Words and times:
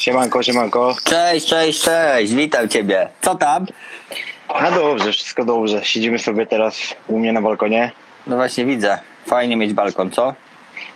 Siemanko, 0.00 0.42
siemanko. 0.42 0.96
Cześć, 1.04 1.46
cześć, 1.46 1.82
cześć, 1.82 2.34
witam 2.34 2.68
ciebie. 2.68 3.08
Co 3.20 3.34
tam? 3.34 3.66
A 4.48 4.70
dobrze, 4.70 5.12
wszystko 5.12 5.44
dobrze. 5.44 5.84
Siedzimy 5.84 6.18
sobie 6.18 6.46
teraz 6.46 6.94
u 7.08 7.18
mnie 7.18 7.32
na 7.32 7.42
balkonie. 7.42 7.90
No 8.26 8.36
właśnie 8.36 8.64
widzę. 8.64 8.98
Fajnie 9.26 9.56
mieć 9.56 9.72
balkon, 9.72 10.10
co? 10.10 10.34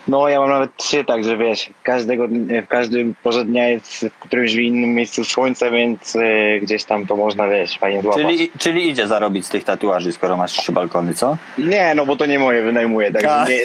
No 0.09 0.29
ja 0.29 0.41
mam 0.41 0.49
nawet 0.51 0.77
trzy, 0.77 1.05
także 1.05 1.37
wiesz, 1.37 1.71
każdego, 1.83 2.29
w 2.65 2.69
każdym 2.69 3.15
porze 3.23 3.45
dnia 3.45 3.69
jest 3.69 4.07
w 4.07 4.19
którymś 4.19 4.55
innym 4.55 4.95
miejscu 4.95 5.25
słońce, 5.25 5.71
więc 5.71 6.17
e, 6.17 6.61
gdzieś 6.61 6.85
tam 6.85 7.07
to 7.07 7.17
można, 7.17 7.49
wiesz, 7.49 7.79
fajnie 7.79 8.03
złapać. 8.03 8.23
Czyli, 8.23 8.51
czyli 8.59 8.89
idzie 8.89 9.07
zarobić 9.07 9.47
z 9.47 9.49
tych 9.49 9.65
tatuaży, 9.65 10.13
skoro 10.13 10.37
masz 10.37 10.53
trzy 10.53 10.73
balkony, 10.73 11.15
co? 11.15 11.37
Nie, 11.59 11.95
no 11.95 12.07
bo 12.07 12.17
to 12.17 12.27
nie 12.27 12.39
moje 12.39 12.63
wynajmuję, 12.63 13.13
także 13.13 13.45
nie, 13.49 13.63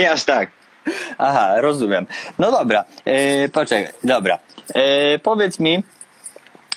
nie 0.00 0.10
aż 0.12 0.24
tak. 0.24 0.50
Aha, 1.18 1.60
rozumiem. 1.60 2.06
No 2.38 2.50
dobra, 2.50 2.84
e, 3.04 3.48
poczekaj, 3.48 3.92
dobra. 4.04 4.38
E, 4.74 5.18
powiedz 5.18 5.58
mi, 5.60 5.82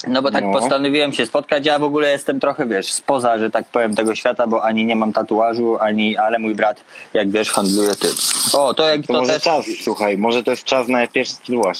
no 0.07 0.21
bo 0.21 0.31
tak 0.31 0.43
No. 0.43 0.51
postanowiłem 0.51 1.13
się 1.13 1.25
spotkać, 1.25 1.65
ja 1.65 1.79
w 1.79 1.83
ogóle 1.83 2.11
jestem 2.11 2.39
trochę, 2.39 2.65
wiesz, 2.65 2.93
spoza, 2.93 3.37
że 3.37 3.49
tak 3.51 3.65
powiem, 3.65 3.95
tego 3.95 4.15
świata, 4.15 4.47
bo 4.47 4.63
ani 4.63 4.85
nie 4.85 4.95
mam 4.95 5.13
tatuażu, 5.13 5.77
ani, 5.79 6.17
ale 6.17 6.39
mój 6.39 6.55
brat, 6.55 6.81
jak 7.13 7.31
wiesz, 7.31 7.51
handluje 7.51 7.95
tym. 7.95 8.11
O, 8.53 8.73
to 8.73 8.89
jak 8.89 9.01
To, 9.01 9.07
to 9.07 9.13
może 9.19 9.33
też... 9.33 9.43
czas, 9.43 9.65
słuchaj, 9.83 10.17
może 10.17 10.43
to 10.43 10.51
jest 10.51 10.63
czas 10.63 10.87
na 10.87 11.07
pierwszy 11.07 11.35
tatuaż. 11.37 11.77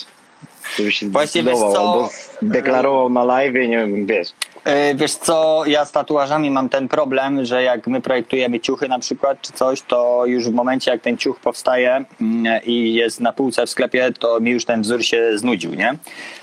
Żeby 0.77 0.91
się 0.91 1.09
Właśnie, 1.09 1.43
wiesz 1.43 1.57
zdecydował, 1.57 1.73
co? 1.73 1.91
albo 1.93 2.09
deklarował 2.41 3.09
na 3.09 3.23
live, 3.23 3.53
nie 3.53 3.67
wiem, 3.67 4.05
wiesz. 4.05 4.27
E, 4.65 4.95
Wiesz 4.95 5.15
co, 5.15 5.63
ja 5.65 5.85
z 5.85 5.91
tatuażami 5.91 6.51
mam 6.51 6.69
ten 6.69 6.87
problem, 6.87 7.45
że 7.45 7.63
jak 7.63 7.87
my 7.87 8.01
projektujemy 8.01 8.59
ciuchy 8.59 8.87
na 8.87 8.99
przykład 8.99 9.41
czy 9.41 9.53
coś, 9.53 9.81
to 9.81 10.25
już 10.25 10.49
w 10.49 10.53
momencie 10.53 10.91
jak 10.91 11.01
ten 11.01 11.17
ciuch 11.17 11.39
powstaje 11.39 12.05
mm, 12.21 12.63
i 12.65 12.93
jest 12.93 13.19
na 13.19 13.33
półce 13.33 13.65
w 13.65 13.69
sklepie, 13.69 14.11
to 14.19 14.39
mi 14.39 14.51
już 14.51 14.65
ten 14.65 14.81
wzór 14.81 15.03
się 15.03 15.37
znudził, 15.37 15.73
nie? 15.73 15.95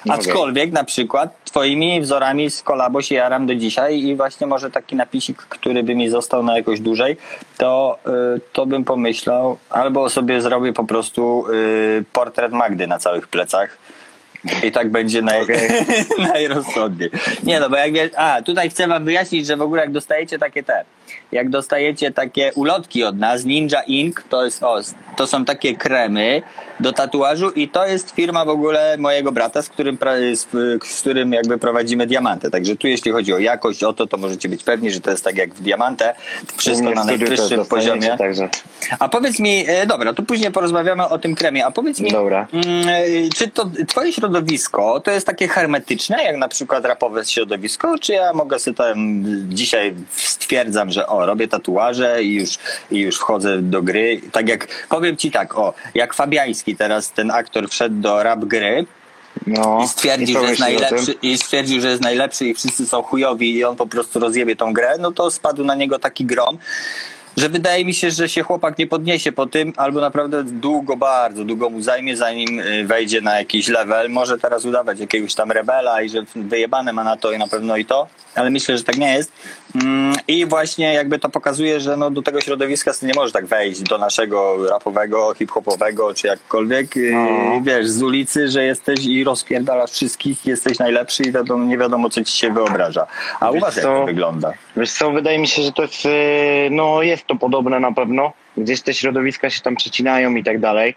Aczkolwiek 0.09 0.73
na 0.73 0.85
przykład 0.85 1.45
twoimi 1.45 2.01
wzorami 2.01 2.51
z 2.51 2.63
kolabo 2.63 3.03
się 3.03 3.15
jaram 3.15 3.47
do 3.47 3.55
dzisiaj 3.55 4.01
i 4.01 4.17
właśnie 4.17 4.47
może 4.47 4.71
taki 4.71 4.97
napisik, 4.97 5.39
który 5.39 5.83
by 5.83 5.95
mi 5.95 6.09
został 6.09 6.43
na 6.43 6.57
jakoś 6.57 6.81
dłużej, 6.81 7.17
to, 7.57 7.99
y, 8.37 8.41
to 8.53 8.67
bym 8.67 8.85
pomyślał, 8.85 9.59
albo 9.71 10.11
sobie 10.11 10.41
zrobię 10.41 10.73
po 10.73 10.85
prostu 10.85 11.45
y, 11.53 12.05
portret 12.13 12.53
Magdy 12.53 12.87
na 12.87 12.99
całych 12.99 13.29
plecach. 13.29 13.79
I 14.65 14.73
tak 14.73 14.91
będzie 14.91 15.23
naj, 15.23 15.43
Okej. 15.43 15.69
najrozsądniej. 16.33 17.11
Nie 17.43 17.61
no, 17.61 17.71
bo 17.71 17.77
jak 17.77 17.93
wiesz, 17.93 18.11
a 18.17 18.43
tutaj 18.43 18.71
chcę 18.71 18.89
wam 18.89 19.05
wyjaśnić, 19.05 19.47
że 19.47 19.57
w 19.57 19.63
ogóle 19.63 19.83
jak 19.83 19.93
dostajecie 19.93 20.39
takie 20.39 20.63
te, 20.63 20.85
jak 21.33 21.51
dostajecie 21.51 22.11
takie 22.11 22.53
ulotki 22.55 23.05
od 23.05 23.19
nas, 23.19 23.45
Ninja 23.45 23.83
Ink, 23.83 24.25
to 24.29 24.45
jest 24.45 24.63
o, 24.63 24.81
to 25.17 25.27
są 25.27 25.45
takie 25.45 25.77
kremy 25.77 26.43
do 26.81 26.93
tatuażu 26.93 27.51
i 27.51 27.69
to 27.69 27.87
jest 27.87 28.11
firma 28.11 28.45
w 28.45 28.49
ogóle 28.49 28.97
mojego 28.99 29.33
brata, 29.33 29.63
z 29.63 29.69
którym, 29.69 29.99
z, 30.33 30.47
z 30.87 31.01
którym 31.01 31.33
jakby 31.33 31.59
prowadzimy 31.59 32.07
diamantę. 32.07 32.51
Także 32.51 32.77
tu 32.77 32.87
jeśli 32.87 33.13
chodzi 33.13 33.33
o 33.33 33.39
jakość, 33.39 33.85
o 33.85 33.93
to, 33.93 34.07
to 34.07 34.17
możecie 34.17 34.49
być 34.49 34.65
pewni, 34.65 34.91
że 34.91 35.01
to 35.01 35.11
jest 35.11 35.25
tak 35.25 35.37
jak 35.37 35.55
w 35.55 35.61
diamantę, 35.63 36.15
wszystko 36.57 36.91
na 36.91 37.05
najwyższym 37.05 37.65
poziomie. 37.65 38.17
Także, 38.19 38.49
A 38.99 39.09
powiedz 39.09 39.39
mi, 39.39 39.65
e, 39.69 39.87
dobra, 39.87 40.15
to 40.15 40.23
później 40.23 40.53
porozmawiamy 40.53 41.09
o 41.09 41.19
tym 41.19 41.35
kremie, 41.35 41.67
a 41.67 41.71
powiedz 41.71 42.01
mi, 42.01 42.11
Dobra. 42.11 42.47
mm, 42.53 42.89
e, 42.89 43.29
czy 43.37 43.49
to 43.49 43.71
twoje 43.89 44.13
środowisko 44.13 45.01
to 45.01 45.11
jest 45.11 45.27
takie 45.27 45.49
hermetyczne, 45.49 46.23
jak 46.25 46.37
na 46.37 46.49
przykład 46.49 46.85
rapowe 46.85 47.25
środowisko, 47.25 47.99
czy 47.99 48.13
ja 48.13 48.33
mogę 48.33 48.59
sobie 48.59 48.77
tam 48.77 49.25
dzisiaj 49.49 49.95
stwierdzam, 50.17 50.91
że 50.91 50.98
o, 51.07 51.27
robię 51.27 51.49
tatuaże 51.49 52.23
i 52.23 52.35
już, 52.35 52.59
i 52.91 52.99
już 52.99 53.17
wchodzę 53.17 53.63
do 53.63 53.83
gry. 53.83 54.21
Tak 54.33 54.49
jak, 54.49 54.87
powiem 54.89 55.17
ci 55.17 55.31
tak, 55.31 55.59
o, 55.59 55.75
jak 55.95 56.15
Fabiański 56.15 56.77
teraz, 56.77 57.13
ten 57.13 57.31
aktor 57.31 57.69
wszedł 57.69 58.01
do 58.01 58.23
rap 58.23 58.45
gry, 58.45 58.87
no. 59.47 59.81
i 59.85 59.89
stwierdził, 59.89 60.41
że 60.41 60.49
jest 60.49 60.61
najlepszy 60.61 61.15
i 61.23 61.39
stwierdził, 61.39 61.81
że 61.81 61.89
jest 61.89 62.03
najlepszy 62.03 62.47
i 62.47 62.55
wszyscy 62.55 62.87
są 62.87 63.03
chujowi 63.03 63.55
i 63.55 63.65
on 63.65 63.77
po 63.77 63.87
prostu 63.87 64.19
rozjebie 64.19 64.57
tą 64.57 64.73
grę, 64.73 64.95
no 65.01 65.13
to 65.13 65.31
spadł 65.31 65.65
na 65.65 65.75
niego 65.75 65.99
taki 65.99 66.25
grom, 66.25 66.59
że 67.37 67.49
wydaje 67.49 67.85
mi 67.85 67.95
się, 67.95 68.11
że 68.11 68.29
się 68.29 68.43
chłopak 68.43 68.79
nie 68.79 68.87
podniesie 68.87 69.33
po 69.33 69.47
tym, 69.47 69.73
albo 69.77 70.01
naprawdę 70.01 70.45
długo, 70.45 70.97
bardzo 70.97 71.45
długo 71.45 71.71
mu 71.71 71.83
zajmie, 71.83 72.17
zanim 72.17 72.61
y, 72.61 72.85
wejdzie 72.85 73.21
na 73.21 73.39
jakiś 73.39 73.69
level. 73.69 74.11
Może 74.11 74.39
teraz 74.39 74.65
udawać 74.65 75.01
jakiegoś 75.01 75.35
tam 75.35 75.53
rebela 75.53 76.03
i 76.03 76.09
że 76.09 76.25
wyjebane 76.37 76.93
ma 76.93 77.05
na 77.05 77.17
to 77.17 77.33
i 77.33 77.39
na 77.39 77.49
pewno 77.49 77.77
i 77.77 77.85
to, 77.85 78.07
ale 78.39 78.51
myślę, 78.51 78.79
że 78.79 78.85
tak 78.85 78.97
nie 78.97 79.13
jest. 79.15 79.33
Mm, 79.83 80.15
I 80.29 80.47
właśnie 80.47 80.95
jakby 80.95 81.19
to 81.19 81.29
pokazuje, 81.29 81.81
że 81.81 81.97
no 81.97 82.11
do 82.11 82.23
tego 82.23 82.41
środowiska 82.41 82.91
nie 83.03 83.13
możesz 83.15 83.33
tak 83.33 83.47
wejść, 83.47 83.83
do 83.83 83.99
naszego 83.99 84.69
rapowego, 84.71 85.35
hip-hopowego, 85.35 86.15
czy 86.15 86.27
jakkolwiek, 86.27 86.97
y, 86.97 87.13
No. 87.15 87.61
wiesz, 87.63 87.89
z 87.89 88.03
ulicy, 88.03 88.49
że 88.49 88.65
jesteś 88.65 89.05
i 89.07 89.25
rozpierdalasz 89.25 89.91
wszystkich, 89.91 90.47
jesteś 90.47 90.79
najlepszy 90.79 91.23
i 91.23 91.33
wiadomo, 91.33 91.65
nie 91.65 91.79
wiadomo, 91.79 92.11
co 92.11 92.25
ci 92.25 92.37
się 92.37 92.53
wyobraża. 92.53 93.07
A 93.41 93.51
u 93.51 93.55
Wiesz 93.55 93.63
was 93.63 93.77
jak 93.77 93.85
co? 93.85 93.95
to 94.01 94.07
wygląda? 94.07 94.53
Wiesz 94.77 94.93
co, 94.93 95.11
wydaje 95.11 95.39
mi 95.39 95.49
się, 95.49 95.63
że 95.63 95.73
to 95.73 95.83
jest, 95.83 96.07
e, 96.07 96.09
no 96.71 97.03
jest 97.03 97.27
to 97.27 97.37
podobne 97.37 97.81
na 97.81 97.93
pewno. 97.93 98.33
Gdzieś 98.57 98.81
te 98.83 98.95
środowiska 98.95 99.51
się 99.51 99.61
tam 99.61 99.77
przecinają 99.77 100.35
i 100.35 100.45
tak 100.45 100.61
dalej. 100.61 100.95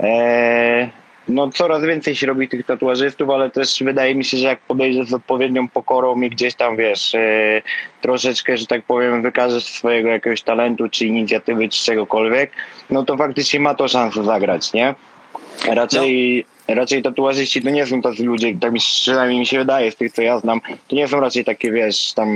E, 0.00 0.90
no 1.28 1.50
coraz 1.50 1.84
więcej 1.84 2.16
się 2.16 2.26
robi 2.26 2.48
tych 2.48 2.66
tatuażystów, 2.66 3.30
ale 3.30 3.50
też 3.50 3.82
wydaje 3.82 4.14
mi 4.14 4.24
się, 4.24 4.36
że 4.36 4.46
jak 4.46 4.60
podejdziesz 4.60 5.08
z 5.08 5.14
odpowiednią 5.14 5.68
pokorą 5.68 6.20
i 6.20 6.30
gdzieś 6.30 6.54
tam, 6.54 6.76
wiesz, 6.76 7.14
e, 7.14 7.62
troszeczkę, 8.00 8.56
że 8.56 8.66
tak 8.66 8.84
powiem, 8.84 9.22
wykażesz 9.22 9.64
swojego 9.64 10.08
jakiegoś 10.08 10.42
talentu, 10.42 10.88
czy 10.88 11.06
inicjatywy, 11.06 11.68
czy 11.68 11.84
czegokolwiek, 11.84 12.50
no 12.90 13.04
to 13.04 13.16
faktycznie 13.16 13.60
ma 13.60 13.74
to 13.74 13.88
szansę 13.88 14.24
zagrać, 14.24 14.72
nie? 14.72 14.94
Raczej, 15.68 16.44
raczej 16.68 17.02
tatuażyści 17.02 17.62
to 17.62 17.70
nie 17.70 17.86
są 17.86 18.02
tacy 18.02 18.24
ludzie, 18.24 18.54
tak 18.60 18.72
mi 18.72 18.80
przynajmniej 18.80 19.40
mi 19.40 19.46
się 19.46 19.58
wydaje 19.58 19.92
z 19.92 19.96
tych, 19.96 20.12
co 20.12 20.22
ja 20.22 20.38
znam, 20.38 20.60
to 20.88 20.96
nie 20.96 21.08
są 21.08 21.20
raczej 21.20 21.44
takie, 21.44 21.72
wiesz, 21.72 22.12
tam 22.12 22.28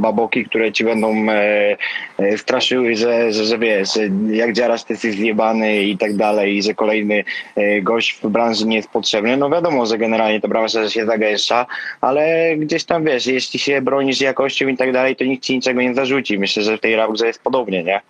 baboki, 0.00 0.44
które 0.44 0.72
ci 0.72 0.84
będą 0.84 1.30
e, 1.30 1.76
e, 2.18 2.38
straszyły, 2.38 2.96
że, 2.96 3.32
że, 3.32 3.44
że 3.44 3.58
wiesz, 3.58 3.88
jak 4.30 4.52
dziarasz, 4.52 4.84
ty 4.84 4.92
jesteś 4.92 5.14
zjebany 5.14 5.82
i 5.82 5.98
tak 5.98 6.16
dalej, 6.16 6.56
i 6.56 6.62
że 6.62 6.74
kolejny 6.74 7.24
e, 7.56 7.82
gość 7.82 8.18
w 8.22 8.28
branży 8.28 8.66
nie 8.66 8.76
jest 8.76 8.88
potrzebny. 8.88 9.36
No 9.36 9.50
wiadomo, 9.50 9.86
że 9.86 9.98
generalnie 9.98 10.40
to 10.40 10.48
branża 10.48 10.90
się 10.90 11.06
zagęszcza, 11.06 11.66
ale 12.00 12.54
gdzieś 12.56 12.84
tam, 12.84 13.04
wiesz, 13.04 13.26
jeśli 13.26 13.58
się 13.58 13.82
bronisz 13.82 14.20
jakością 14.20 14.68
i 14.68 14.76
tak 14.76 14.92
dalej, 14.92 15.16
to 15.16 15.24
nikt 15.24 15.44
ci 15.44 15.54
niczego 15.54 15.82
nie 15.82 15.94
zarzuci. 15.94 16.38
Myślę, 16.38 16.62
że 16.62 16.78
w 16.78 16.80
tej 16.80 16.96
grze 17.12 17.26
jest 17.26 17.42
podobnie, 17.42 17.84
nie? 17.84 18.00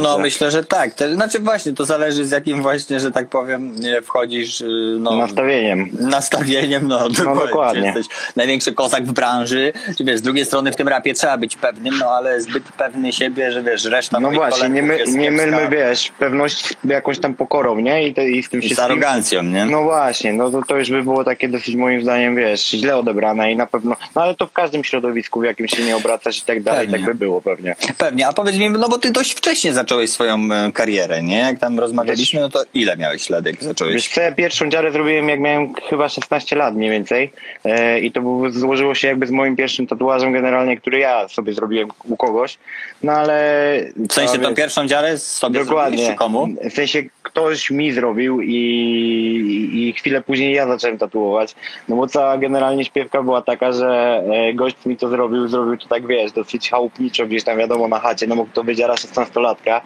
No 0.00 0.18
myślę, 0.18 0.50
że 0.50 0.64
tak. 0.64 0.90
Znaczy 1.14 1.38
właśnie, 1.38 1.72
to 1.72 1.84
zależy 1.84 2.24
z 2.24 2.30
jakim 2.30 2.62
właśnie, 2.62 3.00
że 3.00 3.10
tak 3.10 3.28
powiem, 3.28 3.74
wchodzisz 4.02 4.60
y, 4.60 4.79
no, 5.00 5.16
Nastawieniem. 5.16 5.88
nastawieniem, 6.00 6.88
no, 6.88 7.08
dokładnie. 7.08 7.46
dokładnie. 7.46 7.86
Jesteś 7.86 8.06
największy 8.36 8.72
kozak 8.72 9.04
w 9.04 9.12
branży, 9.12 9.72
czy 9.98 10.04
wiesz, 10.04 10.18
z 10.18 10.22
drugiej 10.22 10.44
strony 10.44 10.72
w 10.72 10.76
tym 10.76 10.88
rapie 10.88 11.14
trzeba 11.14 11.36
być 11.38 11.56
pewnym, 11.56 11.98
no 11.98 12.06
ale 12.10 12.40
zbyt 12.40 12.62
pewny 12.78 13.12
siebie, 13.12 13.52
że 13.52 13.62
wiesz, 13.62 13.84
reszta 13.84 14.20
No 14.20 14.30
właśnie, 14.30 14.68
nie, 14.68 14.82
my, 14.82 14.98
nie 15.06 15.30
mylmy, 15.30 15.68
wiesz, 15.70 16.12
pewność 16.18 16.74
jakąś 16.84 17.18
tam 17.18 17.34
pokorą, 17.34 17.80
nie? 17.80 18.06
I, 18.08 18.14
te, 18.14 18.30
i 18.30 18.42
z 18.42 18.48
tym 18.48 18.60
I 18.60 18.62
z 18.62 18.66
wszystkim... 18.66 18.84
arogancją, 18.84 19.42
nie? 19.42 19.64
No 19.64 19.82
właśnie, 19.82 20.32
no 20.32 20.50
to, 20.50 20.62
to 20.68 20.76
już 20.76 20.90
by 20.90 21.02
było 21.02 21.24
takie 21.24 21.48
dosyć 21.48 21.76
moim 21.76 22.02
zdaniem, 22.02 22.36
wiesz, 22.36 22.70
źle 22.70 22.96
odebrane 22.96 23.52
i 23.52 23.56
na 23.56 23.66
pewno, 23.66 23.96
no 24.16 24.22
ale 24.22 24.34
to 24.34 24.46
w 24.46 24.52
każdym 24.52 24.84
środowisku, 24.84 25.40
w 25.40 25.44
jakim 25.44 25.68
się 25.68 25.82
nie 25.82 25.96
obracasz 25.96 26.38
i 26.38 26.42
tak 26.42 26.62
dalej, 26.62 26.80
Pewnie. 26.86 26.98
tak 27.06 27.06
by 27.06 27.24
było 27.24 27.40
pewnie. 27.40 27.76
Pewnie, 27.98 28.28
a 28.28 28.32
powiedz 28.32 28.56
mi, 28.56 28.70
no 28.70 28.88
bo 28.88 28.98
ty 28.98 29.10
dość 29.10 29.32
wcześnie 29.34 29.72
zacząłeś 29.72 30.10
swoją 30.10 30.38
e, 30.52 30.72
karierę, 30.72 31.22
nie? 31.22 31.38
Jak 31.38 31.58
tam 31.58 31.78
rozmawialiśmy, 31.78 32.40
no 32.40 32.48
to 32.48 32.62
ile 32.74 32.96
miałeś 32.96 33.30
lat, 33.30 33.46
jak 33.46 33.54
Wiesz 33.56 33.64
zacząłeś? 33.64 34.08
co, 34.08 34.20
ja 34.20 34.32
pierwszą 34.32 34.69
dziarę 34.70 34.92
zrobiłem 34.92 35.28
jak 35.28 35.40
miałem 35.40 35.74
chyba 35.74 36.08
16 36.08 36.56
lat 36.56 36.74
mniej 36.74 36.90
więcej 36.90 37.32
e, 37.64 38.00
i 38.00 38.12
to 38.12 38.20
było, 38.20 38.50
złożyło 38.50 38.94
się 38.94 39.08
jakby 39.08 39.26
z 39.26 39.30
moim 39.30 39.56
pierwszym 39.56 39.86
tatuażem 39.86 40.32
generalnie, 40.32 40.76
który 40.76 40.98
ja 40.98 41.28
sobie 41.28 41.52
zrobiłem 41.52 41.88
u 42.04 42.16
kogoś, 42.16 42.58
no 43.02 43.12
ale... 43.12 43.74
W 44.08 44.12
sensie 44.12 44.38
tą 44.38 44.54
pierwszą 44.54 44.86
dziarę 44.86 45.18
sobie 45.18 45.64
Dokładnie. 45.64 46.14
komu? 46.14 46.48
W 46.70 46.72
sensie 46.72 47.02
ktoś 47.22 47.70
mi 47.70 47.92
zrobił 47.92 48.40
i, 48.40 49.70
i 49.72 49.92
chwilę 49.92 50.22
później 50.22 50.54
ja 50.54 50.66
zacząłem 50.66 50.98
tatuować. 50.98 51.54
No 51.88 51.96
bo 51.96 52.06
cała 52.06 52.38
generalnie 52.38 52.84
śpiewka 52.84 53.22
była 53.22 53.42
taka, 53.42 53.72
że 53.72 54.22
e, 54.32 54.54
gość 54.54 54.76
mi 54.86 54.96
to 54.96 55.08
zrobił, 55.08 55.48
zrobił 55.48 55.76
to 55.76 55.88
tak 55.88 56.06
wiesz, 56.06 56.32
dosyć 56.32 56.70
chałupniczo 56.70 57.26
gdzieś 57.26 57.44
tam 57.44 57.58
wiadomo 57.58 57.88
na 57.88 57.98
chacie, 57.98 58.26
no 58.26 58.34
mógł 58.34 58.50
to 58.50 58.64
być 58.64 58.78
jara 58.78 58.94
16-latka. 58.94 59.80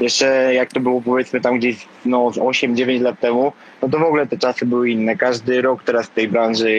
Jeszcze 0.00 0.54
jak 0.54 0.72
to 0.72 0.80
było 0.80 1.02
powiedzmy 1.02 1.40
tam 1.40 1.58
gdzieś 1.58 1.88
no, 2.06 2.30
z 2.32 2.38
8-9 2.38 3.00
lat 3.02 3.20
temu, 3.20 3.52
no 3.82 3.88
to 3.88 3.98
w 3.98 4.02
ogóle 4.02 4.26
te 4.26 4.38
czasy 4.38 4.66
były 4.66 4.90
inne. 4.90 5.16
Każdy 5.16 5.62
rok 5.62 5.82
teraz 5.84 6.06
w 6.06 6.14
tej 6.14 6.28
branży 6.28 6.70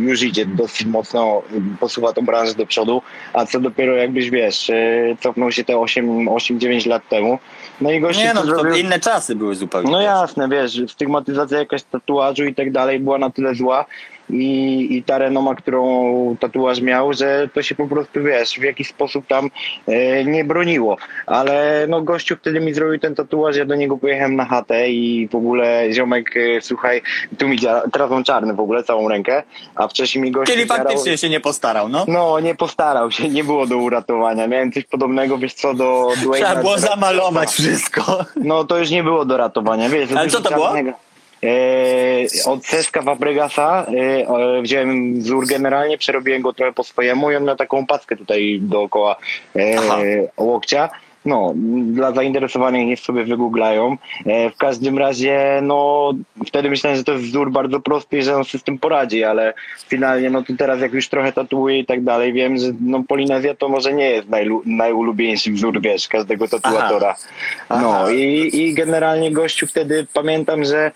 już 0.00 0.22
idzie 0.22 0.46
dosyć 0.46 0.86
mocno, 0.86 1.42
posuwa 1.80 2.12
tą 2.12 2.24
branżę 2.24 2.54
do 2.54 2.66
przodu, 2.66 3.02
a 3.32 3.46
co 3.46 3.60
dopiero 3.60 3.96
jakbyś 3.96 4.30
wiesz, 4.30 4.70
e, 4.70 5.16
cofnął 5.20 5.52
się 5.52 5.64
te 5.64 5.72
8-9 5.72 6.86
lat 6.86 7.08
temu. 7.08 7.38
No 7.80 7.90
i 7.90 8.00
gość 8.00 8.18
Nie 8.18 8.34
no, 8.34 8.40
to 8.40 8.46
zrobił... 8.46 8.74
inne 8.74 9.00
czasy 9.00 9.36
były 9.36 9.54
zupełnie. 9.54 9.90
No 9.90 10.00
jasne, 10.00 10.48
wiesz, 10.48 10.82
stygmatyzacja 10.88 11.58
jakaś 11.58 11.82
tatuażu 11.82 12.44
i 12.44 12.54
tak 12.54 12.72
dalej 12.72 13.00
była 13.00 13.18
na 13.18 13.30
tyle 13.30 13.54
zła, 13.54 13.84
i, 14.30 14.96
i 14.96 15.02
ta 15.02 15.18
renoma, 15.18 15.54
którą 15.54 16.36
tatuaż 16.40 16.80
miał, 16.80 17.12
że 17.12 17.48
to 17.54 17.62
się 17.62 17.74
po 17.74 17.86
prostu, 17.86 18.22
wiesz, 18.22 18.50
w 18.50 18.62
jakiś 18.62 18.88
sposób 18.88 19.26
tam 19.26 19.50
e, 19.86 20.24
nie 20.24 20.44
broniło. 20.44 20.96
Ale 21.26 21.86
no 21.88 22.02
gościu 22.02 22.36
wtedy 22.36 22.60
mi 22.60 22.74
zrobił 22.74 22.98
ten 22.98 23.14
tatuaż, 23.14 23.56
ja 23.56 23.64
do 23.64 23.74
niego 23.74 23.98
pojechałem 23.98 24.36
na 24.36 24.44
chatę 24.44 24.90
i 24.90 25.28
w 25.28 25.34
ogóle 25.34 25.92
ziomek, 25.92 26.36
e, 26.36 26.60
słuchaj, 26.60 27.02
tu 27.38 27.48
mi 27.48 27.58
teraz 27.92 28.10
mam 28.10 28.24
czarny 28.24 28.54
w 28.54 28.60
ogóle, 28.60 28.84
całą 28.84 29.08
rękę, 29.08 29.42
a 29.74 29.88
wcześniej 29.88 30.24
mi 30.24 30.30
gościu 30.30 30.52
Czyli 30.52 30.66
faktycznie 30.66 31.18
się 31.18 31.28
nie 31.28 31.40
postarał, 31.40 31.88
no. 31.88 32.04
No, 32.08 32.40
nie 32.40 32.54
postarał 32.54 33.10
się, 33.10 33.28
nie 33.28 33.44
było 33.44 33.66
do 33.66 33.76
uratowania. 33.76 34.46
Miałem 34.46 34.72
coś 34.72 34.84
podobnego, 34.84 35.38
wiesz 35.38 35.54
co, 35.54 35.74
do 35.74 36.08
Dwayne'a 36.22 36.36
Trzeba 36.36 36.56
było 36.56 36.78
zamalować 36.78 37.50
wszystko. 37.50 38.24
No 38.36 38.64
to 38.64 38.78
już 38.78 38.90
nie 38.90 39.02
było 39.02 39.24
do 39.24 39.36
ratowania, 39.36 39.88
wiesz. 39.88 40.12
Ale 40.12 40.28
co 40.28 40.40
to 40.40 40.50
było? 40.50 40.66
czarnego. 40.66 41.05
E, 41.46 42.50
od 42.50 42.66
Seska 42.66 43.02
Fabregasa 43.02 43.86
e, 43.86 44.28
o, 44.28 44.62
wziąłem 44.62 45.20
wzór 45.20 45.46
generalnie, 45.46 45.98
przerobiłem 45.98 46.42
go 46.42 46.52
trochę 46.52 46.72
po 46.72 46.84
swojemu 46.84 47.30
i 47.30 47.36
on 47.36 47.44
miał 47.44 47.56
taką 47.56 47.86
paskę 47.86 48.16
tutaj 48.16 48.58
dookoła 48.62 49.16
e, 49.56 49.76
Aha. 49.78 49.98
łokcia. 50.36 50.88
No, 51.24 51.54
dla 51.86 52.12
zainteresowanych 52.12 52.86
niech 52.86 53.00
sobie 53.00 53.24
wygooglają. 53.24 53.96
W 54.26 54.56
każdym 54.58 54.98
razie, 54.98 55.60
no, 55.62 56.12
wtedy 56.46 56.70
myślałem, 56.70 56.96
że 56.96 57.04
to 57.04 57.12
jest 57.12 57.24
wzór 57.24 57.50
bardzo 57.50 57.80
prosty 57.80 58.18
i 58.18 58.22
że 58.22 58.36
on 58.36 58.44
sobie 58.44 58.60
z 58.60 58.64
tym 58.64 58.78
poradzi, 58.78 59.24
ale 59.24 59.54
finalnie, 59.88 60.30
no 60.30 60.42
to 60.42 60.52
teraz 60.58 60.80
jak 60.80 60.92
już 60.92 61.08
trochę 61.08 61.32
tatuję 61.32 61.78
i 61.78 61.86
tak 61.86 62.04
dalej, 62.04 62.32
wiem, 62.32 62.58
że 62.58 62.66
no, 62.80 63.02
Polinezja 63.08 63.54
to 63.54 63.68
może 63.68 63.92
nie 63.92 64.10
jest 64.10 64.28
najlu- 64.28 64.62
najulubieńszy 64.66 65.52
wzór, 65.52 65.80
wiesz, 65.80 66.08
każdego 66.08 66.48
tatuatora. 66.48 67.14
Aha. 67.68 67.82
No 67.82 68.10
i, 68.10 68.50
i 68.52 68.74
generalnie 68.74 69.32
gościu 69.32 69.66
wtedy 69.66 70.06
pamiętam, 70.12 70.64
że 70.64 70.90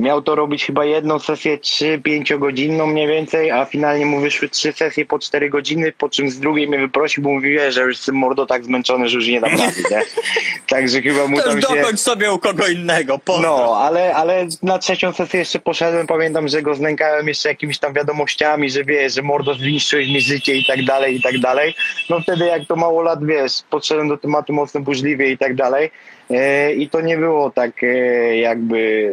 miał 0.00 0.22
to 0.22 0.34
robić 0.34 0.64
chyba 0.64 0.84
jedną 0.84 1.18
sesję 1.18 1.58
3-5 1.58 2.38
godzinną 2.38 2.86
mniej 2.86 3.08
więcej, 3.08 3.50
a 3.50 3.64
finalnie 3.64 4.06
mu 4.06 4.20
wyszły 4.20 4.48
trzy 4.48 4.72
sesje 4.72 5.06
po 5.06 5.18
4 5.18 5.50
godziny, 5.50 5.92
po 5.92 6.08
czym 6.08 6.30
z 6.30 6.40
drugiej 6.40 6.68
mnie 6.68 6.78
wyprosił, 6.78 7.22
bo 7.22 7.30
mówi, 7.30 7.50
wie, 7.50 7.72
że 7.72 7.82
już 7.82 7.96
jestem 7.96 8.14
mordo 8.14 8.46
tak 8.46 8.64
zmęczony, 8.64 9.08
że 9.08 9.16
już 9.16 9.26
nie 9.26 9.40
dam 9.40 9.50
rady, 9.50 9.82
nie? 9.90 10.02
Także 10.68 11.02
chyba 11.02 11.26
mu 11.26 11.40
tam 11.40 11.60
się... 11.62 11.96
sobie 11.96 12.32
u 12.32 12.38
kogo 12.38 12.66
innego. 12.66 13.18
Pozdro. 13.18 13.56
No, 13.56 13.76
ale, 13.76 14.14
ale 14.14 14.46
na 14.62 14.78
trzecią 14.78 15.12
sesję 15.12 15.38
jeszcze 15.40 15.58
poszedłem, 15.58 16.06
pamiętam, 16.06 16.48
że 16.48 16.62
go 16.62 16.74
znękałem 16.74 17.28
jeszcze 17.28 17.48
jakimiś 17.48 17.78
tam 17.78 17.94
wiadomościami, 17.94 18.70
że 18.70 18.84
wiesz, 18.84 19.14
że 19.14 19.22
mordo 19.22 19.54
zniszczyłeś 19.54 20.08
mi 20.08 20.20
życie 20.20 20.54
i 20.54 20.64
tak 20.64 20.84
dalej, 20.84 21.16
i 21.16 21.22
tak 21.22 21.38
dalej. 21.38 21.74
No 22.10 22.20
wtedy 22.20 22.44
jak 22.44 22.66
to 22.66 22.76
mało 22.76 23.02
lat, 23.02 23.26
wiesz, 23.26 23.52
podszedłem 23.70 24.08
do 24.08 24.16
tematu 24.16 24.52
mocno 24.52 24.80
burzliwie 24.80 25.30
i 25.30 25.38
tak 25.38 25.54
dalej. 25.54 25.90
E, 26.30 26.72
I 26.72 26.88
to 26.88 27.00
nie 27.00 27.16
było 27.16 27.50
tak 27.50 27.84
e, 27.84 28.36
jakby, 28.36 29.10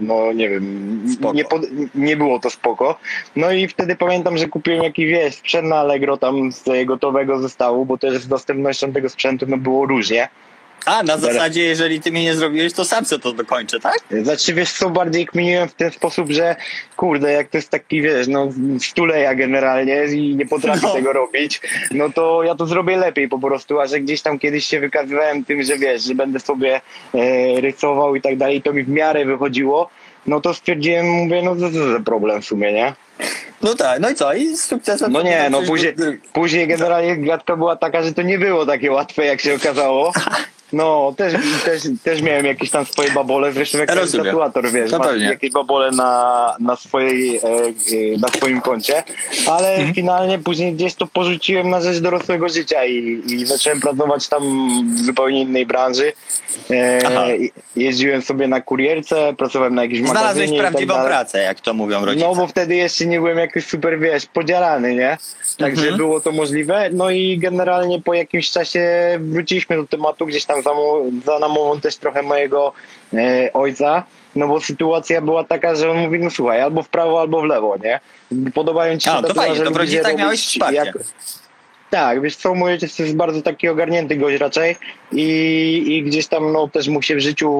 e, 0.00 0.04
no 0.04 0.32
nie 0.32 0.48
wiem, 0.48 1.00
nie, 1.34 1.44
pod, 1.44 1.62
nie 1.94 2.16
było 2.16 2.38
to 2.38 2.50
spoko. 2.50 2.98
No 3.36 3.52
i 3.52 3.68
wtedy 3.68 3.96
pamiętam, 3.96 4.38
że 4.38 4.48
kupiłem 4.48 4.82
jakiś, 4.82 5.06
wiesz, 5.06 5.34
sprzęt 5.34 5.68
na 5.68 5.76
Allegro 5.76 6.16
tam 6.16 6.52
z 6.52 6.64
gotowego 6.86 7.38
zestawu, 7.38 7.86
bo 7.86 7.98
też 7.98 8.22
z 8.22 8.28
dostępnością 8.28 8.92
tego 8.92 9.08
sprzętu 9.08 9.46
no 9.48 9.56
było 9.56 9.86
różnie. 9.86 10.28
A, 10.86 11.02
na 11.02 11.18
zasadzie, 11.18 11.62
jeżeli 11.64 12.00
ty 12.00 12.12
mnie 12.12 12.22
nie 12.24 12.34
zrobiłeś, 12.34 12.72
to 12.72 12.84
sam 12.84 13.04
se 13.04 13.18
to 13.18 13.32
dokończę, 13.32 13.80
tak? 13.80 13.98
Znaczy 14.22 14.54
wiesz 14.54 14.72
co, 14.72 14.90
bardziej 14.90 15.26
kminiłem 15.26 15.68
w 15.68 15.74
ten 15.74 15.90
sposób, 15.90 16.30
że 16.30 16.56
kurde, 16.96 17.32
jak 17.32 17.48
to 17.48 17.58
jest 17.58 17.70
taki 17.70 18.02
wiesz, 18.02 18.28
no 18.28 18.48
stuleja 18.80 19.34
generalnie 19.34 20.04
i 20.04 20.36
nie 20.36 20.46
potrafię 20.46 20.86
No. 20.86 20.94
tego 20.94 21.12
robić, 21.12 21.60
no 21.90 22.10
to 22.10 22.42
ja 22.42 22.54
to 22.54 22.66
zrobię 22.66 22.96
lepiej 22.96 23.28
po 23.28 23.38
prostu, 23.38 23.80
a 23.80 23.86
że 23.86 24.00
gdzieś 24.00 24.22
tam 24.22 24.38
kiedyś 24.38 24.66
się 24.66 24.80
wykazywałem 24.80 25.44
tym, 25.44 25.62
że 25.62 25.78
wiesz, 25.78 26.02
że 26.02 26.14
będę 26.14 26.40
sobie 26.40 26.80
e, 27.14 27.60
rysował 27.60 28.14
i 28.16 28.20
tak 28.20 28.36
dalej, 28.36 28.62
to 28.62 28.72
mi 28.72 28.82
w 28.84 28.88
miarę 28.88 29.24
wychodziło, 29.24 29.90
no 30.26 30.40
to 30.40 30.54
stwierdziłem, 30.54 31.06
mówię, 31.06 31.42
no 31.42 31.56
to 31.56 31.70
za 31.92 32.00
problem 32.00 32.42
w 32.42 32.44
sumie, 32.44 32.72
nie? 32.72 32.94
No 33.62 33.74
tak, 33.74 34.00
no 34.00 34.10
i 34.10 34.14
co? 34.14 34.34
I 34.34 34.56
z 34.56 34.64
sukcesem. 34.64 35.12
No 35.12 35.22
nie, 35.22 35.48
no 35.50 35.58
Coś- 35.58 35.68
później, 35.68 35.94
później 36.32 36.66
generalnie 36.68 37.16
gadka 37.16 37.56
była 37.56 37.76
taka, 37.76 38.02
że 38.02 38.12
to 38.12 38.22
nie 38.22 38.38
było 38.38 38.66
takie 38.66 38.90
łatwe, 38.92 39.24
jak 39.24 39.40
się 39.40 39.54
okazało. 39.54 40.12
No, 40.74 41.14
też, 41.16 41.32
też, 41.64 41.82
też 42.02 42.22
miałem 42.22 42.46
jakieś 42.46 42.70
tam 42.70 42.84
swoje 42.86 43.10
babole, 43.10 43.52
zresztą 43.52 43.78
jak 43.78 43.94
Rozumiem. 43.94 44.26
tatuator, 44.26 44.70
wiesz, 44.72 44.90
No 44.90 44.98
ma 44.98 45.04
pewnie. 45.04 45.24
jakieś 45.24 45.50
babole 45.50 45.90
na, 45.90 46.56
na, 46.60 46.76
swojej, 46.76 47.36
e, 47.36 47.40
e, 47.40 48.18
na 48.20 48.28
swoim 48.28 48.60
koncie, 48.60 49.02
ale 49.46 49.74
Mhm. 49.74 49.94
finalnie 49.94 50.38
później 50.38 50.72
gdzieś 50.72 50.94
to 50.94 51.06
porzuciłem 51.06 51.70
na 51.70 51.80
rzecz 51.80 51.98
dorosłego 51.98 52.48
życia 52.48 52.84
i, 52.84 53.22
i 53.28 53.46
zacząłem 53.46 53.80
pracować 53.80 54.28
tam 54.28 54.42
w 54.94 54.98
zupełnie 54.98 55.40
innej 55.40 55.66
branży. 55.66 56.12
E, 56.70 56.98
jeździłem 57.76 58.22
sobie 58.22 58.48
na 58.48 58.60
kurierce, 58.60 59.34
pracowałem 59.38 59.74
na 59.74 59.82
jakimś 59.82 59.98
Znalazłeś 60.08 60.24
magazynie 60.26 60.58
i 60.58 60.60
tak 60.62 60.70
prawdziwą 60.70 60.94
pracę, 61.04 61.38
jak 61.42 61.60
to 61.60 61.74
mówią 61.74 62.04
rodzice. 62.04 62.26
No 62.28 62.34
bo 62.34 62.46
wtedy 62.46 62.74
jeszcze 62.76 63.06
nie 63.06 63.18
byłem 63.20 63.38
jakoś 63.38 63.64
super, 63.64 63.98
wiesz, 64.00 64.26
podzielany, 64.26 64.94
nie? 64.94 65.18
Także 65.58 65.80
Mhm. 65.82 65.96
było 65.96 66.20
to 66.20 66.32
możliwe. 66.32 66.88
No 66.92 67.10
i 67.10 67.38
generalnie 67.38 68.00
po 68.02 68.14
jakimś 68.14 68.50
czasie 68.50 68.88
wróciliśmy 69.20 69.76
do 69.76 69.86
tematu, 69.86 70.26
gdzieś 70.26 70.44
tam 70.44 70.62
za, 70.64 70.70
za 71.24 71.38
namową 71.38 71.80
też 71.80 71.96
trochę 71.96 72.22
mojego 72.22 72.72
e, 73.14 73.50
ojca. 73.52 74.04
No 74.36 74.48
bo 74.48 74.60
sytuacja 74.60 75.20
była 75.20 75.44
taka, 75.44 75.74
że 75.74 75.90
on 75.90 75.98
mówi, 75.98 76.18
no 76.18 76.30
słuchaj, 76.30 76.60
albo 76.60 76.82
w 76.82 76.88
prawo, 76.88 77.20
albo 77.20 77.40
w 77.40 77.44
lewo, 77.44 77.76
nie? 77.84 78.00
Podobają 78.54 78.98
ci 78.98 79.04
się 79.04 79.10
A, 79.10 79.22
to 79.22 79.34
fajnie, 79.34 79.56
to 79.56 79.70
w 79.70 79.72
je 79.72 79.78
rodzicach 79.78 80.16
miałeś 80.16 80.46
wsparcie. 80.46 80.92
Tak, 81.90 82.22
wiesz 82.22 82.36
co, 82.36 82.54
mój 82.54 82.72
ojciec 82.72 82.98
jest 82.98 83.16
bardzo 83.16 83.42
taki 83.42 83.68
ogarnięty 83.68 84.16
gość 84.16 84.40
raczej 84.40 84.76
i, 85.12 85.26
i 85.86 86.02
gdzieś 86.02 86.26
tam 86.26 86.52
no, 86.52 86.68
też 86.68 86.88
mu 86.88 87.02
się 87.02 87.16
w 87.16 87.20
życiu 87.20 87.50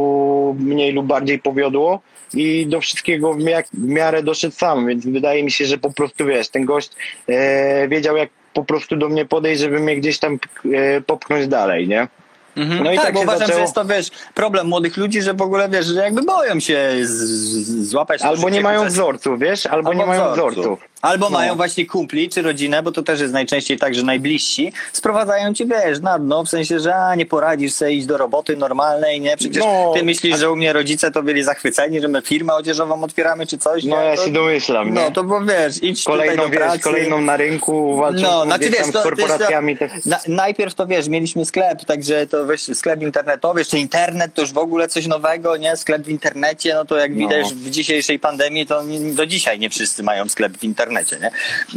mniej 0.59 0.93
lub 0.93 1.07
bardziej 1.07 1.39
powiodło 1.39 2.01
i 2.35 2.67
do 2.67 2.81
wszystkiego 2.81 3.35
w, 3.35 3.39
mia- 3.39 3.69
w 3.73 3.89
miarę 3.89 4.23
doszedł 4.23 4.55
sam, 4.55 4.87
więc 4.87 5.07
wydaje 5.07 5.45
mi 5.45 5.51
się, 5.51 5.65
że 5.65 5.79
po 5.79 5.93
prostu 5.93 6.27
wiesz, 6.27 6.49
ten 6.49 6.65
gość 6.65 6.91
e, 7.29 7.89
wiedział 7.89 8.17
jak 8.17 8.29
po 8.55 8.65
prostu 8.65 8.97
do 8.97 9.09
mnie 9.09 9.25
podejść, 9.25 9.61
żeby 9.61 9.81
mnie 9.81 9.97
gdzieś 9.97 10.19
tam 10.19 10.39
e, 10.75 11.01
popchnąć 11.01 11.49
dalej, 11.49 11.89
nie? 11.89 12.09
Mhm. 12.57 12.85
No 12.85 12.93
i 12.93 12.97
tak, 12.97 13.05
tak 13.05 13.15
bo 13.15 13.21
uważam, 13.21 13.39
zaczęło. 13.41 13.57
że 13.57 13.63
jest 13.63 13.75
to, 13.75 13.85
wiesz, 13.85 14.11
problem 14.35 14.67
młodych 14.67 14.97
ludzi, 14.97 15.23
że 15.23 15.35
w 15.35 15.43
ogóle, 15.43 15.69
wiesz, 15.69 15.87
że 15.87 16.01
jakby 16.01 16.23
boją 16.23 16.61
się 16.61 16.91
z, 17.03 17.11
z, 17.11 17.89
złapać 17.89 18.23
Albo 18.23 18.51
nie 18.51 18.61
mają 18.61 18.87
wzorców, 18.87 19.39
wiesz, 19.39 19.67
albo, 19.67 19.95
nie 19.95 20.07
mają 20.07 20.33
wzorców. 20.33 20.79
Albo 21.05 21.27
No. 21.27 21.31
mają 21.39 21.57
właśnie 21.57 21.87
kumpli 21.87 22.29
czy 22.29 22.43
rodzinę, 22.43 22.83
bo 22.83 22.93
to 22.93 23.03
też 23.03 23.21
jest 23.21 23.33
najczęściej 23.33 23.79
tak, 23.79 23.95
że 23.95 24.03
najbliżsi 24.03 24.73
sprowadzają 24.93 25.55
ci, 25.55 25.67
wiesz, 25.67 26.01
na 26.01 26.19
dno, 26.19 26.45
w 26.45 26.49
sensie, 26.49 26.81
że 26.81 26.95
a, 26.95 27.15
nie 27.15 27.27
poradzisz 27.27 27.73
sobie 27.73 27.93
iść 27.93 28.07
do 28.07 28.17
roboty 28.19 28.57
normalnej, 28.57 29.21
nie? 29.21 29.37
Przecież 29.37 29.65
No, 29.65 29.93
ty 29.97 30.03
myślisz, 30.05 30.39
że 30.39 30.51
u 30.51 30.57
mnie 30.57 30.73
rodzice 30.73 31.11
to 31.11 31.23
byli 31.23 31.43
zachwyceni, 31.43 32.01
że 32.01 32.09
my 32.09 32.23
firmę 32.23 32.55
odzieżową 32.55 33.03
otwieramy 33.05 33.47
czy 33.47 33.59
coś, 33.59 33.85
No 33.85 33.97
nie? 34.01 34.05
ja 34.09 34.17
to, 34.17 34.25
się 34.25 34.33
domyślam, 34.33 34.87
nie? 34.87 34.93
No 34.93 35.11
to 35.11 35.25
bo 35.25 35.41
wiesz, 35.41 35.83
idź 35.83 36.05
Kolejną, 36.05 36.33
tutaj 36.33 36.47
do 36.47 36.53
wiesz, 36.53 36.61
pracy. 36.63 36.81
kolejną 36.81 37.21
na 37.21 37.37
rynku, 37.37 37.97
walcząc 37.97 38.23
No, 38.23 38.45
znaczy 38.45 38.71
wiesz, 38.71 38.79
to- 38.79 38.85
z 38.85 38.93
to 38.93 38.93
to- 38.93 39.03
korporacjami. 39.03 39.77
te- 39.77 39.89
Na, 40.07 40.19
najpierw 40.29 40.75
to 40.75 40.87
wiesz, 40.87 41.09
mieliśmy 41.09 41.45
sklep, 41.45 41.85
także 41.85 42.27
to 42.27 42.47
wiesz, 42.47 42.63
sklep 42.75 43.03
internetowy, 43.03 43.61
jeszcze 43.61 43.79
internet 43.79 44.35
to 44.35 44.43
już 44.43 44.53
w 44.53 44.59
ogóle 44.59 44.89
coś 44.89 45.07
nowego, 45.07 45.57
nie? 45.57 45.77
Sklep 45.77 46.03
w 46.03 46.09
internecie, 46.09 46.75
no 46.75 46.85
to 46.85 46.97
jak 46.97 47.11
No. 47.15 47.17
widać 47.19 47.55
w 47.55 47.71
dzisiejszej 47.71 48.19
pandemii, 48.19 48.67
to 48.67 48.83
do 49.15 49.27
dzisiaj 49.27 49.59
nie 49.59 49.71
wszyscy 49.71 50.03
mają 50.03 50.29
sklep 50.29 50.57
w 50.59 50.65
internecie, 50.65 50.94
nie? 51.03 51.31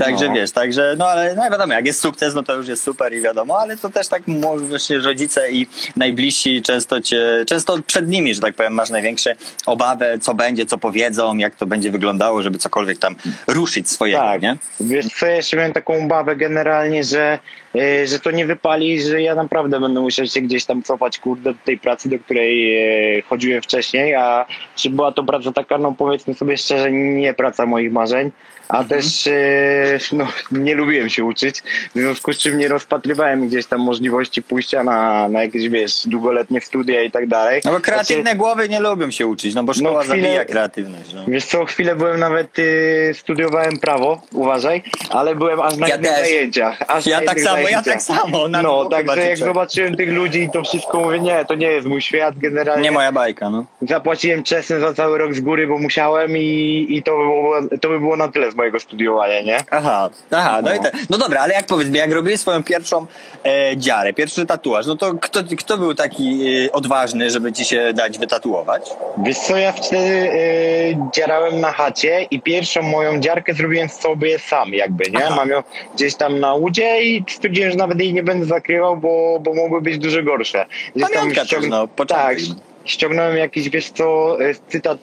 Także 0.04 0.28
No. 0.28 0.34
wiesz, 0.34 0.52
także, 0.52 0.96
no 0.98 1.08
ale 1.08 1.36
no 1.36 1.44
wiadomo, 1.52 1.74
jak 1.74 1.86
jest 1.86 2.02
sukces, 2.02 2.34
no 2.36 2.44
to 2.44 2.56
już 2.56 2.68
jest 2.68 2.84
super 2.84 3.14
i 3.14 3.22
wiadomo, 3.22 3.60
ale 3.60 3.78
to 3.78 3.90
też 3.90 4.08
tak 4.08 4.28
może 4.28 4.66
właśnie 4.66 4.98
rodzice 4.98 5.52
i 5.52 5.68
najbliżsi 5.96 6.62
często 6.62 7.02
cię, 7.02 7.26
często 7.48 7.78
przed 7.88 8.08
nimi, 8.08 8.34
że 8.36 8.42
tak 8.42 8.56
powiem, 8.56 8.74
masz 8.74 8.90
największe 8.90 9.36
obawę, 9.66 10.20
co 10.22 10.34
będzie, 10.34 10.66
co 10.66 10.78
powiedzą, 10.78 11.38
jak 11.38 11.56
to 11.56 11.66
będzie 11.66 11.92
wyglądało, 11.92 12.42
żeby 12.42 12.58
cokolwiek 12.58 12.98
tam 13.00 13.16
ruszyć 13.48 13.90
swojego, 13.90 14.20
Tak. 14.24 14.42
nie? 14.42 14.58
Wiesz 14.80 15.06
co, 15.20 15.26
ja 15.26 15.36
jeszcze 15.36 15.58
miałem 15.58 15.74
taką 15.74 16.06
obawę 16.06 16.36
generalnie, 16.36 17.04
że, 17.04 17.40
że 18.06 18.20
to 18.20 18.32
nie 18.32 18.46
wypali, 18.46 19.02
że 19.02 19.22
ja 19.22 19.36
naprawdę 19.36 19.80
będę 19.80 20.00
musiał 20.00 20.26
się 20.26 20.42
gdzieś 20.42 20.66
tam 20.66 20.84
cofać, 20.84 21.20
kurde, 21.20 21.54
do 21.54 21.60
tej 21.66 21.78
pracy, 21.78 22.10
do 22.10 22.20
której 22.20 22.76
e, 23.18 23.22
chodziłem 23.22 23.62
wcześniej, 23.62 24.16
a 24.16 24.46
czy 24.76 24.90
była 24.90 25.12
to 25.12 25.24
praca 25.24 25.52
taka, 25.52 25.78
no 25.78 25.96
powiedzmy 25.98 26.34
sobie 26.34 26.58
szczerze, 26.58 26.92
nie 26.92 27.34
praca 27.34 27.66
moich 27.66 27.92
marzeń, 27.92 28.32
a 28.70 28.84
też 28.84 29.28
e, 29.28 29.34
no, 30.12 30.28
nie 30.52 30.76
lubiłem 30.76 31.10
się 31.10 31.26
uczyć, 31.26 31.60
w 31.96 32.00
związku 32.00 32.34
z 32.34 32.38
czym 32.38 32.58
nie 32.58 32.68
rozpatrywałem 32.68 33.48
gdzieś 33.48 33.66
tam 33.66 33.82
możliwości 33.82 34.44
pójścia 34.44 34.84
na, 34.84 35.30
na 35.30 35.42
jakieś, 35.44 35.70
wiesz, 35.70 36.08
długoletnie 36.08 36.62
studia 36.62 37.04
i 37.04 37.12
tak 37.12 37.28
dalej. 37.28 37.62
No 37.66 37.72
bo 37.72 37.78
Znaczy, 37.78 37.92
kreatywne 37.92 38.36
głowy 38.36 38.70
nie 38.70 38.80
lubią 38.80 39.12
się 39.12 39.28
uczyć, 39.28 39.56
no 39.56 39.64
bo 39.64 39.74
szkoła 39.74 40.04
chwilę- 40.04 40.08
zabija 40.08 40.46
kreatywność. 40.46 41.14
No. 41.14 41.26
Wiesz 41.28 41.46
co, 41.46 41.66
chwilę 41.66 41.96
byłem 41.96 42.20
nawet, 42.20 42.60
y, 42.60 43.12
studiowałem 43.18 43.78
prawo, 43.80 44.22
uważaj, 44.34 44.84
ale 45.10 45.36
byłem 45.36 45.62
aż 45.62 45.78
na 45.78 45.88
Ja 45.88 45.98
też. 45.98 46.10
zajęciach. 46.12 46.78
Aż 46.88 47.06
Ja 47.06 47.20
na 47.20 47.26
tak 47.26 47.38
jednych 47.38 47.54
ja 47.68 47.82
tak 47.84 48.02
samo. 48.02 48.48
Na 48.48 48.62
No, 48.62 48.86
także 48.90 49.30
jak 49.30 49.38
zobaczyłem 49.38 49.96
tych 49.96 50.10
ludzi 50.10 50.44
i 50.44 50.50
to 50.50 50.64
wszystko, 50.64 51.00
mówię, 51.00 51.20
nie, 51.20 51.46
to 51.46 51.56
nie 51.56 51.68
jest 51.68 51.88
mój 51.88 52.02
świat 52.02 52.38
generalnie. 52.38 52.84
Nie 52.84 52.92
moja 52.92 53.12
bajka, 53.12 53.50
no. 53.50 53.66
Zapłaciłem 53.82 54.44
czesny 54.44 54.80
za 54.80 54.94
cały 54.94 55.18
rok 55.18 55.34
z 55.34 55.40
góry, 55.42 55.68
bo 55.68 55.78
musiałem 55.78 56.38
i, 56.38 56.86
i 56.90 57.04
to, 57.04 57.12
by 57.12 57.24
było, 57.24 57.56
to 57.82 57.90
by 57.90 58.00
było 58.00 58.18
na 58.18 58.28
tyle 58.28 58.52
z 58.52 58.56
mojego 58.56 58.80
studiowania, 58.80 59.42
nie? 59.42 59.58
Aha, 59.72 60.10
aha, 60.32 60.62
no, 60.62 60.70
No. 60.70 60.76
i 60.76 60.80
te, 60.80 60.92
no 61.10 61.18
dobra, 61.18 61.42
ale 61.42 61.54
jak 61.54 61.66
powiedz 61.66 61.90
mi, 61.90 61.98
jak 61.98 62.12
robiłeś 62.12 62.40
swoją 62.40 62.64
pierwszą 62.64 63.06
e, 63.46 63.78
dziarę, 63.78 64.14
pierwszy 64.14 64.46
tatuaż, 64.46 64.86
no 64.86 64.96
to 64.96 65.14
kto, 65.22 65.40
kto 65.58 65.78
był 65.78 65.94
taki 65.96 66.48
e, 66.66 66.72
odważny, 66.72 67.30
żeby 67.32 67.54
ci 67.54 67.66
się 67.66 67.94
dać 67.94 68.20
wytatuować? 68.20 68.90
Wiesz 69.26 69.38
co, 69.38 69.58
ja 69.58 69.72
wtedy 69.72 69.98
e, 70.32 71.10
dzierałem 71.14 71.60
na 71.62 71.72
chacie 71.72 72.24
i 72.32 72.42
pierwszą 72.42 72.82
moją 72.82 73.20
dziarkę 73.20 73.54
zrobiłem 73.54 73.90
sobie 73.90 74.40
sam 74.40 74.74
jakby, 74.74 75.12
nie? 75.12 75.26
Aha. 75.26 75.36
Mam 75.36 75.50
ją 75.50 75.64
gdzieś 75.96 76.16
tam 76.16 76.40
na 76.40 76.54
łudzie 76.54 77.04
i 77.04 77.24
stwierdziłem, 77.48 77.72
że 77.72 77.78
nawet 77.78 78.00
jej 78.00 78.14
nie 78.14 78.24
będę 78.24 78.46
zakrywał, 78.46 78.98
bo, 78.98 79.40
bo 79.44 79.54
mogły 79.54 79.82
być 79.82 79.98
dużo 79.98 80.24
gorsze. 80.24 80.66
Gdzieś 80.96 81.10
Pamiątka 81.10 81.46
też, 81.46 81.68
no, 81.70 81.88
początek. 81.88 82.28
Tak, 82.28 82.38
ściągnąłem 82.86 83.38
jakiś, 83.38 83.70
wiesz 83.70 83.90
co, 83.90 84.38
e, 84.42 84.54
cytat 84.68 84.98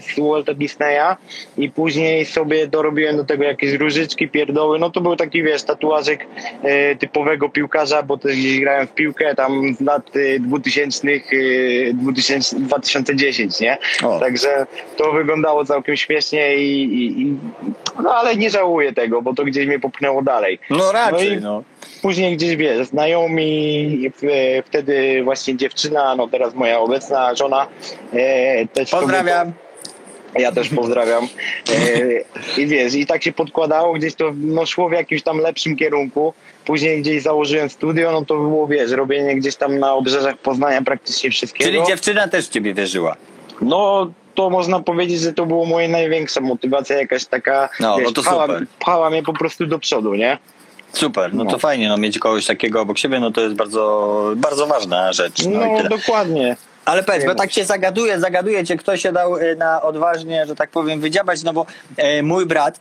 z 0.00 0.20
Walta 0.20 0.54
Disneya 0.54 1.16
i 1.58 1.70
później 1.70 2.24
sobie 2.24 2.66
dorobiłem 2.66 3.16
do 3.16 3.24
tego 3.24 3.44
jakieś 3.44 3.72
różyczki, 3.72 4.28
pierdoły, 4.28 4.78
no 4.78 4.90
to 4.90 5.00
był 5.00 5.16
taki, 5.16 5.42
wiesz, 5.42 5.62
tatuażek 5.62 6.26
e, 6.62 6.96
typowego 6.96 7.48
piłkarza, 7.48 8.02
bo 8.02 8.18
też 8.18 8.36
gdzieś 8.36 8.60
grałem 8.60 8.86
w 8.86 8.94
piłkę 8.94 9.34
tam 9.34 9.74
z 9.74 9.80
lat 9.80 10.10
e, 10.16 10.38
2000, 10.40 11.08
e, 11.08 11.14
2000 11.94 12.56
2010, 12.60 13.60
nie? 13.60 13.78
O. 14.02 14.20
Także 14.20 14.66
to 14.96 15.12
wyglądało 15.12 15.64
całkiem 15.64 15.96
śmiesznie 15.96 16.56
i, 16.56 16.84
i, 16.84 17.22
i 17.22 17.36
no 18.02 18.14
ale 18.14 18.36
nie 18.36 18.50
żałuję 18.50 18.92
tego, 18.92 19.22
bo 19.22 19.34
to 19.34 19.44
gdzieś 19.44 19.66
mnie 19.66 19.80
popchnęło 19.80 20.22
dalej. 20.22 20.58
No 20.70 20.92
raczej, 20.92 21.28
No 21.28 21.34
i- 21.36 21.40
no. 21.40 21.62
Później 22.02 22.36
gdzieś, 22.36 22.56
wiesz, 22.56 22.86
znajomi, 22.86 24.10
e, 24.22 24.62
wtedy 24.62 25.22
właśnie 25.24 25.56
dziewczyna, 25.56 26.16
no 26.16 26.28
teraz 26.28 26.54
moja 26.54 26.78
obecna 26.80 27.34
żona. 27.34 27.66
E, 28.12 28.66
też 28.66 28.90
Pozdrawiam. 28.90 29.52
ja 30.38 30.52
też 30.52 30.68
pozdrawiam. 30.68 31.28
E, 31.70 32.60
I 32.60 32.66
wiesz, 32.66 32.94
i 32.94 33.06
tak 33.06 33.22
się 33.22 33.32
podkładało, 33.32 33.92
gdzieś 33.92 34.14
to 34.14 34.32
no, 34.36 34.66
szło 34.66 34.88
w 34.88 34.92
jakimś 34.92 35.22
tam 35.22 35.38
lepszym 35.38 35.76
kierunku. 35.76 36.34
Później 36.64 37.00
gdzieś 37.02 37.22
założyłem 37.22 37.70
studio, 37.70 38.12
no 38.12 38.24
to 38.24 38.34
było, 38.34 38.66
wiesz, 38.66 38.90
robienie 38.90 39.36
gdzieś 39.36 39.56
tam 39.56 39.78
na 39.78 39.94
obrzeżach 39.94 40.38
Poznania 40.38 40.82
praktycznie 40.82 41.30
wszystkiego. 41.30 41.70
Czyli 41.70 41.86
dziewczyna 41.86 42.28
też 42.28 42.48
ciebie 42.48 42.74
wierzyła. 42.74 43.16
No, 43.62 44.10
to 44.34 44.50
można 44.50 44.80
powiedzieć, 44.80 45.20
że 45.20 45.32
to 45.32 45.46
była 45.46 45.66
moja 45.66 45.88
największa 45.88 46.40
motywacja, 46.40 46.96
jakaś 46.96 47.26
taka, 47.26 47.68
No, 47.80 47.96
wiesz, 47.96 48.06
no 48.06 48.12
to 48.12 48.22
pchała, 48.22 48.48
pchała 48.78 49.10
mnie 49.10 49.22
po 49.22 49.32
prostu 49.32 49.66
do 49.66 49.78
przodu, 49.78 50.14
nie? 50.14 50.38
Super, 50.92 51.34
no, 51.34 51.44
No. 51.44 51.50
to 51.50 51.58
fajnie, 51.58 51.88
no 51.88 51.96
mieć 51.96 52.18
kogoś 52.18 52.46
takiego 52.46 52.80
obok 52.80 52.98
siebie, 52.98 53.20
no 53.20 53.30
to 53.30 53.40
jest 53.40 53.54
bardzo, 53.54 54.32
bardzo 54.36 54.66
ważna 54.66 55.12
rzecz. 55.12 55.46
No, 55.46 55.60
No, 55.82 55.88
dokładnie. 55.88 56.56
Ale 56.84 57.02
powiedz, 57.02 57.24
bo 57.26 57.34
tak 57.34 57.52
się 57.52 57.64
zagaduje, 57.64 58.20
zagaduje 58.20 58.64
cię, 58.64 58.76
kto 58.76 58.96
się 58.96 59.12
dał 59.12 59.36
y, 59.36 59.56
na 59.56 59.82
odważnie, 59.82 60.46
że 60.46 60.56
tak 60.56 60.70
powiem, 60.70 61.00
wydziabać, 61.00 61.42
no 61.42 61.52
bo 61.52 61.66
e, 61.96 62.22
mój 62.22 62.46
brat. 62.46 62.80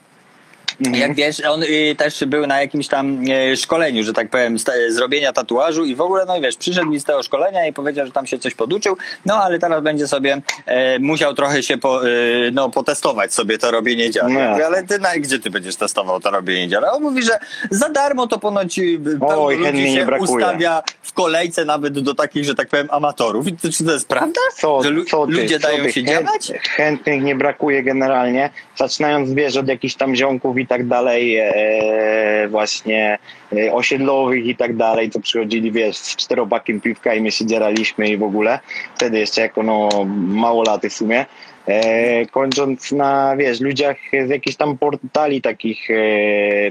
Jak 0.94 1.16
wiesz, 1.16 1.46
on 1.46 1.64
y, 1.64 1.96
też 1.98 2.24
był 2.28 2.48
na 2.48 2.62
jakimś 2.62 2.88
tam 2.88 3.24
e, 3.52 3.58
szkoleniu, 3.58 4.04
że 4.04 4.14
tak 4.14 4.30
powiem, 4.30 4.60
sta- 4.60 4.72
zrobienia 4.90 5.34
tatuażu 5.34 5.86
i 5.86 5.96
w 5.96 6.02
ogóle, 6.02 6.26
no 6.26 6.38
i 6.38 6.42
wiesz, 6.42 6.56
przyszedł 6.58 6.88
mi 6.90 7.00
z 7.00 7.04
tego 7.04 7.24
szkolenia 7.24 7.68
i 7.68 7.74
powiedział, 7.74 8.06
że 8.06 8.12
tam 8.12 8.28
się 8.28 8.40
coś 8.40 8.56
poduczył, 8.56 8.98
no 9.26 9.36
ale 9.44 9.60
teraz 9.60 9.84
będzie 9.84 10.08
sobie 10.08 10.42
e, 10.66 11.00
musiał 11.00 11.34
trochę 11.34 11.64
się 11.64 11.78
po, 11.78 12.08
e, 12.08 12.12
no, 12.52 12.70
potestować 12.70 13.34
sobie 13.34 13.58
to 13.58 13.72
robienie 13.72 14.12
dziar. 14.12 14.30
No. 14.30 14.40
Ale 14.40 14.84
ty 14.84 15.00
na, 15.00 15.16
gdzie 15.18 15.40
ty 15.40 15.50
będziesz 15.50 15.76
testował 15.76 16.20
to 16.20 16.32
robienie 16.32 16.68
dziar? 16.68 16.86
A 16.86 16.92
on 16.92 17.04
mówi, 17.04 17.24
że 17.24 17.40
za 17.72 17.90
darmo 17.90 18.28
to 18.28 18.40
ponoć 18.40 18.80
y, 18.80 19.00
Oj, 19.22 19.58
ludzi 19.58 19.94
się 19.94 20.08
ustawia 20.20 20.84
w 21.02 21.14
kolejce 21.14 21.66
nawet 21.66 22.00
do 22.00 22.16
takich, 22.16 22.46
że 22.46 22.56
tak 22.56 22.68
powiem, 22.70 22.88
amatorów. 22.92 23.48
I 23.48 23.54
to, 23.58 23.70
czy 23.72 23.84
to 23.86 23.92
jest 23.92 24.08
prawda? 24.08 24.40
Co, 24.58 24.84
że 24.84 24.90
lu- 24.90 25.06
co 25.06 25.28
ty, 25.28 25.32
ludzie 25.34 25.60
co 25.60 25.68
dają 25.68 25.84
ty? 25.84 25.92
się 25.94 26.02
Chęt- 26.02 26.08
działać? 26.10 26.52
Chętnych 26.70 27.22
nie 27.24 27.36
brakuje 27.36 27.84
generalnie. 27.84 28.50
Zaczynając, 28.76 29.34
wiesz, 29.34 29.58
od 29.58 29.68
jakichś 29.68 29.96
tam 29.96 30.16
ziomków 30.16 30.58
i 30.60 30.68
tak 30.68 30.88
dalej, 30.88 31.38
e, 31.38 32.48
właśnie 32.48 33.18
e, 33.54 33.74
osiedlowych 33.74 34.46
i 34.46 34.56
tak 34.56 34.76
dalej, 34.76 35.10
co 35.10 35.20
przychodzili, 35.20 35.72
wiesz, 35.72 35.98
z 35.98 36.16
czteropakiem 36.16 36.82
piwka 36.82 37.14
i 37.14 37.22
my 37.22 37.32
się 37.32 37.46
dzieraliśmy 37.46 38.10
i 38.10 38.18
w 38.18 38.24
ogóle. 38.24 38.60
Wtedy 38.96 39.20
jeszcze 39.20 39.42
jako, 39.42 39.64
no, 39.64 39.90
małolaty 40.28 40.90
w 40.90 40.94
sumie. 40.94 41.26
E, 41.70 42.26
kończąc 42.26 42.92
na, 42.92 43.36
wiesz, 43.38 43.62
ludziach 43.62 43.98
z 44.28 44.30
jakichś 44.30 44.56
tam 44.56 44.78
portali 44.78 45.42
takich, 45.42 45.92
e, 45.92 45.96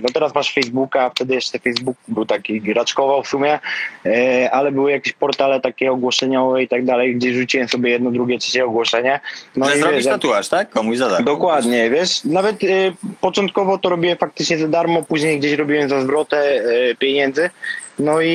no 0.03 0.09
teraz 0.15 0.35
masz 0.35 0.55
Facebooka, 0.55 1.11
wtedy 1.11 1.35
jeszcze 1.35 1.59
Facebook 1.59 1.97
był 2.09 2.27
taki, 2.27 2.61
graczkował 2.61 3.23
w 3.23 3.29
sumie, 3.29 3.59
e, 4.07 4.51
ale 4.51 4.73
były 4.73 4.91
jakieś 4.91 5.13
portale 5.13 5.61
takie 5.61 5.93
ogłoszeniowe 5.93 6.63
i 6.63 6.69
tak 6.69 6.85
dalej, 6.85 7.17
gdzie 7.17 7.35
rzuciłem 7.35 7.69
sobie 7.69 7.91
jedno, 7.91 8.11
drugie, 8.11 8.39
trzecie 8.39 8.65
ogłoszenie. 8.65 9.21
No 9.57 9.67
że 9.69 9.77
i 9.77 9.79
zrobić 9.79 9.97
wiesz, 9.97 10.05
jak- 10.05 10.15
tatuaż, 10.15 10.49
tak? 10.49 10.71
Komuś 10.71 10.97
za 10.97 11.09
darmo. 11.09 11.27
Dokładnie, 11.27 11.91
wiesz, 11.91 12.25
nawet 12.25 12.57
początkowo 13.21 13.79
to 13.79 13.89
robiłem 13.89 14.19
faktycznie 14.19 14.59
za 14.59 14.69
darmo, 14.69 15.03
później 15.03 15.39
gdzieś 15.39 15.53
robiłem 15.53 15.89
za 15.89 16.01
zwrotę 16.01 16.63
pieniędzy, 16.99 17.51
no 17.99 18.21
i, 18.21 18.31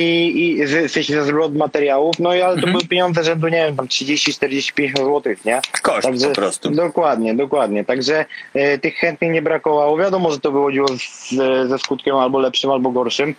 i 0.60 0.66
w 0.66 0.90
sensie 0.92 1.22
zwrot 1.24 1.54
materiałów, 1.56 2.18
no 2.18 2.34
i 2.34 2.40
ale 2.42 2.52
to 2.52 2.58
Mhm. 2.58 2.72
były 2.72 2.84
pieniądze 2.88 3.24
rzędu, 3.24 3.48
nie 3.48 3.56
wiem, 3.66 3.76
tam 3.76 3.88
30, 3.88 4.34
40, 4.34 4.72
50 4.72 5.06
złotych, 5.06 5.44
nie? 5.44 5.60
Koszt 5.82 6.08
po 6.28 6.34
prostu. 6.34 6.70
Dokładnie, 6.70 7.34
dokładnie, 7.34 7.84
także 7.84 8.24
y, 8.56 8.78
tych 8.78 8.94
chętnych 8.94 9.30
nie 9.32 9.42
brakowało, 9.42 9.96
wiadomo, 9.98 10.30
że 10.30 10.40
to 10.40 10.52
wychodziło 10.52 10.88
z, 10.88 11.34
ze 11.68 11.78
skutkiem 11.78 12.16
albo 12.16 12.38
lepszym, 12.38 12.70
albo 12.70 12.90
gorszym, 12.90 13.34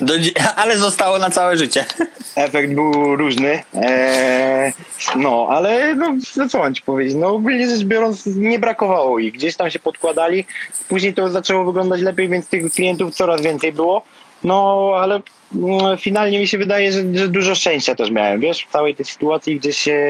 Do, 0.00 0.14
ale 0.56 0.78
zostało 0.78 1.18
na 1.18 1.30
całe 1.30 1.56
życie. 1.56 1.84
efekt 2.36 2.74
był 2.74 3.16
różny, 3.16 3.62
e, 3.74 4.72
no, 5.16 5.46
ale 5.50 5.94
no, 5.94 6.14
no 6.36 6.48
co 6.48 6.58
mam 6.58 6.74
ci 6.74 6.82
powiedzieć, 6.82 7.14
no 7.14 7.26
ogólnie 7.28 7.68
rzecz 7.70 7.84
biorąc 7.84 8.26
nie 8.26 8.58
brakowało 8.58 9.18
ich, 9.18 9.32
gdzieś 9.32 9.56
tam 9.56 9.70
się 9.70 9.78
podkładali, 9.78 10.44
później 10.88 11.14
to 11.14 11.28
zaczęło 11.28 11.64
wyglądać 11.64 12.00
lepiej, 12.00 12.28
więc 12.28 12.48
tych 12.48 12.72
klientów 12.72 13.14
coraz 13.14 13.42
więcej 13.42 13.72
było, 13.72 14.02
no 14.44 14.90
ale 15.00 15.20
finalnie 15.98 16.38
mi 16.38 16.46
się 16.48 16.58
wydaje, 16.58 16.92
że, 16.92 17.02
że 17.14 17.28
dużo 17.28 17.54
szczęścia 17.54 17.94
też 17.94 18.10
miałem, 18.10 18.40
wiesz, 18.40 18.64
w 18.64 18.72
całej 18.72 18.94
tej 18.94 19.06
sytuacji, 19.06 19.56
gdzie 19.56 19.72
się 19.72 20.00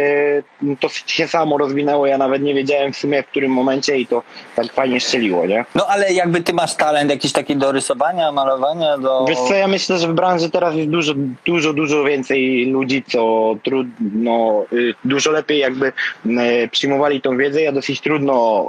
to 0.81 0.89
się 1.07 1.29
samo 1.29 1.59
rozwinęło, 1.59 2.07
ja 2.07 2.19
nawet 2.19 2.43
nie 2.43 2.55
wiedziałem 2.55 2.93
w 2.93 2.97
sumie 2.97 3.23
w 3.23 3.27
którym 3.27 3.53
momencie 3.53 3.99
i 3.99 4.07
to 4.07 4.23
tak 4.57 4.73
fajnie 4.73 5.01
strzeliło, 5.01 5.47
nie? 5.47 5.65
No 5.75 5.87
ale 5.87 6.13
jakby 6.13 6.41
ty 6.41 6.53
masz 6.53 6.75
talent 6.77 7.11
jakiś 7.11 7.33
taki 7.33 7.57
do 7.57 7.73
rysowania, 7.73 8.33
malowania, 8.33 8.99
do... 8.99 9.25
Wiesz 9.29 9.39
co, 9.39 9.55
ja 9.55 9.69
myślę, 9.69 9.99
że 9.99 10.09
w 10.09 10.13
branży 10.13 10.51
teraz 10.51 10.75
jest 10.75 10.91
dużo, 10.91 11.15
dużo, 11.47 11.73
dużo 11.73 12.05
więcej 12.05 12.67
ludzi, 12.67 13.05
co 13.09 13.55
trudno, 13.65 14.65
y, 14.73 14.95
dużo 15.05 15.31
lepiej 15.31 15.59
jakby 15.59 15.93
y, 16.27 16.69
przyjmowali 16.73 17.21
tą 17.21 17.37
wiedzę. 17.37 17.63
Ja 17.63 17.73
dosyć 17.73 18.01
trudno 18.01 18.67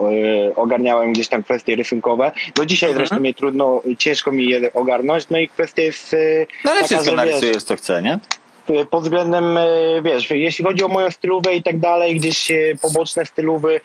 y, 0.50 0.56
ogarniałem 0.56 1.14
gdzieś 1.14 1.28
tam 1.28 1.44
kwestie 1.44 1.76
rysunkowe. 1.76 2.32
Do 2.56 2.66
dzisiaj 2.66 2.90
Mhm. 2.90 3.08
zresztą 3.08 3.22
mnie 3.22 3.34
trudno, 3.34 3.82
ciężko 3.98 4.32
mi 4.32 4.50
je 4.50 4.74
ogarnąć. 4.74 5.30
No 5.30 5.38
i 5.38 5.48
kwestia 5.48 5.82
jest 5.82 6.16
No 6.66 6.72
ale 6.72 6.84
wszystko 6.84 7.16
narysujesz, 7.16 7.64
co 7.64 7.76
chce, 7.76 8.02
nie? 8.02 8.20
y, 8.70 8.86
pod 8.86 9.04
względem, 9.04 9.58
y, 9.58 10.02
wiesz, 10.04 10.30
jeśli 10.30 10.66
chodzi 10.66 10.84
o 10.84 10.88
moją 10.88 11.12
stylówę 11.12 11.56
i 11.56 11.64
tak 11.64 11.80
dalej, 11.80 12.16
gdzieś 12.16 12.52
y, 12.52 12.78
poboczne 12.82 13.26
stylowy, 13.26 13.82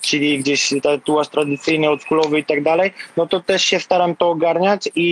czyli 0.00 0.38
gdzieś 0.38 0.74
tatuaż 0.82 1.28
tradycyjny, 1.28 1.88
oldschoolowy 1.88 2.38
i 2.38 2.44
tak 2.44 2.62
dalej, 2.62 2.92
no 3.16 3.26
to 3.26 3.40
też 3.40 3.64
się 3.64 3.80
staram 3.80 4.16
to 4.16 4.30
ogarniać 4.30 4.88
i, 4.94 5.06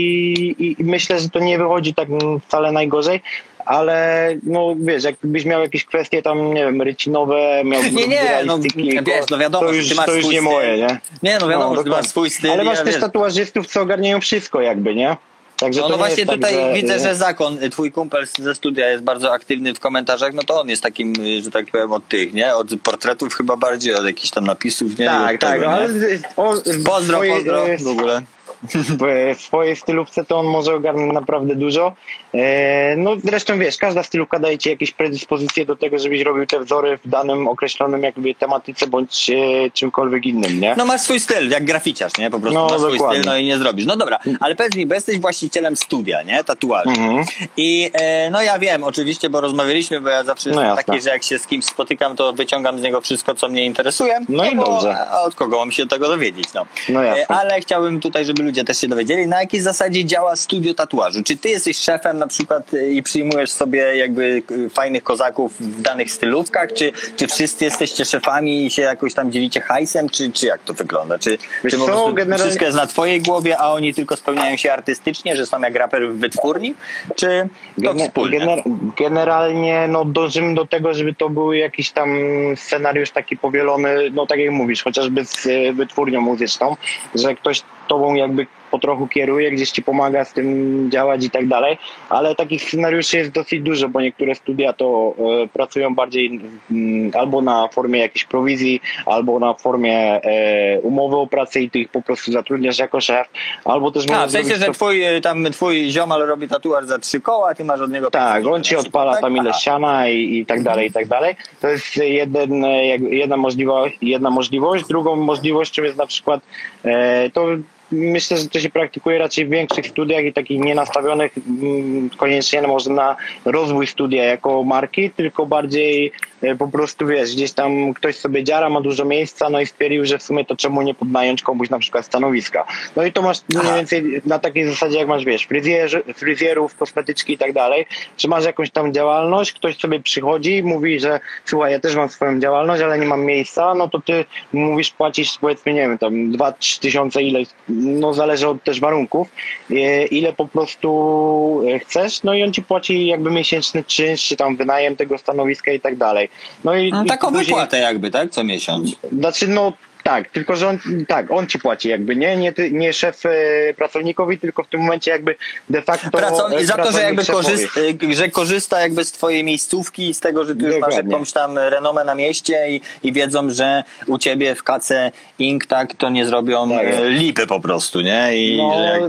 i, 0.58 0.84
myślę, 0.84 1.20
że 1.20 1.30
to 1.30 1.38
nie 1.38 1.58
wychodzi 1.58 1.94
tak 1.94 2.08
mm, 2.08 2.40
wcale 2.40 2.72
najgorzej, 2.72 3.20
ale 3.64 4.28
no 4.42 4.74
wiesz, 4.78 5.04
jakbyś 5.04 5.44
miał 5.44 5.60
jakieś 5.62 5.84
kwestie 5.84 6.22
tam, 6.22 6.54
nie 6.54 6.64
wiem, 6.64 6.82
rycinowe, 6.82 7.62
miał 7.64 7.82
Nie, 7.92 8.06
nie, 8.06 8.42
no 8.46 8.58
wiesz, 9.06 9.24
no 9.30 9.38
wiadomo, 9.38 9.66
to 9.66 9.72
już, 9.72 9.88
ty 9.88 9.94
masz 9.94 10.06
to 10.06 10.14
już 10.14 10.24
nie 10.24 10.30
styl. 10.30 10.42
moje, 10.42 10.78
nie? 10.78 11.00
Nie, 11.22 11.38
no 11.40 11.48
wiadomo, 11.48 11.74
No, 11.74 11.82
że 11.82 11.90
masz 11.90 12.06
swój 12.06 12.30
styl. 12.30 12.50
Ale 12.50 12.64
ja 12.64 12.70
masz 12.70 12.78
też 12.78 12.86
wiesz- 12.86 13.00
tatuażystów, 13.00 13.66
co 13.66 13.82
ogarniają 13.82 14.20
wszystko 14.20 14.60
jakby, 14.60 14.94
nie? 14.94 15.16
Także 15.62 15.80
No, 15.80 15.88
no 15.88 15.94
nie 15.94 15.98
właśnie 15.98 16.26
tak, 16.26 16.34
tutaj 16.34 16.54
że, 16.54 16.72
widzę, 16.74 16.98
że 16.98 17.14
Zakon, 17.14 17.62
y, 17.62 17.70
twój 17.70 17.92
kumpel 17.92 18.26
ze 18.38 18.54
studia 18.54 18.88
jest 18.90 19.04
bardzo 19.04 19.32
aktywny 19.32 19.74
w 19.74 19.80
komentarzach, 19.80 20.32
no 20.34 20.42
to 20.42 20.60
on 20.60 20.68
jest 20.68 20.82
takim, 20.82 21.12
y, 21.26 21.42
że 21.42 21.50
tak 21.50 21.66
powiem, 21.70 21.92
od 21.92 22.08
tych, 22.08 22.32
nie? 22.32 22.54
Od 22.54 22.68
portretów 22.82 23.34
chyba 23.34 23.56
bardziej, 23.56 23.94
od 23.94 24.04
jakichś 24.06 24.30
tam 24.30 24.44
napisów, 24.44 24.98
nie? 24.98 25.06
Tak, 25.06 25.40
tak, 25.40 25.50
tego, 25.52 25.64
nie? 25.66 25.72
ale 25.72 25.88
z- 25.92 26.22
o, 26.36 26.56
z 26.56 26.84
Pozdro, 26.84 27.16
swojej, 27.16 27.34
pozdro 27.34 27.64
w 27.80 27.86
ogóle. 27.86 28.22
w 29.36 29.40
swojej 29.40 29.76
stylówce 29.76 30.24
to 30.24 30.38
on 30.38 30.46
może 30.46 30.74
ogarnąć 30.74 31.12
naprawdę 31.12 31.54
dużo. 31.54 31.92
E, 32.34 32.96
No 32.96 33.16
zresztą 33.24 33.58
wiesz, 33.58 33.76
każda 33.76 34.02
stylówka 34.02 34.38
daje 34.38 34.58
ci 34.58 34.68
jakieś 34.68 34.92
predyspozycje 34.92 35.66
do 35.66 35.76
tego, 35.76 35.98
żebyś 35.98 36.20
robił 36.20 36.46
te 36.46 36.60
wzory 36.60 36.98
w 37.04 37.08
danym 37.08 37.48
określonym 37.48 38.02
jakby 38.02 38.34
tematyce 38.34 38.86
bądź 38.86 39.30
e, 39.30 39.70
czymkolwiek 39.70 40.26
innym, 40.26 40.60
nie? 40.60 40.74
No 40.78 40.84
masz 40.84 41.00
swój 41.00 41.20
styl, 41.20 41.50
jak 41.50 41.64
graficiarz, 41.64 42.12
nie? 42.18 42.30
Po 42.30 42.40
prostu 42.40 42.58
No, 42.58 42.66
masz 42.68 42.80
swój 42.80 42.92
dokładnie. 42.92 43.20
styl, 43.22 43.32
no 43.32 43.38
i 43.38 43.44
nie 43.44 43.58
zrobisz. 43.58 43.86
No 43.86 43.96
dobra, 43.96 44.18
ale 44.40 44.54
powiedz 44.56 44.76
mi, 44.76 44.86
bo 44.86 44.94
jesteś 44.94 45.18
właścicielem 45.18 45.76
studia, 45.76 46.22
nie? 46.22 46.44
Tatuaży. 46.44 46.88
Mhm. 46.90 47.24
I 47.56 47.90
e, 47.92 48.30
no 48.30 48.42
ja 48.42 48.58
wiem, 48.58 48.84
oczywiście, 48.84 49.30
bo 49.30 49.40
rozmawialiśmy, 49.40 50.00
bo 50.00 50.08
ja 50.08 50.24
zawsze 50.24 50.50
No 50.50 50.62
jestem 50.64 50.84
taki, 50.84 51.00
że 51.00 51.10
jak 51.10 51.22
się 51.22 51.38
z 51.38 51.46
kimś 51.46 51.64
spotykam, 51.64 52.16
to 52.16 52.32
wyciągam 52.32 52.78
z 52.78 52.82
niego 52.82 53.00
wszystko, 53.00 53.34
co 53.34 53.48
mnie 53.48 53.64
interesuje. 53.66 54.18
No 54.28 54.44
i 54.50 54.56
bo, 54.56 54.64
dobrze. 54.64 54.96
A 55.10 55.20
od 55.22 55.34
kogo 55.34 55.58
mam 55.58 55.72
się 55.72 55.86
tego 55.86 56.08
dowiedzieć, 56.08 56.46
no. 56.54 56.66
No 56.88 57.04
E, 57.04 57.06
jasne. 57.06 57.36
Ale 57.36 57.60
chciałbym 57.60 58.00
tutaj, 58.00 58.24
żeby 58.24 58.42
ludzie 58.42 58.51
ludzie 58.52 58.64
też 58.64 58.78
się 58.78 58.88
dowiedzieli, 58.88 59.26
na 59.26 59.40
jakiej 59.40 59.60
zasadzie 59.60 60.04
działa 60.04 60.36
studio 60.36 60.74
tatuażu. 60.74 61.22
Czy 61.22 61.36
ty 61.36 61.48
jesteś 61.48 61.76
szefem 61.76 62.18
na 62.18 62.26
przykład 62.26 62.74
y, 62.74 62.92
i 62.92 63.02
przyjmujesz 63.02 63.50
sobie 63.50 63.96
jakby 63.96 64.42
y, 64.50 64.70
fajnych 64.70 65.02
kozaków 65.02 65.60
w 65.60 65.82
danych 65.82 66.10
stylówkach, 66.10 66.72
czy, 66.72 66.92
czy 67.16 67.26
wszyscy 67.26 67.64
jesteście 67.64 68.04
szefami 68.04 68.66
i 68.66 68.70
się 68.70 68.82
jakoś 68.82 69.14
tam 69.14 69.32
dzielicie 69.32 69.60
hajsem, 69.60 70.08
czy, 70.08 70.32
czy 70.32 70.46
jak 70.46 70.62
to 70.62 70.74
wygląda? 70.74 71.18
Czy, 71.18 71.38
Wiesz 71.64 71.72
czy 71.72 71.78
po 71.78 71.84
prostu 71.84 72.14
generalnie- 72.14 72.44
wszystko 72.44 72.64
jest 72.64 72.76
na 72.76 72.86
twojej 72.86 73.20
głowie, 73.22 73.58
a 73.58 73.72
oni 73.72 73.94
tylko 73.94 74.16
spełniają 74.16 74.56
się 74.56 74.72
artystycznie, 74.72 75.36
że 75.36 75.46
są 75.46 75.60
jak 75.60 75.74
raper 75.76 76.08
w 76.08 76.18
wytwórni, 76.18 76.74
czy 77.16 77.48
to 77.84 77.94
wspólnie? 77.94 78.40
gener- 78.40 78.62
generalnie 78.98 79.88
no, 79.88 80.04
dążymy 80.04 80.54
do 80.54 80.66
tego, 80.66 80.94
żeby 80.94 81.14
to 81.14 81.28
był 81.28 81.52
jakiś 81.52 81.90
tam 81.90 82.08
scenariusz 82.56 83.10
taki 83.10 83.36
powielony, 83.36 84.10
no 84.14 84.26
tak 84.26 84.38
jak 84.38 84.50
mówisz, 84.50 84.82
chociażby 84.82 85.24
z 85.24 85.46
e, 85.46 85.72
wytwórnią 85.72 86.20
muzyczną, 86.20 86.76
że 87.14 87.34
ktoś 87.34 87.62
tobą 87.92 88.14
jakby 88.14 88.46
po 88.70 88.78
trochu 88.78 89.06
kieruje, 89.06 89.50
gdzieś 89.50 89.70
ci 89.70 89.82
pomaga 89.82 90.24
z 90.24 90.32
tym 90.32 90.46
działać 90.90 91.24
i 91.24 91.30
tak 91.30 91.46
dalej, 91.48 91.78
ale 92.08 92.34
takich 92.34 92.62
scenariuszy 92.62 93.16
jest 93.16 93.30
dosyć 93.30 93.60
dużo, 93.62 93.88
bo 93.88 94.00
niektóre 94.00 94.34
studia 94.34 94.72
to 94.72 95.14
e, 95.44 95.48
pracują 95.48 95.94
bardziej 95.94 96.40
mm, 96.70 97.10
albo 97.14 97.42
na 97.42 97.68
formie 97.68 98.00
jakiejś 98.00 98.24
prowizji, 98.24 98.80
albo 99.06 99.38
na 99.38 99.54
formie 99.54 100.20
e, 100.24 100.80
umowy 100.80 101.16
o 101.16 101.26
pracę 101.26 101.60
i 101.60 101.70
ty 101.70 101.78
ich 101.78 101.88
po 101.88 102.02
prostu 102.02 102.32
zatrudniasz 102.32 102.78
jako 102.78 103.00
szef, 103.00 103.28
albo 103.64 103.90
też 103.90 104.04
A, 104.08 104.12
możesz 104.12 104.28
w 104.28 104.32
sensie, 104.32 104.56
że 104.56 104.66
to- 104.66 104.72
twój, 104.72 105.16
y, 105.16 105.20
tam 105.20 105.44
twój 105.52 105.90
ziomal 105.90 106.26
robi 106.26 106.48
tatuaż 106.48 106.84
za 106.86 106.98
trzy 106.98 107.20
koła, 107.20 107.54
ty 107.54 107.64
masz 107.64 107.80
od 107.80 107.92
niego 107.92 108.10
Tak, 108.10 108.46
on 108.46 108.64
ci 108.64 108.76
odpala 108.76 109.20
tam 109.20 109.36
ile 109.36 109.52
ściana 109.52 110.08
i, 110.08 110.38
i 110.38 110.46
tak 110.46 110.62
dalej, 110.62 110.88
i 110.88 110.92
tak 110.92 111.06
dalej. 111.06 111.36
To 111.60 111.68
jest 111.68 111.96
jeden, 111.96 112.64
e, 112.64 112.86
jedna, 112.96 113.36
możliwość, 113.36 113.98
jedna 114.02 114.30
możliwość. 114.30 114.86
Drugą 114.86 115.16
możliwością 115.16 115.82
jest 115.82 115.98
na 115.98 116.06
przykład 116.06 116.40
e, 116.84 117.30
to 117.30 117.46
myślę, 117.92 118.36
że 118.36 118.48
to 118.48 118.60
się 118.60 118.70
praktykuje 118.70 119.18
raczej 119.18 119.46
w 119.46 119.50
większych 119.50 119.86
studiach 119.86 120.24
i 120.24 120.32
takich 120.32 120.60
nienastawionych 120.60 121.32
mm, 121.38 122.10
koniecznie 122.10 122.62
może 122.62 122.90
na 122.90 123.16
rozwój 123.44 123.86
studia 123.86 124.24
jako 124.24 124.64
marki, 124.64 125.10
tylko 125.10 125.46
bardziej 125.46 126.12
po 126.58 126.68
prostu 126.68 127.06
wiesz, 127.06 127.34
gdzieś 127.34 127.52
tam 127.52 127.94
ktoś 127.94 128.16
sobie 128.16 128.44
dziara, 128.44 128.68
ma 128.70 128.80
dużo 128.80 129.04
miejsca, 129.04 129.50
no 129.50 129.60
i 129.60 129.66
stwierdził, 129.66 130.06
że 130.06 130.18
w 130.18 130.22
sumie 130.22 130.44
to 130.44 130.56
czemu 130.56 130.82
nie 130.82 130.94
podnająć 130.94 131.42
komuś 131.42 131.70
na 131.70 131.78
przykład 131.78 132.06
stanowiska. 132.06 132.64
No 132.96 133.04
i 133.04 133.12
to 133.12 133.22
masz 133.22 133.38
mniej 133.48 133.62
Aha. 133.66 133.76
więcej 133.76 134.22
na 134.26 134.38
takiej 134.38 134.66
zasadzie, 134.68 134.98
jak 134.98 135.08
masz, 135.08 135.24
wiesz, 135.24 135.44
fryzjerzy, 135.44 136.02
fryzjerów, 136.14 136.76
kosmetyczki 136.76 137.32
i 137.32 137.38
tak 137.38 137.52
dalej, 137.52 137.86
czy 138.16 138.28
masz 138.28 138.44
jakąś 138.44 138.70
tam 138.70 138.92
działalność, 138.92 139.52
ktoś 139.52 139.76
sobie 139.78 140.00
przychodzi 140.00 140.56
i 140.56 140.62
mówi, 140.62 141.00
że 141.00 141.20
słuchaj, 141.44 141.72
ja 141.72 141.80
też 141.80 141.96
mam 141.96 142.08
swoją 142.08 142.40
działalność, 142.40 142.82
ale 142.82 142.98
nie 142.98 143.06
mam 143.06 143.24
miejsca, 143.24 143.74
no 143.74 143.88
to 143.88 144.00
ty 144.00 144.24
mówisz, 144.52 144.90
płacisz 144.90 145.38
powiedzmy, 145.40 145.72
nie 145.72 145.80
wiem, 145.80 145.98
tam 145.98 146.32
2-3 146.32 146.80
tysiące, 146.80 147.22
ile, 147.22 147.40
no 147.68 148.14
zależy 148.14 148.48
od 148.48 148.64
też 148.64 148.80
warunków, 148.80 149.28
e, 149.70 150.06
ile 150.06 150.32
po 150.32 150.48
prostu 150.48 151.62
chcesz, 151.82 152.22
no 152.22 152.34
i 152.34 152.42
on 152.42 152.52
ci 152.52 152.62
płaci 152.62 153.06
jakby 153.06 153.30
miesięczny 153.30 153.84
czynsz, 153.84 154.28
czy 154.28 154.36
tam 154.36 154.56
wynajem 154.56 154.96
tego 154.96 155.18
stanowiska 155.18 155.72
i 155.72 155.80
tak 155.80 155.96
dalej. 155.96 156.28
No 156.64 156.76
i 156.76 156.90
No, 156.90 157.04
i 157.04 157.06
taką 157.06 157.26
później- 157.26 157.44
wypłatę 157.46 157.78
jakby, 157.78 158.10
tak? 158.10 158.30
Co 158.30 158.44
miesiąc. 158.44 158.90
znaczy, 159.12 159.48
no 159.48 159.72
tak, 160.02 160.28
tylko 160.28 160.56
że 160.56 160.68
on, 160.68 160.78
tak, 161.08 161.30
on 161.30 161.46
ci 161.46 161.58
płaci 161.58 161.88
jakby, 161.88 162.16
nie, 162.16 162.36
nie, 162.36 162.52
ty, 162.52 162.70
nie 162.70 162.92
szef 162.92 163.26
e, 163.26 163.30
pracownikowi, 163.74 164.38
tylko 164.38 164.62
w 164.64 164.68
tym 164.68 164.80
momencie 164.80 165.10
jakby 165.10 165.36
de 165.70 165.82
facto 165.82 166.10
Pracownik, 166.10 166.60
e, 166.60 166.66
za 166.66 166.76
to, 166.76 166.92
że 166.92 167.02
jakby 167.02 167.24
korzysta, 167.24 167.80
y, 167.80 168.14
że 168.14 168.28
korzysta 168.28 168.80
jakby 168.80 169.04
z 169.04 169.12
twojej 169.12 169.44
miejscówki 169.44 170.08
i 170.08 170.14
z 170.14 170.20
tego, 170.20 170.44
że 170.44 170.56
ty 170.56 170.64
już 170.66 170.78
masz 170.78 170.94
jakąś 170.96 171.32
tam 171.32 171.58
renomę 171.58 172.04
na 172.04 172.14
mieście 172.14 172.70
i, 172.70 172.80
i 173.02 173.12
wiedzą, 173.12 173.50
że 173.50 173.84
u 174.06 174.18
ciebie 174.18 174.54
w 174.54 174.62
KC 174.62 175.12
Inc. 175.38 175.66
tak 175.66 175.94
to 175.94 176.10
nie 176.10 176.26
zrobią 176.26 176.70
Tak 176.70 176.86
e, 176.86 177.10
lipy 177.10 177.46
po 177.46 177.60
prostu, 177.60 178.00
nie? 178.00 178.36
I 178.36 178.56
No, 178.56 178.84
jak... 178.84 179.02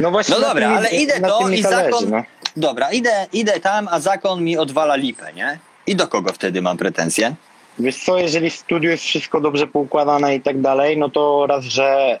no 0.00 0.10
właśnie. 0.10 0.34
no 0.34 0.40
dobra, 0.40 0.68
tym 0.68 0.76
ale 0.76 0.90
idę 0.90 1.20
to 1.20 1.48
i 1.48 1.62
zakon... 1.62 2.10
no. 2.10 2.22
Dobra, 2.56 2.90
idę, 2.90 3.26
idę 3.32 3.60
tam, 3.60 3.88
a 3.90 4.00
zakon 4.00 4.44
mi 4.44 4.58
odwala 4.58 4.96
lipę, 4.96 5.32
nie? 5.32 5.58
I 5.90 5.96
do 5.96 6.06
kogo 6.08 6.32
wtedy 6.32 6.62
mam 6.62 6.76
pretensje? 6.76 7.34
Wiesz 7.78 8.04
co, 8.04 8.18
jeżeli 8.18 8.50
w 8.50 8.54
studiu 8.54 8.90
jest 8.90 9.04
wszystko 9.04 9.40
dobrze 9.40 9.66
poukładane 9.66 10.34
i 10.36 10.40
tak 10.40 10.60
dalej, 10.60 10.98
no 10.98 11.08
to 11.08 11.46
raz, 11.46 11.64
że 11.64 12.18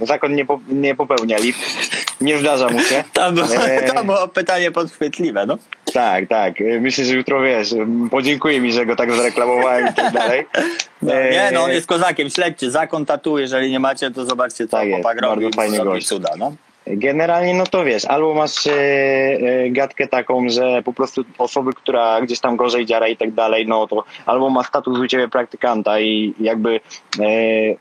e, 0.00 0.06
zakon 0.06 0.34
nie, 0.34 0.46
po, 0.46 0.60
nie 0.68 0.94
popełnia 0.94 1.38
lip, 1.38 1.56
nie 2.20 2.38
zdarza 2.38 2.68
mu 2.68 2.80
się. 2.80 3.04
Tam 3.12 3.34
było, 3.34 3.46
tam 3.94 4.06
było 4.06 4.28
pytanie 4.28 4.70
podchwytliwe, 4.70 5.46
no. 5.46 5.58
Tak, 5.92 6.28
tak. 6.28 6.60
E, 6.60 6.80
Myślę, 6.80 7.04
że 7.04 7.14
jutro 7.14 7.42
wiesz, 7.42 7.74
podziękuję 8.10 8.60
mi, 8.60 8.72
że 8.72 8.86
go 8.86 8.96
tak 8.96 9.12
zareklamowałem 9.12 9.88
i 9.90 9.94
tak 9.94 10.12
dalej. 10.12 10.46
No, 11.02 11.14
E, 11.14 11.30
nie, 11.30 11.50
no 11.54 11.62
on 11.62 11.70
jest 11.70 11.86
kozakiem, 11.86 12.30
śledźcie, 12.30 12.70
zakon 12.70 13.06
tatu, 13.06 13.38
jeżeli 13.38 13.70
nie 13.70 13.80
macie, 13.80 14.10
to 14.10 14.24
zobaczcie 14.24 14.66
co 14.66 14.76
Tak 14.76 14.86
jest, 14.88 14.94
chłopak 15.02 15.22
robi, 15.22 15.50
gość. 15.84 16.06
cuda, 16.08 16.30
no. 16.38 16.52
Generalnie, 16.86 17.54
no 17.54 17.64
to 17.66 17.84
wiesz, 17.84 18.04
albo 18.04 18.34
masz 18.34 18.66
e, 18.66 18.72
e, 18.72 19.70
gadkę 19.70 20.08
taką, 20.08 20.48
że 20.48 20.82
po 20.82 20.92
prostu 20.92 21.24
osoby, 21.38 21.72
która 21.72 22.20
gdzieś 22.20 22.40
tam 22.40 22.56
gorzej 22.56 22.86
dziara 22.86 23.08
i 23.08 23.16
tak 23.16 23.30
dalej, 23.30 23.66
no 23.66 23.86
to 23.86 24.04
albo 24.26 24.50
ma 24.50 24.64
status 24.64 24.98
u 24.98 25.06
ciebie 25.06 25.28
praktykanta 25.28 26.00
i 26.00 26.34
jakby 26.40 26.80
e, 27.20 27.24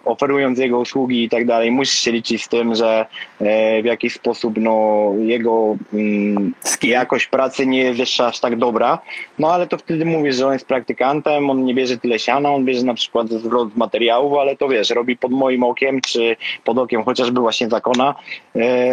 oferując 0.06 0.60
jego 0.60 0.80
usługi 0.80 1.24
i 1.24 1.30
tak 1.30 1.46
dalej, 1.46 1.72
musisz 1.72 2.00
się 2.00 2.12
liczyć 2.12 2.44
z 2.44 2.48
tym, 2.48 2.76
że 2.76 3.06
e, 3.42 3.82
w 3.82 3.86
jakiś 3.86 4.14
sposób 4.14 4.54
no 4.58 5.12
jego 5.20 5.76
mm, 5.94 6.54
jakość 6.84 7.28
pracy 7.28 7.68
nie 7.68 7.80
jest 7.80 8.00
jeszcze 8.00 8.26
aż 8.26 8.40
tak 8.40 8.58
dobra, 8.58 9.00
no 9.40 9.54
ale 9.54 9.68
to 9.68 9.78
wtedy 9.78 10.06
mówisz, 10.06 10.36
że 10.36 10.48
on 10.48 10.54
jest 10.54 10.68
praktykantem, 10.68 11.50
on 11.50 11.66
nie 11.66 11.74
bierze 11.74 11.98
tyle 11.98 12.20
siana, 12.20 12.52
on 12.52 12.66
bierze 12.66 12.86
na 12.86 12.94
przykład 12.94 13.30
zwrot 13.30 13.76
materiałów, 13.76 14.34
ale 14.38 14.56
to 14.58 14.68
wiesz, 14.68 14.90
robi 14.90 15.18
pod 15.18 15.32
moim 15.32 15.64
okiem, 15.64 16.02
czy 16.02 16.36
pod 16.64 16.78
okiem 16.78 17.04
chociażby 17.04 17.42
właśnie 17.42 17.70
zakona. 17.70 18.16
E, 18.56 18.93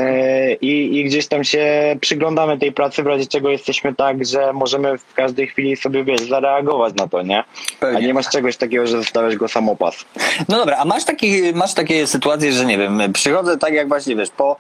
i, 0.60 0.98
i 0.98 1.04
gdzieś 1.04 1.26
tam 1.28 1.44
się 1.44 1.96
przyglądamy 2.00 2.58
tej 2.58 2.72
pracy, 2.72 3.02
w 3.02 3.06
razie 3.06 3.26
czego 3.26 3.50
jesteśmy 3.50 3.94
tak, 3.94 4.24
że 4.24 4.52
możemy 4.52 4.98
w 4.98 5.14
każdej 5.14 5.46
chwili 5.46 5.76
sobie, 5.76 6.04
wiesz, 6.04 6.20
zareagować 6.20 6.94
na 6.94 7.08
to, 7.08 7.22
nie? 7.22 7.38
A 7.38 7.44
Pewnie. 7.80 8.06
nie 8.06 8.14
masz 8.14 8.28
czegoś 8.28 8.56
takiego, 8.56 8.86
że 8.86 8.96
zostawiasz 8.96 9.36
go 9.36 9.48
samopas. 9.48 10.04
No 10.48 10.56
dobra, 10.58 10.76
a 10.76 10.84
masz, 10.84 11.04
taki, 11.04 11.54
masz 11.54 11.74
takie 11.74 12.06
sytuacje, 12.06 12.52
że 12.52 12.64
nie 12.66 12.78
wiem, 12.78 13.12
przychodzę 13.12 13.58
tak 13.58 13.74
jak 13.74 13.88
właśnie 13.88 14.16
wiesz, 14.16 14.30
po, 14.30 14.56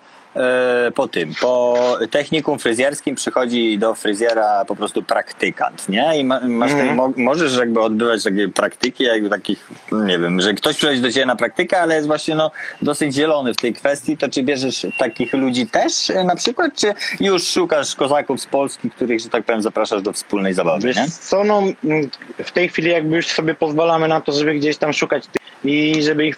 po 0.94 1.08
tym, 1.08 1.34
po 1.40 1.76
technikum 2.10 2.58
fryzjerskim 2.58 3.14
przychodzi 3.14 3.78
do 3.78 3.94
fryzjera 3.94 4.64
po 4.64 4.76
prostu 4.76 5.02
praktykant, 5.02 5.88
nie? 5.88 6.18
I 6.18 6.24
ma, 6.24 6.40
masz 6.40 6.72
mo, 6.94 7.12
możesz 7.16 7.56
jakby 7.56 7.80
odbywać 7.80 8.24
takie 8.24 8.48
praktyki, 8.48 9.04
jakby 9.04 9.28
takich, 9.28 9.70
nie 9.92 10.18
wiem, 10.18 10.40
że 10.40 10.54
ktoś 10.54 10.76
przychodzi 10.76 11.00
do 11.00 11.12
ciebie 11.12 11.26
na 11.26 11.36
praktykę, 11.36 11.80
ale 11.80 11.94
jest 11.94 12.06
właśnie 12.06 12.34
no, 12.34 12.50
dosyć 12.82 13.14
zielony 13.14 13.54
w 13.54 13.56
tej 13.56 13.72
kwestii, 13.72 14.16
to 14.16 14.28
czy 14.28 14.42
bierzesz 14.42 14.86
takich 14.98 15.32
ludzi 15.32 15.66
też 15.66 16.10
e, 16.10 16.24
na 16.24 16.36
przykład, 16.36 16.74
czy 16.74 16.94
już 17.20 17.46
szukasz 17.46 17.96
kozaków 17.96 18.40
z 18.40 18.46
Polski, 18.46 18.90
których, 18.90 19.20
że 19.20 19.28
tak 19.28 19.44
powiem, 19.44 19.62
zapraszasz 19.62 20.02
do 20.02 20.12
wspólnej 20.12 20.54
zabawy, 20.54 20.86
Wiesz 20.86 20.96
nie? 20.96 21.08
co, 21.08 21.44
no 21.44 21.62
mm, 21.84 22.10
w 22.44 22.52
tej 22.52 22.68
chwili 22.68 22.90
jakby 22.90 23.16
już 23.16 23.26
sobie 23.26 23.54
pozwalamy 23.54 24.08
na 24.08 24.20
to, 24.20 24.32
żeby 24.32 24.54
gdzieś 24.54 24.76
tam 24.76 24.92
szukać 24.92 25.24
i 25.64 26.02
żeby 26.02 26.26
ich 26.26 26.36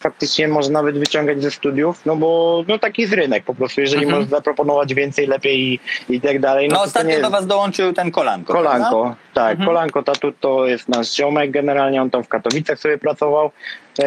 faktycznie 0.00 0.48
może 0.48 0.70
nawet 0.70 0.98
wyciągać 0.98 1.42
ze 1.42 1.50
studiów, 1.50 2.00
no 2.06 2.16
bo 2.16 2.62
no 2.68 2.78
taki 2.78 3.02
jest 3.02 3.14
rynek 3.14 3.44
po 3.44 3.54
prostu, 3.54 3.80
jeżeli 3.80 4.02
Mhm. 4.02 4.18
możesz 4.20 4.30
zaproponować 4.30 4.94
więcej, 4.94 5.26
lepiej 5.26 5.60
i, 5.60 5.80
i 6.08 6.20
tak 6.20 6.40
dalej. 6.40 6.68
No, 6.68 6.76
to 6.76 6.82
ostatnio 6.82 7.16
nie 7.16 7.22
do 7.22 7.30
was 7.30 7.46
dołączył 7.46 7.92
ten 7.92 8.10
kolanko. 8.10 8.52
prawda? 8.52 8.70
Kolanko, 8.70 9.16
tak, 9.34 9.50
Mhm. 9.50 9.66
Kolanko 9.68 10.02
Tatu 10.02 10.32
to 10.40 10.66
jest 10.66 10.88
nasz 10.88 11.14
ziomek, 11.16 11.50
generalnie 11.50 12.02
on 12.02 12.10
tam 12.10 12.24
w 12.24 12.28
Katowicach 12.28 12.78
sobie 12.78 12.98
pracował. 12.98 13.50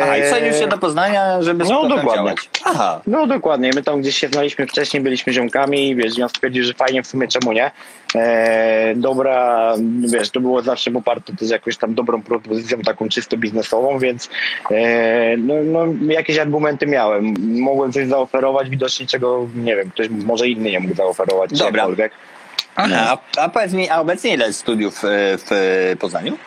Aha, 0.02 0.18
i 0.18 0.24
wsadził 0.24 0.54
się 0.54 0.68
do 0.68 0.78
Poznania, 0.78 1.42
żeby 1.42 1.64
no, 1.64 1.88
dokładnie. 1.88 2.16
działać. 2.16 2.50
Aha. 2.64 3.02
No 3.08 3.28
dokładnie, 3.28 3.72
my 3.76 3.84
tam 3.84 4.02
gdzieś 4.02 4.18
się 4.18 4.28
znaliśmy 4.28 4.68
wcześniej, 4.68 5.04
byliśmy 5.04 5.34
ziomkami 5.34 5.90
i 5.90 5.96
wiesz, 5.96 6.20
on 6.20 6.30
stwierdził, 6.30 6.64
że 6.64 6.74
fajnie 6.74 7.04
w 7.04 7.08
sumie 7.08 7.28
czemu 7.28 7.52
nie. 7.52 7.72
E, 8.16 8.94
dobra, 8.96 9.74
wiesz, 10.00 10.30
to 10.30 10.40
było 10.40 10.62
zawsze 10.62 10.92
poparte 10.92 11.36
też 11.36 11.50
jakąś 11.50 11.78
tam 11.78 11.96
dobrą 11.96 12.22
propozycją 12.22 12.82
taką 12.82 13.10
czysto 13.10 13.38
biznesową, 13.38 14.00
więc 14.00 14.30
e, 14.72 15.38
no, 15.38 15.54
no, 15.64 15.86
jakieś 16.14 16.38
argumenty 16.38 16.88
miałem. 16.88 17.34
Mogłem 17.62 17.94
coś 17.94 18.08
zaoferować, 18.08 18.70
widocznie 18.70 19.08
czego, 19.08 19.48
nie 19.56 19.76
wiem, 19.76 19.92
ktoś 19.92 20.10
może 20.10 20.48
inny 20.48 20.72
nie 20.72 20.80
mógł 20.80 20.96
zaoferować, 20.96 21.52
Dobra. 21.52 21.88
Aha. 22.76 23.18
A, 23.38 23.42
a 23.42 23.50
powiedz 23.50 23.74
mi, 23.74 23.90
a 23.90 24.00
obecnie 24.00 24.34
ile 24.34 24.48
jest 24.48 24.60
studiów 24.60 25.04
e, 25.06 25.38
w 25.38 25.52
e, 25.52 25.96
Poznaniu? 25.96 26.38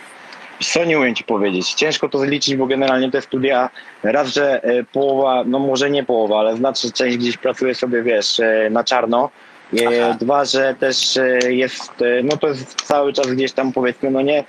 Co 0.66 0.84
nie 0.84 0.98
umiem 0.98 1.14
ci 1.14 1.24
powiedzieć. 1.24 1.74
Ciężko 1.74 2.08
to 2.08 2.18
zliczyć, 2.18 2.56
bo 2.56 2.66
generalnie 2.66 3.10
te 3.10 3.22
studia, 3.22 3.70
raz, 4.02 4.28
że 4.28 4.62
e, 4.62 4.84
połowa, 4.84 5.44
no 5.46 5.58
może 5.58 5.90
nie 5.90 6.04
połowa, 6.04 6.38
ale 6.38 6.56
znaczy 6.56 6.92
część 6.92 7.16
gdzieś 7.16 7.36
pracuje 7.36 7.74
sobie, 7.74 8.02
wiesz, 8.02 8.40
e, 8.40 8.68
na 8.70 8.84
czarno. 8.84 9.30
E, 9.80 10.04
Aha. 10.04 10.16
Dwa, 10.20 10.44
że 10.44 10.74
też 10.80 11.18
jest, 11.48 11.92
no 12.24 12.36
to 12.36 12.48
jest 12.48 12.82
cały 12.82 13.12
czas 13.12 13.26
gdzieś 13.26 13.52
tam 13.52 13.72
powiedzmy, 13.72 14.10
no 14.10 14.22
nie, 14.22 14.44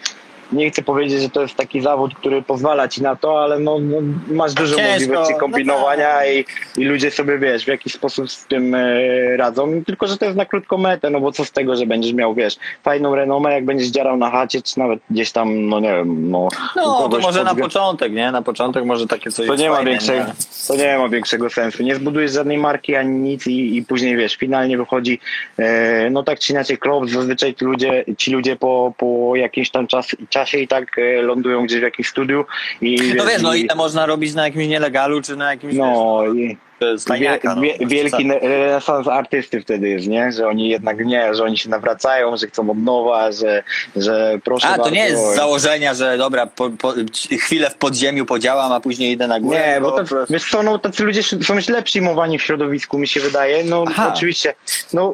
nie 0.54 0.72
chcę 0.72 0.82
powiedzieć, 0.82 1.22
że 1.22 1.30
to 1.30 1.42
jest 1.42 1.56
taki 1.56 1.82
zawód, 1.82 2.16
który 2.16 2.42
pozwala 2.42 2.88
ci 2.88 3.04
na 3.04 3.16
to, 3.16 3.44
ale 3.44 3.60
no, 3.60 3.80
no 3.80 3.98
masz 4.28 4.54
dużo 4.54 4.76
Ciężko, 4.76 4.94
możliwości 4.94 5.34
no 5.34 5.40
kombinowania 5.40 6.26
i, 6.26 6.46
i 6.78 6.86
ludzie 6.86 7.12
sobie, 7.12 7.38
wiesz, 7.38 7.66
w 7.66 7.68
jakiś 7.68 7.94
sposób 7.94 8.32
z 8.32 8.46
tym 8.46 8.76
e, 8.76 9.38
radzą, 9.38 9.84
tylko, 9.84 10.08
że 10.08 10.18
to 10.18 10.26
jest 10.26 10.38
na 10.38 10.46
krótką 10.46 10.78
metę, 10.78 11.10
no 11.10 11.20
bo 11.20 11.32
co 11.32 11.46
z 11.46 11.52
tego, 11.52 11.76
że 11.76 11.86
będziesz 11.86 12.14
miał, 12.14 12.34
wiesz, 12.34 12.58
fajną 12.84 13.16
renomę, 13.16 13.54
jak 13.54 13.66
będziesz 13.66 13.88
dzierał 13.88 14.18
na 14.18 14.32
chacie, 14.32 14.62
czy 14.62 14.80
nawet 14.80 15.00
gdzieś 15.10 15.32
tam, 15.32 15.70
no 15.70 15.80
nie 15.80 15.96
wiem, 15.96 16.32
no... 16.32 16.48
No, 16.76 17.10
to 17.10 17.20
może 17.20 17.44
pod 17.44 17.58
na 17.58 17.64
początek, 17.64 18.14
nie? 18.14 18.32
Na 18.32 18.42
początek 18.42 18.86
może 18.86 19.08
takie 19.08 19.32
coś 19.32 19.48
to 19.48 19.56
nie 19.56 19.70
ma, 19.70 19.84
większego, 19.84 20.20
nie? 20.20 20.34
to 20.68 20.76
nie 20.76 20.98
ma 20.98 21.10
większego 21.10 21.50
sensu. 21.50 21.84
Nie 21.84 21.96
zbudujesz 21.96 22.32
żadnej 22.32 22.58
marki 22.58 22.96
ani 22.96 23.20
nic 23.20 23.48
i, 23.48 23.78
i 23.78 23.86
później 23.86 24.18
wiesz, 24.18 24.36
finalnie 24.36 24.78
wychodzi, 24.78 25.20
e, 25.58 26.10
no 26.10 26.24
tak 26.24 26.40
czy 26.40 26.54
inaczej 26.54 26.78
klop, 26.78 27.10
zazwyczaj 27.10 27.56
ci 27.56 27.66
ludzie, 27.66 28.06
ci 28.18 28.32
ludzie 28.32 28.56
po, 28.56 28.94
po 28.98 29.36
jakimś 29.36 29.70
tam 29.70 29.88
czas, 29.88 30.08
czasie 30.46 30.58
i 30.58 30.68
tak 30.68 30.98
e, 30.98 31.22
lądują 31.22 31.66
gdzieś 31.66 31.80
w 31.80 31.84
jakimś 31.84 32.08
studiu 32.08 32.46
i 32.82 33.14
No 33.18 33.26
wiesz, 33.26 33.42
no 33.42 33.56
i, 33.56 33.62
ile 33.62 33.76
można 33.76 34.06
robić 34.06 34.34
na 34.34 34.46
jakimś 34.46 34.68
nielegalu, 34.68 35.22
czy 35.22 35.36
na 35.36 35.52
jakimś, 35.52 35.74
no, 35.76 36.24
i, 36.36 36.58
wie, 36.92 37.06
tajniaka, 37.06 37.56
no. 37.56 37.62
wie, 37.62 37.78
wielki 37.82 38.30
Co? 38.30 38.48
renesans 38.48 39.08
artysty 39.08 39.62
wtedy 39.62 39.90
jest, 39.90 40.08
nie? 40.08 40.32
Że 40.32 40.48
oni 40.48 40.70
jednak 40.70 41.06
nie, 41.06 41.36
że 41.36 41.44
oni 41.44 41.58
się 41.58 41.70
nawracają, 41.70 42.38
że 42.38 42.48
chcą 42.48 42.70
od 42.70 42.78
nowa, 42.78 43.32
że, 43.32 43.64
że 43.96 44.40
proszę 44.44 44.68
A, 44.68 44.72
to 44.72 44.78
bardzo. 44.78 44.96
nie 44.96 45.06
jest 45.06 45.32
z 45.32 45.36
założenia, 45.36 45.94
że 45.94 46.18
dobra, 46.18 46.48
po, 46.48 46.70
po, 46.70 46.94
chwilę 47.40 47.70
w 47.70 47.76
podziemiu 47.76 48.26
podziałam, 48.26 48.72
a 48.72 48.80
później 48.80 49.12
idę 49.12 49.28
na 49.28 49.40
górę. 49.40 49.74
Nie, 49.74 49.82
bo 49.82 49.92
to 49.92 50.04
to, 50.04 50.16
wiesz 50.30 50.50
co, 50.50 50.64
no, 50.64 50.80
tacy 50.80 51.04
ludzie 51.04 51.24
są 51.24 51.62
źle 51.62 51.84
przyjmowani 51.84 52.40
w 52.40 52.42
środowisku, 52.42 52.98
mi 52.98 53.08
się 53.08 53.20
wydaje. 53.20 53.64
No 53.64 53.84
Aha. 53.88 54.12
oczywiście, 54.16 54.54
no 54.94 55.14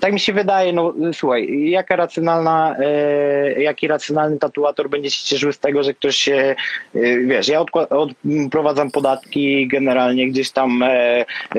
tak 0.00 0.12
mi 0.12 0.20
się 0.20 0.32
wydaje, 0.32 0.72
no 0.72 0.94
słuchaj, 1.12 1.70
jaka 1.70 1.96
racjonalna, 1.96 2.76
e, 2.78 3.62
jaki 3.62 3.88
racjonalny 3.88 4.38
tatuator 4.38 4.90
będzie 4.90 5.10
się 5.10 5.24
cieszył 5.24 5.52
z 5.52 5.58
tego, 5.58 5.82
że 5.82 5.94
ktoś 5.94 6.16
się, 6.16 6.56
e, 6.94 7.18
wiesz, 7.18 7.48
ja 7.48 7.64
odprowadzam 7.90 8.90
podatki 8.90 9.68
generalnie 9.68 10.28
gdzieś 10.28 10.50
tam, 10.50 10.82
e, 10.82 10.88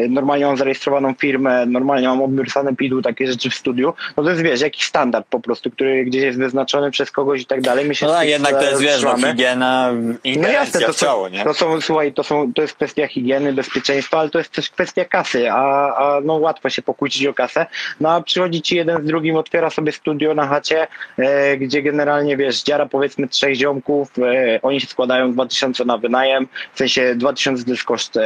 normalnie 0.10 0.46
mam 0.46 0.58
zarejestrowaną 0.58 1.14
firmę, 1.14 1.66
normalnie 1.66 2.08
mam 2.08 2.22
odbiór 2.22 2.52
sanepidu, 2.52 3.02
takie 3.02 3.28
rzeczy 3.28 3.50
w 3.50 3.56
studiu, 3.56 3.94
no 4.18 4.24
to 4.24 4.30
jest, 4.30 4.42
wiesz, 4.42 4.62
jakiś 4.62 4.84
standard 4.84 5.28
po 5.30 5.40
prostu, 5.40 5.72
który 5.72 6.06
gdzieś 6.06 6.24
jest 6.24 6.38
wyznaczony 6.38 6.92
przez 6.92 7.12
kogoś 7.12 7.42
i 7.42 7.46
tak 7.46 7.62
dalej. 7.62 7.86
My 7.86 7.96
się 7.96 8.06
No 8.06 8.20
tych, 8.20 8.30
jednak 8.30 8.52
to 8.52 8.62
jest, 8.62 8.82
e, 8.82 8.84
wiesz, 8.84 9.04
no, 9.04 9.18
higiena, 9.18 9.92
No 10.38 10.48
jasne, 10.48 10.82
to 10.82 10.94
w 10.94 10.96
ciało, 10.96 11.28
są, 11.28 11.34
nie? 11.34 11.44
to 11.44 11.54
są, 11.54 11.82
słuchaj, 11.82 12.14
to, 12.14 12.24
są, 12.24 12.54
to 12.54 12.62
jest 12.62 12.74
kwestia 12.74 13.08
higieny, 13.08 13.54
bezpieczeństwa, 13.54 14.20
ale 14.20 14.30
to 14.30 14.38
jest 14.38 14.52
też 14.52 14.70
kwestia 14.70 15.06
kasy, 15.06 15.52
a, 15.52 15.96
a 15.96 16.22
no 16.22 16.34
łatwo 16.34 16.70
się 16.70 16.82
pokłócić 16.82 17.26
o 17.26 17.34
kasę. 17.34 17.66
No 18.00 18.12
a 18.12 18.22
przychodzi 18.22 18.62
ci 18.62 18.76
jeden 18.76 19.04
z 19.04 19.06
drugim, 19.06 19.36
otwiera 19.36 19.70
sobie 19.70 19.92
studio 19.92 20.34
na 20.34 20.48
chacie, 20.48 20.88
e, 21.18 21.58
gdzie 21.58 21.82
generalnie, 21.82 22.38
wiesz, 22.38 22.64
dziara 22.64 22.86
powiedzmy 22.86 23.28
trzech 23.28 23.56
ziomków, 23.56 24.12
e, 24.20 24.60
oni 24.62 24.82
się 24.82 24.88
składają 24.88 25.34
2000 25.34 25.86
na 25.86 25.98
wynajem, 25.98 26.48
w 26.74 26.78
sensie 26.78 27.16
2000 27.16 27.66
to 27.66 27.72
jest 27.72 27.84
koszt 27.84 28.18
e, 28.18 28.22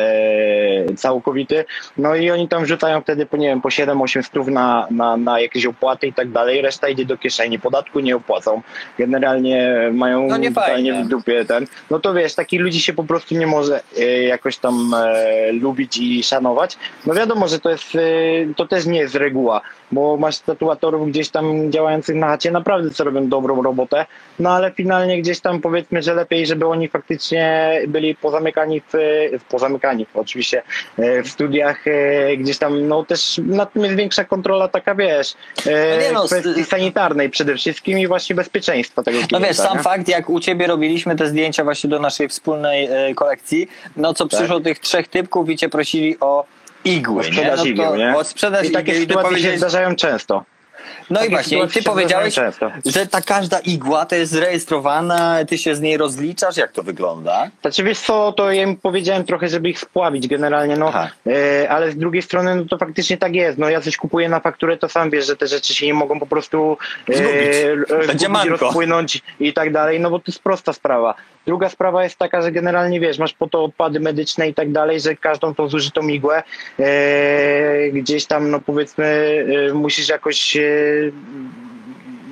całkowity, 1.01 1.65
no 1.97 2.15
i 2.15 2.31
oni 2.31 2.47
tam 2.47 2.65
rzucają 2.65 3.01
wtedy, 3.01 3.25
po 3.25 3.37
nie 3.37 3.47
wiem, 3.47 3.61
po 3.61 3.69
7-8 3.69 4.23
stów 4.23 4.47
na, 4.47 4.87
na, 4.91 5.17
na 5.17 5.39
jakieś 5.39 5.65
opłaty 5.65 6.07
i 6.07 6.13
tak 6.13 6.31
dalej, 6.31 6.61
reszta 6.61 6.89
idzie 6.89 7.05
do 7.05 7.17
kieszeni, 7.17 7.59
podatku 7.59 7.99
nie 7.99 8.15
opłacą, 8.15 8.61
generalnie 8.97 9.89
mają 9.93 10.27
No 10.27 10.37
nie 10.37 10.49
totalnie 10.51 10.91
fajnie. 10.91 11.05
w 11.05 11.07
dupie 11.07 11.45
ten, 11.45 11.67
no 11.89 11.99
to 11.99 12.13
wiesz, 12.13 12.35
takich 12.35 12.61
ludzi 12.61 12.81
się 12.81 12.93
po 12.93 13.03
prostu 13.03 13.35
nie 13.35 13.47
może 13.47 13.81
e, 13.97 14.23
jakoś 14.23 14.57
tam 14.57 14.93
e, 14.93 15.51
lubić 15.51 15.97
i 15.97 16.23
szanować. 16.23 16.77
No 17.05 17.13
wiadomo, 17.13 17.47
że 17.47 17.59
to 17.59 17.69
jest, 17.69 17.95
e, 17.95 17.99
to 18.55 18.67
też 18.67 18.85
nie 18.85 18.99
jest 18.99 19.15
reguła, 19.15 19.61
bo 19.91 20.17
masz 20.17 20.39
tatuatorów 20.39 21.07
gdzieś 21.09 21.29
tam 21.29 21.71
działających 21.71 22.15
na 22.15 22.27
chacie, 22.27 22.51
naprawdę 22.51 22.89
co 22.91 23.03
robią 23.03 23.27
dobrą 23.29 23.61
robotę, 23.61 24.05
no 24.39 24.49
ale 24.49 24.71
finalnie 24.71 25.21
gdzieś 25.21 25.39
tam 25.39 25.61
powiedzmy, 25.61 26.01
że 26.01 26.13
lepiej, 26.13 26.47
żeby 26.47 26.67
oni 26.67 26.87
faktycznie 26.87 27.71
byli 27.87 28.15
pozamykani 28.15 28.81
w, 28.81 28.93
w 29.39 29.43
pozamykani 29.43 30.05
oczywiście 30.13 30.61
e, 30.99 31.23
w 31.23 31.27
studiach 31.29 31.87
e, 31.87 32.37
gdzieś 32.37 32.57
tam, 32.57 32.87
no 32.87 33.05
też 33.05 33.41
nad 33.45 33.73
tym 33.73 33.83
jest 33.83 33.95
większa 33.95 34.23
kontrola 34.23 34.67
taka, 34.67 34.95
wiesz, 34.95 35.33
e, 35.67 36.11
No 36.13 36.19
no, 36.19 36.25
kwestii 36.25 36.65
sanitarnej 36.65 37.29
przede 37.29 37.55
wszystkim 37.55 37.99
i 37.99 38.07
właśnie 38.07 38.35
bezpieczeństwa 38.35 39.03
tego 39.03 39.19
No 39.21 39.27
klienta, 39.27 39.47
wiesz, 39.47 39.57
sam 39.57 39.77
nie? 39.77 39.83
fakt, 39.83 40.07
jak 40.07 40.29
u 40.29 40.39
ciebie 40.39 40.67
robiliśmy 40.67 41.15
te 41.15 41.27
zdjęcia 41.27 41.63
właśnie 41.63 41.89
do 41.89 41.99
naszej 41.99 42.27
wspólnej 42.29 42.89
kolekcji, 43.15 43.67
no 43.97 44.13
co 44.13 44.27
Tak. 44.27 44.39
przyszło 44.39 44.59
tych 44.59 44.79
trzech 44.79 45.07
typków 45.07 45.49
i 45.49 45.57
cię 45.57 45.69
prosili 45.69 46.17
o 46.19 46.45
igły, 46.85 47.21
O 47.21 47.23
sprzedaż 47.23 47.59
nie? 47.59 47.65
No 47.65 47.71
igieł, 47.71 47.91
to, 47.91 47.97
nie? 47.97 48.15
O 48.17 48.23
sprzedaż 48.23 48.67
I 48.67 48.71
takie 48.71 48.91
igieł 48.91 49.17
sytuacje 49.17 49.39
się 49.39 49.57
zdarzają 49.57 49.95
często. 49.95 50.43
no 51.09 51.19
i 51.19 51.23
takie 51.23 51.29
właśnie, 51.29 51.57
i 51.57 51.61
sytuacje 51.61 51.81
ty 51.81 51.89
powiedziałeś, 51.89 52.35
że 52.85 53.07
ta 53.07 53.21
każda 53.21 53.59
igła 53.59 54.05
to 54.05 54.15
jest 54.15 54.31
zarejestrowana, 54.31 55.45
ty 55.45 55.57
się 55.57 55.75
z 55.75 55.81
niej 55.81 55.97
rozliczasz, 55.97 56.57
jak 56.57 56.71
to 56.71 56.83
wygląda? 56.83 57.49
Znaczy 57.61 57.83
wiesz 57.83 57.99
co, 57.99 58.31
to 58.31 58.51
ja 58.51 58.63
im 58.63 58.75
powiedziałem 58.77 59.23
trochę, 59.23 59.47
żeby 59.47 59.69
ich 59.69 59.79
spławić 59.79 60.27
generalnie, 60.27 60.77
no, 60.77 60.93
e, 61.27 61.69
ale 61.69 61.91
z 61.91 61.97
drugiej 61.97 62.21
strony 62.21 62.55
no 62.55 62.65
to 62.65 62.77
faktycznie 62.77 63.17
tak 63.17 63.35
jest, 63.35 63.57
no 63.57 63.69
ja 63.69 63.81
coś 63.81 63.97
kupuję 63.97 64.29
na 64.29 64.39
fakturę, 64.39 64.77
to 64.77 64.89
sam 64.89 65.09
wiesz, 65.09 65.27
że 65.27 65.35
te 65.35 65.47
rzeczy 65.47 65.73
się 65.73 65.85
nie 65.85 65.93
mogą 65.93 66.19
po 66.19 66.27
prostu 66.27 66.77
e, 67.09 67.13
Zgubić. 67.13 67.35
e, 68.13 68.17
zgubić, 68.17 68.61
rozpłynąć 68.61 69.21
i 69.39 69.53
tak 69.53 69.71
dalej, 69.73 69.99
no 69.99 70.09
bo 70.09 70.19
to 70.19 70.25
jest 70.27 70.43
prosta 70.43 70.73
sprawa. 70.73 71.15
Druga 71.45 71.69
sprawa 71.69 72.03
jest 72.03 72.17
taka, 72.17 72.41
że 72.41 72.51
generalnie 72.51 72.99
wiesz, 72.99 73.19
masz 73.19 73.33
po 73.33 73.47
to 73.47 73.63
odpady 73.63 73.99
medyczne 73.99 74.49
i 74.49 74.53
tak 74.53 74.71
dalej, 74.71 74.99
że 74.99 75.15
każdą 75.15 75.55
tą 75.55 75.69
zużytą 75.69 76.07
igłę 76.07 76.43
e, 76.79 77.89
gdzieś 77.89 78.25
tam, 78.25 78.51
no 78.51 78.59
powiedzmy, 78.59 79.05
e, 79.69 79.73
musisz 79.73 80.09
jakoś 80.09 80.57
e, 80.57 80.61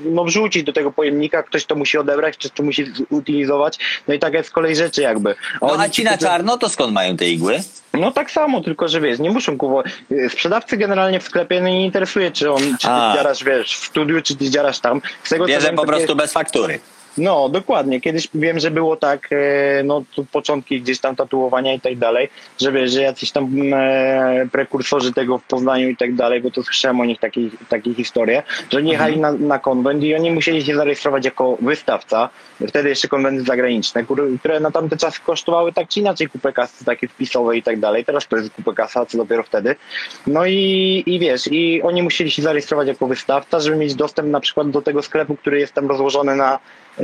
no, 0.05 0.23
wrzucić 0.23 0.63
do 0.63 0.73
tego 0.73 0.91
pojemnika, 0.91 1.43
ktoś 1.43 1.65
to 1.65 1.75
musi 1.75 1.97
odebrać, 1.97 2.37
ktoś 2.37 2.51
to 2.51 2.63
musi 2.63 2.85
zutylizować, 3.11 3.79
no 4.07 4.13
i 4.13 4.19
taka 4.19 4.37
jest 4.37 4.51
kolej 4.51 4.75
rzeczy 4.75 5.01
jakby. 5.01 5.35
No 5.61 5.67
Oni 5.71 5.83
a 5.83 5.89
ci 5.89 6.03
na 6.03 6.17
czarno 6.17 6.57
to 6.57 6.69
skąd 6.69 6.93
mają 6.93 7.17
te 7.17 7.29
igły? 7.29 7.59
no 7.93 8.11
tak 8.11 8.31
samo, 8.31 8.61
tylko 8.61 8.87
że 8.87 9.01
wiesz, 9.01 9.19
nie 9.19 9.31
muszą 9.31 9.57
kupować. 9.57 9.85
Sprzedawcy 10.29 10.77
generalnie 10.77 11.19
w 11.19 11.23
sklepie 11.23 11.61
no, 11.61 11.67
nie 11.67 11.85
interesuje, 11.85 12.31
czy 12.31 12.51
on, 12.51 12.61
czy 12.61 12.87
ty 12.87 12.93
A. 12.93 13.13
dziarasz, 13.15 13.43
wiesz, 13.43 13.77
w 13.77 13.85
studiu, 13.85 14.21
czy 14.21 14.35
ty 14.35 14.49
dziarasz 14.49 14.79
tam. 14.79 15.01
Z 15.23 15.29
tego, 15.29 15.45
Bierze 15.45 15.73
po 15.73 15.85
prostu 15.85 16.15
bez 16.15 16.33
faktury. 16.33 16.79
No, 17.19 17.49
dokładnie. 17.49 18.01
Kiedyś 18.01 18.27
wiem, 18.33 18.59
że 18.59 18.71
było 18.71 18.95
tak, 18.95 19.29
e, 19.31 19.83
no 19.83 20.03
to 20.15 20.23
początki 20.31 20.81
gdzieś 20.81 20.99
tam 20.99 21.15
tatuowania 21.15 21.73
i 21.73 21.79
tak 21.79 21.97
dalej, 21.97 22.29
że 22.61 22.71
wiesz, 22.71 22.91
że 22.91 23.01
jacyś 23.01 23.31
tam 23.31 23.73
e, 23.73 24.47
prekursorzy 24.51 25.13
tego 25.13 25.37
w 25.37 25.43
Poznaniu 25.43 25.89
i 25.89 25.97
tak 25.97 26.15
dalej, 26.15 26.41
bo 26.41 26.51
to 26.51 26.63
słyszałem 26.63 26.99
o 27.01 27.05
nich 27.05 27.19
takie, 27.19 27.41
takie 27.69 27.93
historie, 27.93 28.43
że 28.69 28.77
oni 28.77 28.91
jechali 28.91 29.19
na, 29.19 29.31
na 29.31 29.59
konwent 29.59 30.03
i 30.03 30.15
oni 30.15 30.31
musieli 30.31 30.65
się 30.65 30.75
zarejestrować 30.75 31.25
jako 31.25 31.57
wystawca, 31.61 32.29
wtedy 32.67 32.89
jeszcze 32.89 33.07
konwenty 33.07 33.43
zagraniczne, 33.43 34.03
które, 34.03 34.23
które 34.39 34.59
na 34.59 34.71
tamte 34.71 34.97
czasy 34.97 35.21
kosztowały 35.21 35.73
tak 35.73 35.87
czy 35.87 35.99
inaczej 35.99 36.27
kupę 36.27 36.53
kasy 36.53 36.85
takie 36.85 37.07
wpisowe 37.07 37.57
i 37.57 37.63
tak 37.63 37.79
dalej, 37.79 38.05
teraz 38.05 38.27
to 38.27 38.37
jest 38.37 38.53
kupę 38.53 38.73
kasa, 38.73 39.05
co 39.05 39.17
dopiero 39.17 39.43
wtedy. 39.43 39.75
No 40.27 40.45
i, 40.45 41.03
i 41.05 41.19
wiesz, 41.19 41.47
i 41.51 41.81
oni 41.81 42.03
musieli 42.03 42.31
się 42.31 42.41
zarejestrować 42.41 42.87
jako 42.87 43.07
wystawca, 43.07 43.59
żeby 43.59 43.77
mieć 43.77 43.95
dostęp 43.95 44.29
na 44.29 44.39
przykład 44.39 44.69
do 44.69 44.81
tego 44.81 45.01
sklepu, 45.01 45.35
który 45.35 45.59
jest 45.59 45.73
tam 45.73 45.87
rozłożony 45.87 46.35
na 46.35 46.59
e, 46.99 47.03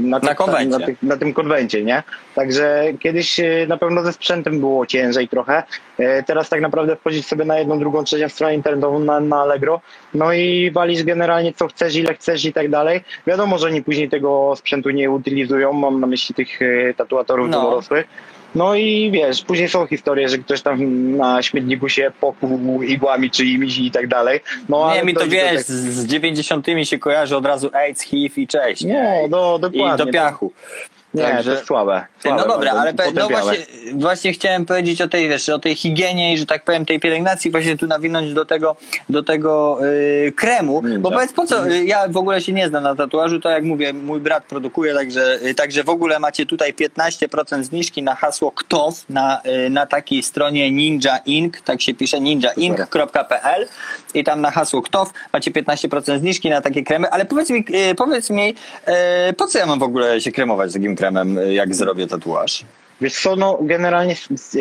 na, 0.00 0.20
tych- 0.20 0.34
konwencie. 0.36 0.78
na, 0.78 0.86
tych- 0.86 1.02
na 1.02 1.16
tym 1.16 1.32
konwencie, 1.32 1.84
nie? 1.84 2.02
Także 2.34 2.84
kiedyś 3.00 3.40
e, 3.40 3.66
na 3.68 3.76
pewno 3.76 4.02
ze 4.02 4.12
sprzętem 4.12 4.60
było 4.60 4.86
ciężej 4.86 5.28
trochę. 5.28 5.62
E, 5.98 6.22
Teraz 6.22 6.48
tak 6.48 6.60
naprawdę 6.60 6.96
wchodzić 6.96 7.26
sobie 7.26 7.44
na 7.44 7.58
jedną, 7.58 7.78
drugą, 7.78 8.04
trzecią 8.04 8.28
stronę 8.28 8.54
internetową 8.54 8.98
na, 9.00 9.20
na 9.20 9.36
Allegro, 9.42 9.80
no 10.14 10.32
i 10.32 10.70
walisz 10.70 11.02
generalnie 11.04 11.52
co 11.52 11.68
chcesz, 11.68 11.96
ile 11.96 12.14
chcesz 12.14 12.44
i 12.44 12.52
tak 12.52 12.68
dalej. 12.70 13.00
Wiadomo, 13.26 13.58
że 13.58 13.66
oni 13.66 13.82
później 13.82 14.08
tego 14.08 14.54
sprzętu 14.56 14.90
nie 14.90 15.10
utylizują, 15.10 15.72
mam 15.72 16.00
na 16.00 16.06
myśli 16.06 16.34
tych 16.34 16.62
e, 16.62 16.94
tatuatorów 16.94 17.48
No. 17.50 17.62
dorosłych. 17.62 18.06
No 18.54 18.74
i 18.74 19.10
wiesz, 19.10 19.42
później 19.44 19.68
są 19.68 19.86
historie, 19.86 20.28
że 20.28 20.38
ktoś 20.38 20.62
tam 20.62 21.16
na 21.16 21.42
śmietniku 21.42 21.88
się 21.88 22.12
pokłuł 22.20 22.82
igłami 22.82 23.30
czyimiś 23.30 23.78
i 23.78 23.90
tak 23.90 24.08
dalej. 24.08 24.40
No, 24.68 24.94
nie, 24.94 25.02
mi 25.02 25.14
to 25.14 25.26
wiesz, 25.26 25.50
tego- 25.50 25.62
z 25.62 25.68
z 25.70 26.06
90 26.06 26.66
się 26.84 26.98
kojarzy 26.98 27.36
od 27.36 27.46
razu 27.46 27.70
AIDS, 27.72 28.02
HIV 28.02 28.40
i 28.42 28.46
cześć. 28.46 28.84
Nie, 28.84 29.26
no 29.30 29.58
dokładnie. 29.58 30.04
I 30.04 30.06
do 30.06 30.12
piachu. 30.12 30.52
Nie, 31.14 31.22
Także- 31.22 31.44
to 31.44 31.50
jest 31.50 31.66
słabe. 31.66 32.06
Słabe 32.22 32.42
No 32.42 32.48
dobra, 32.48 32.72
ale 32.72 32.92
pe- 32.92 33.14
no 33.14 33.28
właśnie, 33.28 33.66
właśnie 33.94 34.32
chciałem 34.32 34.66
powiedzieć 34.66 35.02
o 35.02 35.08
tej, 35.08 35.28
wiesz, 35.28 35.48
o 35.48 35.58
tej 35.58 35.74
higienie 35.74 36.34
i 36.34 36.38
że 36.38 36.46
tak 36.46 36.64
powiem 36.64 36.86
tej 36.86 37.00
pielęgnacji, 37.00 37.50
właśnie 37.50 37.76
tu 37.76 37.86
nawinąć 37.86 38.34
do 38.34 38.44
tego, 38.44 38.76
do 39.08 39.22
tego 39.22 39.78
yy, 40.24 40.32
kremu, 40.32 40.82
Ninja. 40.82 40.98
bo 40.98 41.10
powiedz 41.10 41.32
po 41.32 41.46
co, 41.46 41.68
y, 41.68 41.84
ja 41.84 42.08
w 42.08 42.16
ogóle 42.16 42.40
się 42.40 42.52
nie 42.52 42.68
znam 42.68 42.82
na 42.82 42.94
tatuażu, 42.94 43.40
to 43.40 43.50
jak 43.50 43.64
mówię, 43.64 43.92
mój 43.92 44.20
brat 44.20 44.44
produkuje, 44.44 44.94
także, 44.94 45.38
y, 45.42 45.54
także 45.54 45.84
w 45.84 45.88
ogóle 45.88 46.18
macie 46.18 46.46
tutaj 46.46 46.74
15% 46.74 47.62
zniżki 47.64 48.02
na 48.02 48.14
hasło 48.14 48.52
KTOW 48.52 49.04
na, 49.10 49.40
y, 49.66 49.70
na 49.70 49.86
takiej 49.86 50.22
stronie 50.22 50.70
Ninja 50.70 51.18
Ink, 51.18 51.60
tak 51.60 51.82
się 51.82 51.94
pisze 51.94 52.20
ninjaink.pl 52.20 53.68
i 54.14 54.24
tam 54.24 54.40
na 54.40 54.50
hasło 54.50 54.82
KTOW 54.82 55.12
macie 55.32 55.50
15% 55.50 56.18
zniżki 56.18 56.50
na 56.50 56.60
takie 56.60 56.82
kremy, 56.82 57.10
ale 57.10 57.24
powiedz 57.24 57.50
mi, 57.50 57.64
powiedz 57.96 58.30
mi 58.30 58.54
po 59.36 59.46
co 59.46 59.58
ja 59.58 59.66
mam 59.66 59.78
w 59.78 59.82
ogóle 59.82 60.20
się 60.20 60.32
kremować 60.32 60.72
takim 60.72 60.96
kremem, 60.96 61.38
jak 61.50 61.74
zrobię 61.74 62.06
tatuaż? 62.08 62.64
Wiesz 63.00 63.14
co, 63.20 63.36
no 63.36 63.58
generalnie 63.60 64.14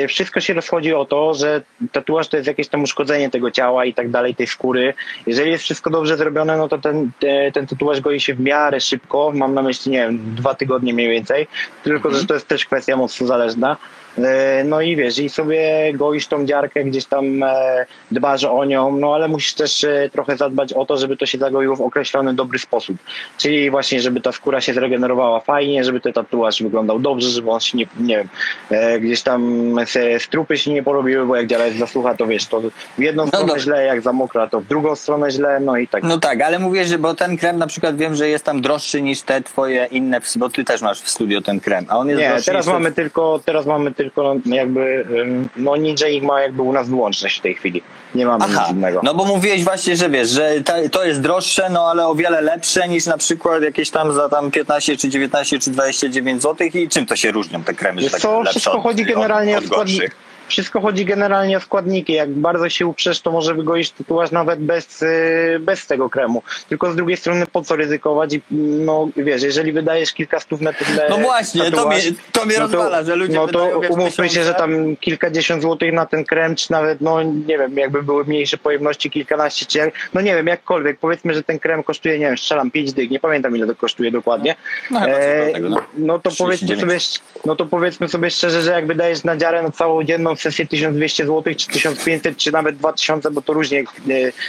wszystko 0.08 0.40
się 0.40 0.54
rozchodzi 0.54 0.94
o 0.94 1.06
to, 1.06 1.34
że 1.34 1.62
tatuaż 1.92 2.28
to 2.28 2.38
jest 2.38 2.48
jakieś 2.48 2.68
tam 2.68 2.84
uszkodzenie 2.84 3.30
tego 3.30 3.52
ciała 3.52 3.86
i 3.86 3.94
tak 3.94 4.10
dalej, 4.10 4.36
tej 4.36 4.48
skóry. 4.48 4.94
Jeżeli 5.28 5.52
jest 5.52 5.64
wszystko 5.64 5.90
dobrze 5.90 6.18
zrobione, 6.18 6.58
no 6.58 6.68
to 6.68 6.78
ten, 6.78 7.12
te, 7.20 7.52
ten 7.52 7.68
tatuaż 7.68 8.02
goi 8.02 8.20
się 8.20 8.34
w 8.34 8.40
miarę 8.40 8.82
szybko, 8.82 9.32
mam 9.36 9.54
na 9.54 9.62
myśli, 9.62 9.92
nie 9.92 10.00
wiem, 10.00 10.36
dwa 10.36 10.56
tygodnie 10.56 10.94
mniej 10.94 11.10
więcej, 11.10 11.48
tylko 11.84 12.12
że 12.12 12.26
to 12.26 12.34
jest 12.34 12.48
też 12.48 12.66
kwestia 12.66 12.98
mocno 12.98 13.28
zależna. 13.28 13.78
E, 14.18 14.64
No 14.64 14.82
i 14.82 14.96
wiesz, 14.96 15.18
i 15.20 15.30
sobie 15.30 15.92
goisz 15.94 16.28
tą 16.28 16.46
dziarkę, 16.46 16.84
gdzieś 16.84 17.06
tam 17.06 17.44
e, 17.44 17.86
dbasz 18.12 18.44
o 18.44 18.66
nią, 18.66 18.98
no 18.98 19.16
ale 19.16 19.28
musisz 19.28 19.54
też 19.54 19.84
e, 19.84 20.10
trochę 20.14 20.38
zadbać 20.38 20.74
o 20.74 20.86
to, 20.86 20.98
żeby 20.98 21.18
to 21.18 21.26
się 21.26 21.38
zagoiło 21.38 21.76
w 21.76 21.82
określony 21.82 22.34
dobry 22.34 22.60
sposób. 22.60 22.98
Czyli 23.38 23.72
właśnie, 23.72 24.02
żeby 24.02 24.22
ta 24.22 24.32
skóra 24.32 24.62
się 24.62 24.74
zregenerowała 24.74 25.40
fajnie, 25.40 25.84
żeby 25.84 26.00
ten 26.00 26.14
tatuaż 26.14 26.64
wyglądał 26.64 27.00
dobrze, 27.00 27.30
żeby 27.30 27.52
on 27.52 27.60
się 27.60 27.78
nie, 27.78 27.88
nie 28.00 28.27
wiem, 28.72 29.00
gdzieś 29.00 29.22
tam 29.22 29.76
se 29.86 30.20
strupy 30.20 30.58
się 30.58 30.74
nie 30.74 30.84
porobiły, 30.84 31.26
bo 31.26 31.36
jak 31.36 31.48
dziara 31.48 31.66
jest 31.66 31.78
zasłucha, 31.78 32.16
to 32.16 32.28
wiesz, 32.28 32.46
to 32.46 32.62
w 32.98 33.02
jedną 33.02 33.28
stronę 33.28 33.48
dobrze. 33.48 33.64
źle, 33.64 33.86
jak 33.86 34.02
za 34.02 34.14
mokra, 34.14 34.48
to 34.48 34.60
w 34.60 34.66
drugą 34.66 34.96
stronę 34.96 35.32
źle, 35.32 35.60
no 35.60 35.78
i 35.78 35.88
tak. 35.88 36.04
No 36.04 36.18
tak, 36.18 36.42
ale 36.42 36.60
mówię, 36.60 36.86
że 36.86 36.98
bo 36.98 37.14
ten 37.14 37.38
krem 37.38 37.58
na 37.58 37.68
przykład 37.68 37.98
wiem, 37.98 38.16
że 38.16 38.30
jest 38.30 38.46
tam 38.46 38.62
droższy 38.62 39.02
niż 39.02 39.22
te 39.22 39.42
twoje 39.42 39.88
inne, 39.92 40.22
bo 40.36 40.50
ty 40.50 40.64
też 40.64 40.82
masz 40.82 41.02
w 41.02 41.10
studio 41.10 41.42
ten 41.42 41.60
krem, 41.60 41.86
a 41.90 41.98
on 41.98 42.10
jest 42.10 42.22
Nie, 42.22 42.30
droższy 42.30 42.46
teraz 42.46 42.66
niż 42.66 42.74
mamy 42.74 42.92
tylko, 42.92 43.40
teraz 43.46 43.66
mamy 43.66 43.94
tylko 43.94 44.36
jakby, 44.46 45.06
ym, 45.22 45.50
no 45.56 45.76
Ninja 45.76 46.08
ma 46.22 46.42
jakby 46.42 46.62
u 46.62 46.74
nas 46.74 46.90
wyłączność 46.90 47.40
w 47.40 47.42
tej 47.42 47.56
chwili. 47.56 47.84
Nie 48.18 48.26
mamy 48.26 48.46
Aha, 48.46 48.62
nic 48.68 48.72
innego. 48.78 49.00
no 49.04 49.14
bo 49.14 49.26
mówiłeś 49.26 49.64
właśnie, 49.64 49.96
że 49.96 50.10
wiesz, 50.10 50.30
że 50.30 50.52
to 50.92 51.06
jest 51.06 51.22
droższe, 51.22 51.70
no 51.70 51.88
ale 51.90 52.08
o 52.08 52.16
wiele 52.16 52.42
lepsze 52.42 52.88
niż 52.88 53.06
na 53.06 53.18
przykład 53.18 53.64
jakieś 53.64 53.90
tam 53.90 54.14
za 54.14 54.30
tam 54.30 54.52
15 54.52 54.98
czy 54.98 55.10
19 55.10 55.60
czy 55.60 55.72
29 55.72 56.42
zł 56.42 56.68
i 56.74 56.90
czym 56.90 57.06
to 57.06 57.16
się 57.16 57.32
różnią 57.32 57.64
te 57.64 57.74
kremy, 57.74 58.02
że 58.02 58.10
tak 58.10 58.22
co, 58.22 58.44
wszystko 58.50 58.72
od- 58.72 58.84
chodzi 58.84 59.02
od- 59.02 59.08
generalnie 59.08 59.56
o 59.56 59.58
od 59.58 59.66
składniki. 59.66 60.08
Wszystko 60.48 60.82
chodzi 60.82 61.06
generalnie 61.06 61.58
o 61.58 61.60
składniki. 61.60 62.14
Jak 62.14 62.30
bardzo 62.30 62.70
się 62.70 62.86
uprzesz, 62.86 63.22
to 63.22 63.32
może 63.32 63.56
wygoić 63.56 63.92
tatuaż 63.92 64.32
nawet 64.32 64.60
bez, 64.60 65.02
yy, 65.02 65.60
bez 65.60 65.88
tego 65.88 66.10
kremu. 66.10 66.44
Tylko 66.70 66.92
z 66.92 66.96
drugiej 66.96 67.18
strony 67.18 67.46
po 67.48 67.62
co 67.62 67.76
ryzykować? 67.76 68.34
I, 68.34 68.42
no 68.86 69.10
wiesz, 69.18 69.44
jeżeli 69.44 69.72
wydajesz 69.72 70.14
kilka 70.14 70.40
stów 70.40 70.62
na 70.62 70.74
ten 70.74 70.88
No 71.10 71.18
właśnie, 71.18 71.72
to 71.72 71.78
tatuaż, 71.78 72.06
mnie, 72.06 72.14
to 72.32 72.46
mnie 72.46 72.60
rozwala, 72.60 73.04
że 73.04 73.16
ludzie 73.16 73.34
No 73.34 73.48
to 73.48 73.80
umówmy 73.90 74.30
się, 74.30 74.44
że 74.44 74.54
tam 74.54 74.96
kilkadziesiąt 74.96 75.62
złotych 75.62 75.94
na 75.94 76.06
ten 76.06 76.26
krem, 76.26 76.56
czy 76.56 76.72
nawet, 76.72 77.02
no 77.02 77.24
nie 77.24 77.58
wiem, 77.58 77.78
jakby 77.78 78.04
były 78.04 78.26
mniejsze 78.26 78.58
pojemności, 78.58 79.12
kilkanaście, 79.12 79.66
czy 79.66 79.78
jak, 79.78 79.94
no 80.14 80.22
nie 80.22 80.36
wiem, 80.36 80.48
jakkolwiek. 80.48 81.00
Powiedzmy, 81.00 81.34
że 81.34 81.44
ten 81.44 81.60
krem 81.60 81.84
kosztuje, 81.84 82.20
nie 82.20 82.26
wiem, 82.26 82.38
strzelam 82.38 82.72
5 82.72 82.94
dych, 82.94 83.10
nie 83.10 83.20
pamiętam 83.20 83.56
ile 83.58 83.68
to 83.68 83.76
kosztuje 83.76 84.12
dokładnie. 84.12 84.56
No 84.92 85.08
E, 85.08 85.40
koło 85.42 85.54
tego, 85.54 85.70
no. 85.70 85.84
no 85.98 86.20
to 86.20 86.30
powiedzmy 86.38 86.68
39. 86.68 87.04
sobie, 87.04 87.42
no 87.46 87.56
to 87.56 87.66
powiedzmy 87.66 88.08
sobie 88.08 88.30
szczerze, 88.30 88.62
że 88.62 88.72
jak 88.72 88.88
wydajesz 88.88 89.24
na 89.24 89.38
dziarę 89.38 89.64
na 89.64 89.72
całą 89.72 90.04
dzienną 90.04 90.36
sesję 90.42 90.68
1200 90.68 91.26
zł, 91.26 91.54
czy 91.56 91.68
1500, 91.68 92.38
czy 92.38 92.52
nawet 92.52 92.78
2000, 92.78 93.32
bo 93.32 93.42
to 93.42 93.54
różnie 93.54 93.80
e, 93.80 93.84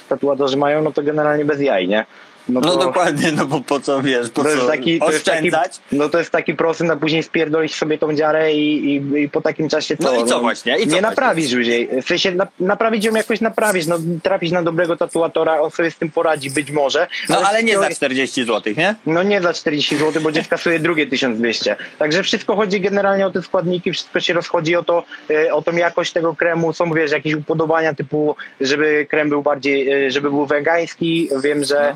tatuatorzy 0.09 0.57
mają, 0.57 0.83
no 0.83 0.93
to 0.93 1.03
generalnie 1.03 1.45
bez 1.45 1.61
jaj, 1.61 1.89
nie? 1.89 2.07
No 2.49 2.61
to, 2.61 2.77
dokładnie, 2.77 3.33
no 3.33 3.47
bo 3.47 3.61
po 3.61 3.81
co, 3.81 4.03
wiesz, 4.03 4.31
po 4.31 4.45
to 4.45 4.57
co 4.57 4.67
taki, 4.67 4.99
to 4.99 5.13
jest 5.13 5.25
taki, 5.25 5.39
oszczędzać? 5.39 5.81
no 5.93 6.09
to 6.09 6.19
jest 6.19 6.31
taki 6.31 6.55
prosty, 6.55 6.85
na 6.85 6.97
później 6.97 7.23
spierdolić 7.23 7.75
sobie 7.75 7.99
tą 7.99 8.15
dziarę 8.15 8.53
i, 8.53 8.95
i, 8.95 9.23
i 9.23 9.29
po 9.29 9.41
takim 9.41 9.69
czasie 9.69 9.97
co? 9.97 10.13
No 10.13 10.25
i 10.25 10.29
co 10.29 10.41
właśnie? 10.41 10.79
I 10.79 10.87
co 10.87 10.95
nie 10.95 11.03
naprawisz 11.03 11.53
jej. 11.53 12.03
W 12.03 12.07
sensie 12.07 12.33
na, 12.33 12.47
naprawić 12.61 13.05
ją 13.05 13.15
jakoś 13.15 13.41
naprawisz, 13.41 13.87
no 13.87 13.99
trafić 14.23 14.53
na 14.53 14.63
dobrego 14.63 14.97
tatuatora, 14.97 15.61
on 15.61 15.71
sobie 15.71 15.91
z 15.91 15.97
tym 15.97 16.11
poradzi 16.11 16.51
być 16.51 16.71
może. 16.71 17.07
No 17.29 17.39
ale 17.39 17.63
nie 17.63 17.75
to- 17.75 17.81
za 17.81 17.91
40 17.91 18.45
zł, 18.45 18.75
nie? 18.77 18.95
no 19.07 19.23
nie 19.23 19.41
za 19.41 19.53
40 19.53 19.97
zł, 19.97 20.23
bo 20.23 20.33
dziecka 20.33 20.59
skasuje 20.59 20.79
drugie 20.79 21.07
1200. 21.07 21.77
Także 21.99 22.23
wszystko 22.23 22.57
chodzi 22.57 22.81
generalnie 22.81 23.27
o 23.27 23.31
te 23.31 23.43
składniki, 23.43 23.93
wszystko 23.93 24.21
się 24.21 24.33
rozchodzi 24.33 24.77
o 24.77 24.85
to, 24.85 25.05
e, 25.31 25.55
o 25.55 25.63
tą 25.63 25.73
jakość 25.73 26.13
tego 26.13 26.35
kremu. 26.35 26.73
Są 26.73 26.93
wiesz, 26.93 27.13
jakieś 27.13 27.35
upodobania 27.35 27.95
typu, 27.95 28.37
żeby 28.61 29.07
krem 29.11 29.29
był 29.29 29.43
bardziej, 29.43 30.07
e, 30.07 30.11
żeby 30.11 30.31
był 30.31 30.47
wegański. 30.47 31.29
Wiem, 31.43 31.65
że. 31.65 31.95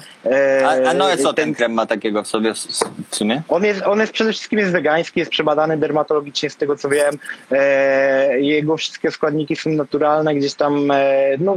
E, 0.62 0.66
A, 0.86 0.90
a 0.90 0.94
no 0.94 1.16
co 1.16 1.32
ten 1.32 1.54
krem 1.54 1.72
ma 1.72 1.86
takiego 1.86 2.22
w 2.22 2.26
sobie 2.28 2.54
w, 2.54 3.16
sumie? 3.16 3.42
On 3.48 3.64
jest, 3.64 3.82
on 3.82 4.00
jest 4.00 4.12
przede 4.12 4.32
wszystkim 4.32 4.58
jest 4.58 4.72
wegański, 4.72 5.20
jest 5.20 5.30
przebadany 5.32 5.76
dermatologicznie 5.76 6.50
z 6.50 6.56
tego 6.56 6.76
co 6.76 6.88
wiem. 6.88 7.18
E, 7.52 8.40
jego 8.40 8.76
wszystkie 8.76 9.10
składniki 9.10 9.56
są 9.56 9.70
naturalne, 9.70 10.34
gdzieś 10.34 10.54
tam, 10.54 10.90
e, 10.90 11.14
no 11.38 11.56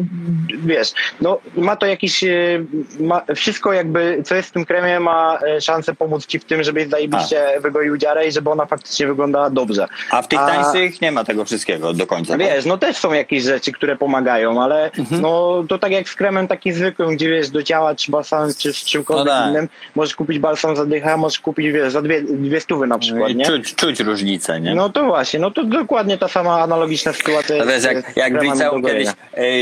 wiesz, 0.63 0.93
no 1.21 1.39
ma 1.55 1.75
to 1.75 1.85
jakiś, 1.85 2.23
e, 2.23 2.27
ma, 2.99 3.21
wszystko 3.35 3.73
jakby, 3.73 4.21
co 4.25 4.35
jest 4.35 4.49
w 4.49 4.51
tym 4.51 4.65
kremie 4.65 4.99
ma 4.99 5.39
e, 5.57 5.61
szansę 5.61 5.95
pomóc 5.95 6.25
ci 6.25 6.39
w 6.39 6.45
tym, 6.45 6.63
żebyś 6.63 6.87
zajebiście 6.87 7.45
wygoił 7.61 7.97
dziarę 7.97 8.27
i 8.27 8.31
żeby 8.31 8.49
ona 8.49 8.65
faktycznie 8.65 9.07
wyglądała 9.07 9.49
dobrze. 9.49 9.87
A 10.11 10.21
w 10.21 10.27
tych 10.27 10.39
A- 10.39 10.47
tańszych 10.47 11.01
nie 11.01 11.11
ma 11.11 11.23
tego 11.23 11.45
wszystkiego 11.45 11.93
do 11.93 12.07
końca. 12.07 12.37
Wiesz, 12.37 12.65
no 12.65 12.77
też 12.77 12.97
są 12.97 13.13
jakieś 13.13 13.43
rzeczy, 13.43 13.71
które 13.71 13.95
pomagają, 13.95 14.63
ale 14.63 14.91
Mhm. 14.97 15.21
no 15.21 15.63
to 15.69 15.79
tak 15.79 15.91
jak 15.91 16.09
z 16.09 16.15
kremem 16.15 16.47
takim 16.47 16.73
zwykłym, 16.73 17.09
gdzie 17.15 17.29
wiesz, 17.29 17.49
do 17.49 17.63
ciała 17.63 17.95
czy 17.95 18.11
balsamem, 18.11 18.49
czy 18.57 18.73
z 18.79 18.85
czymkolwiek 18.85 19.25
No 19.25 19.31
tak. 19.31 19.49
innym, 19.49 19.69
możesz 19.95 20.15
kupić 20.15 20.39
balsam 20.39 20.75
za 20.75 20.85
dychę, 20.85 21.13
a 21.13 21.17
możesz 21.17 21.39
kupić, 21.39 21.71
wiesz, 21.71 21.93
za 21.93 22.01
dwie, 22.01 22.21
dwie 22.21 22.61
stówy 22.61 22.87
na 22.87 22.97
przykład, 22.99 23.29
I 23.31 23.35
nie? 23.35 23.45
czuć, 23.45 23.75
czuć 23.75 23.99
różnicę, 23.99 24.61
nie? 24.61 24.75
No 24.75 24.89
to 24.89 25.05
właśnie, 25.05 25.39
no 25.39 25.51
to 25.51 25.63
dokładnie 25.63 26.17
ta 26.17 26.27
sama 26.27 26.61
analogiczna 26.61 27.13
sytuacja. 27.13 27.57
To 27.59 27.65
wiesz, 27.65 27.73
jest 27.73 27.85
jak, 27.85 28.17
jak 28.17 28.43
liceum 28.43 28.83
kiedyś 28.83 29.07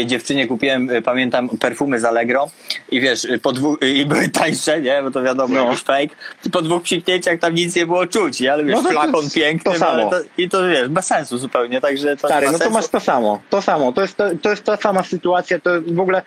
y, 0.01 0.05
dziewczynie 0.05 0.47
kupiłem, 0.47 0.89
y, 0.89 1.01
pamiętam, 1.01 1.49
perfumy 1.49 1.99
z 1.99 2.05
Allegro 2.05 2.49
i 2.91 3.01
wiesz, 3.01 3.25
y, 3.25 3.39
po 3.39 3.51
dwóch, 3.51 3.77
y, 3.83 3.89
i 3.89 4.05
były 4.05 4.29
tańsze, 4.29 4.81
nie, 4.81 5.01
bo 5.03 5.11
to 5.11 5.23
wiadomo, 5.23 5.53
No. 5.65 5.75
fake, 5.75 6.15
i 6.45 6.49
po 6.49 6.61
dwóch 6.61 6.83
psiknięciach 6.83 7.39
tam 7.39 7.55
nic 7.55 7.75
nie 7.75 7.85
było 7.85 8.07
czuć, 8.07 8.39
nie? 8.39 8.53
ale 8.53 8.63
wiesz, 8.63 8.75
No 8.83 8.89
flakon 8.91 9.29
piękny, 9.35 9.71
to 9.73 9.79
samo. 9.79 9.91
ale 9.91 10.09
to, 10.09 10.15
i 10.37 10.49
to 10.49 10.67
wiesz, 10.67 10.87
bez 10.87 11.05
sensu 11.05 11.37
zupełnie, 11.37 11.81
także 11.81 12.17
to 12.17 12.27
Stary, 12.27 12.51
no 12.51 12.59
to 12.59 12.69
masz 12.69 12.87
to 12.87 12.99
samo, 12.99 13.41
to 13.49 13.61
samo, 13.61 13.91
to 13.91 14.01
jest, 14.01 14.15
to, 14.17 14.23
to 14.41 14.49
jest 14.49 14.63
ta 14.63 14.77
sama 14.77 15.03
sytuacja, 15.03 15.59
to 15.59 15.69
w 15.87 15.99
ogóle, 15.99 16.21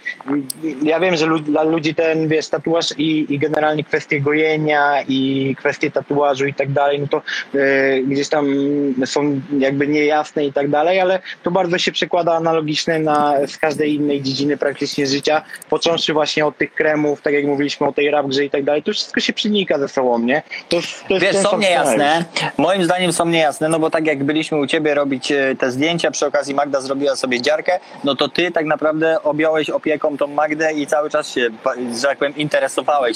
ja 0.83 1.01
wiem, 1.01 1.17
że 1.17 1.27
lu- 1.27 1.39
dla 1.39 1.63
ludzi 1.63 1.95
ten, 1.95 2.29
wiesz, 2.29 2.49
tatuaż 2.49 2.76
i, 2.99 3.35
i 3.35 3.39
generalnie 3.39 3.85
kwestie 3.85 4.21
gojenia 4.21 5.03
i 5.09 5.55
kwestie 5.59 5.91
tatuażu 5.91 6.47
i 6.47 6.55
tak 6.55 6.73
dalej, 6.73 7.01
no 7.01 7.07
to 7.07 7.23
e, 7.59 8.01
gdzieś 8.01 8.29
tam 8.29 8.47
są 9.07 9.41
jakby 9.59 9.87
niejasne 9.87 10.45
i 10.45 10.53
tak 10.53 10.69
dalej, 10.71 11.01
ale 11.01 11.21
to 11.43 11.51
bardzo 11.51 11.79
się 11.79 11.93
przekłada 11.93 12.35
analogicznie 12.35 12.99
na 12.99 13.35
z 13.47 13.59
każdej 13.59 13.95
innej 13.95 14.23
dziedziny 14.23 14.57
praktycznie 14.57 15.07
życia, 15.07 15.43
począwszy 15.71 16.13
właśnie 16.13 16.47
od 16.47 16.59
tych 16.59 16.75
kremów, 16.75 17.23
tak 17.23 17.35
jak 17.35 17.45
mówiliśmy 17.45 17.87
o 17.87 17.93
tej 17.93 18.11
rap 18.11 18.27
grze 18.27 18.45
i 18.45 18.51
tak 18.51 18.65
dalej, 18.65 18.83
to 18.83 18.93
wszystko 18.93 19.21
się 19.21 19.33
przenika 19.33 19.79
ze 19.79 19.89
sobą, 19.89 20.19
nie? 20.19 20.43
To, 20.69 20.81
to 21.09 21.21
Wiesz, 21.21 21.37
są 21.37 21.59
niejasne. 21.59 22.25
Moim 22.59 22.85
zdaniem 22.85 23.13
są 23.13 23.27
niejasne, 23.27 23.69
no 23.69 23.79
bo 23.79 23.91
tak 23.91 24.07
jak 24.07 24.25
byliśmy 24.25 24.59
u 24.59 24.67
ciebie 24.67 24.95
robić 24.95 25.33
e, 25.33 25.55
te 25.59 25.71
zdjęcia, 25.71 26.11
przy 26.11 26.27
okazji 26.27 26.55
Magda 26.55 26.81
zrobiła 26.81 27.17
sobie 27.17 27.41
dziarkę, 27.41 27.81
no 28.05 28.15
to 28.15 28.29
ty 28.29 28.51
tak 28.51 28.67
naprawdę 28.67 29.23
objąłeś 29.23 29.71
opieką 29.71 30.17
tą 30.17 30.27
Magdę 30.27 30.73
i 30.73 30.87
cały 30.87 31.11
czas 31.11 31.35
się, 31.35 31.49
że 32.01 32.09
tak 32.09 32.19
powiem, 32.19 32.37
interesowałeś 32.37 32.66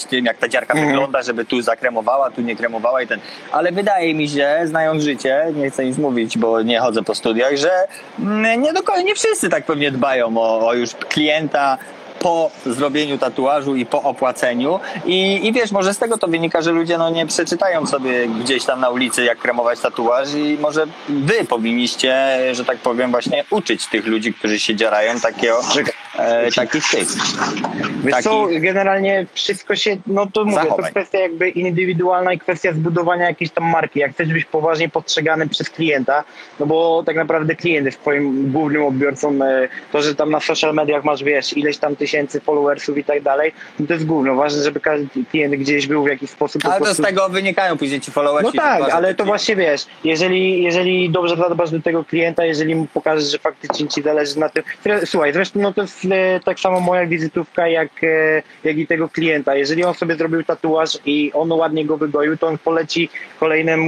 tym, 0.05 0.25
jak 0.25 0.37
ta 0.39 0.49
dziarka 0.49 0.75
Mhm. 0.75 0.89
wygląda, 0.93 1.23
żeby 1.23 1.45
tu 1.45 1.63
zakremowała, 1.63 2.31
tu 2.31 2.41
nie 2.41 2.57
kremowała 2.57 3.03
i 3.03 3.07
ten. 3.07 3.21
Ale 3.53 3.73
wydaje 3.73 4.15
mi 4.15 4.29
się, 4.29 4.61
znając 4.65 5.03
życie, 5.05 5.47
nie 5.55 5.71
chcę 5.71 5.85
nic 5.85 5.99
mówić, 5.99 6.39
bo 6.39 6.63
nie 6.63 6.81
chodzę 6.81 7.03
po 7.03 7.15
studiach, 7.15 7.57
że 7.57 7.71
mm, 8.19 8.63
nie 8.63 8.73
do 8.73 8.81
nie 9.05 9.15
wszyscy 9.15 9.49
tak 9.49 9.65
pewnie 9.65 9.91
dbają 9.91 10.39
o, 10.39 10.67
o 10.67 10.75
już 10.75 10.95
klienta, 10.95 11.79
po 12.21 12.51
zrobieniu 12.67 13.19
tatuażu 13.19 13.77
i 13.77 13.87
po 13.87 14.03
opłaceniu. 14.03 14.81
I, 15.05 15.47
I 15.47 15.53
wiesz, 15.53 15.73
może 15.73 15.95
z 15.95 15.99
tego 15.99 16.19
to 16.19 16.27
wynika, 16.27 16.63
że 16.63 16.73
ludzie 16.73 16.99
no, 16.99 17.11
nie 17.11 17.27
przeczytają 17.27 17.87
sobie 17.87 18.29
gdzieś 18.29 18.65
tam 18.65 18.81
na 18.81 18.91
ulicy, 18.91 19.25
jak 19.25 19.39
kremować 19.39 19.81
tatuaż 19.81 20.35
i 20.35 20.59
może 20.61 20.87
wy 21.09 21.45
powinniście, 21.45 22.39
że 22.53 22.65
tak 22.65 22.79
powiem, 22.79 23.11
właśnie 23.11 23.45
uczyć 23.51 23.87
tych 23.87 24.07
ludzi, 24.07 24.35
którzy 24.35 24.61
się 24.61 24.77
dziarają 24.77 25.21
takiego, 25.21 25.61
e, 26.19 26.53
takich 26.53 26.85
tych. 26.91 27.09
Wiesz 28.05 28.13
Taki- 28.13 28.25
co, 28.25 28.47
generalnie 28.51 29.27
wszystko 29.33 29.77
się, 29.77 29.97
no 30.07 30.27
to 30.33 30.45
mówię, 30.45 30.57
to 30.57 30.63
Zachowań. 30.63 30.85
jest 30.85 30.91
kwestia 30.91 31.19
jakby 31.19 31.49
indywidualna 31.49 32.33
i 32.33 32.39
kwestia 32.39 32.73
zbudowania 32.73 33.27
jakiejś 33.27 33.51
tam 33.51 33.65
marki. 33.65 33.99
Jak 33.99 34.13
chcesz 34.13 34.33
być 34.33 34.45
poważnie 34.45 34.89
postrzegany 34.89 35.49
przez 35.49 35.71
klienta, 35.71 36.25
no 36.61 36.67
bo 36.67 37.03
tak 37.07 37.17
naprawdę 37.17 37.57
klient 37.57 37.87
jest 37.87 38.01
twoim 38.01 38.53
głównym 38.53 38.85
odbiorcą, 38.85 39.29
e, 39.45 39.69
to, 39.93 40.03
że 40.03 40.15
tam 40.15 40.31
na 40.31 40.41
social 40.41 40.75
mediach 40.75 41.05
masz, 41.05 41.25
wiesz, 41.25 41.57
ileś 41.57 41.79
tam 41.79 41.97
tysięcy 41.97 42.10
followersów 42.44 42.99
i 42.99 43.05
tak 43.05 43.23
dalej, 43.23 43.53
no 43.81 43.87
to 43.87 43.92
jest 43.92 44.07
główne. 44.07 44.35
Ważne, 44.35 44.62
żeby 44.62 44.81
każdy 44.81 45.25
klient 45.31 45.55
gdzieś 45.55 45.87
był 45.87 46.05
w 46.05 46.09
jakiś 46.09 46.31
sposób 46.31 46.62
po 46.62 46.68
Ale 46.68 46.79
to 46.79 46.85
z 46.85 46.88
prostu 46.88 47.03
tego 47.03 47.29
wynikają 47.29 47.79
później 47.79 48.01
ci 48.01 48.11
followersi. 48.11 48.51
no 48.55 48.62
tak, 48.62 48.90
ale 48.90 49.14
to 49.14 49.25
właśnie 49.25 49.57
wiesz, 49.57 49.87
jeżeli, 50.05 50.62
jeżeli 50.62 51.11
dobrze 51.11 51.37
zadbasz 51.37 51.70
do 51.70 51.81
tego 51.81 52.05
klienta, 52.05 52.44
jeżeli 52.44 52.75
mu 52.75 52.87
pokażesz, 52.87 53.31
że 53.31 53.38
faktycznie 53.38 53.88
ci 53.88 54.03
zależy 54.03 54.38
na 54.38 54.49
tym. 54.49 54.62
Słuchaj, 55.05 55.33
zresztą 55.33 55.61
no 55.61 55.73
to 55.73 55.83
jest 55.83 56.05
e, 56.11 56.40
tak 56.44 56.61
samo 56.61 56.81
moja 56.81 57.07
wizytówka 57.07 57.68
jak, 57.68 58.05
e, 58.05 58.42
jak 58.64 58.79
i 58.79 58.87
tego 58.87 59.09
klienta. 59.09 59.55
Jeżeli 59.55 59.85
on 59.85 59.94
sobie 59.94 60.16
zrobił 60.16 60.44
tatuaż 60.44 60.99
i 61.07 61.33
on 61.35 61.53
ładnie 61.53 61.85
go 61.87 61.96
wygoił, 61.96 62.37
to 62.37 62.46
on 62.46 62.59
poleci 62.59 63.11
kolejnym 63.40 63.81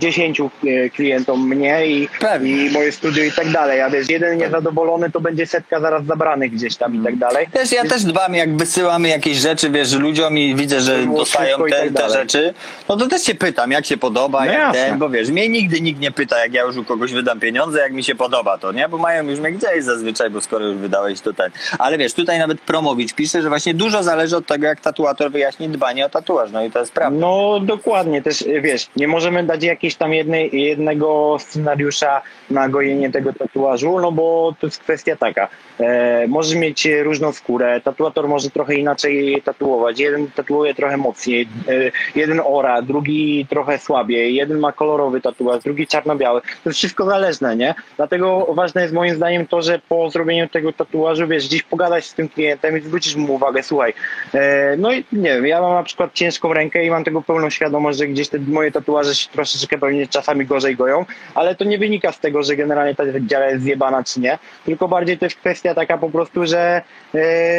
10 0.00 0.40
e, 0.40 0.90
klientom 0.90 1.48
mnie 1.48 1.86
i, 1.86 2.08
i 2.42 2.70
moje 2.72 2.92
studio 2.92 3.24
i 3.24 3.32
tak 3.32 3.48
dalej. 3.48 3.80
A 3.80 3.90
wiesz, 3.90 4.10
jeden 4.10 4.38
niezadowolony 4.38 5.10
to 5.10 5.20
będzie 5.20 5.46
setka 5.46 5.80
zaraz 5.80 6.04
zabranych 6.04 6.52
gdzieś 6.52 6.76
tam 6.76 6.94
i 6.94 7.04
tak 7.04 7.16
dalej. 7.16 7.46
Też 7.52 7.69
ja 7.72 7.84
też 7.84 8.04
dbam, 8.04 8.34
jak 8.34 8.56
wysyłamy 8.56 9.08
jakieś 9.08 9.36
rzeczy, 9.36 9.70
wiesz, 9.70 9.92
ludziom 9.92 10.38
i 10.38 10.54
widzę, 10.54 10.80
że 10.80 11.06
dostają 11.06 11.58
te, 11.58 11.90
tak 11.90 11.92
te 11.92 12.10
rzeczy, 12.10 12.54
no 12.88 12.96
to 12.96 13.06
też 13.06 13.22
się 13.22 13.34
pytam, 13.34 13.70
jak 13.70 13.86
się 13.86 13.96
podoba, 13.96 14.44
No 14.44 14.52
jak 14.52 14.72
ten, 14.72 14.98
bo 14.98 15.10
wiesz, 15.10 15.28
mnie 15.28 15.48
nigdy 15.48 15.80
nikt 15.80 16.00
nie 16.00 16.10
pyta, 16.10 16.38
jak 16.38 16.54
ja 16.54 16.62
już 16.62 16.76
u 16.76 16.84
kogoś 16.84 17.12
wydam 17.12 17.40
pieniądze, 17.40 17.80
jak 17.80 17.92
mi 17.92 18.04
się 18.04 18.14
podoba 18.14 18.58
to, 18.58 18.72
nie? 18.72 18.88
Bo 18.88 18.98
mają 18.98 19.24
już 19.24 19.40
mnie 19.40 19.52
gdzieś 19.52 19.84
zazwyczaj, 19.84 20.30
bo 20.30 20.40
skoro 20.40 20.66
już 20.66 20.76
wydałeś 20.76 21.20
to 21.20 21.32
ten. 21.32 21.50
Ale 21.78 21.98
wiesz, 21.98 22.14
tutaj 22.14 22.38
nawet 22.38 22.60
Promowicz 22.60 23.14
pisze, 23.14 23.42
że 23.42 23.48
właśnie 23.48 23.74
dużo 23.74 24.02
zależy 24.02 24.36
od 24.36 24.46
tego, 24.46 24.66
jak 24.66 24.80
tatuator 24.80 25.30
wyjaśni 25.30 25.68
dbanie 25.68 26.06
o 26.06 26.08
tatuaż, 26.08 26.50
no 26.50 26.64
i 26.64 26.70
to 26.70 26.78
jest 26.78 26.92
prawda. 26.92 27.18
No 27.20 27.60
dokładnie, 27.60 28.22
też 28.22 28.44
wiesz, 28.62 28.88
nie 28.96 29.08
możemy 29.08 29.42
dać 29.44 29.62
jakiejś 29.62 29.94
tam 29.94 30.12
jednej, 30.12 30.62
jednego 30.62 31.36
scenariusza 31.40 32.22
na 32.50 32.68
gojenie 32.68 33.10
tego 33.10 33.32
tatuażu, 33.32 34.00
no 34.00 34.12
bo 34.12 34.54
to 34.60 34.66
jest 34.66 34.78
kwestia 34.78 35.16
taka. 35.16 35.48
E, 35.80 36.26
możesz 36.28 36.54
mieć 36.54 36.88
różną 37.02 37.32
skórę, 37.32 37.59
tatuator 37.84 38.28
może 38.28 38.50
trochę 38.50 38.74
inaczej 38.74 39.42
tatuować. 39.44 40.00
Jeden 40.00 40.30
tatuuje 40.30 40.74
trochę 40.74 40.96
mocniej, 40.96 41.48
e, 41.68 41.90
jeden 42.14 42.40
ora, 42.44 42.82
drugi 42.82 43.46
trochę 43.50 43.78
słabiej, 43.78 44.34
jeden 44.34 44.58
ma 44.58 44.72
kolorowy 44.72 45.20
tatuaż, 45.20 45.62
drugi 45.62 45.86
czarno-biały. 45.86 46.40
To 46.40 46.70
jest 46.70 46.78
wszystko 46.78 47.04
zależne, 47.04 47.56
nie? 47.56 47.74
Dlatego 47.96 48.46
ważne 48.54 48.82
jest 48.82 48.94
moim 48.94 49.14
zdaniem 49.14 49.46
to, 49.46 49.62
że 49.62 49.80
po 49.88 50.10
zrobieniu 50.10 50.48
tego 50.48 50.72
tatuażu, 50.72 51.26
wiesz, 51.26 51.48
gdzieś 51.48 51.62
pogadać 51.62 52.04
z 52.04 52.14
tym 52.14 52.28
klientem 52.28 52.78
i 52.78 52.80
zwrócić 52.80 53.16
mu 53.16 53.34
uwagę, 53.34 53.62
słuchaj, 53.62 53.94
e, 54.34 54.76
no 54.76 54.92
i 54.92 55.04
nie 55.12 55.34
wiem, 55.34 55.46
ja 55.46 55.60
mam 55.60 55.74
na 55.74 55.82
przykład 55.82 56.14
ciężką 56.14 56.52
rękę 56.52 56.84
i 56.84 56.90
mam 56.90 57.04
tego 57.04 57.22
pełną 57.22 57.50
świadomość, 57.50 57.98
że 57.98 58.06
gdzieś 58.06 58.28
te 58.28 58.38
moje 58.38 58.72
tatuaże 58.72 59.14
się 59.14 59.30
troszeczkę 59.30 59.78
pewnie 59.78 60.06
czasami 60.06 60.46
gorzej 60.46 60.76
goją, 60.76 61.04
ale 61.34 61.54
to 61.54 61.64
nie 61.64 61.78
wynika 61.78 62.12
z 62.12 62.20
tego, 62.20 62.42
że 62.42 62.56
generalnie 62.56 62.94
ta 62.94 63.04
dziara 63.20 63.50
jest 63.50 63.62
zjebana 63.62 64.04
czy 64.04 64.20
nie, 64.20 64.38
tylko 64.64 64.88
bardziej 64.88 65.18
to 65.18 65.26
jest 65.26 65.36
kwestia 65.36 65.74
taka 65.74 65.98
po 65.98 66.10
prostu, 66.10 66.46
że 66.46 66.82
e, 67.14 67.49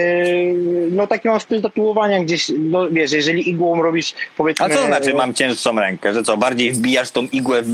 no 0.92 1.08
taki 1.08 1.28
mam 1.28 1.40
styl 1.40 1.62
tatuowania 1.62 2.24
gdzieś, 2.24 2.52
no 2.60 2.90
wiesz, 2.90 3.12
jeżeli 3.12 3.50
igłą 3.50 3.82
robisz 3.82 4.14
powiedzmy... 4.38 4.66
A 4.66 4.70
co 4.70 4.86
znaczy 4.86 5.14
mam 5.14 5.34
cięższą 5.34 5.80
rękę, 5.80 6.14
że 6.14 6.24
co, 6.24 6.38
bardziej 6.38 6.72
wbijasz 6.72 7.12
tą 7.12 7.22
igłę 7.24 7.62
w, 7.62 7.68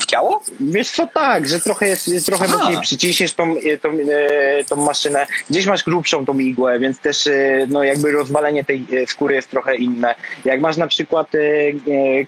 w 0.00 0.06
ciało? 0.06 0.40
Wiesz 0.60 0.90
co, 0.90 1.06
tak, 1.06 1.48
że 1.48 1.60
trochę 1.60 1.88
jest, 1.88 2.26
trochę 2.26 2.44
Aha. 2.48 2.58
mocniej 2.58 2.80
przyciśniesz 2.80 3.34
tą, 3.34 3.56
e, 3.56 3.78
tą, 3.78 3.88
e, 3.90 4.64
tą 4.64 4.76
maszynę, 4.76 5.26
gdzieś 5.50 5.66
masz 5.66 5.84
grubszą 5.84 6.26
tą 6.26 6.38
igłę, 6.38 6.78
więc 6.78 6.98
też 6.98 7.26
e, 7.26 7.66
no 7.68 7.84
jakby 7.84 8.12
rozwalenie 8.12 8.64
tej 8.64 8.86
skóry 9.06 9.34
jest 9.34 9.50
trochę 9.50 9.76
inne. 9.76 10.14
Jak 10.44 10.60
masz 10.60 10.76
na 10.76 10.86
przykład 10.86 11.30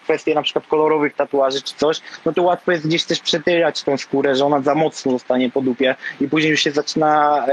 kwestie 0.03 0.35
na 0.35 0.43
przykład 0.43 0.67
kolorowych 0.67 1.15
tatuaży 1.15 1.63
czy 1.63 1.75
coś, 1.75 2.01
no 2.25 2.33
to 2.33 2.43
łatwo 2.43 2.73
jest 2.73 2.87
gdzieś 2.87 3.05
też 3.05 3.21
przetyrać 3.21 3.83
tą 3.83 3.97
skórę, 3.97 4.37
że 4.37 4.45
ona 4.45 4.61
za 4.61 4.75
mocno 4.75 5.13
zostanie 5.13 5.51
po 5.51 5.61
dupie 5.61 5.95
i 6.21 6.29
później 6.29 6.51
już 6.51 6.61
się 6.61 6.71
zaczyna 6.71 7.47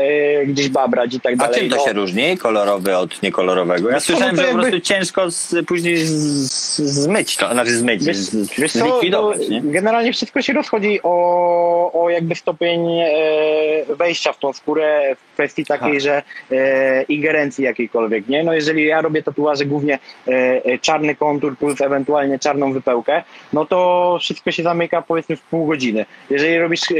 gdzieś 0.47 0.69
babrać 0.69 1.13
i 1.13 1.21
tak 1.21 1.33
A 1.33 1.37
dalej. 1.37 1.59
czym 1.59 1.69
to 1.69 1.82
się 1.85 1.93
różni, 1.93 2.37
kolorowy 2.37 2.97
od 2.97 3.23
niekolorowego? 3.23 3.89
Ja 3.89 3.99
słyszałem, 3.99 4.35
no 4.35 4.41
to 4.41 4.47
że 4.47 4.53
po 4.53 4.59
prostu 4.59 4.79
ciężko 4.79 5.31
z, 5.31 5.55
później 5.67 5.97
z, 5.97 6.11
z, 6.11 6.79
zmyć 6.79 7.37
to, 7.37 7.53
znaczy 7.53 7.77
zmyć, 7.77 8.03
Wiesz, 8.05 8.17
wiesz 8.57 8.71
co, 8.71 8.79
zlikwidować, 8.79 9.39
generalnie 9.63 10.13
wszystko 10.13 10.41
się 10.41 10.53
rozchodzi 10.53 10.99
o, 11.03 12.03
o 12.03 12.09
jakby 12.09 12.35
stopień 12.35 12.99
e, 12.99 13.95
wejścia 13.95 14.33
w 14.33 14.39
tą 14.39 14.53
skórę 14.53 15.15
w 15.15 15.33
kwestii 15.33 15.65
takiej, 15.65 15.89
Aha. 15.89 15.99
że 15.99 16.23
e, 16.51 17.03
ingerencji 17.03 17.63
jakiejkolwiek, 17.63 18.27
nie? 18.27 18.43
No 18.43 18.53
jeżeli 18.53 18.85
ja 18.85 19.01
robię 19.01 19.23
tatuaże 19.23 19.65
głównie 19.65 19.99
e, 20.27 20.31
e, 20.65 20.79
czarny 20.79 21.15
kontur 21.15 21.57
plus 21.57 21.81
ewentualnie 21.81 22.39
czarną 22.39 22.73
wypełkę, 22.73 23.23
no 23.53 23.65
to 23.65 24.17
wszystko 24.21 24.51
się 24.51 24.63
zamyka 24.63 25.01
powiedzmy 25.01 25.37
w 25.37 25.41
pół 25.41 25.67
godziny. 25.67 26.05
Jeżeli 26.29 26.59
robisz 26.59 26.91
e, 26.91 26.95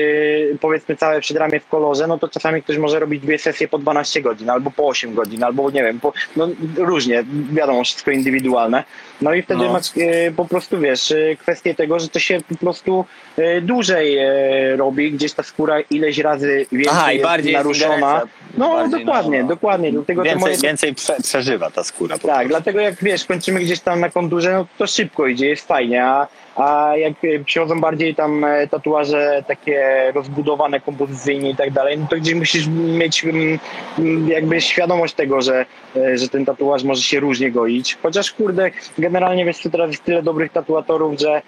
powiedzmy 0.62 0.96
całe 0.96 1.22
przedramię 1.22 1.60
w 1.60 1.68
kolorze, 1.68 2.08
no 2.08 2.20
to 2.20 2.28
czasami 2.28 2.64
ktoś 2.64 2.78
może 2.78 3.00
robić 3.00 3.22
dwie 3.22 3.38
sesje 3.38 3.68
po 3.68 3.78
12 3.78 4.22
godzin, 4.22 4.50
albo 4.64 4.72
po 4.72 4.88
8 4.88 5.14
godzin, 5.14 5.44
albo 5.44 5.72
nie 5.72 5.84
wiem, 5.84 6.00
po, 6.00 6.14
no 6.36 6.48
różnie, 6.78 7.24
wiadomo, 7.54 7.84
wszystko 7.84 8.12
indywidualne. 8.12 8.84
No 9.22 9.34
i 9.34 9.42
wtedy 9.42 9.64
No. 9.64 9.74
masz 9.74 9.88
e, 9.98 10.32
po 10.32 10.46
prostu, 10.46 10.80
wiesz, 10.80 11.12
e, 11.12 11.36
kwestię 11.36 11.76
tego, 11.76 12.00
że 12.00 12.08
to 12.08 12.20
się 12.20 12.38
po 12.50 12.56
prostu 12.56 13.06
e, 13.38 13.62
dłużej 13.62 14.18
e, 14.18 14.76
robi, 14.76 15.12
gdzieś 15.12 15.34
ta 15.34 15.44
skóra 15.44 15.80
ileś 15.80 16.18
razy 16.18 16.66
więcej 16.72 16.94
Aha, 16.98 17.12
i 17.14 17.22
bardziej 17.22 17.54
naruszona. 17.54 18.22
No 18.58 18.70
Bardziej, 18.70 19.00
dokładnie, 19.06 19.38
no, 19.38 19.44
no. 19.44 19.50
dokładnie. 19.50 19.92
Dlatego 19.92 20.22
te 20.24 20.30
Więcej, 20.30 20.42
moje... 20.50 20.58
więcej 20.58 20.96
prze, 20.96 21.16
przeżywa 21.24 21.72
ta 21.72 21.84
skóra. 21.84 22.18
Po 22.18 22.28
Tak, 22.28 22.36
prostu. 22.36 22.48
dlatego 22.50 22.80
jak 22.80 22.96
wiesz, 23.04 23.26
kończymy 23.26 23.60
gdzieś 23.60 23.80
tam 23.80 24.00
na 24.00 24.10
konturze, 24.10 24.54
no 24.54 24.66
to 24.78 24.88
szybko 24.88 25.28
idzie, 25.28 25.48
jest 25.48 25.68
fajnie, 25.68 26.06
a, 26.06 26.28
a 26.56 26.94
jak 26.98 27.14
e, 27.24 27.44
przychodzą 27.44 27.82
bardziej 27.82 28.16
tam 28.16 28.44
e, 28.44 28.68
tatuaże 28.68 29.44
takie 29.48 30.12
rozbudowane 30.16 30.80
kompozycyjnie 30.80 31.50
i 31.50 31.56
tak 31.56 31.72
dalej, 31.72 31.98
no 31.98 32.08
to 32.10 32.16
gdzieś 32.16 32.34
musisz 32.36 32.68
mieć 32.68 33.24
mm, 33.24 33.60
mm, 34.00 34.30
jakby 34.30 34.62
świadomość 34.62 35.14
tego, 35.14 35.42
że, 35.42 35.66
e, 35.96 36.18
że 36.18 36.30
ten 36.30 36.46
tatuaż 36.46 36.84
może 36.84 37.02
się 37.02 37.20
różnie 37.20 37.52
goić. 37.52 37.98
Chociaż 38.04 38.32
kurde, 38.32 38.72
generalnie 38.98 39.46
wiesz 39.46 39.58
teraz 39.72 39.92
jest 39.92 40.04
tyle 40.04 40.24
dobrych 40.24 40.52
tatuatorów, 40.52 41.20
że 41.20 41.42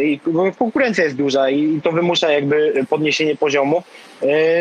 i 0.00 0.20
konkurencja 0.58 1.04
jest 1.04 1.16
duża 1.16 1.50
i, 1.50 1.80
to 1.82 1.92
wymusza 1.92 2.32
jakby 2.32 2.84
podniesienie 2.90 3.36
poziomu, 3.36 3.82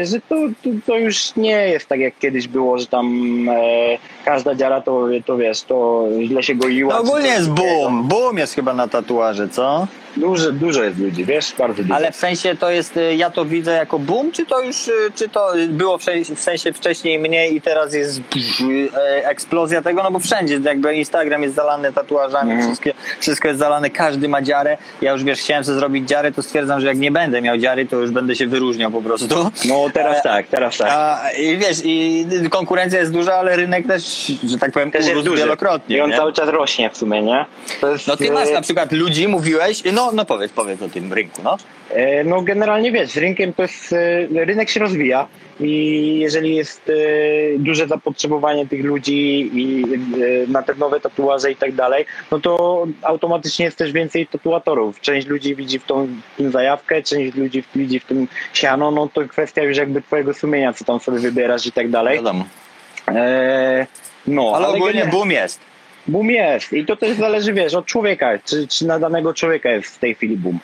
że 0.03 0.21
to, 0.29 0.35
to, 0.63 0.69
to 0.85 0.97
już 0.97 1.35
nie 1.35 1.67
jest 1.67 1.87
tak 1.87 1.99
jak 1.99 2.19
kiedyś 2.19 2.47
było, 2.47 2.77
że 2.77 2.87
tam 2.87 3.05
e, 3.49 3.53
każda 4.25 4.55
dziara 4.55 4.81
to, 4.81 5.07
to 5.25 5.37
wiesz, 5.37 5.61
to 5.61 6.07
źle 6.27 6.43
się 6.43 6.55
goiła. 6.55 6.93
No 6.93 6.99
ogólnie 7.01 7.29
jest 7.29 7.49
boom, 7.49 8.07
boom 8.07 8.37
jest 8.37 8.53
chyba 8.53 8.73
na 8.73 8.87
tatuaże, 8.87 9.49
co? 9.49 9.87
Dużo, 10.17 10.51
dużo 10.51 10.83
jest 10.83 10.99
ludzi, 10.99 11.25
wiesz, 11.25 11.53
bardzo 11.57 11.81
dużo. 11.83 11.95
Ale 11.95 12.11
w 12.11 12.15
sensie 12.15 12.55
to 12.55 12.69
jest, 12.71 12.97
y, 12.97 13.15
ja 13.15 13.29
to 13.29 13.45
widzę 13.45 13.71
jako 13.71 13.99
boom, 13.99 14.31
czy 14.31 14.45
to 14.45 14.61
już, 14.61 14.87
y, 14.87 14.91
czy 15.15 15.29
to 15.29 15.53
było 15.69 15.97
w 15.97 16.03
sensie- 16.03 16.35
w 16.35 16.39
sensie 16.41 16.73
wcześniej 16.73 17.19
mniej 17.19 17.55
i 17.55 17.61
teraz 17.61 17.93
jest 17.93 18.21
pff, 18.23 18.59
e, 18.97 19.27
eksplozja 19.27 19.81
tego, 19.81 20.03
no 20.03 20.11
bo 20.11 20.19
wszędzie 20.19 20.59
jakby 20.63 20.95
Instagram 20.95 21.43
jest 21.43 21.55
zalany 21.55 21.93
tatuażami, 21.93 22.51
Mhm. 22.51 22.69
wszystkie, 22.69 22.93
wszystko 23.19 23.47
jest 23.47 23.59
zalane, 23.59 23.89
każdy 23.89 24.29
ma 24.29 24.41
dziarę. 24.41 24.77
Ja 25.01 25.11
już 25.11 25.23
wiesz, 25.23 25.39
chciałem 25.39 25.63
sobie 25.63 25.77
zrobić 25.79 26.07
dziarę, 26.09 26.31
to 26.31 26.43
stwierdzam, 26.43 26.81
że 26.81 26.87
jak 26.87 26.97
nie 26.97 27.11
będę 27.11 27.41
miał 27.41 27.57
dziary, 27.57 27.85
to 27.85 27.95
już 27.95 28.11
będę 28.11 28.35
się 28.35 28.47
wyróżniał 28.47 28.91
po 28.91 29.01
prostu. 29.01 29.51
No 29.65 29.85
teraz 29.93 30.17
E, 30.17 30.21
tak, 30.21 30.47
teraz 30.47 30.77
tak. 30.77 30.87
A, 30.91 31.31
I 31.31 31.57
wiesz, 31.57 31.77
i 31.83 32.25
konkurencja 32.49 32.99
jest 32.99 33.11
duża, 33.11 33.33
ale 33.35 33.55
rynek 33.55 33.87
też, 33.87 34.31
że 34.43 34.57
tak 34.57 34.71
powiem, 34.71 34.91
Też 34.91 35.07
jest 35.07 35.21
duży. 35.21 35.37
wielokrotnie. 35.43 35.97
I 35.97 36.01
on 36.01 36.09
nie? 36.09 36.17
cały 36.17 36.33
czas 36.33 36.49
rośnie 36.49 36.89
w 36.89 36.97
sumie, 36.97 37.21
nie? 37.21 37.45
Jest, 37.91 38.07
No 38.07 38.17
ty 38.17 38.31
masz 38.31 38.51
na 38.51 38.61
przykład 38.61 38.91
ludzi, 38.91 39.27
mówiłeś, 39.27 39.83
no, 39.93 40.00
no 40.13 40.25
powiedz, 40.25 40.51
powiedz 40.51 40.81
o 40.81 40.89
tym 40.89 41.13
rynku, 41.13 41.41
no. 41.43 41.57
E, 41.89 42.23
No 42.23 42.41
generalnie 42.41 42.91
wiesz, 42.91 43.15
rynkiem 43.15 43.53
to 43.53 43.61
jest, 43.61 43.93
e, 43.93 44.45
rynek 44.45 44.69
się 44.69 44.79
rozwija 44.79 45.27
i 45.59 46.17
jeżeli 46.19 46.55
jest 46.55 46.89
e, 46.89 46.93
duże 47.59 47.87
zapotrzebowanie 47.87 48.67
tych 48.67 48.83
ludzi 48.85 49.49
i 49.53 49.85
na 50.47 50.63
te 50.63 50.75
nowe 50.75 50.99
tatuaże 50.99 51.51
i 51.51 51.55
tak 51.55 51.71
dalej, 51.75 52.05
no 52.31 52.39
to 52.39 52.85
automatycznie 53.01 53.65
jest 53.65 53.77
też 53.77 53.91
więcej 53.91 54.27
tatuatorów. 54.27 55.01
Część 55.01 55.27
ludzi 55.27 55.55
widzi 55.55 55.79
w, 55.79 55.83
tą, 55.85 56.07
w 56.33 56.37
tym 56.37 56.51
zajawkę, 56.51 57.03
część 57.03 57.35
ludzi 57.37 57.63
widzi 57.75 57.99
w 57.99 58.05
tym 58.05 58.27
siano, 58.53 58.91
no 58.91 59.09
to 59.13 59.21
kwestia 59.27 59.63
już 59.63 59.77
jakby 59.77 60.01
twojego 60.01 60.33
sumienia, 60.33 60.73
co 60.73 60.85
tam 60.85 60.99
sobie 60.99 61.19
wybierasz 61.19 61.65
i 61.65 61.71
tak 61.71 61.89
dalej. 61.89 62.17
Wiadomo. 62.17 62.45
E, 63.07 63.87
No, 64.27 64.51
Ale 64.55 64.67
ogólnie 64.67 65.05
gener- 65.05 65.11
boom 65.11 65.31
jest. 65.31 65.59
Boom 66.07 66.31
jest 66.31 66.73
i 66.73 66.85
to 66.85 66.95
też 66.95 67.17
zależy, 67.17 67.53
wiesz, 67.53 67.73
od 67.73 67.85
człowieka, 67.85 68.39
czy, 68.45 68.67
czy 68.67 68.87
na 68.87 68.99
danego 68.99 69.33
człowieka 69.33 69.69
jest 69.69 69.95
w 69.95 69.99
tej 69.99 70.15
chwili 70.15 70.37
boom. 70.37 70.59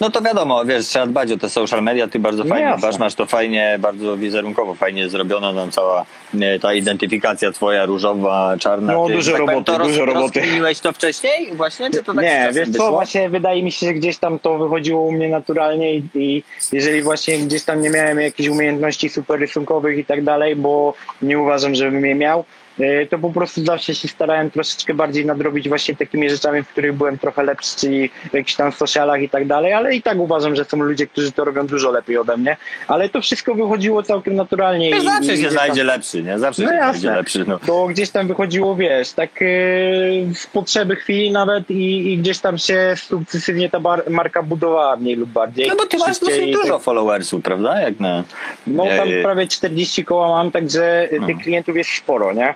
No 0.00 0.10
to 0.10 0.20
wiadomo, 0.22 0.64
wiesz, 0.64 0.86
trzeba 0.86 1.06
dbać 1.06 1.32
o 1.32 1.36
te 1.38 1.48
social 1.50 1.82
media, 1.82 2.08
ty 2.08 2.18
bardzo 2.18 2.44
No 2.44 2.48
fajnie 2.48 2.64
jasne. 2.66 2.78
dbasz, 2.88 2.98
masz 2.98 3.14
to 3.14 3.26
fajnie, 3.26 3.76
bardzo 3.80 4.16
wizerunkowo 4.16 4.74
fajnie 4.74 5.08
zrobione, 5.08 5.54
tam 5.54 5.70
cała 5.70 6.04
e, 6.40 6.58
ta 6.58 6.74
identyfikacja 6.74 7.52
twoja 7.52 7.86
różowa, 7.86 8.56
czarna. 8.58 8.92
No, 8.92 9.06
ty, 9.06 9.12
dużo 9.12 9.32
tak 9.32 9.40
powiem, 9.40 9.54
roboty, 9.54 9.78
roz, 9.78 9.88
dużo 9.88 10.04
roboty. 10.04 10.40
rozkminiłeś 10.40 10.80
to 10.80 10.92
wcześniej 10.92 11.52
właśnie, 11.54 11.90
czy 11.90 12.02
to 12.02 12.14
tak 12.14 12.24
nie, 12.24 12.50
wiesz 12.54 12.66
co, 12.66 12.72
wyszło? 12.72 12.90
właśnie 12.90 13.28
wydaje 13.30 13.62
mi 13.62 13.72
się, 13.72 13.86
że 13.86 13.94
gdzieś 13.94 14.18
tam 14.18 14.38
to 14.38 14.58
wychodziło 14.58 15.02
u 15.02 15.12
mnie 15.12 15.28
naturalnie 15.28 15.94
i, 15.94 16.02
i 16.14 16.42
jeżeli 16.72 17.02
właśnie 17.02 17.38
gdzieś 17.38 17.64
tam 17.64 17.80
nie 17.82 17.90
miałem 17.90 18.20
jakichś 18.20 18.48
umiejętności 18.48 19.08
super 19.08 19.40
rysunkowych 19.40 19.98
i 19.98 20.04
tak 20.04 20.24
dalej, 20.24 20.56
bo 20.56 20.94
nie 21.22 21.38
uważam, 21.38 21.74
żebym 21.74 22.06
je 22.06 22.14
miał, 22.14 22.44
to 23.10 23.18
po 23.18 23.30
prostu 23.30 23.64
zawsze 23.64 23.94
się 23.94 24.08
starałem 24.08 24.50
troszeczkę 24.50 24.94
bardziej 24.94 25.26
nadrobić 25.26 25.68
właśnie 25.68 25.96
takimi 25.96 26.30
rzeczami, 26.30 26.62
w 26.62 26.68
których 26.68 26.92
byłem 26.92 27.18
trochę 27.18 27.42
lepszy, 27.42 27.76
czyli 27.76 28.08
w 28.30 28.34
jakichś 28.34 28.54
tam 28.54 28.72
socialach 28.72 29.22
i 29.22 29.28
tak 29.28 29.46
dalej, 29.46 29.72
ale 29.72 29.94
i 29.94 30.02
tak 30.02 30.18
uważam, 30.18 30.56
że 30.56 30.64
są 30.64 30.76
ludzie, 30.76 31.06
którzy 31.06 31.32
to 31.32 31.44
robią 31.44 31.66
dużo 31.66 31.90
lepiej 31.90 32.18
ode 32.18 32.36
mnie, 32.36 32.56
ale 32.88 33.08
to 33.08 33.20
wszystko 33.20 33.54
wychodziło 33.54 34.02
całkiem 34.02 34.34
naturalnie. 34.34 34.90
Wiesz, 34.90 35.04
zawsze 35.04 35.22
i 35.24 35.26
się 35.26 35.32
gdzieś 35.32 35.44
tam- 35.44 35.52
znajdzie 35.52 35.84
lepszy, 35.84 36.22
nie? 36.22 36.38
Zawsze 36.38 36.62
No 36.62 36.68
się 36.68 36.74
jasne. 36.74 37.00
znajdzie 37.00 37.16
lepszy. 37.18 37.44
No. 37.48 37.58
to 37.66 37.86
gdzieś 37.86 38.10
tam 38.10 38.28
wychodziło, 38.28 38.76
wiesz, 38.76 39.12
tak 39.12 39.30
e, 39.42 39.46
z 40.34 40.46
potrzeby 40.52 40.96
chwili 40.96 41.30
nawet 41.32 41.70
i, 41.70 42.12
i 42.12 42.18
gdzieś 42.18 42.38
tam 42.38 42.58
się 42.58 42.94
sukcesywnie 42.96 43.70
ta 43.70 43.80
bar- 43.80 44.10
marka 44.10 44.42
budowała 44.42 44.96
mniej 44.96 45.16
lub 45.16 45.30
bardziej. 45.30 45.68
no 45.68 45.76
bo 45.76 45.86
ty 45.86 45.98
masz 45.98 46.18
dosyć 46.20 46.52
dużo 46.52 46.72
tak- 46.74 46.82
followersów, 46.82 47.42
prawda? 47.42 47.80
Jak 47.80 48.00
na... 48.00 48.24
No 48.66 48.84
tam 48.86 49.08
e, 49.12 49.22
prawie 49.22 49.46
40 49.46 50.04
koła 50.04 50.28
mam, 50.28 50.50
także 50.50 51.08
No. 51.20 51.26
tych 51.26 51.38
klientów 51.38 51.76
jest 51.76 51.90
sporo, 51.90 52.32
nie? 52.32 52.54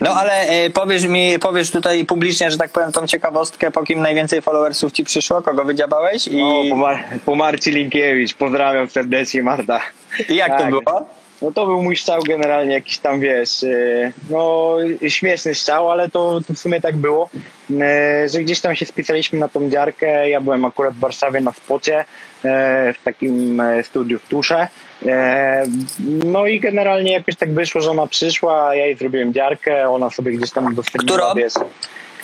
No 0.00 0.10
ale 0.10 0.32
e, 0.40 0.70
powiesz 0.70 1.04
mi, 1.04 1.38
powiesz 1.38 1.70
tutaj 1.70 2.04
publicznie, 2.04 2.50
że 2.50 2.58
tak 2.58 2.70
powiem, 2.70 2.92
tą 2.92 3.06
ciekawostkę, 3.06 3.70
po 3.70 3.82
kim 3.82 4.00
najwięcej 4.00 4.42
followersów 4.42 4.92
ci 4.92 5.04
przyszło, 5.04 5.42
kogo 5.42 5.64
wydziabałeś 5.64 6.26
i, 6.28 6.36
No, 6.36 6.62
po, 6.70 6.76
Mar- 6.76 7.04
po 7.24 7.34
Marci 7.34 7.70
Linkiewicz, 7.70 8.34
pozdrawiam 8.34 8.90
serdecznie 8.90 9.42
Marta. 9.42 9.80
i 10.28 10.36
jak 10.36 10.52
to 10.52 10.58
tak. 10.58 10.70
było? 10.70 11.06
No 11.42 11.52
to 11.52 11.66
był 11.66 11.82
mój 11.82 11.96
strzał 11.96 12.22
generalnie 12.22 12.74
jakiś 12.74 12.98
tam, 12.98 13.20
wiesz, 13.20 13.64
e, 13.64 14.12
no 14.30 14.76
śmieszny 15.08 15.54
strzał, 15.54 15.90
ale 15.90 16.08
to, 16.10 16.40
to 16.48 16.54
w 16.54 16.58
sumie 16.58 16.80
tak 16.80 16.96
było, 16.96 17.30
e, 17.80 18.28
że 18.28 18.40
gdzieś 18.40 18.60
tam 18.60 18.76
się 18.76 18.86
spisaliśmy 18.86 19.38
na 19.38 19.48
tą 19.48 19.70
dziarkę, 19.70 20.30
ja 20.30 20.40
byłem 20.40 20.64
akurat 20.64 20.94
w 20.94 20.98
Warszawie 20.98 21.40
na 21.40 21.52
spocie, 21.52 22.04
w 22.94 22.96
takim 23.04 23.62
studiu 23.82 24.18
w 24.18 24.28
Tusze, 24.28 24.68
No 26.24 26.46
i 26.46 26.60
generalnie 26.60 27.12
jakoś 27.12 27.36
tak 27.36 27.54
wyszło, 27.54 27.80
że 27.80 27.90
ona 27.90 28.06
przyszła, 28.06 28.74
ja 28.74 28.86
jej 28.86 28.96
zrobiłem 28.96 29.32
dziarkę, 29.32 29.88
ona 29.90 30.10
sobie 30.10 30.32
gdzieś 30.32 30.50
tam 30.50 30.66
udostępniła, 30.66 31.34
wiesz. 31.34 31.52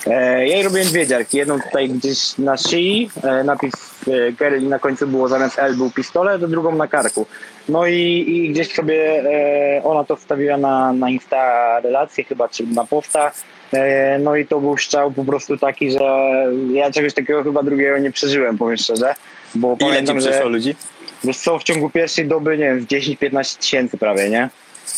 E, 0.07 0.47
Ja 0.49 0.55
jej 0.55 0.63
robiłem 0.63 0.87
dwie 0.89 1.07
dziarki. 1.07 1.37
Jedną 1.37 1.61
tutaj 1.61 1.89
gdzieś 1.89 2.39
na 2.39 2.57
szyi, 2.57 3.11
e, 3.25 3.45
napis 3.45 3.73
e, 4.09 4.33
Kerry 4.33 4.61
na 4.61 4.79
końcu 4.79 5.07
było 5.07 5.29
zamiast 5.29 5.59
L 5.59 5.75
był 5.77 5.91
pistolet, 5.91 6.43
a 6.45 6.47
drugą 6.47 6.75
na 6.75 6.89
karku. 6.89 7.27
No 7.69 7.87
i, 7.87 8.25
i 8.29 8.49
gdzieś 8.53 8.75
sobie 8.75 9.23
ona 9.85 10.05
to 10.05 10.17
wstawiła 10.17 10.57
na, 10.57 10.93
na 10.93 11.11
Insta 11.11 11.81
relacje 11.81 12.25
chyba, 12.25 12.49
czy 12.49 12.67
na 12.67 12.85
posta. 12.87 13.33
No 14.21 14.37
i 14.37 14.47
to 14.47 14.61
był 14.61 14.79
strzał 14.79 15.11
po 15.11 15.25
prostu 15.25 15.57
taki, 15.57 15.91
że 15.91 15.99
ja 16.73 16.91
czegoś 16.91 17.15
takiego 17.15 17.43
chyba 17.43 17.63
drugiego 17.63 17.99
nie 17.99 18.11
przeżyłem, 18.11 18.59
powiem 18.59 18.77
szczerze. 18.77 19.15
Bo 19.55 19.69
Ile 19.69 19.79
ci 19.79 19.85
pamiętam, 19.85 20.21
że 20.21 20.31
przyszło 20.31 20.49
ludzi? 20.49 20.75
Wiesz 21.25 21.37
co, 21.39 21.59
w 21.59 21.65
ciągu 21.65 21.91
pierwszej 21.91 22.27
doby, 22.27 22.59
nie 22.59 22.65
wiem, 22.65 22.81
z 22.81 22.87
10-15 22.87 23.59
tysięcy 23.59 23.99
prawie, 23.99 24.31
nie? 24.31 24.49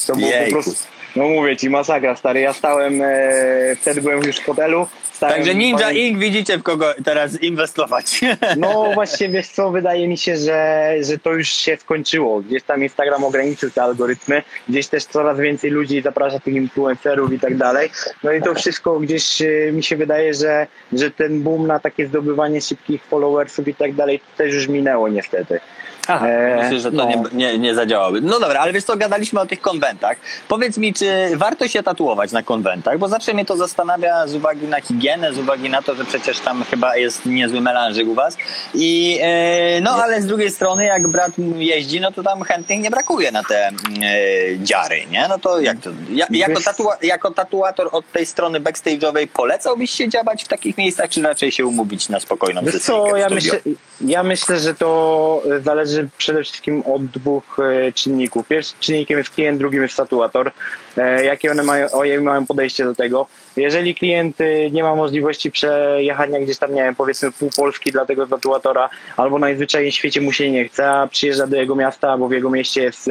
To 0.07 0.17
było 0.17 0.29
Jejku. 0.31 0.57
po 0.57 0.63
prostu, 0.63 0.85
no 1.17 1.29
mówię 1.29 1.57
ci, 1.57 1.71
masakra, 1.71 2.17
stary. 2.17 2.41
Ja 2.41 2.53
stałem, 2.53 3.03
e, 3.03 3.77
wtedy 3.81 4.01
byłem 4.03 4.23
już 4.23 4.37
w 4.37 4.45
hotelu. 4.45 4.87
Stałem, 5.13 5.35
Także 5.37 5.55
Ninja 5.55 5.87
pamię- 5.89 5.95
Inc. 6.09 6.19
widzicie 6.19 6.59
w 6.59 6.63
kogo 6.63 6.95
teraz 7.05 7.43
inwestować. 7.43 8.21
No 8.57 8.91
właśnie, 8.95 9.29
wiesz 9.29 9.49
co, 9.49 9.71
wydaje 9.71 10.09
mi 10.09 10.19
się, 10.19 10.37
że, 10.37 10.91
że 11.03 11.19
to 11.19 11.33
już 11.33 11.49
się 11.49 11.77
skończyło. 11.77 12.41
Gdzieś 12.41 12.63
tam 12.63 12.83
Instagram 12.83 13.25
ograniczył 13.25 13.71
te 13.71 13.83
algorytmy, 13.83 14.43
gdzieś 14.69 14.87
też 14.87 15.05
coraz 15.05 15.39
więcej 15.39 15.71
ludzi 15.71 16.03
zaprasza 16.03 16.41
tych 16.41 16.55
influencerów 16.55 17.33
i 17.33 17.41
tak 17.41 17.57
dalej. 17.57 17.91
No 18.23 18.33
i 18.33 18.43
to 18.43 18.55
wszystko 18.55 19.01
gdzieś 19.01 19.43
e, 19.43 19.73
mi 19.73 19.83
się 19.83 19.97
wydaje, 19.97 20.35
że, 20.35 20.67
że 20.93 21.11
ten 21.11 21.43
boom 21.43 21.67
na 21.67 21.79
takie 21.81 22.07
zdobywanie 22.07 22.61
szybkich 22.61 23.05
followersów 23.05 23.69
i 23.69 23.75
tak 23.75 23.93
dalej 23.95 24.21
też 24.37 24.55
już 24.55 24.69
minęło 24.69 25.09
niestety. 25.09 25.61
Aha, 26.09 26.27
E, 26.29 26.63
myślę, 26.63 26.81
że 26.81 26.91
to 26.91 26.97
no. 26.97 27.09
nie, 27.09 27.23
nie, 27.33 27.59
nie 27.59 27.75
zadziałaby. 27.75 28.21
No 28.21 28.41
dobra, 28.41 28.61
ale 28.61 28.73
wiesz 28.73 28.85
co, 28.85 28.97
gadaliśmy 28.97 29.41
o 29.41 29.47
tych 29.47 29.61
konwentach. 29.61 30.17
Powiedz 30.49 30.79
mi, 30.79 30.95
czy 30.95 31.31
warto 31.37 31.69
się 31.69 31.83
tatuować 31.83 32.33
na 32.33 32.43
konwentach? 32.43 32.99
Bo 32.99 33.09
zawsze 33.09 33.35
mnie 33.35 33.45
to 33.45 33.57
zastanawia 33.57 34.27
z 34.27 34.35
uwagi 34.35 34.67
na 34.67 34.81
higienę, 34.81 35.33
z 35.33 35.39
uwagi 35.39 35.71
na 35.71 35.83
to, 35.83 35.95
że 35.95 36.05
przecież 36.05 36.41
tam 36.41 36.65
chyba 36.65 36.97
jest 36.97 37.27
niezły 37.27 37.61
melanżyk 37.61 38.09
u 38.09 38.15
was. 38.15 38.37
I 38.75 39.19
e, 39.23 39.81
no 39.81 39.91
ale 39.91 40.23
z 40.23 40.27
drugiej 40.27 40.51
strony, 40.51 40.85
jak 40.85 41.09
brat 41.09 41.33
jeździ, 41.57 42.01
no 42.01 42.13
to 42.13 42.23
tam 42.23 42.43
chętnych 42.43 42.81
nie 42.81 42.91
brakuje 42.91 43.33
na 43.33 43.43
te 43.43 43.69
mm, 43.69 43.79
e, 44.03 44.59
dziary, 44.59 45.07
nie? 45.11 45.27
No 45.29 45.39
to 45.39 45.61
jak 45.61 45.81
to? 45.81 45.91
Ja, 46.11 46.27
jako, 46.31 46.61
tatua, 46.61 46.97
jako 47.03 47.31
tatuator 47.31 47.89
od 47.93 48.13
tej 48.13 48.27
strony 48.27 48.61
backstage'owej 48.61 49.27
polecałbyś 49.27 49.91
się 49.91 50.09
dziabać 50.09 50.45
w 50.45 50.49
takich 50.49 50.79
miejscach, 50.79 51.11
czy 51.11 51.23
raczej 51.23 51.53
się 51.53 51.67
umówić 51.67 52.09
na 52.09 52.21
spokojną 52.21 52.61
Wiesz 52.65 52.83
co, 52.83 53.17
ja 53.17 53.29
myślę, 53.29 53.61
ja 54.01 54.23
myślę, 54.23 54.59
że 54.59 54.75
to 54.75 55.43
e, 55.57 55.61
zależy 55.95 56.11
przede 56.19 56.43
wszystkim 56.43 56.83
od 56.87 57.07
dwóch 57.07 57.59
e, 57.59 57.93
czynników. 57.93 58.49
Pierwszym 58.49 58.77
czynnikiem 58.81 59.19
jest 59.19 59.31
klient, 59.31 59.59
drugim 59.59 59.83
jest 59.83 59.97
tatuator. 59.97 60.53
E, 60.97 61.25
Jakie 61.25 61.51
one 61.51 61.63
mają, 61.63 61.91
oje 61.91 62.21
mają 62.21 62.47
podejście 62.47 62.85
do 62.85 62.95
tego. 62.95 63.27
Jeżeli 63.57 63.95
klient 63.95 64.41
e, 64.41 64.71
nie 64.71 64.83
ma 64.83 64.95
możliwości 64.95 65.51
przejechania 65.51 66.41
gdzieś 66.41 66.59
tam, 66.59 66.75
nie 66.75 66.83
wiem, 66.83 66.95
powiedzmy 66.95 67.33
pół 67.33 67.51
Polski 67.57 67.93
dla 67.93 68.07
tego 68.07 68.27
tatuatora, 68.27 68.91
albo 69.17 69.39
najzwyczajniej 69.39 69.93
w 69.93 69.95
świecie 69.95 70.21
mu 70.21 70.33
się 70.33 70.51
nie 70.51 70.69
chce, 70.69 70.91
a 70.91 71.07
przyjeżdża 71.07 71.47
do 71.47 71.57
jego 71.57 71.75
miasta, 71.75 72.11
albo 72.11 72.29
w 72.29 72.33
jego 72.33 72.51
mieście 72.51 72.83
jest 72.83 73.11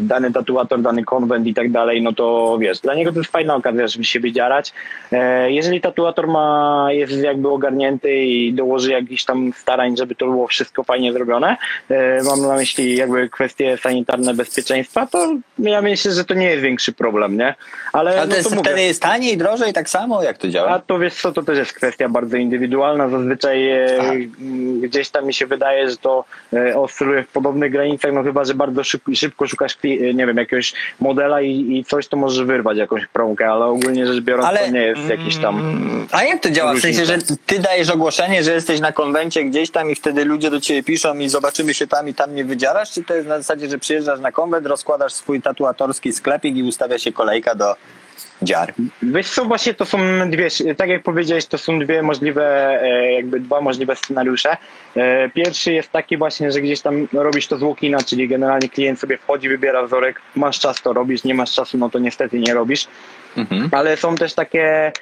dany 0.00 0.32
tatuator, 0.32 0.80
dany 0.80 1.04
konwent 1.04 1.46
i 1.46 1.54
tak 1.54 1.70
dalej, 1.70 2.02
no 2.02 2.12
to 2.12 2.58
wiesz, 2.60 2.80
dla 2.80 2.94
niego 2.94 3.12
to 3.12 3.18
jest 3.18 3.30
fajna 3.30 3.54
okazja, 3.54 3.88
żeby 3.88 4.04
się 4.04 4.20
wydzierać. 4.20 4.72
E, 5.12 5.52
jeżeli 5.52 5.80
tatuator 5.80 6.28
ma, 6.28 6.86
jest 6.90 7.22
jakby 7.22 7.48
ogarnięty 7.48 8.14
i 8.14 8.52
dołoży 8.52 8.92
jakichś 8.92 9.24
tam 9.24 9.52
starań, 9.56 9.96
żeby 9.96 10.14
to 10.14 10.26
było 10.26 10.46
wszystko 10.46 10.84
fajnie 10.84 11.12
zrobione, 11.12 11.56
e, 11.90 12.22
mam 12.22 12.42
na 12.42 12.54
myśli 12.54 12.96
jakby 12.96 13.28
kwestie 13.28 13.76
sanitarne, 13.76 14.34
bezpieczeństwa, 14.34 15.06
to 15.06 15.34
ja 15.58 15.82
myślę, 15.82 16.12
że 16.12 16.24
to 16.24 16.34
nie 16.34 16.46
jest 16.46 16.62
większy 16.62 16.92
problem, 16.92 17.36
nie? 17.36 17.54
Ale, 17.92 18.10
Ale 18.10 18.20
no 18.20 18.30
to 18.30 18.36
jest, 18.36 18.54
wtedy 18.56 18.82
jest 18.82 19.02
taniej, 19.02 19.36
drożej, 19.36 19.72
tak 19.72 19.88
samo? 19.88 20.22
Jak 20.22 20.38
to 20.38 20.48
działa? 20.48 20.68
a 20.68 20.78
to 20.78 20.98
wiesz 20.98 21.14
co, 21.14 21.32
to 21.32 21.42
też 21.42 21.58
jest 21.58 21.72
kwestia 21.72 22.08
bardzo 22.08 22.36
indywidualna. 22.36 23.08
Zazwyczaj 23.08 23.70
e, 23.70 23.98
Aha. 24.00 24.12
gdzieś 24.80 25.10
tam 25.10 25.26
mi 25.26 25.34
się 25.34 25.46
wydaje, 25.46 25.90
że 25.90 25.96
to 25.96 26.24
e, 26.52 26.78
oscyluje 26.78 27.22
w 27.22 27.28
podobnych 27.28 27.72
granicach, 27.72 28.12
no 28.12 28.22
chyba, 28.22 28.44
że 28.44 28.54
bardzo 28.54 28.84
szybko, 28.86 29.14
szybko 29.14 29.46
szukasz, 29.46 29.78
e, 29.84 30.14
nie 30.14 30.26
wiem, 30.26 30.36
jakiegoś 30.36 30.74
modela 31.00 31.40
i, 31.40 31.76
i 31.76 31.84
coś, 31.84 32.08
to 32.08 32.16
może 32.16 32.44
wyrwać 32.44 32.78
jakąś 32.78 33.06
promkę, 33.06 33.50
ale 33.50 33.64
ogólnie 33.64 34.06
rzecz 34.06 34.20
biorąc 34.20 34.58
to 34.58 34.70
nie 34.70 34.82
jest 34.82 35.08
jakiś 35.08 35.36
tam... 35.36 35.60
Mm, 35.60 36.06
A 36.12 36.24
jak 36.24 36.42
to 36.42 36.50
działa? 36.50 36.74
W 36.74 36.80
sensie, 36.80 37.04
że 37.04 37.18
ty 37.46 37.58
dajesz 37.58 37.90
ogłoszenie, 37.90 38.42
że 38.42 38.52
jesteś 38.52 38.80
na 38.80 38.92
konwencie 38.92 39.44
gdzieś 39.44 39.70
tam 39.70 39.90
i 39.90 39.94
wtedy 39.94 40.24
ludzie 40.24 40.50
do 40.50 40.60
ciebie 40.60 40.82
piszą 40.82 41.18
i 41.18 41.28
zobaczymy 41.28 41.74
się 41.74 41.86
tam 41.86 42.08
i 42.08 42.14
tam 42.14 42.34
nie 42.34 42.44
wydzielasz? 42.44 42.90
Czy 42.90 43.04
to 43.04 43.14
jest 43.14 43.28
na 43.28 43.38
zasadzie, 43.38 43.68
że 43.68 43.78
przyjeżdżasz 43.78 44.20
na 44.20 44.32
konwent, 44.32 44.66
rozkładasz 44.66 45.12
swój 45.12 45.42
tatuatorski 45.42 46.12
sklepik 46.12 46.56
i 46.56 46.62
ustawia 46.62 46.98
się 46.98 47.12
kolejka 47.12 47.54
do 47.54 47.74
dziar? 48.42 48.74
Wiesz 49.02 49.30
co, 49.30 49.44
właśnie 49.44 49.74
to 49.74 49.84
są 49.84 49.98
dwie, 50.30 50.48
tak 50.76 50.88
jak 50.88 51.02
powiedziałeś, 51.02 51.46
to 51.46 51.58
są 51.58 51.78
dwie 51.78 52.02
możliwe, 52.02 52.78
e, 52.82 53.12
jakby 53.12 53.40
dwa 53.40 53.60
możliwe 53.60 53.96
scenariusze. 53.96 54.56
E, 54.96 55.30
Pierwszy 55.30 55.72
jest 55.72 55.92
taki 55.92 56.16
właśnie, 56.16 56.52
że 56.52 56.60
gdzieś 56.60 56.80
tam 56.80 57.08
robisz 57.12 57.46
to 57.46 57.58
z 57.58 57.60
walk-ina, 57.60 57.98
czyli 57.98 58.28
generalnie 58.28 58.68
klient 58.68 59.00
sobie 59.00 59.18
wchodzi, 59.18 59.48
wybiera 59.48 59.82
wzorek, 59.82 60.20
masz 60.34 60.60
czas 60.60 60.82
to 60.82 60.92
robisz, 60.92 61.24
nie 61.24 61.34
masz 61.34 61.54
czasu, 61.54 61.78
no 61.78 61.90
to 61.90 61.98
niestety 61.98 62.38
nie 62.38 62.54
robisz. 62.54 62.86
Mhm. 63.36 63.68
ale 63.72 63.96
są 63.96 64.14
też 64.14 64.34
takie 64.34 64.92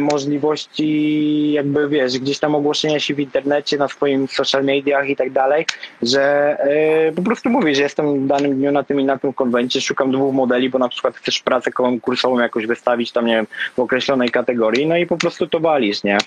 możliwości, 0.00 1.52
jakby 1.52 1.88
wiesz, 1.88 2.18
gdzieś 2.18 2.38
tam 2.38 2.54
ogłoszenia 2.54 3.00
się 3.00 3.14
w 3.14 3.20
internecie, 3.20 3.76
na 3.76 3.88
swoim 3.88 4.28
social 4.28 4.64
mediach 4.64 5.08
i 5.08 5.16
tak 5.16 5.30
dalej, 5.30 5.66
że 6.02 6.22
e, 7.08 7.12
po 7.12 7.22
prostu 7.22 7.50
mówisz, 7.50 7.76
że 7.76 7.82
jestem 7.82 8.24
w 8.24 8.26
danym 8.26 8.54
dniu 8.54 8.72
na 8.72 8.82
tym 8.82 9.00
i 9.00 9.04
na 9.04 9.18
tym 9.18 9.32
konwencie, 9.32 9.80
szukam 9.80 10.12
dwóch 10.12 10.34
modeli, 10.34 10.70
bo 10.70 10.78
na 10.78 10.88
przykład 10.88 11.16
chcesz 11.16 11.40
pracę 11.40 11.72
konkursową 11.72 12.38
jakoś 12.38 12.66
wystawić 12.66 13.12
tam, 13.12 13.26
nie 13.26 13.36
wiem, 13.36 13.46
w 13.76 13.78
określonej 13.78 14.28
kategorii, 14.28 14.86
no 14.86 14.96
i 14.96 15.06
po 15.06 15.16
prostu 15.16 15.46
to 15.46 15.60
walisz, 15.60 16.02
nie? 16.02 16.18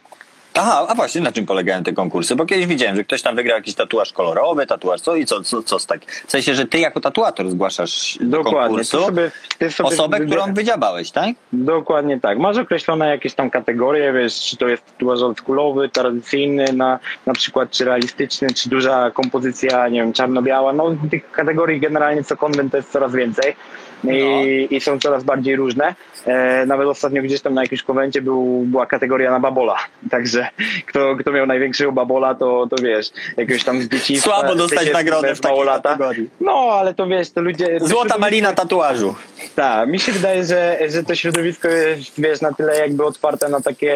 Aha, 0.53 0.85
a 0.89 0.95
właśnie 0.95 1.21
na 1.21 1.31
czym 1.31 1.45
polegają 1.45 1.83
te 1.83 1.93
konkursy? 1.93 2.35
Bo 2.35 2.45
kiedyś 2.45 2.65
widziałem, 2.65 2.95
że 2.95 3.03
ktoś 3.03 3.21
tam 3.21 3.35
wygrał 3.35 3.57
jakiś 3.57 3.75
tatuaż 3.75 4.13
kolorowy, 4.13 4.67
tatuaż 4.67 5.01
co 5.01 5.15
i 5.15 5.25
co, 5.25 5.43
co, 5.43 5.63
co 5.63 5.79
z 5.79 5.85
tak. 5.85 6.05
W 6.27 6.31
sensie, 6.31 6.55
że 6.55 6.65
ty 6.65 6.79
jako 6.79 6.99
tatuator 7.01 7.49
zgłaszasz 7.49 8.17
do 8.21 8.37
Dokładnie. 8.37 8.59
konkursu 8.61 8.97
Ty 8.97 9.03
sobie, 9.05 9.31
ty 9.57 9.71
sobie 9.71 9.89
osobę, 9.89 10.17
wybier- 10.17 10.25
którą 10.27 10.53
wydziabałeś, 10.53 11.11
tak? 11.11 11.29
Dokładnie 11.53 12.19
tak. 12.19 12.37
Masz 12.39 12.57
określone 12.57 13.09
jakieś 13.09 13.33
tam 13.33 13.49
kategorie, 13.49 14.13
wiesz, 14.13 14.39
czy 14.41 14.57
to 14.57 14.67
jest 14.67 14.85
tatuaż 14.85 15.21
oldschoolowy, 15.21 15.89
tradycyjny, 15.89 16.65
na, 16.73 16.99
na 17.25 17.33
przykład 17.33 17.71
czy 17.71 17.85
realistyczny, 17.85 18.53
czy 18.53 18.69
duża 18.69 19.11
kompozycja, 19.11 19.87
nie 19.87 20.01
wiem, 20.01 20.13
czarno-biała. 20.13 20.73
No 20.73 20.95
tych 21.11 21.31
kategorii 21.31 21.79
generalnie 21.79 22.23
co 22.23 22.37
konwent 22.37 22.71
to 22.71 22.77
jest 22.77 22.91
coraz 22.91 23.13
więcej 23.15 23.55
i, 24.03 24.67
i 24.75 24.81
są 24.81 24.99
coraz 24.99 25.23
bardziej 25.23 25.55
różne. 25.55 25.95
E, 26.25 26.65
nawet 26.65 26.87
ostatnio 26.87 27.21
gdzieś 27.21 27.41
tam 27.41 27.53
na 27.53 27.61
jakimś 27.61 27.83
konwencie 27.83 28.21
był, 28.21 28.63
była 28.65 28.85
kategoria 28.85 29.31
na 29.31 29.39
babola, 29.39 29.75
także 30.11 30.47
kto, 30.85 31.15
kto 31.15 31.31
miał 31.31 31.45
największego 31.45 31.91
babola, 31.91 32.35
to, 32.35 32.67
to 32.69 32.83
wiesz, 32.83 33.07
jakiegoś 33.37 33.63
tam 33.63 33.81
z 33.81 33.87
dzieciństwa. 33.87 34.31
Słabo 34.31 34.55
dostać 34.55 34.93
nagrodę 34.93 35.35
w 35.35 35.41
takiej 35.41 35.65
kategorii. 35.65 36.29
No, 36.41 36.51
ale 36.51 36.93
to 36.93 37.07
wiesz, 37.07 37.31
to 37.31 37.41
ludzie... 37.41 37.79
Złota 37.81 38.17
malina 38.17 38.53
tatuażu. 38.53 39.15
Tak, 39.55 39.89
mi 39.89 39.99
się 39.99 40.11
wydaje, 40.11 40.45
że, 40.45 40.79
że 40.89 41.03
to 41.03 41.15
środowisko 41.15 41.67
jest 41.67 42.21
wiesz, 42.21 42.41
na 42.41 42.53
tyle 42.53 42.79
jakby 42.79 43.05
otwarte 43.05 43.49
na 43.49 43.61
takie 43.61 43.95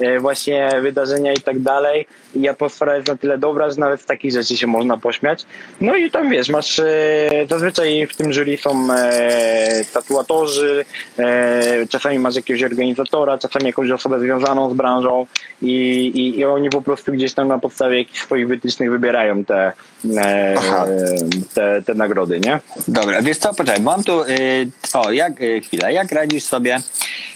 e, 0.00 0.20
właśnie 0.20 0.70
wydarzenia 0.82 1.32
i 1.32 1.40
tak 1.40 1.60
dalej 1.60 2.06
i 2.34 2.48
atmosfera 2.48 2.96
jest 2.96 3.08
na 3.08 3.16
tyle 3.16 3.38
dobra, 3.38 3.70
że 3.70 3.76
nawet 3.76 4.00
z 4.00 4.04
takich 4.04 4.32
rzeczy 4.32 4.56
się 4.56 4.66
można 4.66 4.98
pośmiać. 4.98 5.46
No 5.80 5.96
i 5.96 6.10
tam 6.10 6.30
wiesz, 6.30 6.48
masz 6.48 6.78
e, 6.78 7.30
zazwyczaj 7.50 8.06
w 8.06 8.16
tym 8.16 8.32
jury 8.32 8.56
są 8.56 8.88
e, 9.24 9.84
tatuatorzy, 9.84 10.84
e, 11.18 11.86
czasami 11.88 12.18
masz 12.18 12.36
jakiegoś 12.36 12.62
organizatora, 12.62 13.38
czasami 13.38 13.66
jakąś 13.66 13.90
osobę 13.90 14.20
związaną 14.20 14.70
z 14.70 14.74
branżą 14.74 15.26
i, 15.62 15.72
i, 16.14 16.38
i 16.38 16.44
oni 16.44 16.70
po 16.70 16.82
prostu 16.82 17.12
gdzieś 17.12 17.34
tam 17.34 17.48
na 17.48 17.58
podstawie 17.58 17.98
jakichś 17.98 18.20
swoich 18.20 18.48
wytycznych 18.48 18.90
wybierają 18.90 19.44
te, 19.44 19.72
e, 20.16 20.54
te, 21.54 21.82
te 21.82 21.94
nagrody, 21.94 22.40
nie? 22.40 22.60
Dobra, 22.88 23.22
wiesz 23.22 23.38
co, 23.38 23.54
poczekaj, 23.54 23.82
mam 23.82 24.04
tu, 24.04 24.22
y, 24.22 24.70
o, 24.94 25.12
jak, 25.12 25.40
y, 25.40 25.60
chwila, 25.60 25.90
jak 25.90 26.12
radzisz 26.12 26.44
sobie 26.44 26.78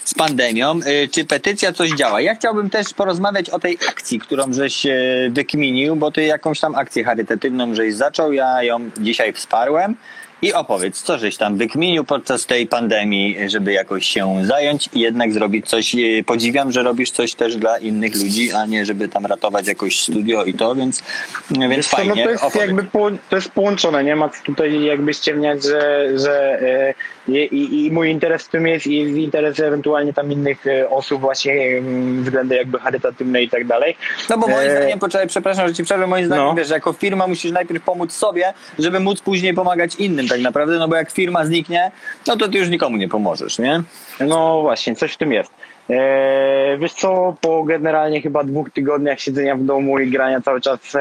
z 0.09 0.13
pandemią? 0.13 0.79
Y, 1.03 1.07
czy 1.07 1.25
petycja 1.25 1.73
coś 1.73 1.91
działa? 1.91 2.21
Ja 2.21 2.35
chciałbym 2.35 2.69
też 2.69 2.93
porozmawiać 2.93 3.49
o 3.49 3.59
tej 3.59 3.77
akcji, 3.89 4.19
którą 4.19 4.53
żeś 4.53 4.85
y, 4.85 5.31
wykminił, 5.31 5.95
bo 5.95 6.11
ty 6.11 6.23
jakąś 6.23 6.59
tam 6.59 6.75
akcję 6.75 7.03
charytatywną 7.03 7.75
żeś 7.75 7.95
zaczął, 7.95 8.33
ja 8.33 8.63
ją 8.63 8.89
dzisiaj 8.97 9.33
wsparłem. 9.33 9.95
I 10.41 10.53
opowiedz, 10.53 11.01
co 11.01 11.17
żeś 11.17 11.37
tam 11.37 11.57
wykminił 11.57 12.03
podczas 12.03 12.45
tej 12.45 12.67
pandemii, 12.67 13.49
żeby 13.49 13.73
jakoś 13.73 14.05
się 14.05 14.45
zająć 14.45 14.89
i 14.93 14.99
jednak 14.99 15.33
zrobić 15.33 15.69
coś. 15.69 15.95
Y, 15.95 16.23
Podziwiam, 16.25 16.71
że 16.71 16.83
robisz 16.83 17.11
coś 17.11 17.33
też 17.33 17.55
dla 17.55 17.77
innych 17.77 18.15
ludzi, 18.15 18.51
a 18.51 18.65
nie 18.65 18.85
żeby 18.85 19.07
tam 19.07 19.25
ratować 19.25 19.67
jakoś 19.67 20.01
studio 20.01 20.43
i 20.43 20.53
to, 20.53 20.75
więc, 20.75 21.03
więc 21.51 21.75
Wiesz 21.75 21.87
co, 21.87 21.97
fajnie. 21.97 22.15
No 22.15 22.23
to 22.23 22.29
jest 22.29 22.43
opowiedz. 22.43 22.67
jakby 22.67 22.87
to 23.29 23.35
jest 23.35 23.51
połączone, 23.51 24.03
nie 24.03 24.15
ma 24.15 24.29
tutaj 24.45 24.83
jakby 24.83 25.13
ściemniać, 25.13 25.63
że, 25.63 26.09
że 26.19 26.61
e, 26.61 26.93
i, 27.37 27.85
i 27.85 27.91
mój 27.91 28.09
interes 28.09 28.43
w 28.43 28.49
tym 28.49 28.67
jest 28.67 28.87
i 28.87 29.23
interes 29.23 29.59
ewentualnie 29.59 30.13
tam 30.13 30.31
innych 30.31 30.67
e, 30.67 30.89
osób 30.89 31.21
właśnie 31.21 31.53
mm, 31.77 32.23
względy 32.23 32.55
jakby 32.55 32.79
charytatywne 32.79 33.41
i 33.43 33.49
tak 33.49 33.65
dalej. 33.67 33.95
No 34.29 34.37
bo 34.37 34.47
moim 34.47 34.67
E, 34.67 34.71
zdaniem, 34.77 34.99
poczekaj, 34.99 35.27
przepraszam, 35.27 35.67
że 35.67 35.73
ci 35.73 35.83
przerwę, 35.83 36.07
moim 36.07 36.25
zdaniem, 36.25 36.45
No. 36.45 36.53
wiesz, 36.55 36.67
że 36.67 36.73
jako 36.73 36.93
firma 36.93 37.27
musisz 37.27 37.51
najpierw 37.51 37.83
pomóc 37.83 38.11
sobie, 38.11 38.53
żeby 38.79 38.99
móc 38.99 39.21
później 39.21 39.53
pomagać 39.53 39.95
innym 39.95 40.27
tak 40.27 40.41
naprawdę, 40.41 40.77
no 40.79 40.87
bo 40.87 40.95
jak 40.95 41.11
firma 41.11 41.45
zniknie, 41.45 41.91
no 42.27 42.37
to 42.37 42.47
ty 42.47 42.57
już 42.57 42.69
nikomu 42.69 42.97
nie 42.97 43.07
pomożesz, 43.09 43.59
nie? 43.59 43.81
No 44.19 44.61
właśnie, 44.61 44.95
coś 44.95 45.13
w 45.13 45.17
tym 45.17 45.31
jest. 45.31 45.51
E, 45.89 46.77
wiesz 46.77 46.93
co, 46.93 47.35
po 47.41 47.63
generalnie 47.63 48.21
chyba 48.21 48.43
dwóch 48.43 48.69
tygodniach 48.71 49.19
siedzenia 49.19 49.55
w 49.55 49.63
domu 49.63 49.99
i 49.99 50.11
grania 50.11 50.41
cały 50.41 50.61
czas 50.61 50.79
e, 50.95 50.99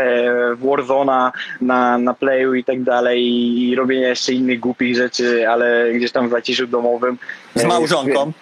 w 0.56 0.66
Warzona 0.66 1.32
na, 1.60 1.98
na 1.98 2.14
playu 2.14 2.54
i 2.54 2.64
tak 2.64 2.82
dalej 2.82 3.22
i, 3.22 3.76
robienia 3.76 4.08
jeszcze 4.08 4.32
innych 4.32 4.60
głupich 4.60 4.96
rzeczy, 4.96 5.48
ale 5.48 5.92
gdzieś 5.94 6.12
tam 6.12 6.28
w 6.28 6.30
zaciszu 6.30 6.66
domowym. 6.66 7.18
Z 7.54 7.64
e, 7.64 7.66
małżonką. 7.66 8.32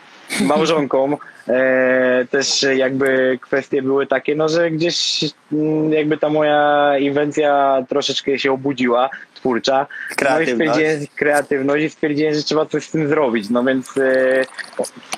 małżonką. 0.40 1.16
E, 1.48 2.26
też 2.30 2.66
jakby 2.76 3.38
kwestie 3.42 3.82
były 3.82 4.06
takie, 4.06 4.34
no 4.34 4.48
że 4.48 4.70
gdzieś 4.70 5.24
mm, 5.52 5.92
jakby 5.92 6.18
ta 6.18 6.28
moja 6.28 6.92
inwencja 6.98 7.78
troszeczkę 7.88 8.38
się 8.38 8.52
obudziła, 8.52 9.10
twórcza. 9.46 9.86
Kreatywność. 10.16 10.58
No 10.58 10.64
i 10.64 10.68
stwierdziłem, 10.68 11.06
kreatywność 11.16 11.84
i 11.84 11.90
stwierdziłem, 11.90 12.34
że 12.34 12.42
trzeba 12.42 12.66
coś 12.66 12.84
z 12.84 12.90
tym 12.90 13.08
zrobić. 13.08 13.50
No 13.50 13.64
więc 13.64 13.96
e, 13.96 14.44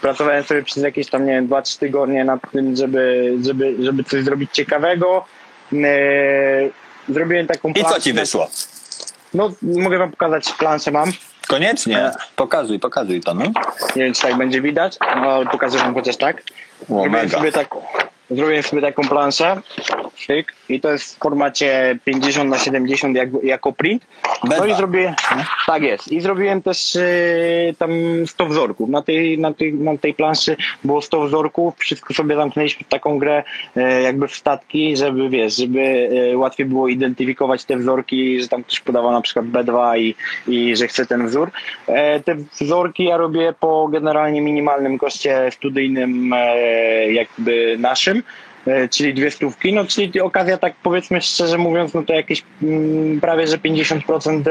pracowałem 0.00 0.44
sobie 0.44 0.62
przez 0.62 0.82
jakieś 0.82 1.10
tam, 1.10 1.26
nie 1.26 1.32
wiem, 1.32 1.48
2-3 1.48 1.78
tygodnie 1.78 2.24
nad 2.24 2.40
tym, 2.52 2.76
żeby, 2.76 3.34
żeby, 3.46 3.76
żeby 3.80 4.04
coś 4.04 4.24
zrobić 4.24 4.50
ciekawego. 4.52 5.24
E, 5.72 5.88
zrobiłem 7.08 7.46
taką 7.46 7.68
I 7.68 7.74
co 7.74 7.80
planszę. 7.80 8.00
ci 8.00 8.12
wyszło? 8.12 8.48
No 9.34 9.52
mogę 9.62 9.98
wam 9.98 10.10
pokazać, 10.10 10.52
planszę 10.58 10.90
mam. 10.90 11.12
Koniecznie. 11.48 11.98
E. 11.98 12.14
Pokazuj, 12.36 12.78
pokazuj 12.78 13.20
to, 13.20 13.34
no. 13.34 13.44
Nie 13.96 14.04
wiem, 14.04 14.14
czy 14.14 14.22
tak 14.22 14.36
będzie 14.36 14.62
widać, 14.62 14.96
no, 15.00 15.06
ale 15.06 15.46
pokażę 15.46 15.78
wam 15.78 15.94
chociaż 15.94 16.16
tak. 16.16 16.42
Zrobiłem 16.88 17.12
mega. 17.12 17.38
sobie, 17.38 17.52
taką, 17.52 17.82
zrobiłem 18.30 18.62
sobie 18.62 18.82
taką 18.82 19.08
planszę 19.08 19.56
Szyk. 20.16 20.54
i 20.68 20.80
to 20.80 20.92
jest 20.92 21.16
w 21.16 21.18
formacie 21.18 21.98
50 22.04 22.50
na 22.50 22.58
70 22.58 23.16
jak, 23.16 23.28
jako 23.42 23.72
print. 23.72 24.06
No 24.44 24.66
i 24.66 24.74
zrobię, 24.74 25.14
tak 25.66 25.82
jest. 25.82 26.12
I 26.12 26.20
zrobiłem 26.20 26.62
też 26.62 26.96
y, 26.96 27.74
tam 27.78 27.90
100 28.26 28.46
wzorków. 28.46 28.90
Na 28.90 29.02
tej, 29.02 29.38
na, 29.38 29.54
tej, 29.54 29.74
na 29.74 29.98
tej 29.98 30.14
planszy 30.14 30.56
było 30.84 31.02
100 31.02 31.26
wzorków. 31.26 31.74
Wszystko 31.78 32.14
sobie 32.14 32.36
zamknęliśmy 32.36 32.86
w 32.86 32.88
taką 32.88 33.18
grę 33.18 33.44
e, 33.76 34.02
jakby 34.02 34.28
w 34.28 34.34
statki, 34.34 34.96
żeby 34.96 35.28
wiesz, 35.28 35.56
żeby 35.56 36.10
e, 36.32 36.36
łatwiej 36.36 36.66
było 36.66 36.88
identyfikować 36.88 37.64
te 37.64 37.76
wzorki, 37.76 38.42
że 38.42 38.48
tam 38.48 38.64
ktoś 38.64 38.80
podawał 38.80 39.12
na 39.12 39.20
przykład 39.20 39.46
B2 39.46 39.98
i, 39.98 40.14
i 40.48 40.76
że 40.76 40.88
chce 40.88 41.06
ten 41.06 41.26
wzór. 41.26 41.50
E, 41.86 42.20
te 42.20 42.36
wzorki 42.60 43.04
ja 43.04 43.16
robię 43.16 43.54
po 43.60 43.88
generalnie 43.88 44.40
minimalnym 44.40 44.98
koszcie 44.98 45.50
studyjnym 45.52 46.32
e, 46.32 47.12
jakby 47.12 47.76
naszym. 47.78 48.17
E, 48.66 48.88
Czyli 48.88 49.14
dwie 49.14 49.30
stówki, 49.30 49.72
no 49.72 49.84
czyli 49.84 50.20
okazja 50.20 50.58
tak 50.58 50.74
powiedzmy 50.82 51.20
szczerze 51.20 51.58
mówiąc, 51.58 51.94
no 51.94 52.02
to 52.02 52.12
jakieś 52.12 52.42
mm, 52.62 53.20
prawie 53.20 53.46
że 53.46 53.58
50% 53.58 54.42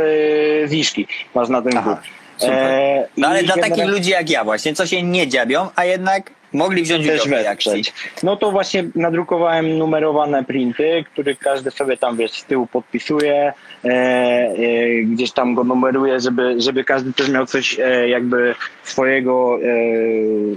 e, 0.64 0.68
zniżki 0.68 1.08
masz 1.36 1.50
na 1.50 1.62
ten 1.62 1.78
Aha. 1.78 2.02
E, 2.44 3.08
No 3.18 3.28
ale 3.28 3.44
dla 3.44 3.56
takich 3.56 3.70
generalnie- 3.70 3.94
ludzi 3.98 4.10
jak 4.12 4.30
ja 4.30 4.44
właśnie, 4.44 4.74
co 4.74 4.86
się 4.88 5.04
nie 5.04 5.28
dziabią, 5.28 5.68
a 5.76 5.86
jednak 5.86 6.32
mogli 6.54 6.84
wziąć 6.84 7.04
udział 7.04 7.26
w 7.26 7.30
tej 7.30 7.48
akcji. 7.48 7.84
No 8.24 8.36
to 8.38 8.52
właśnie 8.52 8.84
nadrukowałem 8.96 9.78
numerowane 9.78 10.44
printy, 10.44 11.04
które 11.14 11.36
każdy 11.36 11.72
sobie 11.72 11.98
tam 11.98 12.18
wiesz 12.18 12.32
z 12.32 12.46
tyłu 12.46 12.68
podpisuje, 12.68 13.54
gdzieś 15.06 15.32
tam 15.32 15.56
go 15.56 15.64
numeruje, 15.64 16.20
żeby, 16.20 16.62
żeby 16.62 16.84
każdy 16.84 17.14
też 17.14 17.30
miał 17.30 17.46
coś 17.46 17.80
e, 17.80 18.10
jakby 18.10 18.56
swojego, 18.84 19.60
e, 19.64 19.68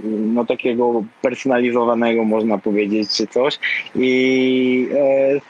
no 0.03 0.45
takiego 0.45 1.03
personalizowanego 1.21 2.23
można 2.23 2.57
powiedzieć, 2.57 3.09
czy 3.17 3.27
coś. 3.27 3.59
I 3.95 4.89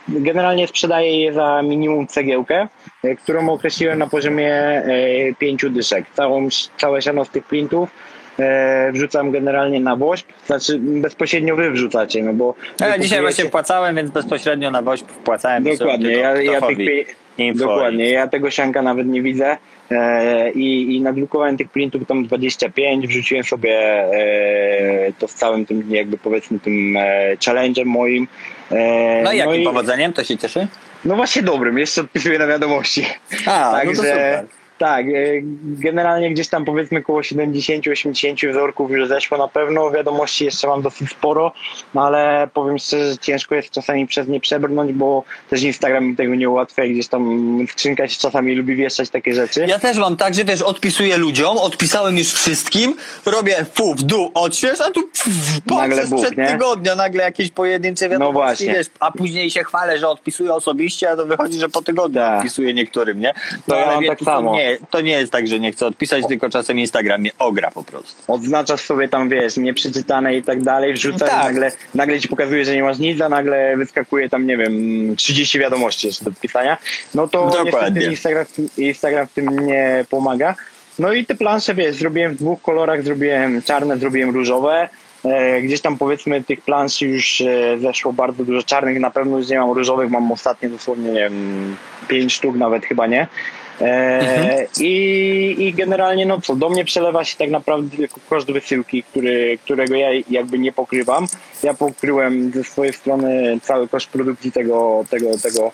e, 0.09 0.19
generalnie 0.21 0.67
sprzedaję 0.67 1.21
je 1.21 1.33
za 1.33 1.61
minimum 1.61 2.07
cegiełkę, 2.07 2.67
e, 3.03 3.15
którą 3.15 3.49
określiłem 3.49 3.99
na 3.99 4.07
poziomie 4.07 4.53
e, 4.53 4.83
pięciu 5.39 5.69
dyszek. 5.69 6.05
Całą, 6.13 6.47
całe 6.77 7.01
siano 7.01 7.25
z 7.25 7.29
tych 7.29 7.45
printów 7.45 7.89
e, 8.39 8.91
wrzucam 8.91 9.31
generalnie 9.31 9.79
na 9.79 9.95
woźb, 9.95 10.27
znaczy 10.45 10.79
bezpośrednio 10.79 11.55
wy 11.55 11.71
wrzucacie, 11.71 12.23
no 12.23 12.33
bo... 12.33 12.55
Ja 12.79 12.99
dzisiaj 12.99 13.21
właśnie 13.21 13.45
płacałem, 13.45 13.95
więc 13.95 14.11
bezpośrednio 14.11 14.71
na 14.71 14.81
woźb 14.81 15.07
wpłacałem. 15.07 15.63
Dokładnie, 15.63 16.11
ja, 16.11 16.41
ja 16.41 16.61
tych 16.61 17.20
info 17.37 17.59
dokładnie, 17.65 18.09
ja 18.09 18.27
tego 18.27 18.51
sianka 18.51 18.81
nawet 18.81 19.07
nie 19.07 19.21
widzę 19.21 19.57
e, 19.91 20.51
i, 20.51 20.95
i 20.95 21.01
nadrukowałem 21.01 21.57
tych 21.57 21.69
printów 21.69 22.05
tam 22.07 22.25
25, 22.25 23.07
wrzuciłem 23.07 23.43
sobie 23.43 23.79
e, 23.79 25.13
to 25.19 25.27
z 25.27 25.33
całym 25.33 25.65
tym 25.65 25.83
jakby 25.95 26.17
powiedzmy 26.17 26.59
tym 26.59 26.97
e, 26.97 27.35
challenge'em 27.37 27.85
moim. 27.85 28.27
No 29.23 29.33
i 29.33 29.37
jakim 29.37 29.61
i- 29.61 29.63
powodzeniem? 29.65 30.13
To 30.13 30.23
się 30.23 30.37
cieszy? 30.37 30.67
No 31.05 31.15
właśnie 31.15 31.41
dobrym, 31.41 31.77
jeszcze 31.77 32.01
odpisuję 32.01 32.39
na 32.39 32.47
wiadomości. 32.47 33.05
A, 33.45 33.71
no 33.71 33.71
to 33.71 33.77
Także 33.77 33.95
super. 33.95 34.45
Tak, 34.81 35.05
e, 35.05 35.11
generalnie 35.63 36.31
gdzieś 36.31 36.47
tam 36.47 36.65
powiedzmy 36.65 36.99
około 36.99 37.21
70-80 37.21 38.51
wzorków 38.51 38.91
już 38.91 39.07
zeszło 39.07 39.37
na 39.37 39.47
pewno. 39.47 39.91
Wiadomości 39.91 40.45
jeszcze 40.45 40.67
mam 40.67 40.81
dosyć 40.81 41.09
sporo, 41.09 41.51
no 41.93 42.05
ale 42.05 42.49
powiem 42.53 42.77
szczerze, 42.77 43.11
że 43.11 43.17
ciężko 43.17 43.55
jest 43.55 43.69
czasami 43.69 44.07
przez 44.07 44.27
nie 44.27 44.39
przebrnąć, 44.39 44.93
bo 44.93 45.23
też 45.49 45.63
Instagram 45.63 46.05
mi 46.05 46.15
tego 46.15 46.35
nie 46.35 46.49
ułatwia. 46.49 46.83
Gdzieś 46.87 47.07
tam 47.07 47.57
skrzynka 47.69 48.07
się 48.07 48.19
czasami 48.19 48.55
lubi 48.55 48.75
wieszać 48.75 49.09
takie 49.09 49.33
rzeczy. 49.33 49.65
Ja 49.67 49.79
też 49.79 49.97
mam 49.97 50.17
tak, 50.17 50.33
że 50.33 50.43
wiesz, 50.45 50.61
odpisuję 50.61 51.17
ludziom, 51.17 51.57
odpisałem 51.57 52.17
już 52.17 52.33
wszystkim, 52.33 52.95
robię 53.25 53.65
fu, 53.73 53.95
w 53.95 54.03
dół, 54.03 54.31
odśwież, 54.33 54.81
a 54.81 54.91
tu 54.91 55.01
Nagle 55.65 56.07
sprzed 56.07 56.37
nie? 56.37 56.47
tygodnia 56.47 56.95
nagle 56.95 57.23
jakieś 57.23 57.51
pojedyncze 57.51 58.09
wiadomości, 58.09 58.35
właśnie. 58.65 58.73
wiesz, 58.73 58.87
a 58.99 59.11
później 59.11 59.51
się 59.51 59.63
chwalę, 59.63 59.99
że 59.99 60.07
odpisuję 60.09 60.53
osobiście, 60.53 61.09
a 61.11 61.15
to 61.15 61.25
wychodzi, 61.25 61.59
że 61.59 61.69
po 61.69 61.81
tygodniu 61.81 62.21
Tak. 62.21 62.37
odpisuję 62.37 62.73
niektórym, 62.73 63.19
nie? 63.19 63.33
To 63.67 63.75
ja 63.75 63.85
mam 63.85 64.05
tak 64.05 64.19
samo. 64.19 64.55
Nie, 64.55 64.70
to 64.89 65.01
nie 65.01 65.11
jest 65.11 65.31
tak, 65.31 65.47
że 65.47 65.59
nie 65.59 65.71
chcę 65.71 65.85
odpisać, 65.85 66.27
tylko 66.27 66.49
czasem 66.49 66.79
Instagram 66.79 67.21
mnie 67.21 67.31
ogra 67.39 67.71
po 67.71 67.83
prostu. 67.83 68.33
Odznaczasz 68.33 68.81
sobie 68.81 69.07
tam, 69.09 69.29
wiesz, 69.29 69.57
nieprzeczytane 69.57 70.35
i 70.35 70.43
tak 70.43 70.63
dalej, 70.63 70.93
wrzucasz, 70.93 71.29
Tak. 71.29 71.43
nagle, 71.43 71.71
nagle 71.95 72.19
ci 72.19 72.27
pokazuje, 72.27 72.65
że 72.65 72.75
nie 72.75 72.83
masz 72.83 72.99
nic, 72.99 73.21
a 73.21 73.29
nagle 73.29 73.77
wyskakuje 73.77 74.29
tam, 74.29 74.47
nie 74.47 74.57
wiem, 74.57 74.73
30 75.15 75.59
wiadomości 75.59 76.07
jeszcze 76.07 76.25
do 76.25 76.31
pisania. 76.41 76.77
No 77.15 77.27
to 77.27 77.45
Dokładnie. 77.45 77.71
niestety 77.71 78.03
Instagram, 78.11 78.45
w 78.45 78.51
tym- 78.51 78.69
Instagram 78.77 79.27
w 79.27 79.33
tym 79.33 79.65
nie 79.67 80.05
pomaga. 80.09 80.55
No 80.99 81.13
i 81.13 81.25
te 81.25 81.35
plansze, 81.35 81.75
wiesz, 81.75 81.95
zrobiłem 81.95 82.33
w 82.33 82.37
dwóch 82.37 82.61
kolorach, 82.61 83.03
zrobiłem 83.03 83.61
czarne, 83.61 83.97
zrobiłem 83.97 84.29
różowe. 84.29 84.89
E, 85.25 85.61
gdzieś 85.61 85.81
tam 85.81 85.97
powiedzmy 85.97 86.43
tych 86.43 86.61
plansz 86.61 87.01
już 87.01 87.41
e, 87.41 87.77
zeszło 87.81 88.13
bardzo 88.13 88.45
dużo 88.45 88.63
czarnych, 88.63 88.99
na 88.99 89.11
pewno 89.11 89.37
już 89.37 89.47
nie 89.47 89.59
mam 89.59 89.71
różowych, 89.71 90.09
mam 90.11 90.31
ostatnio 90.31 90.69
dosłownie, 90.69 91.11
nie 91.11 91.19
wiem, 91.19 91.75
pięć 92.07 92.33
sztuk 92.33 92.55
nawet 92.55 92.85
chyba 92.85 93.07
nie. 93.07 93.27
E, 93.81 94.19
Mhm. 94.19 94.67
i, 94.79 95.55
I 95.59 95.73
generalnie 95.73 96.25
no 96.25 96.41
co, 96.41 96.55
do 96.55 96.69
mnie 96.69 96.85
przelewa 96.85 97.23
się 97.23 97.37
tak 97.37 97.49
naprawdę 97.49 97.97
tylko 97.97 98.19
koszt 98.29 98.51
wysyłki, 98.51 99.03
który, 99.03 99.57
którego 99.63 99.95
ja 99.95 100.09
jakby 100.29 100.59
nie 100.59 100.71
pokrywam. 100.71 101.27
Ja 101.63 101.73
pokryłem 101.73 102.51
ze 102.55 102.63
swojej 102.63 102.93
strony 102.93 103.59
cały 103.63 103.87
koszt 103.87 104.09
produkcji 104.09 104.51
tego, 104.51 105.05
tego, 105.09 105.37
tego 105.43 105.71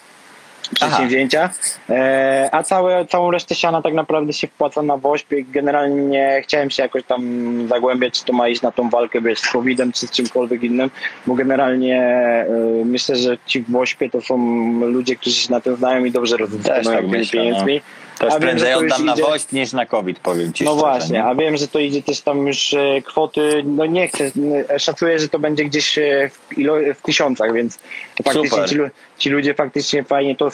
przedsięwzięcia, 0.70 1.49
e, 1.89 2.49
a 2.51 2.63
całe, 2.63 3.05
całą 3.05 3.32
resztę 3.32 3.55
siana 3.55 3.82
tak 3.82 3.93
naprawdę 3.93 4.34
się 4.34 4.47
wpłaca 4.47 4.82
na 4.82 4.99
i 5.32 5.45
generalnie 5.45 6.01
nie 6.01 6.41
chciałem 6.43 6.70
się 6.70 6.84
jakoś 6.84 7.03
tam 7.03 7.22
zagłębiać, 7.68 8.20
czy 8.20 8.26
to 8.26 8.34
ma 8.34 8.47
iść 8.47 8.61
na 8.61 8.72
tą 8.72 8.89
walkę 8.89 9.22
wiesz, 9.22 9.39
z 9.39 9.51
COVID-em, 9.51 9.91
czy 9.91 10.07
z 10.07 10.11
czymkolwiek 10.11 10.63
innym, 10.63 10.89
bo 11.28 11.36
generalnie 11.36 12.01
e, 12.01 12.45
myślę, 12.86 13.15
że 13.15 13.38
ci 13.45 13.61
w 13.61 13.72
wośpie 13.72 14.09
to 14.09 14.22
są 14.22 14.38
ludzie, 14.80 15.15
którzy 15.15 15.36
się 15.36 15.51
na 15.51 15.61
tym 15.61 15.76
znają 15.76 16.05
i 16.05 16.11
dobrze 16.11 16.38
rozdysponują 16.38 17.01
tak 17.01 17.07
myślę, 17.07 17.39
pieniędzmi. 17.39 17.82
Też 18.20 18.30
a 18.34 18.39
wiem, 18.39 18.41
prędzej 18.41 18.74
już 18.74 18.84
oddam 18.84 19.05
na 19.05 19.13
idzie- 19.13 19.24
niż 19.53 19.74
na 19.74 19.86
COVID, 19.86 20.20
powiem 20.20 20.53
ci 20.53 20.63
No 20.63 20.72
szczerze, 20.72 20.86
właśnie, 20.86 21.13
nie? 21.13 21.24
a 21.24 21.36
wiem, 21.36 21.57
że 21.57 21.68
to 21.68 21.80
idzie 21.80 22.03
też 22.03 22.22
tam 22.22 22.47
już 22.47 22.74
e, 22.74 23.01
kwoty, 23.01 23.63
no 23.65 23.86
nie 23.86 24.07
chcę, 24.07 24.32
e, 24.70 24.80
szacuję, 24.80 25.20
że 25.20 25.30
to 25.30 25.39
będzie 25.39 25.65
gdzieś 25.65 25.97
e, 25.97 26.30
w, 26.49 26.57
ilo, 26.57 26.74
w 26.95 27.01
tysiącach, 27.01 27.53
więc 27.53 27.80
faktycznie 28.24 28.68
ci, 28.68 28.78
ci 29.18 29.30
ludzie 29.30 29.53
faktycznie 29.53 30.03
fajnie 30.03 30.36
to 30.36 30.49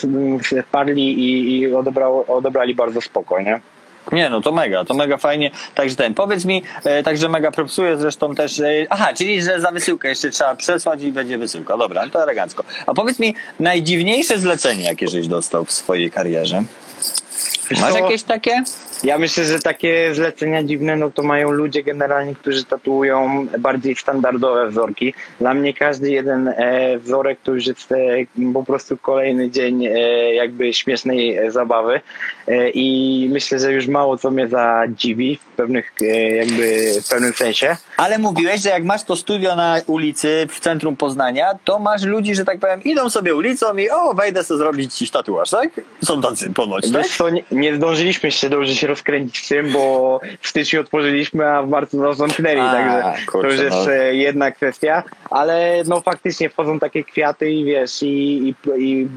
wparli 0.64 1.20
i, 1.20 1.60
i 1.60 1.74
odebrali 2.28 2.76
bardzo 2.76 3.02
spokojnie. 3.02 3.62
Nie, 4.12 4.30
no 4.30 4.42
to 4.42 4.52
mega, 4.52 4.86
to 4.86 4.94
mega 4.94 5.18
fajnie. 5.18 5.52
Także 5.76 5.96
ten, 5.96 6.14
powiedz 6.14 6.46
mi, 6.46 6.64
e, 6.84 7.04
także 7.04 7.30
mega 7.30 7.52
propsuję 7.52 7.98
zresztą 7.98 8.36
też. 8.36 8.60
E, 8.60 8.86
aha, 8.90 9.14
czyli 9.18 9.42
że 9.44 9.62
za 9.62 9.72
wysyłkę 9.72 10.08
jeszcze 10.10 10.30
trzeba 10.30 10.56
przesłać 10.56 11.02
i 11.04 11.12
będzie 11.12 11.38
wysyłka. 11.38 11.78
Dobra, 11.78 12.10
to 12.10 12.24
elegancko. 12.24 12.64
A 12.86 12.94
powiedz 12.94 13.20
mi, 13.20 13.36
najdziwniejsze 13.60 14.40
zlecenie, 14.40 14.84
jakie 14.84 15.08
żeś 15.08 15.28
dostał 15.28 15.66
w 15.66 15.72
swojej 15.72 16.12
karierze? 16.12 16.64
Wiesz 17.70 17.80
Masz 17.80 17.94
co? 17.94 18.00
jakieś 18.00 18.24
takie? 18.24 18.64
Ja 19.04 19.18
myślę, 19.18 19.46
że 19.46 19.60
takie 19.60 20.16
zlecenia 20.16 20.64
dziwne, 20.64 20.96
no 20.96 21.12
to 21.12 21.24
mają 21.24 21.52
ludzie 21.52 21.84
generalnie, 21.84 22.36
którzy 22.36 22.66
tatuują 22.66 23.48
bardziej 23.60 23.96
standardowe 23.96 24.70
wzorki. 24.70 25.14
Dla 25.40 25.54
mnie 25.54 25.74
każdy 25.74 26.12
jeden 26.12 26.48
e, 26.48 26.98
wzorek 27.00 27.40
to 27.44 27.54
już 27.54 27.68
jest 27.68 27.92
e, 27.92 27.98
po 28.54 28.64
prostu 28.64 28.98
kolejny 28.98 29.52
dzień 29.52 29.86
e, 29.86 29.90
jakby 30.34 30.74
śmiesznej 30.74 31.38
e, 31.38 31.52
zabawy 31.52 32.02
e, 32.48 32.70
i 32.70 33.30
myślę, 33.32 33.60
że 33.60 33.74
już 33.74 33.88
mało 33.88 34.18
co 34.18 34.32
mnie 34.32 34.48
zadziwi 34.48 35.38
w 35.38 35.56
pewnych 35.56 35.92
e, 36.02 36.06
jakby 36.36 36.92
w 37.06 37.10
pewnym 37.10 37.34
sensie. 37.34 37.78
Ale 37.98 38.18
mówiłeś, 38.18 38.62
że 38.62 38.70
jak 38.70 38.84
masz 38.84 39.04
to 39.04 39.16
studio 39.16 39.56
na 39.56 39.82
ulicy 39.88 40.48
w 40.50 40.60
centrum 40.60 40.96
Poznania, 40.96 41.46
to 41.64 41.80
masz 41.80 42.04
ludzi, 42.04 42.36
że 42.36 42.46
tak 42.46 42.60
powiem, 42.60 42.84
idą 42.84 43.10
sobie 43.10 43.36
ulicą 43.36 43.78
i 43.78 43.90
o, 43.90 44.14
wejdę 44.14 44.44
sobie 44.44 44.58
zrobić 44.58 44.94
ci 44.94 45.10
tatuaż, 45.10 45.50
tak? 45.50 45.70
Są 46.04 46.22
tacy 46.22 46.54
ponoć, 46.54 46.92
tak? 46.92 47.04
Wiesz 47.04 47.18
co, 47.18 47.30
nie, 47.30 47.44
nie 47.52 47.76
zdążyliśmy 47.76 48.32
się 48.32 48.50
dobrze 48.50 48.76
się 48.76 48.93
rozkręcić 48.94 49.46
w 49.46 49.50
tym, 49.50 49.72
bo 49.72 50.20
w 50.42 50.48
styczniu 50.48 50.82
otworzyliśmy, 50.82 51.48
a 51.48 51.64
w 51.64 51.70
marcu 51.70 52.02
nas 52.02 52.18
zamknęli, 52.18 52.60
A, 52.60 52.72
także 52.72 53.26
kurczę, 53.26 53.48
to 53.48 53.54
już 53.54 53.64
jest 53.64 53.88
no. 53.88 53.94
jedna 53.94 54.52
kwestia, 54.52 55.04
ale 55.30 55.84
no 55.88 56.02
faktycznie 56.02 56.50
wchodzą 56.50 56.80
takie 56.80 57.04
kwiaty 57.04 57.52
i 57.52 57.66
wiesz, 57.66 58.04
i, 58.04 58.48
i, 58.48 58.56
i 58.78 59.08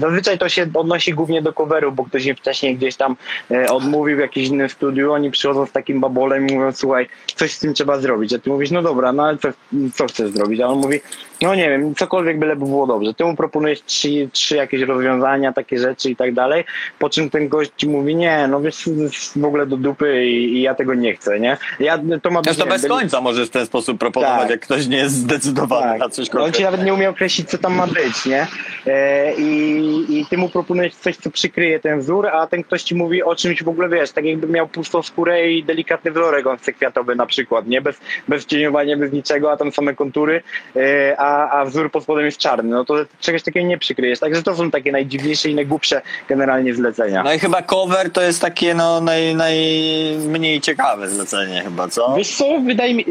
zazwyczaj 0.00 0.38
to 0.38 0.48
się 0.48 0.66
odnosi 0.74 1.14
głównie 1.14 1.42
do 1.42 1.52
coveru, 1.52 1.92
bo 1.92 2.04
ktoś 2.04 2.26
im 2.26 2.36
wcześniej 2.36 2.76
gdzieś 2.76 2.96
tam 2.96 3.16
e, 3.50 3.72
odmówił 3.72 4.16
w 4.16 4.20
jakimś 4.20 4.48
innym 4.48 4.68
studiu, 4.68 5.12
oni 5.12 5.30
przychodzą 5.30 5.66
z 5.66 5.72
takim 5.72 6.00
babolem 6.00 6.48
i 6.48 6.54
mówią, 6.54 6.72
słuchaj, 6.72 7.08
coś 7.36 7.52
z 7.52 7.58
tym 7.58 7.74
trzeba 7.74 8.00
zrobić, 8.00 8.32
a 8.32 8.38
ty 8.38 8.50
mówisz, 8.50 8.70
no 8.70 8.82
dobra, 8.82 9.12
no 9.12 9.26
ale 9.26 9.38
co, 9.38 9.48
co 9.94 10.06
chcesz 10.06 10.30
zrobić, 10.30 10.60
a 10.60 10.66
on 10.66 10.78
mówi, 10.78 11.00
no 11.42 11.54
nie 11.54 11.68
wiem, 11.68 11.94
cokolwiek 11.94 12.38
byleby 12.38 12.66
było 12.66 12.86
dobrze, 12.86 13.14
ty 13.14 13.24
mu 13.24 13.36
proponujesz 13.36 13.82
trzy, 13.82 14.28
trzy 14.32 14.56
jakieś 14.56 14.82
rozwiązania, 14.82 15.52
takie 15.52 15.78
rzeczy 15.78 16.10
i 16.10 16.16
tak 16.16 16.34
dalej, 16.34 16.64
po 16.98 17.10
czym 17.10 17.30
ten 17.30 17.48
gość 17.48 17.86
mówi, 17.86 18.16
nie, 18.16 18.48
no 18.48 18.60
wiesz, 18.60 18.88
w 19.36 19.44
ogóle 19.44 19.66
do 19.66 19.76
dupy 19.76 20.26
i, 20.26 20.56
i 20.56 20.62
ja 20.62 20.74
tego 20.74 20.94
nie 20.94 21.16
chcę, 21.16 21.40
nie? 21.40 21.56
Ja, 21.80 21.98
to 22.22 22.30
ma 22.30 22.42
być, 22.42 22.56
to 22.56 22.66
bez 22.66 22.86
końca 22.88 23.20
możesz 23.20 23.48
w 23.48 23.50
ten 23.50 23.66
sposób 23.66 23.98
proponować, 23.98 24.40
Tak. 24.40 24.50
jak 24.50 24.60
ktoś 24.60 24.86
nie 24.86 24.96
jest 24.96 25.14
zdecydowany 25.14 25.98
na 25.98 26.08
coś 26.08 26.16
no 26.16 26.22
on 26.22 26.26
ci 26.26 26.30
konkretnego. 26.30 26.70
nawet 26.70 26.86
nie 26.86 26.94
umie 26.94 27.10
określić, 27.10 27.50
co 27.50 27.58
tam 27.58 27.74
ma 27.74 27.86
być, 27.86 28.26
nie? 28.26 28.46
E, 28.86 29.34
i, 29.34 30.20
I 30.20 30.26
ty 30.26 30.38
mu 30.38 30.48
proponujesz 30.48 30.94
coś, 30.94 31.16
co 31.16 31.30
przykryje 31.30 31.80
ten 31.80 32.00
wzór, 32.00 32.26
a 32.26 32.46
ten 32.46 32.62
ktoś 32.64 32.82
ci 32.82 32.94
mówi 32.94 33.22
o 33.22 33.36
czymś 33.36 33.62
w 33.62 33.68
ogóle, 33.68 33.88
wiesz, 33.88 34.12
tak 34.12 34.24
jakby 34.24 34.46
miał 34.46 34.68
pustą 34.68 35.02
skórę 35.02 35.50
i 35.50 35.64
delikatny 35.64 36.10
wzorek 36.10 36.46
on 36.46 36.56
kwiatowy 36.76 37.16
na 37.16 37.26
przykład, 37.26 37.66
nie? 37.66 37.80
Bez, 37.80 37.96
bez 38.28 38.46
cieniowania, 38.46 38.96
bez 38.96 39.12
niczego, 39.12 39.52
a 39.52 39.56
tam 39.56 39.72
same 39.72 39.94
kontury, 39.94 40.42
e, 40.76 41.14
a, 41.20 41.50
a 41.60 41.64
wzór 41.64 41.90
pod 41.90 42.02
spodem 42.02 42.24
jest 42.24 42.38
czarny. 42.38 42.70
No 42.70 42.84
to 42.84 42.94
czegoś 43.20 43.42
takiego 43.42 43.66
nie 43.66 43.78
przykryjesz. 43.78 44.18
Także 44.18 44.42
to 44.42 44.56
są 44.56 44.70
takie 44.70 44.92
najdziwniejsze 44.92 45.48
i 45.48 45.54
najgłupsze 45.54 46.02
generalnie 46.28 46.74
zlecenia. 46.74 47.22
No 47.22 47.32
i 47.32 47.38
chyba 47.38 47.62
cover 47.62 48.10
to 48.10 48.22
jest 48.22 48.40
takie 48.40 48.74
no 48.74 48.91
naj, 49.00 49.34
najmniej 49.34 50.60
ciekawe 50.60 51.08
zlecenie 51.08 51.62
chyba, 51.62 51.88
co? 51.88 52.14
Wiesz 52.16 52.36
co, 52.36 52.60
wydaje 52.66 52.94
mi 52.94 53.04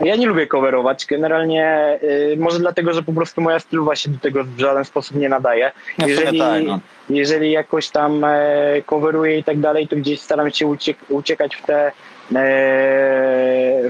ja 0.00 0.16
nie 0.16 0.26
lubię 0.26 0.46
coverować, 0.46 1.06
generalnie 1.06 1.98
y, 2.02 2.36
może 2.38 2.58
dlatego, 2.58 2.92
że 2.92 3.02
po 3.02 3.12
prostu 3.12 3.40
moja 3.40 3.58
stylowa 3.58 3.96
się 3.96 4.10
do 4.10 4.18
tego 4.18 4.44
w 4.44 4.58
żaden 4.58 4.84
sposób 4.84 5.16
nie 5.16 5.28
nadaje. 5.28 5.72
No 5.98 6.06
jeżeli, 6.06 6.38
tak, 6.38 6.62
no. 6.64 6.80
jeżeli 7.10 7.50
jakoś 7.50 7.88
tam 7.88 8.24
e, 8.24 8.82
coveruję 8.86 9.38
i 9.38 9.44
tak 9.44 9.60
dalej, 9.60 9.88
to 9.88 9.96
gdzieś 9.96 10.20
staram 10.20 10.50
się 10.50 10.66
uciek, 10.66 10.96
uciekać 11.08 11.56
w 11.56 11.66
tę 11.66 11.86
e, 11.86 11.92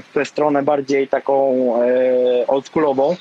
w 0.01 0.13
tę 0.13 0.25
stronę 0.25 0.63
bardziej 0.63 1.07
taką 1.07 1.53
e, 1.81 2.47
oldschoolową. 2.47 3.15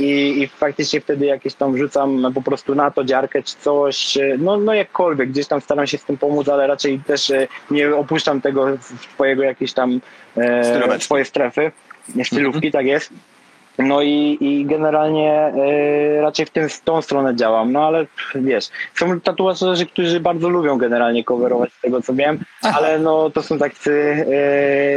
I, 0.00 0.42
I 0.42 0.48
faktycznie 0.48 1.00
wtedy 1.00 1.26
jakieś 1.26 1.54
tam 1.54 1.74
wrzucam 1.74 2.32
po 2.34 2.42
prostu 2.42 2.74
na 2.74 2.90
to 2.90 3.04
dziarkę 3.04 3.42
czy 3.42 3.56
coś, 3.56 4.16
e, 4.16 4.36
no, 4.38 4.56
no 4.56 4.74
jakkolwiek, 4.74 5.30
gdzieś 5.30 5.46
tam 5.46 5.60
staram 5.60 5.86
się 5.86 5.98
z 5.98 6.04
tym 6.04 6.16
pomóc, 6.16 6.48
ale 6.48 6.66
raczej 6.66 7.00
też 7.06 7.30
e, 7.30 7.48
nie 7.70 7.96
opuszczam 7.96 8.40
tego 8.40 8.76
w 8.76 9.06
twojego 9.14 9.42
jakieś 9.42 9.72
tam 9.72 10.00
e, 10.36 11.00
swoje 11.00 11.24
strefy, 11.24 11.72
nie, 12.14 12.24
stylówki, 12.24 12.70
tak 12.72 12.86
jest. 12.86 13.12
No 13.78 14.02
i, 14.02 14.38
i 14.40 14.64
generalnie 14.66 15.32
e, 15.32 16.20
raczej 16.20 16.46
w, 16.46 16.50
tym, 16.50 16.68
w 16.68 16.80
tą 16.80 17.02
stronę 17.02 17.36
działam, 17.36 17.72
no 17.72 17.86
ale 17.86 18.06
wiesz, 18.34 18.68
są 18.94 19.20
tatuażerzy, 19.20 19.86
którzy 19.86 20.20
bardzo 20.20 20.48
lubią 20.48 20.78
generalnie 20.78 21.24
coverować 21.24 21.70
z 21.72 21.80
tego 21.80 22.02
co 22.02 22.14
wiem, 22.14 22.38
ale 22.62 22.98
no 22.98 23.30
to 23.30 23.42
są 23.42 23.58
tacy 23.58 24.26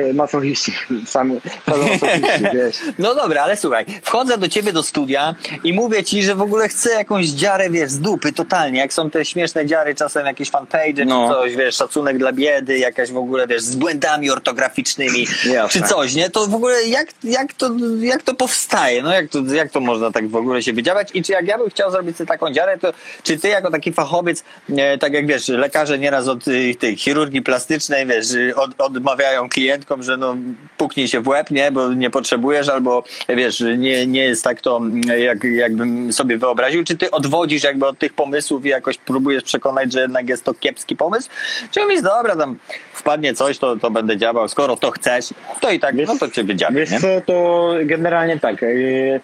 e, 0.10 0.14
masochiści, 0.14 0.72
sami, 1.06 1.42
sami 1.66 1.84
masochiści, 1.92 2.44
wiesz. 2.54 2.76
No 3.00 3.16
dobra, 3.16 3.44
ale 3.44 3.58
słuchaj, 3.58 3.86
wchodzę 4.04 4.38
do 4.38 4.48
ciebie 4.48 4.74
do 4.74 4.84
studia 4.84 5.36
i 5.64 5.74
mówię 5.74 6.04
ci, 6.04 6.24
że 6.24 6.36
w 6.36 6.42
ogóle 6.42 6.70
chcę 6.70 6.90
jakąś 6.94 7.28
dziarę, 7.28 7.70
wiesz, 7.70 7.90
z 7.92 8.00
dupy 8.00 8.34
totalnie, 8.34 8.80
jak 8.80 8.94
są 8.94 9.10
te 9.10 9.26
śmieszne 9.26 9.66
dziary, 9.66 9.96
czasem 9.96 10.26
jakieś 10.26 10.50
fanpage 10.50 11.06
No. 11.06 11.28
czy 11.28 11.34
coś, 11.34 11.56
wiesz, 11.56 11.76
szacunek 11.76 12.18
dla 12.18 12.32
biedy, 12.34 12.78
jakaś 12.78 13.12
w 13.12 13.18
ogóle, 13.18 13.48
wiesz, 13.48 13.62
z 13.62 13.76
błędami 13.76 14.30
ortograficznymi, 14.30 15.28
Jasne. 15.46 15.82
czy 15.82 15.88
coś, 15.88 16.16
nie? 16.16 16.30
To 16.30 16.48
w 16.48 16.56
ogóle 16.56 16.84
jak, 16.84 17.08
jak, 17.24 17.54
to, 17.54 17.70
jak 18.00 18.24
to 18.24 18.34
powstaje? 18.70 19.04
No 19.04 19.14
jak 19.14 19.30
to, 19.30 19.40
jak 19.40 19.72
to 19.72 19.80
można 19.80 20.12
tak 20.12 20.28
w 20.28 20.36
ogóle 20.36 20.62
się 20.62 20.74
wydziałać? 20.74 21.10
I 21.14 21.24
czy 21.24 21.32
jak 21.32 21.48
ja 21.48 21.58
bym 21.58 21.70
chciał 21.70 21.92
zrobić 21.92 22.18
sobie 22.18 22.28
taką 22.28 22.52
dziarę, 22.52 22.78
to 22.78 22.94
czy 23.24 23.38
ty 23.38 23.48
jako 23.48 23.72
taki 23.72 23.94
fachowiec, 23.94 24.44
e, 24.78 24.98
tak 24.98 25.14
jak 25.14 25.28
wiesz, 25.28 25.48
lekarze 25.48 26.00
nieraz 26.00 26.28
od 26.28 26.48
y, 26.48 26.76
tej 26.76 26.98
chirurgii 26.98 27.42
plastycznej, 27.42 28.06
wiesz, 28.06 28.32
y, 28.32 28.56
od, 28.56 28.82
odmawiają 28.82 29.50
klientkom, 29.50 30.04
że 30.04 30.18
no 30.18 30.36
puknij 30.78 31.08
się 31.08 31.22
w 31.22 31.28
łeb, 31.28 31.52
nie, 31.52 31.72
bo 31.72 31.94
nie 31.94 32.10
potrzebujesz, 32.10 32.70
albo 32.70 33.04
wiesz, 33.30 33.64
nie, 33.78 34.08
nie 34.08 34.24
jest 34.24 34.44
tak 34.44 34.62
to, 34.62 34.78
mm, 34.78 35.02
jak, 35.20 35.44
jakbym 35.44 36.14
sobie 36.14 36.38
wyobraził. 36.38 36.84
Czy 36.84 36.98
ty 36.98 37.12
odwodzisz 37.12 37.64
jakby 37.64 37.88
od 37.88 38.00
tych 38.00 38.14
pomysłów 38.14 38.66
i 38.66 38.70
jakoś 38.70 38.98
próbujesz 38.98 39.44
przekonać, 39.44 39.94
że 39.94 40.02
jednak 40.02 40.30
jest 40.30 40.44
to 40.44 40.54
kiepski 40.54 40.96
pomysł? 40.96 41.30
Czy 41.72 41.80
mówisz, 41.80 42.02
dobra, 42.02 42.36
tam 42.36 42.58
wpadnie 42.94 43.34
coś, 43.34 43.58
to, 43.58 43.76
to 43.76 43.92
będę 43.92 44.18
działał, 44.18 44.48
skoro 44.48 44.78
to 44.78 44.92
chcesz, 44.92 45.26
to 45.62 45.72
i 45.72 45.80
tak, 45.80 45.96
no 46.08 46.18
to 46.18 46.30
ciebie 46.30 46.56
działa, 46.56 46.72
Wiesz 46.72 46.92
nie? 46.92 47.00
co, 47.00 47.08
to 47.26 47.74
generalnie 47.86 48.40
tak. 48.40 48.59
Yy, 48.66 49.20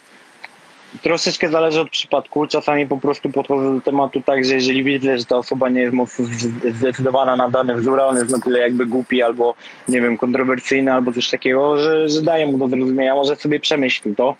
troszeczkę 1.01 1.49
zależy 1.49 1.81
od 1.81 1.89
przypadku. 1.89 2.47
Czasami 2.47 2.87
po 2.87 2.97
prostu 2.97 3.29
podchodzę 3.29 3.75
do 3.75 3.81
tematu 3.81 4.21
tak, 4.21 4.45
że 4.45 4.53
jeżeli 4.53 4.83
widzę, 4.83 5.17
że 5.17 5.25
ta 5.25 5.37
osoba 5.37 5.69
nie 5.69 5.81
jest 5.81 5.93
mocno 5.93 6.25
zdecydowana 6.73 7.35
na 7.35 7.49
dany 7.49 7.75
wzór, 7.75 7.99
on 7.99 8.15
jest 8.15 8.31
na 8.31 8.39
tyle 8.39 8.59
jakby 8.59 8.85
głupi 8.85 9.21
albo 9.21 9.55
nie 9.87 10.01
wiem, 10.01 10.17
kontrowersyjny 10.17 10.93
albo 10.93 11.13
coś 11.13 11.29
takiego, 11.29 11.77
że, 11.77 12.09
że 12.09 12.21
daję 12.21 12.47
mu 12.47 12.57
do 12.57 12.67
zrozumienia, 12.67 13.15
może 13.15 13.35
sobie 13.35 13.59
przemyśli 13.59 14.15
to. 14.15 14.35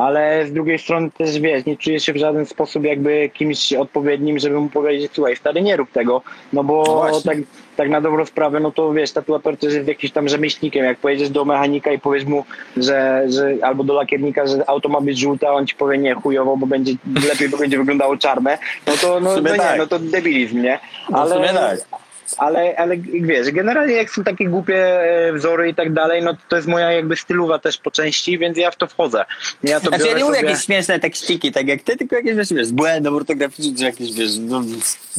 Ale 0.00 0.46
z 0.46 0.52
drugiej 0.52 0.78
strony 0.78 1.10
też 1.10 1.40
wiesz, 1.40 1.64
nie 1.64 1.76
czuję 1.76 2.00
się 2.00 2.12
w 2.12 2.16
żaden 2.16 2.46
sposób 2.46 2.84
jakby 2.84 3.30
kimś 3.34 3.72
odpowiednim, 3.72 4.38
żeby 4.38 4.60
mu 4.60 4.68
powiedzieć, 4.68 5.12
słuchaj, 5.14 5.36
stary, 5.36 5.62
nie 5.62 5.76
rób 5.76 5.92
tego, 5.92 6.22
no 6.52 6.64
bo 6.64 6.84
No 6.86 6.94
właśnie. 6.94 7.30
tak, 7.32 7.38
tak 7.76 7.88
na 7.88 8.00
dobrą 8.00 8.26
sprawę, 8.26 8.60
no 8.60 8.70
to 8.70 8.92
wiesz, 8.92 9.12
tatuator 9.12 9.56
też 9.56 9.74
jest 9.74 9.88
jakimś 9.88 10.12
tam 10.12 10.28
rzemieślnikiem. 10.28 10.84
Jak 10.84 10.98
pojedziesz 10.98 11.30
do 11.30 11.44
mechanika 11.44 11.92
i 11.92 11.98
powiesz 11.98 12.24
mu, 12.24 12.44
że, 12.76 13.24
że 13.28 13.54
albo 13.62 13.84
do 13.84 13.94
lakiernika, 13.94 14.46
że 14.46 14.70
auto 14.70 14.88
ma 14.88 15.00
być 15.00 15.18
żółte, 15.18 15.48
a 15.48 15.52
on 15.52 15.66
ci 15.66 15.74
powie 15.74 15.98
nie, 15.98 16.14
chujowo, 16.14 16.56
bo 16.56 16.66
będzie 16.66 16.92
lepiej, 17.28 17.48
bo 17.48 17.56
będzie 17.56 17.78
wyglądało 17.78 18.16
czarne, 18.16 18.58
no 18.86 18.92
to, 19.00 19.20
no, 19.20 19.36
no 19.36 19.56
tak. 19.56 19.72
nie, 19.72 19.78
no 19.78 19.86
to 19.86 19.98
debilizm, 19.98 20.62
nie? 20.62 20.78
No 21.10 21.26
w 21.26 21.28
sumie 21.28 21.48
tak. 21.48 21.78
Ale, 22.38 22.76
ale 22.76 22.96
wiesz, 23.22 23.50
generalnie 23.50 23.94
jak 23.94 24.10
są 24.10 24.24
takie 24.24 24.44
głupie 24.48 25.00
e, 25.00 25.32
wzory 25.32 25.68
i 25.68 25.74
tak 25.74 25.92
dalej, 25.92 26.22
no 26.22 26.32
to, 26.34 26.38
to 26.48 26.56
jest 26.56 26.68
moja 26.68 26.92
jakby 26.92 27.16
stylowa 27.16 27.58
też 27.58 27.78
po 27.78 27.90
części, 27.90 28.38
więc 28.38 28.58
ja 28.58 28.70
w 28.70 28.76
to 28.76 28.86
wchodzę. 28.86 29.24
Ja 29.62 29.80
to 29.80 29.88
Znaczy 29.88 30.06
ja 30.08 30.18
nie 30.18 30.24
mówię 30.24 30.36
sobie- 30.36 30.48
jakieś 30.48 30.64
śmieszne 30.64 31.00
tekściki, 31.00 31.52
tak 31.52 31.68
jak 31.68 31.82
ty, 31.82 31.96
tylko 31.96 32.16
jakieś 32.16 32.34
wiesz, 32.34 32.52
wiesz 32.52 32.72
ortograficznym, 33.14 33.76
czy 33.76 33.84
jakieś 33.84 34.12
wiesz, 34.14 34.30
no, 34.38 34.62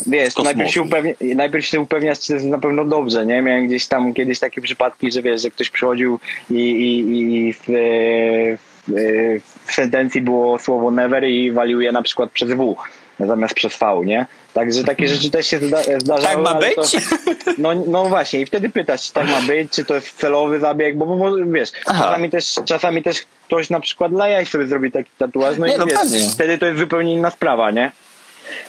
Wiesz, 0.08 0.38
najpierw 0.38 0.72
się, 0.72 0.82
upewnia, 0.82 1.14
najpierw 1.36 1.66
się 1.66 1.80
upewniasz, 1.82 2.20
czy 2.20 2.28
to 2.28 2.34
jest 2.34 2.46
na 2.46 2.58
pewno 2.60 2.86
dobrze, 2.86 3.26
nie? 3.26 3.42
Miałem 3.42 3.68
gdzieś 3.68 3.88
tam 3.88 4.14
kiedyś 4.14 4.40
takie 4.40 4.62
przypadki, 4.62 5.12
że 5.12 5.22
wiesz, 5.22 5.42
że 5.42 5.52
ktoś 5.52 5.70
przychodził 5.70 6.20
i, 6.50 6.56
i, 6.56 7.48
i 7.48 7.54
w, 7.54 7.70
e, 7.70 8.58
w, 8.88 8.98
e, 8.98 9.40
w 9.66 9.74
sentencji 9.74 10.22
było 10.22 10.60
słowo 10.60 10.92
never 10.92 11.24
i 11.24 11.52
walił 11.52 11.82
je 11.82 11.92
na 11.92 12.02
przykład 12.02 12.32
przez 12.32 12.50
W 12.50 13.28
zamiast 13.28 13.54
przez 13.54 13.78
V, 13.80 14.02
nie? 14.06 14.26
Także 14.54 14.84
takie 14.84 15.08
rzeczy 15.08 15.32
też 15.32 15.48
się 15.48 15.60
zda, 15.60 15.84
zdarzały. 15.98 16.22
tak 16.22 16.38
ma 16.38 16.56
być? 16.56 16.76
To, 16.76 16.82
no, 17.58 17.76
no 17.88 18.06
właśnie, 18.06 18.42
i 18.42 18.46
wtedy 18.46 18.70
pytasz, 18.70 19.08
czy 19.08 19.14
tak 19.14 19.28
ma 19.28 19.42
być, 19.42 19.72
czy 19.72 19.86
to 19.86 19.96
jest 19.96 20.18
celowy 20.18 20.60
zabieg, 20.60 20.98
bo, 20.98 21.06
bo, 21.06 21.16
bo 21.16 21.36
wiesz, 21.46 21.72
Aha. 21.86 22.04
czasami 22.04 22.30
też, 22.30 22.56
czasami 22.66 23.04
też 23.04 23.24
ktoś 23.48 23.70
na 23.70 23.80
przykład 23.80 24.12
dla 24.12 24.28
jaj 24.28 24.46
sobie 24.46 24.68
zrobi 24.68 24.92
taki 24.92 25.12
tatuaż, 25.18 25.58
no 25.58 25.68
Nie, 25.68 25.76
i 25.76 25.78
no 25.78 25.86
wiesz, 25.86 26.34
wtedy 26.34 26.58
to 26.58 26.66
jest 26.66 26.80
zupełnie 26.80 27.14
inna 27.14 27.32
sprawa, 27.32 27.72
nie? 27.72 27.92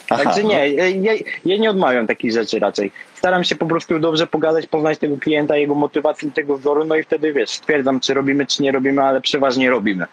Aha. 0.09 0.23
Także 0.23 0.43
nie, 0.43 0.69
ja, 0.69 1.13
ja 1.45 1.57
nie 1.57 1.69
odmawiam 1.69 2.07
takich 2.07 2.31
rzeczy 2.31 2.59
raczej. 2.59 2.91
Staram 3.15 3.43
się 3.43 3.55
po 3.55 3.65
prostu 3.65 3.99
dobrze 3.99 4.27
pogadać, 4.27 4.67
poznać 4.67 4.97
tego 4.97 5.17
klienta, 5.17 5.57
jego 5.57 5.75
motywację 5.75 6.31
tego 6.31 6.57
wzoru, 6.57 6.85
no 6.85 6.95
i 6.95 7.03
wtedy 7.03 7.33
wiesz, 7.33 7.49
stwierdzam, 7.49 7.99
czy 7.99 8.13
robimy, 8.13 8.45
czy 8.45 8.63
nie 8.63 8.71
robimy, 8.71 9.01
ale 9.01 9.21
przeważnie 9.21 9.69
robimy. 9.69 10.05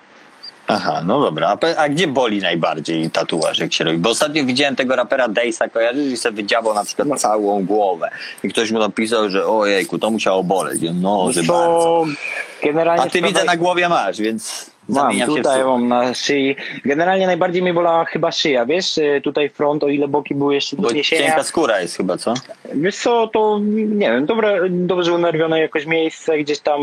Aha, 0.68 1.02
no 1.06 1.20
dobra. 1.20 1.48
A, 1.48 1.76
a 1.76 1.88
gdzie 1.88 2.06
boli 2.06 2.40
najbardziej 2.40 3.10
tatuaż, 3.10 3.58
jak 3.58 3.72
się 3.72 3.84
robi? 3.84 3.98
Bo 3.98 4.10
ostatnio 4.10 4.44
widziałem 4.44 4.76
tego 4.76 4.96
rapera 4.96 5.28
Dejsa, 5.28 5.68
kojarzysz, 5.68 6.12
i 6.12 6.16
sobie 6.16 6.36
wydziałał 6.36 6.74
na 6.74 6.84
przykład 6.84 7.08
No. 7.08 7.16
całą 7.16 7.64
głowę. 7.64 8.10
I 8.44 8.48
ktoś 8.48 8.70
mu 8.70 8.78
napisał, 8.78 9.30
że 9.30 9.46
ojejku, 9.46 9.98
to 9.98 10.10
musiało 10.10 10.44
boleć. 10.44 10.80
No, 10.94 11.32
że 11.32 11.42
bardzo. 11.42 12.04
Generalnie 12.62 13.02
A 13.02 13.10
ty 13.10 13.22
widzę 13.22 13.44
na 13.44 13.56
głowie 13.56 13.88
masz, 13.88 14.18
więc 14.20 14.70
Mam, 14.88 15.20
tutaj 15.26 15.64
mam 15.64 15.88
na 15.88 16.14
szyi. 16.14 16.56
Generalnie 16.84 17.26
najbardziej 17.26 17.62
mnie 17.62 17.74
bolała 17.74 18.04
chyba 18.04 18.32
szyja, 18.32 18.66
wiesz? 18.66 18.98
Y, 18.98 19.20
Tutaj 19.24 19.48
front, 19.48 19.84
o 19.84 19.88
ile 19.88 20.08
boki 20.08 20.34
były 20.34 20.54
jeszcze 20.54 20.76
do 20.76 20.82
Bo 20.82 20.94
cienka 20.94 21.42
skóra 21.42 21.80
jest 21.80 21.96
chyba, 21.96 22.16
co? 22.16 22.34
Wiesz 22.74 22.96
co, 22.96 23.26
to 23.26 23.60
nie 23.62 24.10
wiem, 24.10 24.26
dobre, 24.26 24.60
dobrze 24.70 25.12
unerwione 25.12 25.60
jakoś 25.60 25.86
miejsce, 25.86 26.38
gdzieś 26.38 26.58
tam 26.58 26.80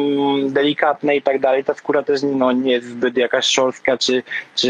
delikatne 0.49 1.16
i 1.16 1.22
tak 1.22 1.39
dalej. 1.39 1.64
Ta 1.64 1.74
skóra 1.74 2.03
też 2.03 2.22
no, 2.24 2.51
nie 2.51 2.72
jest 2.72 2.88
zbyt 2.88 3.18
jakaś 3.18 3.45
szorstka, 3.45 3.97
czy, 3.97 4.24
czy 4.56 4.68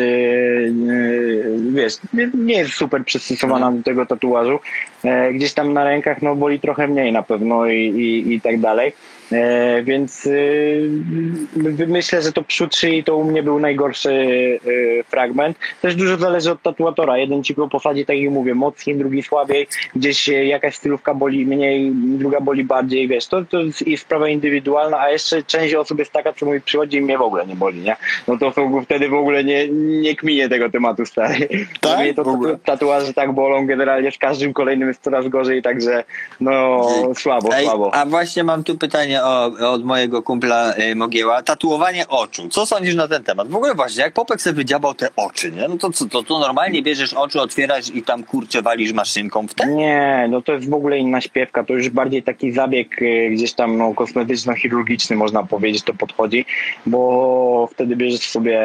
yy, 0.88 1.72
wiesz, 1.72 1.94
nie, 2.34 2.58
jest 2.58 2.74
super 2.74 3.06
przystosowana 3.06 3.72
do 3.72 3.84
tego 3.84 4.06
tatuażu. 4.06 4.60
E, 5.04 5.34
gdzieś 5.34 5.54
tam 5.54 5.74
na 5.74 5.84
rękach 5.84 6.22
no 6.22 6.36
boli 6.36 6.60
trochę 6.60 6.88
mniej 6.88 7.12
na 7.12 7.24
pewno 7.24 7.66
i, 7.68 7.78
i, 7.78 8.34
i 8.34 8.42
tak 8.42 8.60
dalej. 8.60 8.94
E, 9.32 9.84
więc 9.84 10.26
yy, 10.26 11.88
myślę, 11.88 12.22
że 12.22 12.32
to 12.32 12.44
przód 12.44 12.76
szyi 12.76 13.04
to 13.04 13.18
u 13.18 13.24
mnie 13.24 13.44
był 13.44 13.60
najgorszy 13.60 14.14
yy, 14.66 15.04
fragment. 15.10 15.58
Też 15.82 15.96
dużo 15.96 16.18
zależy 16.18 16.52
od 16.52 16.62
tatuatora. 16.62 17.18
Jeden 17.18 17.44
ci 17.44 17.54
go 17.54 17.68
posadzi, 17.68 18.06
tak 18.06 18.18
jak 18.18 18.32
mówię, 18.32 18.56
mocniej, 18.56 18.96
drugi 18.96 19.24
słabiej. 19.24 19.68
Gdzieś 19.96 20.30
e, 20.30 20.46
jakaś 20.46 20.76
stylówka 20.76 21.14
boli 21.14 21.46
mniej, 21.46 21.92
druga 21.94 22.42
boli 22.42 22.64
bardziej, 22.64 23.08
wiesz, 23.08 23.28
to, 23.28 23.46
to 23.46 23.58
jest 23.86 24.02
sprawa 24.02 24.30
indywidualna, 24.30 25.00
a 25.00 25.10
jeszcze 25.10 25.44
część 25.44 25.74
osób 25.74 26.00
jest 26.00 26.12
taka, 26.12 26.34
co 26.34 26.46
mówi, 26.46 26.62
przychodzi 26.62 26.98
i 26.98 27.02
mnie 27.02 27.18
w 27.18 27.22
ogóle 27.22 27.48
nie 27.48 27.56
boli, 27.56 27.82
nie? 27.82 27.96
No 28.28 28.38
to 28.38 28.54
wtedy 28.84 29.10
w 29.10 29.14
ogóle 29.14 29.44
nie, 29.44 29.68
nie 30.02 30.16
kminie 30.16 30.50
tego 30.50 30.70
tematu, 30.70 31.06
stary. 31.06 31.48
Tak? 31.82 32.00
Mnie 32.00 32.14
to 32.14 32.24
W 32.24 32.60
tatuaże 32.66 33.14
tak 33.14 33.34
bolą 33.34 33.68
generalnie, 33.68 34.12
z 34.12 34.18
każdym 34.18 34.54
kolejnym 34.54 34.88
jest 34.88 35.04
coraz 35.04 35.28
gorzej, 35.28 35.62
także 35.62 36.04
no 36.40 36.88
słabo, 37.16 37.50
Ej, 37.56 37.66
słabo. 37.66 37.94
a 37.94 38.06
właśnie 38.06 38.44
mam 38.44 38.64
tu 38.64 38.78
pytanie 38.78 39.15
o, 39.24 39.52
od 39.74 39.84
mojego 39.84 40.24
kumpla 40.24 40.74
y, 40.78 40.96
Mogieła. 40.96 41.44
Tatuowanie 41.44 42.08
oczu. 42.08 42.50
Co 42.50 42.66
sądzisz 42.66 42.96
na 42.96 43.08
ten 43.08 43.24
temat? 43.24 43.48
W 43.48 43.56
ogóle 43.56 43.76
właśnie, 43.76 44.04
jak 44.04 44.14
Popek 44.14 44.42
sobie 44.42 44.56
wydziabał 44.56 44.94
te 44.94 45.08
oczy, 45.16 45.52
nie? 45.52 45.68
No 45.68 45.78
to 45.78 45.92
co, 45.92 46.06
to, 46.06 46.24
to 46.24 46.40
normalnie 46.40 46.82
bierzesz 46.82 47.14
oczy, 47.14 47.42
otwierasz 47.42 47.90
i 47.90 48.04
tam 48.04 48.24
kurczę 48.24 48.62
walisz 48.62 48.94
maszynką 48.94 49.48
w 49.48 49.54
te? 49.54 49.68
Nie, 49.68 50.28
no 50.30 50.42
to 50.42 50.54
jest 50.54 50.70
w 50.70 50.74
ogóle 50.74 50.98
inna 50.98 51.22
śpiewka. 51.22 51.64
To 51.64 51.74
już 51.74 51.90
bardziej 51.90 52.24
taki 52.24 52.52
zabieg 52.52 53.02
y, 53.02 53.30
gdzieś 53.32 53.54
tam 53.54 53.78
no, 53.78 53.94
kosmetyczno-chirurgiczny, 53.94 55.16
można 55.16 55.44
powiedzieć, 55.44 55.84
to 55.84 55.94
podchodzi, 55.94 56.46
bo 56.86 57.70
wtedy 57.72 57.96
bierzesz 57.96 58.30
sobie, 58.30 58.60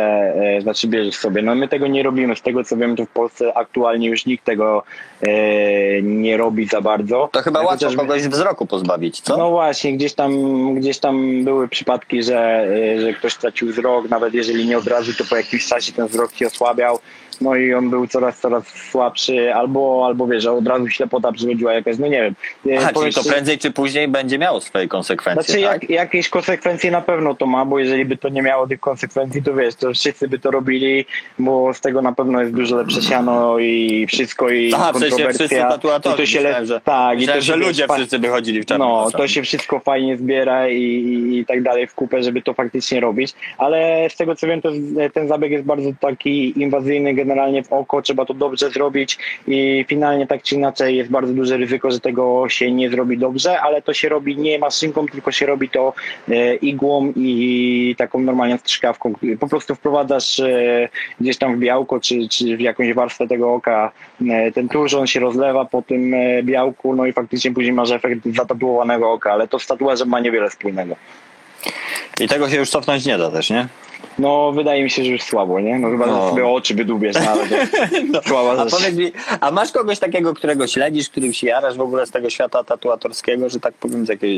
e, 0.57 0.61
znaczy 0.61 0.89
bierzesz 0.89 1.17
sobie. 1.17 1.43
No 1.43 1.55
my 1.55 1.69
tego 1.69 1.87
nie 1.87 2.03
robimy. 2.03 2.37
Z 2.37 2.43
tego 2.43 2.65
co 2.65 2.77
wiem, 2.77 2.97
to 2.97 3.05
w 3.05 3.09
Polsce 3.09 3.57
aktualnie 3.57 4.09
już 4.09 4.27
nikt 4.27 4.45
tego 4.45 4.83
e, 5.23 6.03
nie 6.03 6.37
robi 6.37 6.67
za 6.67 6.81
bardzo. 6.81 7.29
To 7.33 7.43
chyba 7.43 7.63
łatwo 7.63 7.97
kogoś 7.97 8.23
wzroku 8.23 8.67
pozbawić, 8.67 9.21
co? 9.21 9.37
No 9.37 9.51
właśnie, 9.51 9.93
gdzieś 9.93 10.15
tam, 10.15 10.39
gdzieś 10.74 10.99
tam 10.99 11.45
były 11.45 11.68
przypadki, 11.68 12.22
że, 12.22 12.68
y, 12.97 13.01
że 13.01 13.12
ktoś 13.12 13.32
stracił 13.32 13.68
wzrok, 13.68 14.09
nawet 14.09 14.34
jeżeli 14.34 14.66
nie 14.66 14.78
od 14.78 14.86
razu, 14.86 15.14
to 15.14 15.24
po 15.24 15.36
jakimś 15.36 15.66
czasie 15.66 15.93
ten 15.93 16.07
wzrok 16.07 16.34
się 16.34 16.47
osłabiał. 16.47 16.99
No 17.41 17.57
i 17.57 17.74
on 17.74 17.91
był 17.91 18.07
coraz, 18.07 18.38
coraz 18.41 18.64
słabszy, 18.91 19.55
albo, 19.55 20.03
albo 20.07 20.26
wiesz, 20.26 20.47
od 20.47 20.66
razu 20.66 20.88
ślepota 20.88 21.32
przychodziła 21.32 21.72
jakaś, 21.72 21.99
no 21.99 22.07
nie 22.07 22.22
wiem. 22.22 22.34
Aha, 22.78 22.91
powiem 22.95 23.12
to 23.12 23.24
prędzej 23.24 23.59
czy 23.59 23.70
później 23.70 24.09
będzie 24.09 24.38
miało 24.38 24.61
swoje 24.61 24.88
konsekwencje, 24.88 25.43
Znaczy 25.45 25.62
tak? 25.62 25.82
jak, 25.82 25.91
jakieś 25.91 26.28
konsekwencje 26.28 26.91
na 26.91 27.01
pewno 27.01 27.34
to 27.34 27.47
ma, 27.47 27.64
bo 27.64 27.78
jeżeli 27.78 28.05
by 28.05 28.16
to 28.16 28.28
nie 28.28 28.43
miało 28.43 28.66
tych 28.66 28.80
konsekwencji, 28.80 29.43
to 29.43 29.55
wiesz, 29.55 29.74
to 29.74 29.93
wszyscy 29.95 30.28
by 30.28 30.38
to 30.38 30.51
robili, 30.51 31.05
bo 31.38 31.74
z 31.74 31.80
tego 31.80 32.03
na 32.03 32.12
pewno 32.12 32.41
jest 32.41 32.53
dużo 32.55 32.76
lepsze 32.76 33.03
siano 33.03 33.59
i 33.59 34.07
wszystko 34.09 34.51
i 34.51 34.72
Aha, 34.74 34.93
w 34.93 34.99
sensie 34.99 35.09
kontrowersja. 35.11 35.47
wszyscy 35.47 35.57
tatuatorzy. 35.68 36.14
I 36.14 36.18
to 36.18 36.26
się 36.26 36.38
Myślałem, 36.38 36.66
że- 36.66 36.80
tak, 36.80 37.14
i 37.16 37.20
Myślałem, 37.20 37.41
to 37.41 37.47
że 37.47 37.57
ludzie 37.57 37.86
fa- 37.86 37.95
wszyscy 37.95 38.18
by 38.18 38.28
chodzili 38.28 38.62
w 38.62 38.66
czarnym 38.66 38.88
no, 38.88 39.11
to 39.11 39.28
się 39.28 39.43
wszystko 39.43 39.80
fajnie 39.80 40.16
zbiera 40.16 40.68
i, 40.68 40.82
i, 40.82 41.38
i 41.38 41.47
tak 41.47 41.62
dalej 41.62 41.86
w 41.86 41.95
kupę, 41.95 42.22
żeby 42.22 42.43
to 42.43 42.55
faktycznie 42.55 43.01
robić, 43.01 43.32
ale 43.59 44.07
z 44.11 44.16
tego 44.16 44.36
co 44.36 44.47
wiem, 44.47 44.62
to 44.62 44.68
ten 45.14 45.28
zabieg 45.28 45.53
jest 45.53 45.64
bardzo 45.64 45.91
taki 46.01 46.61
inwazyjny 46.62 47.14
generalnie 47.31 47.62
w 47.62 47.72
oko, 47.72 48.03
trzeba 48.03 48.24
to 48.24 48.35
dobrze 48.35 48.70
zrobić 48.70 49.18
i 49.47 49.85
finalnie 49.89 50.26
tak 50.26 50.43
czy 50.43 50.55
inaczej 50.55 50.97
jest 50.97 51.11
bardzo 51.11 51.33
duże 51.33 51.57
ryzyko, 51.57 51.91
że 51.91 52.01
tego 52.01 52.49
się 52.49 52.72
nie 52.72 52.91
zrobi 52.91 53.18
dobrze, 53.18 53.61
ale 53.61 53.83
to 53.83 53.95
się 53.95 54.09
robi 54.09 54.37
nie 54.37 54.59
maszynką, 54.59 55.07
tylko 55.07 55.33
się 55.33 55.47
robi 55.47 55.68
to 55.68 55.93
e, 56.28 56.55
igłą 56.55 57.12
i 57.16 57.95
taką 57.99 58.20
normalną 58.20 58.59
strzykawką. 58.59 59.12
Po 59.41 59.49
prostu 59.49 59.74
wprowadzasz 59.74 60.41
e, 60.41 60.89
gdzieś 61.20 61.39
tam 61.39 61.57
w 61.57 61.59
białko, 61.59 62.01
czy, 62.01 62.28
czy 62.28 62.57
w 62.57 62.61
jakąś 62.61 62.93
warstwę 62.93 63.26
tego 63.26 63.55
oka 63.55 63.93
e, 64.31 64.53
ten 64.53 64.68
tusz, 64.68 64.95
on 64.95 65.07
się 65.07 65.20
rozlewa 65.20 65.64
po 65.64 65.83
tym 65.83 66.14
białku, 66.43 66.95
no 66.95 67.07
i 67.07 67.12
faktycznie 67.12 67.53
później 67.53 67.72
masz 67.72 67.91
efekt 67.91 68.20
zatatuowanego 68.37 69.12
oka, 69.12 69.33
ale 69.33 69.49
to 69.49 69.59
z 69.59 69.66
tatuażem 69.66 70.09
ma 70.09 70.20
niewiele 70.20 70.51
wspólnego. 70.51 70.97
I 72.21 72.29
tego 72.29 72.51
się 72.51 72.57
już 72.57 72.71
cofnąć 72.71 73.07
nie 73.07 73.19
da 73.19 73.31
też, 73.31 73.51
nie? 73.51 73.69
No 74.19 74.53
wydaje 74.53 74.83
mi 74.85 74.91
się, 74.91 75.05
że 75.05 75.11
już 75.11 75.23
słabo, 75.23 75.61
nie? 75.61 75.79
No 75.79 75.91
chyba, 75.91 76.07
No. 76.07 76.31
sobie 76.31 76.47
oczy 76.47 76.75
wydubiesz, 76.75 77.17
no, 77.25 77.31
ale 77.31 77.47
to 78.13 78.23
słaba 78.29 78.63
A 78.63 78.67
powiedz 78.67 78.95
mi, 78.95 79.13
a 79.41 79.51
masz 79.51 79.73
kogoś 79.73 79.99
takiego, 79.99 80.35
którego 80.35 80.67
śledzisz, 80.67 81.09
którym 81.09 81.33
się 81.33 81.47
jarasz 81.47 81.77
w 81.77 81.81
ogóle 81.81 82.07
z 82.07 82.11
tego 82.11 82.31
świata 82.31 82.65
tatuatorskiego, 82.65 83.49
że 83.49 83.61
tak 83.61 83.75
powiem, 83.75 84.07
z 84.07 84.09
jakiegoś, 84.09 84.37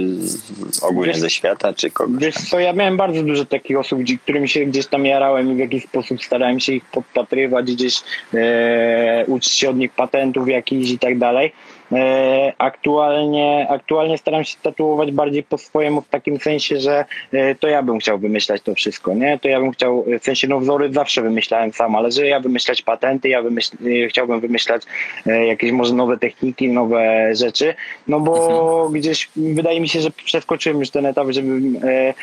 ogólnie 0.83 1.13
Wiesz- 1.13 1.21
ze 1.21 1.31
świata, 1.31 1.73
czy 1.73 1.91
kogoś? 1.91 2.23
Wiesz 2.23 2.35
co, 2.35 2.59
ja 2.61 2.73
miałem 2.73 2.97
bardzo 2.97 3.23
dużo 3.23 3.45
takich 3.45 3.79
osób, 3.79 3.99
którym 4.23 4.47
się 4.47 4.65
gdzieś 4.65 4.87
tam 4.87 5.07
jarałem 5.07 5.53
i 5.53 5.55
w 5.55 5.59
jakiś 5.59 5.85
sposób 5.85 6.25
starałem 6.25 6.61
się 6.61 6.73
ich 6.73 6.85
podpatrywać, 6.85 7.73
gdzieś 7.73 8.01
e, 8.35 9.25
uczyć 9.27 9.53
się 9.53 9.71
od 9.71 9.77
nich 9.77 9.93
patentów 9.93 10.49
jakichś 10.49 10.91
i 10.91 10.99
tak 10.99 11.19
dalej. 11.19 11.53
E, 11.93 12.53
aktualnie, 12.59 13.67
aktualnie 13.71 14.19
staram 14.19 14.45
się 14.45 14.57
tatuować 14.63 15.13
bardziej 15.13 15.43
po 15.43 15.59
swojemu 15.59 16.01
w 16.01 16.09
takim 16.09 16.41
sensie, 16.41 16.81
że 16.81 17.05
e, 17.33 17.55
to 17.55 17.69
ja 17.69 17.83
bym 17.83 17.99
chciał 17.99 18.19
wymyślać 18.19 18.63
to 18.63 18.75
wszystko, 18.75 19.15
nie? 19.15 19.39
To 19.39 19.49
ja 19.49 19.61
bym 19.61 19.71
chciał, 19.71 20.05
w 20.21 20.25
sensie 20.25 20.49
no 20.49 20.61
wzory 20.61 20.93
zawsze 20.93 21.23
wymyślałem 21.23 21.73
sam, 21.73 21.97
ale 21.97 22.13
że 22.13 22.27
ja 22.27 22.41
wymyślać 22.41 22.83
patenty, 22.83 23.29
ja 23.29 23.43
wymyśl, 23.43 23.77
e, 24.05 24.09
chciałbym 24.09 24.41
wymyślać 24.41 24.83
e, 25.27 25.47
jakieś 25.47 25.73
może 25.73 25.95
nowe 25.95 26.19
techniki, 26.19 26.69
nowe 26.69 27.35
rzeczy, 27.35 27.75
no 28.09 28.21
bo 28.21 28.89
gdzieś 28.93 29.29
wydaje 29.37 29.81
mi 29.81 29.89
się, 29.89 30.01
że 30.01 30.11
przeskoczyłem 30.11 30.81
już 30.81 30.91
ten 30.91 31.07
etap, 31.07 31.27
żebym 31.31 31.77
e, 31.85 31.89
e, 31.89 32.15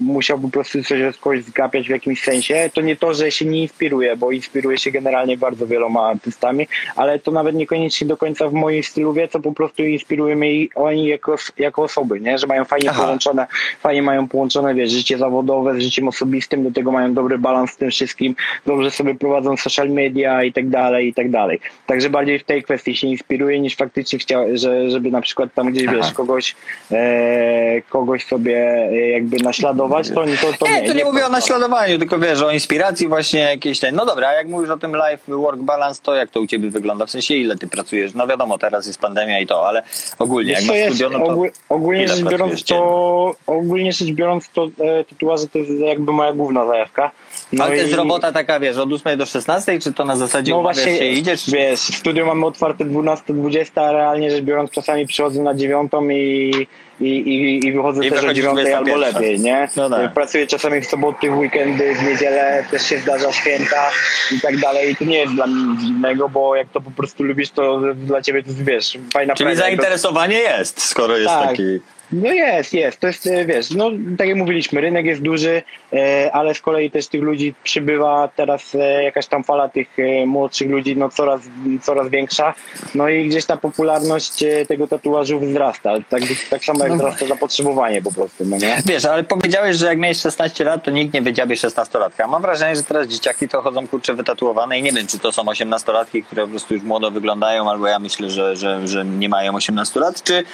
musiał 0.00 0.38
po 0.38 0.48
prostu 0.48 0.82
coś 0.82 1.02
od 1.02 1.16
kogoś 1.16 1.42
zgapiać 1.44 1.86
w 1.86 1.90
jakimś 1.90 2.22
sensie. 2.22 2.70
To 2.74 2.80
nie 2.80 2.96
to, 2.96 3.14
że 3.14 3.30
się 3.30 3.44
nie 3.44 3.62
inspiruję, 3.62 4.16
bo 4.16 4.30
inspiruję 4.30 4.78
się 4.78 4.90
generalnie 4.90 5.36
bardzo 5.36 5.66
wieloma 5.66 6.08
artystami, 6.08 6.68
ale 6.96 7.18
to 7.18 7.30
nawet 7.30 7.54
niekoniecznie 7.54 8.06
do 8.06 8.16
końca 8.16 8.48
w 8.48 8.52
moim 8.52 8.83
stylu 8.86 9.12
wie, 9.12 9.28
co 9.28 9.40
po 9.40 9.52
prostu 9.52 9.84
inspiruje 9.84 10.36
mnie 10.36 10.52
i 10.52 10.70
oni 10.74 11.06
jako, 11.06 11.36
jako 11.58 11.82
osoby, 11.82 12.20
nie? 12.20 12.38
że 12.38 12.46
mają 12.46 12.64
fajnie 12.64 12.90
Aha. 12.90 13.02
połączone, 13.02 13.46
fajnie 13.80 14.02
mają 14.02 14.28
połączone, 14.28 14.74
wiesz, 14.74 14.90
życie 14.90 15.18
zawodowe 15.18 15.74
z 15.74 15.82
życiem 15.82 16.08
osobistym, 16.08 16.64
do 16.64 16.70
tego 16.70 16.92
mają 16.92 17.14
dobry 17.14 17.38
balans 17.38 17.70
w 17.70 17.76
tym 17.76 17.90
wszystkim, 17.90 18.36
dobrze 18.66 18.90
sobie 18.90 19.14
prowadzą 19.14 19.56
social 19.56 19.90
media 19.90 20.44
i 20.44 20.52
tak 20.52 20.68
dalej, 20.68 21.08
i 21.08 21.14
tak 21.14 21.30
dalej. 21.30 21.60
Także 21.86 22.10
bardziej 22.10 22.38
w 22.38 22.44
tej 22.44 22.62
kwestii 22.62 22.96
się 22.96 23.06
inspiruję, 23.06 23.60
niż 23.60 23.76
faktycznie 23.76 24.18
chciał, 24.18 24.46
że, 24.54 24.90
żeby 24.90 25.10
na 25.10 25.20
przykład 25.20 25.54
tam 25.54 25.72
gdzieś, 25.72 25.86
Aha. 25.88 25.96
wiesz, 25.96 26.12
kogoś, 26.12 26.56
e, 26.92 27.82
kogoś 27.88 28.24
sobie 28.26 28.56
e, 28.90 29.08
jakby 29.08 29.36
naśladować, 29.36 30.08
to, 30.08 30.14
to, 30.14 30.52
to 30.58 30.66
nie, 30.66 30.82
nie. 30.82 30.88
to 30.88 30.94
nie, 30.94 31.04
mówię 31.04 31.22
o 31.22 31.26
to- 31.26 31.32
naśladowaniu, 31.32 31.98
tylko 31.98 32.18
wiesz, 32.18 32.42
o 32.42 32.50
inspiracji 32.50 33.08
właśnie 33.08 33.40
jakiejś 33.40 33.80
tej. 33.80 33.92
No 33.92 34.06
dobra, 34.06 34.28
a 34.28 34.32
jak 34.32 34.48
mówisz 34.48 34.70
o 34.70 34.76
tym 34.76 34.92
life 34.96 35.22
work 35.28 35.60
balance, 35.60 36.00
to 36.02 36.14
jak 36.14 36.30
to 36.30 36.40
u 36.40 36.46
ciebie 36.46 36.70
wygląda? 36.70 37.06
W 37.06 37.10
sensie 37.10 37.34
ile 37.34 37.56
ty 37.56 37.66
pracujesz? 37.66 38.14
No 38.14 38.26
wiadomo, 38.26 38.58
teraz 38.58 38.73
jest 38.86 39.00
pandemia 39.00 39.40
i 39.40 39.46
to, 39.46 39.68
ale 39.68 39.82
ogólnie, 40.18 40.52
jak 40.52 40.64
masz 40.64 40.76
jest, 40.76 40.96
studio, 40.96 41.18
no 41.18 41.26
to 41.26 41.32
ogól, 41.32 41.50
ogólnie 41.68 42.08
rzecz 42.08 42.22
biorąc 42.22 42.64
to 42.64 43.34
ogólnie 43.46 43.92
rzecz 43.92 44.08
biorąc 44.10 44.50
to 44.50 44.64
e, 44.80 45.04
tatuaże 45.04 45.48
to 45.48 45.58
jest 45.58 45.70
jakby 45.70 46.12
moja 46.12 46.32
główna 46.32 46.66
zajawka. 46.66 47.10
No 47.52 47.64
ale 47.64 47.76
to 47.76 47.80
jest 47.82 47.92
i- 47.92 47.96
robota 47.96 48.32
taka, 48.32 48.60
wiesz, 48.60 48.76
od 48.76 48.92
8 48.92 49.18
do 49.18 49.26
16, 49.26 49.78
czy 49.78 49.92
to 49.92 50.04
na 50.04 50.16
zasadzie 50.16 50.52
No 50.52 50.62
właśnie, 50.62 50.98
się 50.98 51.06
idziesz? 51.06 51.50
wiesz, 51.50 51.80
studio 51.80 52.26
mamy 52.26 52.46
otwarte 52.46 52.84
12-20, 52.84 53.80
a 53.80 53.92
realnie 53.92 54.30
rzecz 54.30 54.44
biorąc 54.44 54.70
czasami 54.70 55.06
przychodzę 55.06 55.42
na 55.42 55.54
dziewiątą 55.54 56.08
i, 56.08 56.52
i, 57.00 57.08
i, 57.08 57.66
i 57.66 57.72
wychodzę 57.72 58.06
I 58.06 58.10
też 58.10 58.24
o 58.24 58.34
dziewiątej 58.34 58.72
albo 58.72 58.90
21. 58.90 59.14
lepiej, 59.14 59.40
nie? 59.40 59.68
No 59.76 59.90
tak. 59.90 60.12
Pracuję 60.12 60.46
czasami 60.46 60.80
w 60.80 60.86
soboty, 60.86 61.30
w 61.30 61.38
weekendy, 61.38 61.94
w 61.94 62.02
niedzielę, 62.02 62.64
też 62.70 62.82
się 62.86 62.98
zdarza 62.98 63.32
święta 63.32 63.90
i 64.32 64.40
tak 64.40 64.56
dalej. 64.56 64.92
I 64.92 64.96
to 64.96 65.04
nie 65.04 65.18
jest 65.18 65.34
dla 65.34 65.46
mnie 65.46 65.64
nic 65.72 65.80
dziwnego, 65.80 66.28
bo 66.28 66.56
jak 66.56 66.68
to 66.68 66.80
po 66.80 66.90
prostu 66.90 67.22
lubisz, 67.22 67.50
to 67.50 67.80
dla 67.94 68.22
ciebie 68.22 68.42
to 68.42 68.50
wiesz, 68.64 68.98
fajna 69.12 69.34
Czyli 69.34 69.56
zainteresowanie 69.56 70.38
jest, 70.38 70.80
skoro 70.82 71.16
jest 71.16 71.34
Tak. 71.34 71.48
taki... 71.48 71.80
No 72.12 72.32
jest, 72.32 72.72
jest. 72.72 73.00
To 73.00 73.06
jest, 73.06 73.26
e, 73.26 73.44
wiesz, 73.44 73.70
no 73.70 73.90
tak 74.18 74.28
jak 74.28 74.36
mówiliśmy, 74.36 74.80
rynek 74.80 75.06
jest 75.06 75.22
duży, 75.22 75.62
e, 75.92 76.30
ale 76.32 76.54
z 76.54 76.60
kolei 76.60 76.90
też 76.90 77.06
tych 77.06 77.22
ludzi 77.22 77.54
przybywa 77.64 78.28
teraz 78.36 78.74
e, 78.74 79.02
jakaś 79.04 79.26
tam 79.26 79.44
fala 79.44 79.68
tych 79.68 79.88
młodszych 80.26 80.70
ludzi, 80.70 80.96
no 80.96 81.08
coraz, 81.08 81.40
coraz 81.82 82.08
większa. 82.08 82.54
No 82.94 83.08
i 83.08 83.28
gdzieś 83.28 83.44
ta 83.44 83.56
popularność 83.56 84.44
tego 84.68 84.88
tatuażu 84.88 85.40
wzrasta. 85.40 85.94
Tak, 86.10 86.22
tak 86.50 86.64
samo 86.64 86.80
jak 86.80 86.88
No 86.88 86.96
wzrasta 86.96 87.26
zapotrzebowanie 87.26 88.02
po 88.02 88.12
prostu, 88.12 88.44
no 88.44 88.56
nie? 88.56 88.82
Wiesz, 88.86 89.04
ale 89.04 89.24
powiedziałeś, 89.24 89.76
że 89.76 89.86
jak 89.86 89.98
miałeś 89.98 90.20
16 90.20 90.64
lat, 90.64 90.84
to 90.84 90.90
nikt 90.90 91.14
nie 91.14 91.22
wiedziałby 91.22 91.54
16-latka. 91.54 92.28
Mam 92.28 92.42
wrażenie, 92.42 92.76
że 92.76 92.82
teraz 92.82 93.06
dzieciaki 93.06 93.48
to 93.48 93.62
chodzą 93.62 93.88
kurczę 93.88 94.14
wytatuowane 94.14 94.78
i 94.78 94.82
nie 94.82 94.92
wiem, 94.92 95.06
czy 95.06 95.18
to 95.18 95.32
są 95.32 95.42
18-latki, 95.42 96.24
które 96.24 96.42
po 96.42 96.48
prostu 96.48 96.74
już 96.74 96.82
młodo 96.82 97.10
wyglądają, 97.10 97.70
albo 97.70 97.86
ja 97.86 97.98
myślę, 97.98 98.30
że, 98.30 98.56
że, 98.56 98.88
że 98.88 99.04
nie 99.04 99.28
mają 99.28 99.54
18 99.54 100.00
lat, 100.00 100.22
czy... 100.22 100.44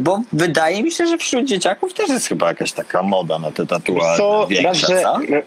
Bo 0.00 0.20
wydaje 0.32 0.82
mi 0.82 0.92
się, 0.92 0.99
że 1.06 1.18
wśród 1.18 1.44
dzieciaków 1.44 1.94
też 1.94 2.08
jest 2.08 2.26
chyba 2.26 2.48
jakaś 2.48 2.72
taka 2.72 3.02
moda 3.02 3.38
na 3.38 3.50
te 3.50 3.66
tatuaże 3.66 4.16
Co, 4.16 4.48
co? 5.02 5.18
e, 5.22 5.42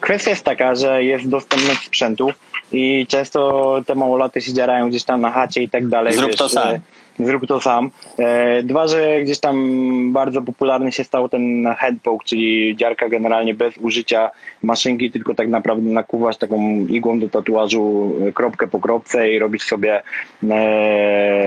kwestia 0.00 0.30
jest 0.30 0.44
taka, 0.44 0.74
że 0.74 1.04
jest 1.04 1.28
dostępność 1.28 1.84
sprzętu 1.86 2.32
i 2.72 3.06
często 3.08 3.80
te 3.86 3.94
małolaty 3.94 4.40
się 4.40 4.52
dziarają 4.52 4.88
gdzieś 4.88 5.04
tam 5.04 5.20
na 5.20 5.30
chacie 5.30 5.62
i 5.62 5.68
tak 5.68 5.88
dalej. 5.88 6.14
Zrób 6.14 6.34
to 6.34 6.48
sam. 6.48 6.68
e, 6.68 6.80
Zrób 7.20 7.46
to 7.46 7.60
sam. 7.60 7.90
E, 8.18 8.62
Dwa, 8.62 8.86
że 8.88 9.20
gdzieś 9.22 9.38
tam 9.40 10.12
bardzo 10.12 10.42
popularny 10.42 10.92
się 10.92 11.04
stał 11.04 11.28
ten 11.28 11.66
handpoke, 11.78 12.24
czyli 12.26 12.76
dziarka 12.76 13.08
generalnie 13.08 13.54
bez 13.54 13.74
użycia 13.78 14.30
maszynki, 14.62 15.10
tylko 15.10 15.34
tak 15.34 15.48
naprawdę 15.48 15.90
nakuwasz 15.90 16.36
taką 16.36 16.86
igłą 16.88 17.20
do 17.20 17.28
tatuażu 17.28 18.12
kropkę 18.34 18.66
po 18.66 18.80
kropce 18.80 19.30
i 19.30 19.38
robisz 19.38 19.62
sobie 19.62 20.02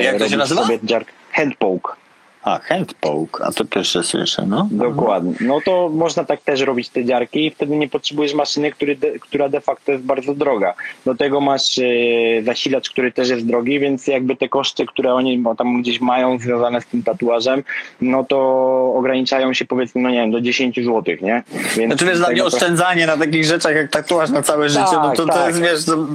Jak 0.01 0.17
to 0.19 0.29
się 0.29 0.37
nazywa? 0.37 0.63
Sobie 0.63 0.79
dziarkę. 0.83 1.11
Handpoke. 1.31 1.91
A, 2.45 2.59
handpoke, 2.59 3.43
a 3.45 3.51
to 3.51 3.65
pierwsze 3.65 4.03
słyszę, 4.03 4.45
no. 4.47 4.67
Dokładnie. 4.71 5.33
No 5.41 5.61
to 5.65 5.89
można 5.89 6.23
tak 6.23 6.41
też 6.41 6.61
robić 6.61 6.89
te 6.89 7.05
dziarki 7.05 7.45
i 7.45 7.51
wtedy 7.51 7.75
nie 7.75 7.89
potrzebujesz 7.89 8.33
maszyny, 8.33 8.71
który 8.71 8.95
de, 8.95 9.19
która 9.19 9.49
de 9.49 9.61
facto 9.61 9.91
jest 9.91 10.03
bardzo 10.03 10.35
droga. 10.35 10.73
Do 11.05 11.15
tego 11.15 11.41
masz 11.41 11.79
e, 11.79 11.83
zasilacz, 12.43 12.89
który 12.89 13.11
też 13.11 13.29
jest 13.29 13.45
drogi, 13.45 13.79
więc 13.79 14.07
jakby 14.07 14.35
te 14.35 14.49
koszty, 14.49 14.85
które 14.85 15.13
oni 15.13 15.43
tam 15.57 15.81
gdzieś 15.81 16.01
mają 16.01 16.39
związane 16.39 16.81
z 16.81 16.85
tym 16.85 17.03
tatuażem, 17.03 17.63
no 18.01 18.23
to 18.23 18.37
ograniczają 18.95 19.53
się 19.53 19.65
powiedzmy, 19.65 20.01
no 20.01 20.09
nie 20.09 20.17
wiem, 20.17 20.31
do 20.31 20.41
10 20.41 20.75
zł, 20.75 21.03
nie? 21.21 21.43
Więc 21.77 21.93
Znaczy 21.93 22.05
wiesz, 22.05 22.17
dla 22.17 22.25
tak 22.25 22.35
mnie 22.35 22.43
oszczędzanie 22.43 23.07
na 23.07 23.17
takich 23.17 23.45
rzeczach 23.45 23.75
jak 23.75 23.91
tatuaż 23.91 24.29
na 24.29 24.41
całe 24.41 24.69
życie, 24.69 24.85
no 24.93 25.11
to, 25.11 25.25
to 25.25 25.33
tak. 25.33 25.47
jest 25.47 25.61
wiesz, 25.61 25.85
to, 25.85 26.07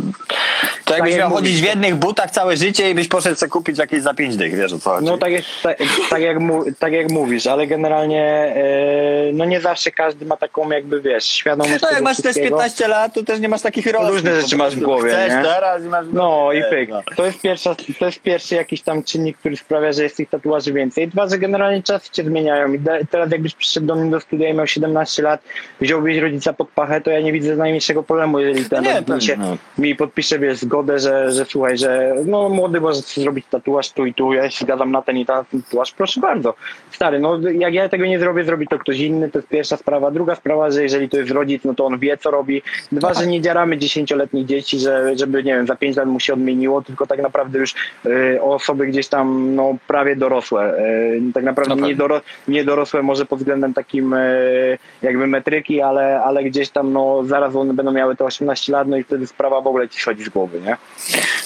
to 0.85 0.95
jakbyś 0.95 1.11
jak 1.12 1.20
miał 1.20 1.31
chodzić 1.31 1.59
w 1.59 1.62
to- 1.62 1.68
jednych 1.68 1.95
butach 1.97 2.31
całe 2.31 2.57
życie 2.57 2.91
i 2.91 2.95
byś 2.95 3.09
poszedł 3.09 3.37
sobie 3.37 3.51
kupić 3.51 3.78
jakieś 3.78 4.03
za 4.03 4.14
pięć 4.14 4.37
dych, 4.37 4.57
wiesz 4.57 4.72
o 4.72 4.78
co 4.78 4.91
chodzi. 4.91 5.07
No 5.07 5.18
tak, 5.18 5.33
jest, 5.33 5.47
tak, 5.62 5.78
tak, 6.11 6.20
jak, 6.21 6.41
mu, 6.41 6.64
tak 6.79 6.93
jak 6.93 7.11
mówisz, 7.11 7.47
ale 7.47 7.66
generalnie 7.66 8.23
e, 8.57 9.33
no 9.33 9.45
nie 9.45 9.61
zawsze 9.61 9.91
każdy 9.91 10.27
ma 10.27 10.37
taką 10.37 10.71
jakby, 10.71 11.01
wiesz, 11.01 11.25
świadomość 11.25 11.83
No 11.83 11.91
jak 11.91 12.03
masz 12.03 12.16
też 12.16 12.25
wszystkiego. 12.25 12.57
15 12.57 12.89
lat, 12.89 13.14
to 13.14 13.25
też 13.25 13.41
nie 13.41 13.49
masz 13.49 13.62
takich 13.62 13.87
rozmów. 13.87 14.11
Różne 14.11 14.41
rzeczy 14.41 14.57
masz 14.57 14.77
w 14.77 14.81
głowie, 14.81 15.11
Chcesz 15.11 15.35
nie? 15.35 15.43
teraz 15.43 15.85
i 15.85 15.89
masz... 15.89 16.07
No 16.12 16.53
i 16.53 16.62
pyk. 16.71 16.91
no. 16.91 17.03
To 17.16 17.27
jest, 17.27 17.41
pierwsza, 17.41 17.75
to 17.99 18.07
jest 18.07 18.23
pierwszy 18.23 18.55
jakiś 18.55 18.83
tam 18.83 19.03
czynnik, 19.03 19.39
który 19.39 19.57
sprawia, 19.57 19.93
że 19.93 20.03
jest 20.03 20.16
tych 20.16 20.29
tatuaży 20.29 20.73
więcej. 20.73 21.09
Dwa, 21.09 21.29
że 21.29 21.39
generalnie 21.39 21.83
czasy 21.83 22.11
cię 22.11 22.25
zmieniają. 22.25 22.73
I 22.73 22.81
teraz 23.11 23.31
jakbyś 23.31 23.55
przyszedł 23.55 23.87
do 23.87 23.95
mnie 23.95 24.11
do 24.11 24.21
studia 24.21 24.49
i 24.49 24.55
miał 24.55 24.66
17 24.66 25.23
lat, 25.23 25.41
wziąłbyś 25.81 26.18
rodzica 26.18 26.53
pod 26.53 26.68
pachę, 26.68 27.01
to 27.01 27.11
ja 27.11 27.21
nie 27.21 27.33
widzę 27.33 27.57
najmniejszego 27.57 28.03
problemu, 28.03 28.41
jeżeli 28.41 28.64
ten 28.64 28.85
Nie, 28.85 29.14
mi, 29.14 29.23
się, 29.23 29.37
no. 29.37 29.57
mi 29.79 29.95
podpisze 29.95 30.39
wiesz, 30.39 30.59
zgodę, 30.59 30.99
że, 30.99 31.33
że 31.33 31.45
słuchaj, 31.45 31.79
że 31.79 32.14
no 32.27 32.49
młody 32.49 32.81
może 32.81 33.01
zrobić 33.01 33.47
tatuaż 33.51 33.91
tu 33.91 34.07
i 34.07 34.14
tu, 34.14 34.33
ja 34.33 34.51
się 34.51 34.64
zgadzam 34.64 34.93
na 34.93 35.03
ten 35.03 35.16
i 35.16 35.27
ten 35.27 35.45
tatuaż, 35.62 35.93
proszę 35.93 36.10
bardzo. 36.19 36.55
Stary, 36.91 37.21
no 37.21 37.39
jak 37.59 37.75
ja 37.75 37.89
tego 37.89 38.07
nie 38.07 38.19
zrobię, 38.19 38.45
zrobi 38.45 38.69
to 38.69 38.79
ktoś 38.79 38.99
inny, 38.99 39.31
to 39.31 39.39
jest 39.39 39.49
pierwsza 39.49 39.77
sprawa. 39.77 40.11
Druga 40.11 40.35
sprawa, 40.35 40.71
że 40.71 40.83
jeżeli 40.83 41.09
to 41.09 41.17
jest 41.17 41.31
rodzic, 41.31 41.65
no 41.65 41.75
to 41.75 41.87
on 41.87 41.99
wie, 41.99 42.19
co 42.19 42.31
robi. 42.31 42.63
Dwa, 42.93 43.15
że 43.15 43.27
nie 43.27 43.41
dziaramy 43.41 43.79
dziesięcioletnich 43.79 44.47
dzieci, 44.47 44.79
że, 44.79 45.19
żeby, 45.19 45.45
nie 45.45 45.55
wiem, 45.55 45.67
za 45.67 45.77
pięć 45.77 45.97
lat 45.97 46.07
mu 46.07 46.21
się 46.21 46.33
odmieniło, 46.33 46.83
tylko 46.83 47.07
tak 47.07 47.23
naprawdę 47.23 47.59
już 47.59 47.75
y, 48.07 48.43
osoby 48.43 48.87
gdzieś 48.87 49.09
tam, 49.09 49.55
no, 49.55 49.77
prawie 49.87 50.17
dorosłe. 50.17 50.79
Y, 50.79 51.23
tak 51.35 51.45
naprawdę 51.45 51.77
No 51.77 51.87
nie, 51.87 51.95
doro, 51.95 52.21
nie 52.49 52.65
dorosłe 52.65 53.03
może 53.03 53.27
pod 53.27 53.39
względem 53.39 53.75
takim 53.75 54.15
y, 54.15 54.79
jakby 55.03 55.27
metryki, 55.27 55.81
ale, 55.81 56.23
ale 56.23 56.45
gdzieś 56.45 56.71
tam, 56.71 56.93
no, 56.93 57.25
zaraz 57.25 57.57
one 57.57 57.75
będą 57.75 57.93
miały 57.93 58.17
te 58.17 58.25
18 58.25 58.73
lat, 58.73 58.89
no 58.89 58.97
i 58.97 59.05
wtedy 59.05 59.27
sprawa 59.27 59.61
w 59.61 59.67
ogóle 59.67 59.89
ci 59.89 60.01
schodzi 60.01 60.25
z 60.25 60.29
głowy, 60.29 60.61
nie? 60.61 60.77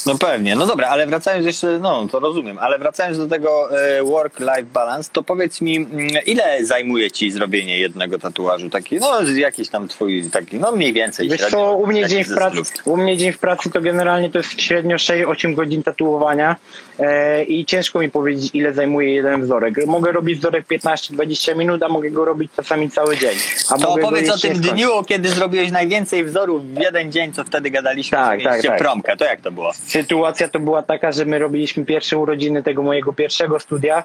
No 0.06 0.18
pewnie, 0.18 0.56
no 0.56 0.66
dobra, 0.66 0.88
ale 0.88 1.06
wracając 1.06 1.46
jeszcze, 1.46 1.78
no 1.78 2.06
to 2.10 2.20
rozumiem, 2.20 2.58
ale 2.58 2.78
wracając 2.78 3.18
do 3.18 3.26
tego 3.26 3.80
e, 3.80 4.04
work-life 4.44 4.72
balance, 4.72 5.10
to 5.12 5.22
powiedz 5.22 5.60
mi, 5.60 5.76
mm, 5.76 6.08
ile 6.26 6.64
zajmuje 6.64 7.10
ci 7.10 7.30
zrobienie 7.30 7.78
jednego 7.78 8.18
tatuażu? 8.18 8.70
Taki, 8.70 8.96
no 8.96 9.22
jakiś 9.22 9.68
tam 9.68 9.88
twój, 9.88 10.30
taki, 10.32 10.58
no 10.58 10.72
mniej 10.72 10.92
więcej. 10.92 11.28
Wiesz 11.28 11.40
średnio, 11.40 11.58
co, 11.58 11.76
u 11.76 11.86
mnie, 11.86 12.08
dzień 12.08 12.24
w 12.24 12.34
pracy, 12.34 12.60
u 12.84 12.96
mnie 12.96 13.16
dzień 13.16 13.32
w 13.32 13.38
pracy 13.38 13.70
to 13.70 13.80
generalnie 13.80 14.30
to 14.30 14.38
jest 14.38 14.60
średnio 14.60 14.96
6-8 14.96 15.54
godzin 15.54 15.82
tatuowania 15.82 16.56
e, 16.98 17.44
i 17.44 17.64
ciężko 17.64 17.98
mi 18.00 18.10
powiedzieć, 18.10 18.50
ile 18.54 18.72
zajmuje 18.72 19.14
jeden 19.14 19.42
wzorek. 19.42 19.86
Mogę 19.86 20.12
robić 20.12 20.38
wzorek 20.38 20.66
15-20 20.66 21.56
minut, 21.56 21.82
a 21.82 21.88
mogę 21.88 22.10
go 22.10 22.24
robić 22.24 22.52
czasami 22.56 22.90
cały 22.90 23.16
dzień. 23.16 23.36
A 23.70 23.78
To 23.78 23.92
opowiedz 23.92 24.30
o 24.30 24.38
tym 24.38 24.60
dniu, 24.60 24.88
kiedy 25.06 25.28
zrobiłeś 25.28 25.70
najwięcej 25.70 26.24
wzorów 26.24 26.74
w 26.74 26.80
jeden 26.80 27.12
dzień, 27.12 27.32
co 27.32 27.44
wtedy 27.44 27.70
gadaliśmy, 27.70 28.18
Tak, 28.18 28.42
tak, 28.42 28.62
tak. 28.62 28.78
promkę, 28.78 29.16
to 29.16 29.24
jak 29.24 29.40
to 29.40 29.52
było? 29.52 29.72
Sytuacja 29.72 30.48
to 30.48 30.60
była 30.60 30.82
taka, 30.82 31.12
że 31.12 31.24
my 31.24 31.38
robiliśmy 31.38 31.84
pierwsze 31.84 32.18
urodziny 32.18 32.62
tego 32.62 32.82
mojego 32.82 33.12
pierwszego 33.12 33.60
studia 33.60 34.04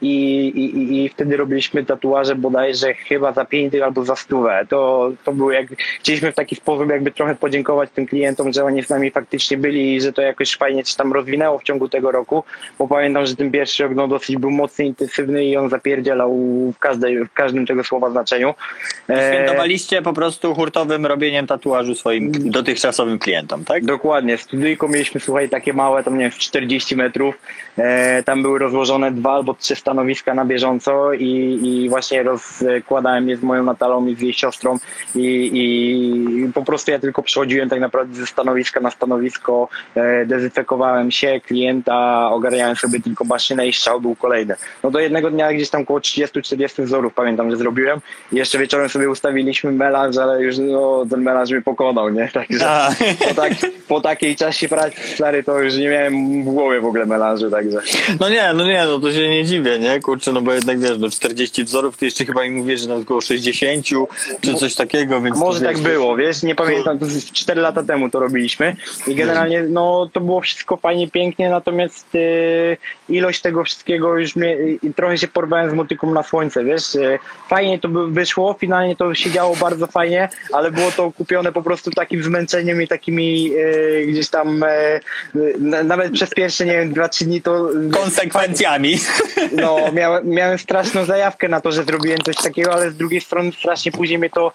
i, 0.00 0.08
i, 0.48 0.64
i- 0.78 1.04
i 1.04 1.08
wtedy 1.08 1.36
robiliśmy 1.36 1.84
tatuaże 1.84 2.34
bodajże 2.34 2.94
chyba 2.94 3.32
za 3.32 3.44
5 3.44 3.72
dych 3.72 3.82
albo 3.82 4.04
za 4.04 4.16
stówę. 4.16 4.66
To, 4.68 5.10
to 5.24 5.32
było 5.32 5.52
jak, 5.52 5.66
chcieliśmy 6.00 6.32
w 6.32 6.34
taki 6.34 6.56
sposób 6.56 6.90
jakby 6.90 7.10
trochę 7.10 7.34
podziękować 7.34 7.90
tym 7.94 8.06
klientom, 8.06 8.52
że 8.52 8.64
oni 8.64 8.82
z 8.82 8.90
nami 8.90 9.10
faktycznie 9.10 9.56
byli 9.56 9.94
i 9.94 10.00
że 10.00 10.12
to 10.12 10.22
jakoś 10.22 10.56
fajnie 10.56 10.84
się 10.84 10.96
tam 10.96 11.12
rozwinęło 11.12 11.58
w 11.58 11.62
ciągu 11.62 11.88
tego 11.88 12.10
roku, 12.12 12.44
bo 12.78 12.88
pamiętam, 12.88 13.26
że 13.26 13.36
ten 13.36 13.50
pierwszy 13.50 13.82
rok 13.82 13.92
no, 13.94 14.08
dosyć 14.08 14.36
był 14.36 14.50
mocny, 14.50 14.84
intensywny 14.84 15.44
i 15.44 15.56
on 15.56 15.68
zapierdzielał 15.70 16.36
w, 16.76 16.78
każdej, 16.78 17.24
w 17.24 17.32
każdym 17.32 17.66
tego 17.66 17.84
słowa 17.84 18.10
znaczeniu. 18.10 18.54
E, 19.10 19.32
Świętowaliście 19.34 20.02
po 20.02 20.12
prostu 20.12 20.54
hurtowym 20.54 21.06
robieniem 21.06 21.46
tatuażu 21.46 21.94
swoim 21.94 22.32
dotychczasowym 22.50 23.18
klientom, 23.18 23.64
tak? 23.64 23.84
Dokładnie, 23.84 24.36
studyjko 24.38 24.88
mieliśmy, 24.88 25.20
słuchaj, 25.20 25.48
takie 25.48 25.72
małe, 25.72 26.04
tam 26.04 26.14
nie 26.18 26.24
wiem, 26.24 26.30
40 26.38 26.96
metrów. 26.96 27.38
E, 27.78 28.22
tam 28.22 28.42
były 28.42 28.58
rozłożone 28.58 29.03
dwa 29.10 29.32
albo 29.32 29.54
trzy 29.54 29.76
stanowiska 29.76 30.34
na 30.34 30.44
bieżąco 30.44 31.12
i, 31.12 31.60
i 31.62 31.88
właśnie 31.88 32.22
rozkładałem 32.22 33.28
je 33.28 33.36
z 33.36 33.42
moją 33.42 33.64
Natalą 33.64 34.06
i 34.06 34.14
z 34.14 34.20
jej 34.20 34.32
siostrą 34.32 34.78
i, 35.14 35.50
i 35.52 36.52
po 36.52 36.62
prostu 36.62 36.90
ja 36.90 36.98
tylko 36.98 37.22
przychodziłem 37.22 37.68
tak 37.68 37.80
naprawdę 37.80 38.14
ze 38.14 38.26
stanowiska 38.26 38.80
na 38.80 38.90
stanowisko, 38.90 39.68
e, 39.94 40.26
dezynfekowałem 40.26 41.10
się, 41.10 41.40
klienta, 41.46 42.30
ogarniałem 42.30 42.76
sobie 42.76 43.00
tylko 43.00 43.24
maszynę 43.24 43.66
i 43.66 43.72
strzał 43.72 44.00
był 44.00 44.14
kolejny. 44.14 44.54
No 44.82 44.90
do 44.90 44.98
jednego 44.98 45.30
dnia 45.30 45.52
gdzieś 45.52 45.70
tam 45.70 45.82
około 45.82 45.98
30-40 45.98 46.82
wzorów 46.82 47.14
pamiętam, 47.14 47.50
że 47.50 47.56
zrobiłem 47.56 48.00
i 48.32 48.36
jeszcze 48.36 48.58
wieczorem 48.58 48.88
sobie 48.88 49.10
ustawiliśmy 49.10 49.72
melanż, 49.72 50.16
ale 50.16 50.42
już 50.42 50.58
no, 50.58 51.04
ten 51.10 51.22
melanż 51.22 51.50
mnie 51.50 51.62
pokonał, 51.62 52.10
nie? 52.10 52.28
Także 52.28 52.70
A. 52.70 52.90
po, 53.28 53.34
tak, 53.34 53.52
po 53.88 54.00
takiej 54.00 54.36
czasie 54.36 54.68
pracy, 54.68 54.96
stary, 55.14 55.42
to 55.42 55.60
już 55.60 55.76
nie 55.76 55.88
miałem 55.88 56.42
w 56.42 56.44
głowie 56.44 56.80
w 56.80 56.86
ogóle 56.86 57.06
melanżu, 57.06 57.50
także. 57.50 57.78
No 58.20 58.28
nie, 58.28 58.52
no 58.54 58.64
nie, 58.64 58.83
no 58.86 58.98
to 58.98 59.12
się 59.12 59.28
nie 59.28 59.44
dziwię, 59.44 59.78
nie? 59.78 60.00
Kurczę, 60.00 60.32
no 60.32 60.40
bo 60.40 60.52
jednak 60.52 60.80
wiesz, 60.80 60.98
no 60.98 61.10
40 61.10 61.64
wzorów, 61.64 61.96
ty 61.96 62.04
jeszcze 62.04 62.24
chyba 62.24 62.44
mi 62.44 62.50
mówisz, 62.50 62.80
że 62.80 62.88
nawet 62.88 63.04
około 63.04 63.20
60 63.20 63.86
czy 64.40 64.54
coś 64.54 64.74
takiego, 64.74 65.20
więc... 65.20 65.38
Może 65.38 65.60
tak 65.60 65.78
wiesz, 65.78 65.86
było, 65.86 66.16
wiesz, 66.16 66.42
nie 66.42 66.54
pamiętam, 66.54 66.98
to 66.98 67.06
4 67.32 67.60
lata 67.60 67.82
temu 67.82 68.10
to 68.10 68.20
robiliśmy 68.20 68.76
i 69.06 69.14
generalnie 69.14 69.62
no 69.62 70.10
to 70.12 70.20
było 70.20 70.40
wszystko 70.40 70.76
fajnie, 70.76 71.08
pięknie, 71.08 71.50
natomiast 71.50 72.06
e, 72.14 72.76
ilość 73.08 73.40
tego 73.40 73.64
wszystkiego 73.64 74.18
już 74.18 74.36
mnie, 74.36 74.56
i 74.82 74.94
trochę 74.94 75.18
się 75.18 75.28
porwałem 75.28 75.70
z 75.70 75.74
motyką 75.74 76.12
na 76.12 76.22
słońce, 76.22 76.64
wiesz, 76.64 76.96
e, 76.96 77.18
fajnie 77.48 77.78
to 77.78 77.88
by 77.88 78.10
wyszło, 78.10 78.56
finalnie 78.60 78.96
to 78.96 79.14
się 79.14 79.30
działo 79.30 79.56
bardzo 79.56 79.86
fajnie, 79.86 80.28
ale 80.52 80.70
było 80.70 80.90
to 80.90 81.12
kupione 81.12 81.52
po 81.52 81.62
prostu 81.62 81.90
takim 81.90 82.22
zmęczeniem 82.22 82.82
i 82.82 82.88
takimi 82.88 83.50
e, 84.02 84.06
gdzieś 84.06 84.28
tam 84.28 84.62
e, 84.62 85.00
na, 85.58 85.82
nawet 85.82 86.12
przez 86.12 86.30
pierwsze, 86.30 86.66
nie 86.66 86.72
wiem, 86.72 86.92
dwa, 86.92 87.08
trzy 87.08 87.24
dni 87.24 87.42
to 87.42 87.68
Konsekwencjami. 88.78 88.98
no, 89.62 89.76
miałem, 89.92 90.28
miałem 90.28 90.58
straszną 90.58 91.04
zajawkę 91.04 91.48
na 91.48 91.60
to, 91.60 91.72
że 91.72 91.84
zrobiłem 91.84 92.18
coś 92.18 92.36
takiego, 92.36 92.72
ale 92.72 92.90
z 92.90 92.96
drugiej 92.96 93.20
strony 93.20 93.52
strasznie 93.52 93.92
później 93.92 94.18
mnie 94.18 94.30
to 94.30 94.52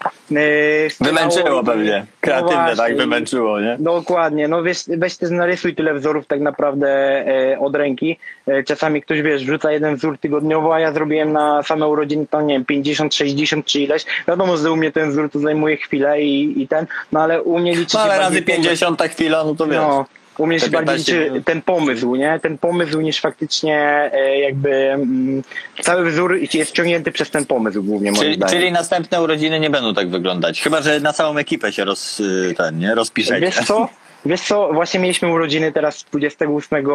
wspierało. 0.89 1.17
Wymęczyło 1.17 1.63
pewnie. 1.63 2.05
Kreatywne, 2.21 2.55
No 2.55 2.65
tak, 2.67 2.75
właśnie. 2.75 2.95
wymęczyło, 2.95 3.61
nie? 3.61 3.77
Dokładnie, 3.79 4.47
no 4.47 4.63
wiesz, 4.63 4.83
weź 4.87 5.17
też 5.17 5.29
narysuj 5.29 5.75
tyle 5.75 5.93
wzorów 5.93 6.27
tak 6.27 6.39
naprawdę 6.41 6.87
e, 7.27 7.59
od 7.59 7.75
ręki. 7.75 8.17
E, 8.47 8.63
czasami 8.63 9.01
ktoś, 9.01 9.21
wiesz, 9.21 9.43
wrzuca 9.45 9.71
jeden 9.71 9.95
wzór 9.95 10.17
tygodniowo, 10.17 10.75
a 10.75 10.79
ja 10.79 10.91
zrobiłem 10.93 11.31
na 11.33 11.63
same 11.63 11.87
urodziny 11.87 12.27
tam, 12.27 12.47
nie 12.47 12.53
wiem, 12.53 12.65
50, 12.65 13.15
60 13.15 13.65
czy 13.65 13.79
ileś. 13.79 14.05
Wiadomo, 14.27 14.57
że 14.57 14.71
u 14.71 14.75
mnie 14.75 14.91
ten 14.91 15.11
wzór 15.11 15.29
to 15.31 15.39
zajmuje 15.39 15.77
chwilę 15.77 16.21
i, 16.21 16.61
i 16.61 16.67
ten, 16.67 16.85
no 17.11 17.21
ale 17.21 17.43
u 17.43 17.59
mnie 17.59 17.75
liczy 17.75 17.97
No 17.97 18.03
się 18.03 18.11
ale 18.11 18.19
razy 18.19 18.41
50 18.41 18.99
ta 18.99 19.07
chwila, 19.07 19.43
no 19.43 19.55
to 19.55 19.67
wiesz. 19.67 19.75
no, 19.75 20.05
u 20.39 20.47
mnie 20.47 20.59
się 20.59 20.69
bardziej 20.69 20.95
15 20.95 21.29
liczy 21.29 21.43
ten 21.45 21.61
pomysł, 21.61 22.15
nie? 22.15 22.39
Ten 22.39 22.57
pomysł 22.57 23.01
niż 23.01 23.21
faktycznie 23.21 23.77
e, 24.13 24.39
jakby 24.39 24.75
mm, 24.75 25.43
cały 25.81 26.11
wzór 26.11 26.37
jest 26.53 26.71
ciągnięty 26.71 27.11
przez 27.11 27.31
ten 27.31 27.45
pomysł 27.45 27.83
głównie 27.83 28.11
moim 28.11 28.23
Czyli, 28.23 28.35
zdaniem. 28.35 28.55
czyli 28.55 28.71
następne 28.71 29.21
urodziny 29.21 29.59
nie 29.59 29.69
będą 29.69 29.93
tak 29.93 30.09
wyglądać. 30.09 30.61
Chyba, 30.61 30.81
że 30.81 30.99
na 30.99 31.13
całą 31.13 31.37
ekipę 31.37 31.73
się 31.73 31.85
roz, 31.85 32.19
y, 32.19 32.53
ten, 32.57 32.79
nie? 32.79 32.95
rozpiszecie. 32.95 33.45
Wiesz 33.45 33.65
co? 33.65 33.89
Wiesz 34.25 34.41
co, 34.41 34.73
właśnie 34.73 34.99
mieliśmy 34.99 35.31
urodziny 35.31 35.71
teraz 35.71 36.05
28 36.11 36.85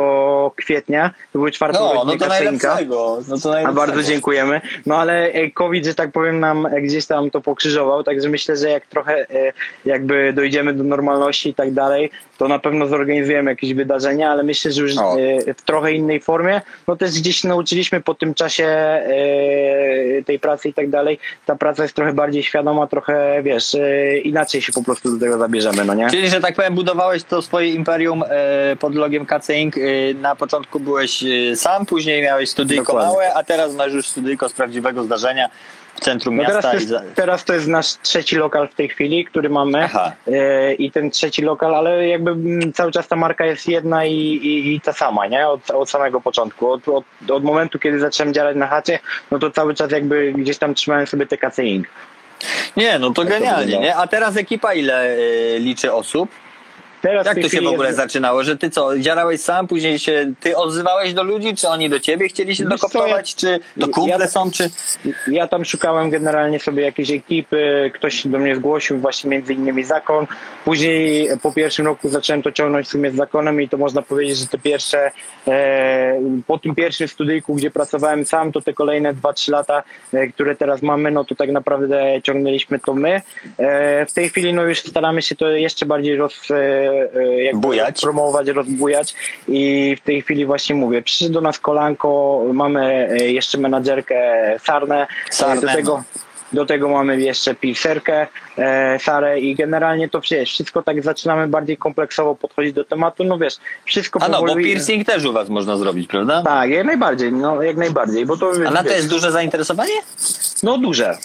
kwietnia, 0.57 1.11
to 1.32 1.38
były 1.38 1.51
czwarte 1.51 1.78
No, 1.78 1.84
no 1.95 2.03
urodziny 2.03 2.18
to 2.18 2.26
Kasynka. 2.26 2.78
No 3.28 3.38
to 3.42 3.59
A 3.68 3.72
bardzo 3.72 4.03
dziękujemy. 4.03 4.61
No 4.86 4.97
ale 4.97 5.26
e, 5.26 5.51
COVID, 5.51 5.84
że 5.86 5.95
tak 5.95 6.12
powiem, 6.12 6.40
nam 6.40 6.66
e, 6.66 6.82
gdzieś 6.82 7.07
tam 7.07 7.30
to 7.30 7.40
pokrzyżował, 7.40 8.05
także 8.05 8.28
myślę, 8.28 8.57
że 8.57 8.70
jak 8.70 8.86
trochę 8.86 9.26
jakby 9.84 10.32
dojdziemy 10.32 10.74
do 10.74 10.84
normalności 10.84 11.49
i 11.49 11.55
tak 11.55 11.72
dalej, 11.72 12.11
to 12.39 12.49
na 12.49 12.59
pewno 12.59 12.87
zorganizujemy 12.87 13.51
jakieś 13.51 13.74
wydarzenia, 13.74 14.30
ale 14.30 14.43
myślę, 14.43 14.72
że 14.72 14.82
już 14.82 14.99
O. 14.99 15.16
e, 15.49 15.55
w 15.55 15.62
trochę 15.62 15.93
innej 15.93 16.20
formie. 16.20 16.61
No 16.89 16.97
też 16.97 17.11
gdzieś 17.11 17.45
nauczyliśmy 17.45 18.01
po 18.01 18.14
tym 18.14 18.35
czasie 18.35 18.64
e, 18.66 20.22
tej 20.26 20.39
pracy 20.39 20.68
i 20.68 20.74
tak 20.74 20.91
dalej. 20.91 21.18
Ta 21.47 21.57
praca 21.57 21.82
jest 21.82 21.95
trochę 21.95 22.12
bardziej 22.12 22.43
świadoma, 22.43 22.87
trochę 22.87 23.43
wiesz, 23.43 23.74
e, 23.74 24.18
inaczej 24.18 24.62
się 24.62 24.72
po 24.72 24.82
prostu 24.82 25.12
do 25.12 25.20
tego 25.20 25.39
zabierzemy, 25.39 25.85
no 25.85 25.95
nie? 25.95 26.11
Czyli, 26.11 26.28
że 26.28 26.41
tak 26.41 26.55
powiem, 26.55 26.74
budowałeś 26.74 27.24
to 27.24 27.43
swoje 27.43 27.68
imperium 27.68 28.24
pod 28.80 28.95
logiem 28.95 29.26
Kacing. 29.26 29.74
Na 30.20 30.37
początku 30.37 30.80
byłeś 30.80 31.24
sam, 31.55 31.87
później 31.87 32.22
miałeś 32.22 32.51
studyjko 32.51 32.85
Dokładnie. 32.85 33.12
małe, 33.12 33.35
a 33.35 33.43
teraz 33.45 33.74
masz 33.74 33.93
już 33.93 34.09
studyjko 34.09 34.49
z 34.49 34.53
prawdziwego 34.53 35.03
zdarzenia 35.03 35.49
w 35.95 36.01
centrum 36.01 36.36
No 36.36 36.42
miasta. 36.42 36.62
teraz, 36.62 36.82
to 36.82 36.88
za... 36.88 37.03
jest, 37.05 37.14
teraz 37.14 37.45
to 37.45 37.55
jest 37.55 37.68
nasz 37.68 37.86
trzeci 38.03 38.36
lokal 38.36 38.68
w 38.68 38.74
tej 38.74 38.88
chwili, 38.88 39.24
który 39.24 39.49
mamy. 39.49 39.84
Aha. 39.84 40.12
E, 40.26 40.74
I 40.74 40.90
ten 40.90 41.11
trzeci 41.11 41.42
lokal, 41.42 41.74
ale 41.74 42.09
jakby 42.09 42.36
cały 42.72 42.92
czas 42.92 43.09
ta 43.09 43.16
marka 43.16 43.47
jest 43.47 43.68
jedna 43.68 44.05
i, 44.05 44.14
i, 44.14 44.74
i 44.74 44.80
ta 44.80 44.92
sama, 44.92 45.26
nie? 45.26 45.49
Od, 45.49 45.70
od 45.70 45.90
samego 45.90 46.20
początku. 46.20 46.70
Od, 46.72 46.88
od, 46.88 47.05
od 47.30 47.45
momentu, 47.45 47.78
kiedy 47.78 48.01
zacząłem 48.01 48.34
działać 48.34 48.57
na 48.57 48.66
chacie, 48.66 48.99
no 49.30 49.38
to 49.38 49.51
cały 49.51 49.74
czas 49.74 49.90
jakby 49.90 50.32
gdzieś 50.32 50.59
tam 50.59 50.74
trzymałem 50.74 51.07
sobie 51.07 51.26
TKC 51.26 51.64
Inc. 51.64 51.86
Nie, 52.76 52.99
no 52.99 53.11
to 53.11 53.22
Tak 53.24 53.32
to 53.32 53.38
genialnie, 53.38 53.64
wygląda. 53.64 53.86
nie? 53.88 53.97
A 53.97 54.07
teraz 54.07 54.36
ekipa 54.36 54.74
ile 54.74 55.03
e, 55.05 55.59
liczy 55.59 55.92
osób? 55.92 56.30
Teraz 57.05 57.26
Jak 57.26 57.40
to 57.40 57.48
się 57.48 57.61
w 57.61 57.66
ogóle 57.66 57.88
jest- 57.88 57.98
zaczynało? 57.98 58.44
Że 58.44 58.57
ty 58.57 58.70
co, 58.70 58.98
działałeś 58.98 59.40
sam, 59.40 59.66
później 59.66 59.98
się 59.98 60.32
ty 60.40 60.57
odzywałeś 60.57 61.14
do 61.14 61.22
ludzi, 61.22 61.55
czy 61.57 61.68
oni 61.68 61.90
do 61.90 62.00
ciebie 62.00 62.28
chcieli 62.28 62.57
się 62.57 62.64
dokoptować, 62.64 63.34
czy 63.34 63.61
to 63.80 63.88
kumple 63.88 64.18
ja- 64.18 64.28
są, 64.28 64.50
czy... 64.50 64.70
Ja 65.26 65.48
tam 65.48 65.64
szukałem 65.64 66.11
generalnie 66.11 66.61
sobie 66.61 66.82
jakiejś 66.82 67.11
ekipy, 67.11 67.90
ktoś 67.94 68.14
się 68.14 68.28
do 68.28 68.38
mnie 68.38 68.57
zgłosił, 68.57 68.98
właśnie 68.98 69.30
między 69.30 69.55
innymi 69.55 69.84
Zakon. 69.84 70.26
Później 70.64 71.28
po 71.42 71.52
pierwszym 71.52 71.86
roku 71.86 72.09
zacząłem 72.09 72.42
to 72.42 72.52
ciągnąć 72.52 72.86
w 72.86 72.90
sumie 72.90 73.11
z 73.11 73.14
Zakonem 73.14 73.61
i 73.62 73.68
to 73.68 73.76
można 73.76 74.02
powiedzieć, 74.02 74.38
że 74.38 74.46
te 74.46 74.59
pierwsze, 74.59 75.11
e, 75.48 76.20
po 76.46 76.59
tym 76.59 76.74
pierwszym 76.74 77.09
studyjku, 77.09 77.55
gdzie 77.55 77.70
pracowałem 77.70 78.26
sam, 78.26 78.52
to 78.52 78.61
te 78.61 78.72
kolejne 78.72 79.14
2-3 79.14 79.52
lata, 79.52 79.82
e, 80.12 80.26
które 80.26 80.57
teraz 80.57 80.82
mamy, 80.82 81.11
no 81.11 81.24
to 81.24 81.34
tak 81.34 81.50
naprawdę 81.50 82.20
ciągnęliśmy 82.22 82.78
to 82.78 82.94
my. 82.94 83.22
E, 83.59 84.07
w 84.07 84.12
tej 84.12 84.28
chwili 84.28 84.55
no 84.55 84.62
już 84.62 84.78
staramy 84.78 85.22
się 85.22 85.34
to 85.34 85.48
jeszcze 85.48 85.86
bardziej 85.86 86.16
roz, 86.16 86.50
e, 86.50 86.93
jakby 87.45 87.61
Bujać. 87.61 88.01
promować, 88.01 88.49
rozbujać. 88.49 89.14
I 89.49 89.97
w 90.01 90.05
tej 90.05 90.22
chwili 90.22 90.47
właśnie 90.47 90.74
mówię, 90.74 91.03
przyszedł 91.03 91.32
do 91.32 91.40
nas 91.40 91.59
kolanko, 91.59 92.42
mamy 92.53 93.09
e, 93.11 93.30
jeszcze 93.30 93.59
menadżerkę 93.59 94.16
Sarnę, 94.64 95.07
do 95.61 95.66
tego, 95.66 96.03
do 96.53 96.66
tego 96.66 96.88
mamy 96.88 97.20
jeszcze 97.20 97.55
piserkę 97.55 98.26
e, 98.59 98.98
Sarę 98.98 99.40
i 99.40 99.55
generalnie 99.55 100.09
to 100.09 100.20
wiesz, 100.30 100.50
wszystko 100.50 100.82
tak 100.82 101.02
zaczynamy 101.02 101.48
bardziej 101.48 101.76
kompleksowo 101.76 102.34
podchodzić 102.34 102.72
do 102.72 102.84
tematu, 102.84 103.24
no 103.24 103.38
wiesz, 103.38 103.55
wszystko 103.84 104.22
A 104.22 104.28
no, 104.28 104.40
bo 104.40 104.46
powoli- 104.46 104.64
piercing 104.64 105.07
też 105.07 105.24
u 105.24 105.32
was 105.32 105.48
można 105.48 105.76
zrobić, 105.76 106.09
prawda? 106.09 106.42
Tak, 106.42 106.70
jak 106.70 106.86
najbardziej, 106.86 107.32
no 107.32 107.62
jak 107.62 107.76
najbardziej, 107.76 108.26
bo 108.26 108.36
to 108.36 108.52
A 108.66 108.70
na 108.70 108.84
to 108.84 108.92
jest 108.92 109.09
duże 109.09 109.32
zainteresowanie? 109.32 109.92
no 110.62 110.78
duże. 110.78 111.16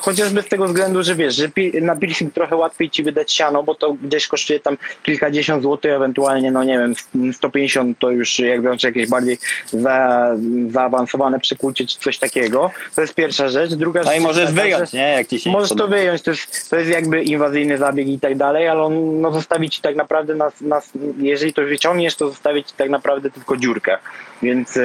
Chociażby 0.00 0.42
z 0.42 0.48
tego 0.48 0.66
względu, 0.66 1.02
że 1.02 1.14
wiesz, 1.14 1.36
że 1.36 1.48
na 1.80 1.96
piercing 1.96 2.34
trochę 2.34 2.56
łatwiej 2.56 2.90
ci 2.90 3.02
wydać 3.02 3.32
siano, 3.32 3.62
bo 3.62 3.74
to 3.74 3.92
gdzieś 4.02 4.26
kosztuje 4.28 4.60
tam 4.60 4.76
kilkadziesiąt 5.02 5.62
złotych, 5.62 5.92
ewentualnie, 5.92 6.50
no 6.50 6.64
nie 6.64 6.78
wiem, 6.78 6.94
150 7.32 7.98
to 7.98 8.10
już 8.10 8.38
jak 8.38 8.60
wziąć 8.60 8.84
jakieś 8.84 9.08
bardziej 9.08 9.38
za, 9.72 10.28
zaawansowane 10.70 11.40
przekłucie 11.40 11.86
czy 11.86 11.98
coś 11.98 12.18
takiego. 12.18 12.70
To 12.94 13.00
jest 13.00 13.14
pierwsza 13.14 13.48
rzecz. 13.48 13.74
Druga 13.74 14.02
No 14.04 14.14
i 14.14 14.20
możesz 14.20 14.52
wyjąć, 14.52 14.92
nie? 14.92 15.12
Jak 15.12 15.26
ci 15.28 15.40
się 15.40 15.50
Możesz 15.50 15.78
to 15.78 15.88
wyjąć, 15.88 16.22
to 16.22 16.30
jest, 16.30 16.63
to 16.68 16.76
jest 16.76 16.90
jakby 16.90 17.22
inwazyjny 17.22 17.78
zabieg 17.78 18.08
i 18.08 18.20
tak 18.20 18.36
dalej, 18.36 18.68
ale 18.68 18.82
on 18.82 19.20
no, 19.20 19.32
zostawi 19.32 19.70
ci 19.70 19.82
tak 19.82 19.96
naprawdę, 19.96 20.34
nas, 20.34 20.60
nas, 20.60 20.90
jeżeli 21.18 21.52
to 21.52 21.62
wyciągniesz, 21.62 22.16
to 22.16 22.28
zostawi 22.28 22.64
ci 22.64 22.74
tak 22.76 22.90
naprawdę 22.90 23.30
tylko 23.30 23.56
dziurkę. 23.56 23.98
Więc 24.42 24.76
e, 24.76 24.80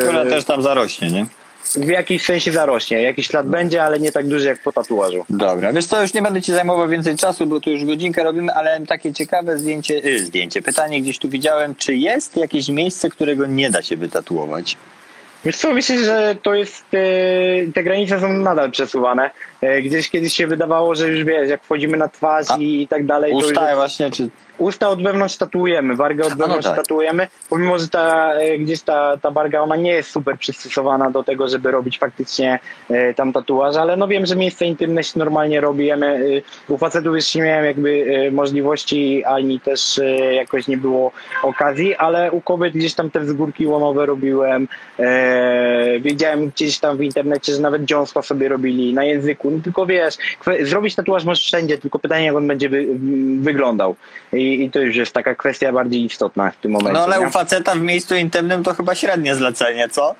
Która 0.00 0.24
też 0.24 0.44
tam 0.44 0.62
zarośnie, 0.62 1.10
nie? 1.10 1.26
w 1.76 1.88
jakimś 1.88 2.24
sensie 2.24 2.52
zarośnie. 2.52 3.02
Jakiś 3.02 3.26
ślad 3.26 3.46
będzie, 3.46 3.84
ale 3.84 4.00
nie 4.00 4.12
tak 4.12 4.28
duży 4.28 4.48
jak 4.48 4.62
po 4.62 4.72
tatuażu. 4.72 5.24
Dobra, 5.30 5.72
wiesz 5.72 5.86
co, 5.86 6.02
już 6.02 6.14
nie 6.14 6.22
będę 6.22 6.42
ci 6.42 6.52
zajmował 6.52 6.88
więcej 6.88 7.16
czasu, 7.16 7.46
bo 7.46 7.60
tu 7.60 7.70
już 7.70 7.84
godzinkę 7.84 8.24
robimy, 8.24 8.52
ale 8.52 8.80
takie 8.86 9.12
ciekawe 9.12 9.58
zdjęcie, 9.58 10.04
y, 10.04 10.18
zdjęcie, 10.18 10.62
pytanie 10.62 11.02
gdzieś 11.02 11.18
tu 11.18 11.28
widziałem, 11.28 11.74
czy 11.74 11.96
jest 11.96 12.36
jakieś 12.36 12.68
miejsce, 12.68 13.10
którego 13.10 13.46
nie 13.46 13.70
da 13.70 13.82
się 13.82 13.96
wytatuować? 13.96 14.76
Wiesz 15.44 15.56
co, 15.56 15.72
myślę, 15.72 16.04
że 16.04 16.36
to 16.42 16.54
jest, 16.54 16.84
e, 16.94 17.72
te 17.74 17.82
granice 17.82 18.20
są 18.20 18.32
nadal 18.32 18.70
przesuwane. 18.70 19.30
E, 19.64 19.82
Gdzieś 19.82 20.10
kiedyś 20.10 20.32
się 20.32 20.46
wydawało, 20.46 20.94
że 20.94 21.08
już 21.08 21.24
wiesz, 21.24 21.48
jak 21.48 21.64
wchodzimy 21.64 21.96
na 21.96 22.08
twarz 22.08 22.46
A 22.50 22.56
i, 22.56 22.88
tak 22.88 23.06
dalej, 23.06 23.32
to 23.32 23.38
już 23.38 23.46
Usta 23.46 23.76
właśnie, 23.76 24.10
czy... 24.10 24.30
Usta 24.58 24.88
od 24.88 25.02
wewnątrz 25.02 25.36
tatuujemy, 25.36 25.96
wargę 25.96 26.24
od 26.24 26.30
no 26.30 26.36
wewnątrz 26.36 26.68
tak. 26.68 26.76
tatuujemy, 26.76 27.28
pomimo, 27.50 27.78
że 27.78 27.88
ta, 27.88 28.34
e, 28.34 28.58
gdzieś 28.58 28.82
ta, 28.82 29.16
ta 29.16 29.30
warga, 29.30 29.60
ona 29.60 29.76
nie 29.76 29.90
jest 29.90 30.10
super 30.10 30.38
przystosowana 30.38 31.10
do 31.10 31.22
tego, 31.22 31.48
żeby 31.48 31.70
robić 31.70 31.98
faktycznie 31.98 32.58
e, 32.90 33.14
tam 33.14 33.32
tatuaż, 33.32 33.76
ale 33.76 33.96
no 33.96 34.08
wiem, 34.08 34.26
że 34.26 34.36
miejsce 34.36 34.66
intymne 34.66 35.04
się 35.04 35.18
normalnie 35.18 35.60
robimy. 35.60 36.06
E, 36.68 36.72
u 36.72 36.78
facetów 36.78 37.16
jeszcze 37.16 37.38
nie 37.38 37.44
miałem 37.44 37.64
jakby 37.64 38.06
e, 38.26 38.30
możliwości, 38.30 39.24
ani 39.24 39.60
też 39.60 39.98
e, 39.98 40.34
jakoś 40.34 40.68
nie 40.68 40.76
było 40.76 41.12
okazji, 41.42 41.94
ale 41.94 42.32
u 42.32 42.40
kobiet 42.40 42.74
gdzieś 42.74 42.94
tam 42.94 43.10
te 43.10 43.20
wzgórki 43.20 43.66
łomowe 43.66 44.06
robiłem, 44.06 44.68
e, 44.98 46.00
wiedziałem 46.00 46.48
gdzieś 46.48 46.78
tam 46.78 46.96
w 46.96 47.02
internecie, 47.02 47.52
że 47.52 47.60
nawet 47.60 47.84
dziąsła 47.84 48.22
sobie 48.22 48.48
robili 48.48 48.94
na 48.94 49.04
języku, 49.04 49.50
no 49.50 49.53
tylko 49.62 49.86
wiesz, 49.86 50.14
zrobić 50.62 50.94
tatuaż 50.94 51.24
możesz 51.24 51.44
wszędzie, 51.44 51.78
tylko 51.78 51.98
pytanie 51.98 52.26
jak 52.26 52.34
on 52.34 52.48
będzie 52.48 52.68
wy, 52.68 52.86
wyglądał. 53.40 53.96
I, 54.32 54.64
I 54.64 54.70
to 54.70 54.80
już 54.80 54.96
jest 54.96 55.12
taka 55.12 55.34
kwestia 55.34 55.72
bardziej 55.72 56.04
istotna 56.04 56.50
w 56.50 56.56
tym 56.56 56.72
momencie. 56.72 56.92
No 56.92 57.04
ale 57.04 57.20
nie? 57.20 57.26
u 57.26 57.30
faceta 57.30 57.74
w 57.74 57.80
miejscu 57.80 58.14
intymnym 58.14 58.62
to 58.62 58.74
chyba 58.74 58.94
średnie 58.94 59.34
zlecenie, 59.34 59.88
co? 59.88 60.14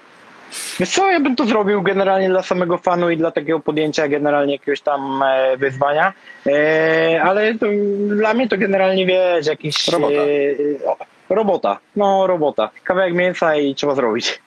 Wiesz 0.81 0.91
co, 0.91 1.11
ja 1.11 1.21
bym 1.21 1.37
to 1.37 1.47
zrobił 1.47 1.83
generalnie 1.83 2.29
dla 2.29 2.43
samego 2.43 2.79
fanu 2.79 3.11
i 3.11 3.17
dla 3.17 3.31
takiego 3.31 3.61
podjęcia 3.61 4.09
generalnie 4.09 4.53
jakiegoś 4.53 4.81
tam 4.81 5.23
e, 5.23 5.57
wyzwania, 5.57 6.13
e, 6.47 7.23
ale 7.23 7.55
to, 7.55 7.67
dla 8.09 8.35
mnie 8.35 8.49
to 8.49 8.59
generalnie 8.59 9.07
wiesz, 9.07 9.47
jakiś... 9.47 9.89
Robota. 9.89 10.15
E, 10.15 11.35
robota, 11.35 11.79
no 11.97 12.27
robota. 12.27 12.71
Kawałek 12.85 13.15
mięsa 13.15 13.57
i 13.57 13.75
trzeba 13.75 13.95
zrobić. 13.95 14.44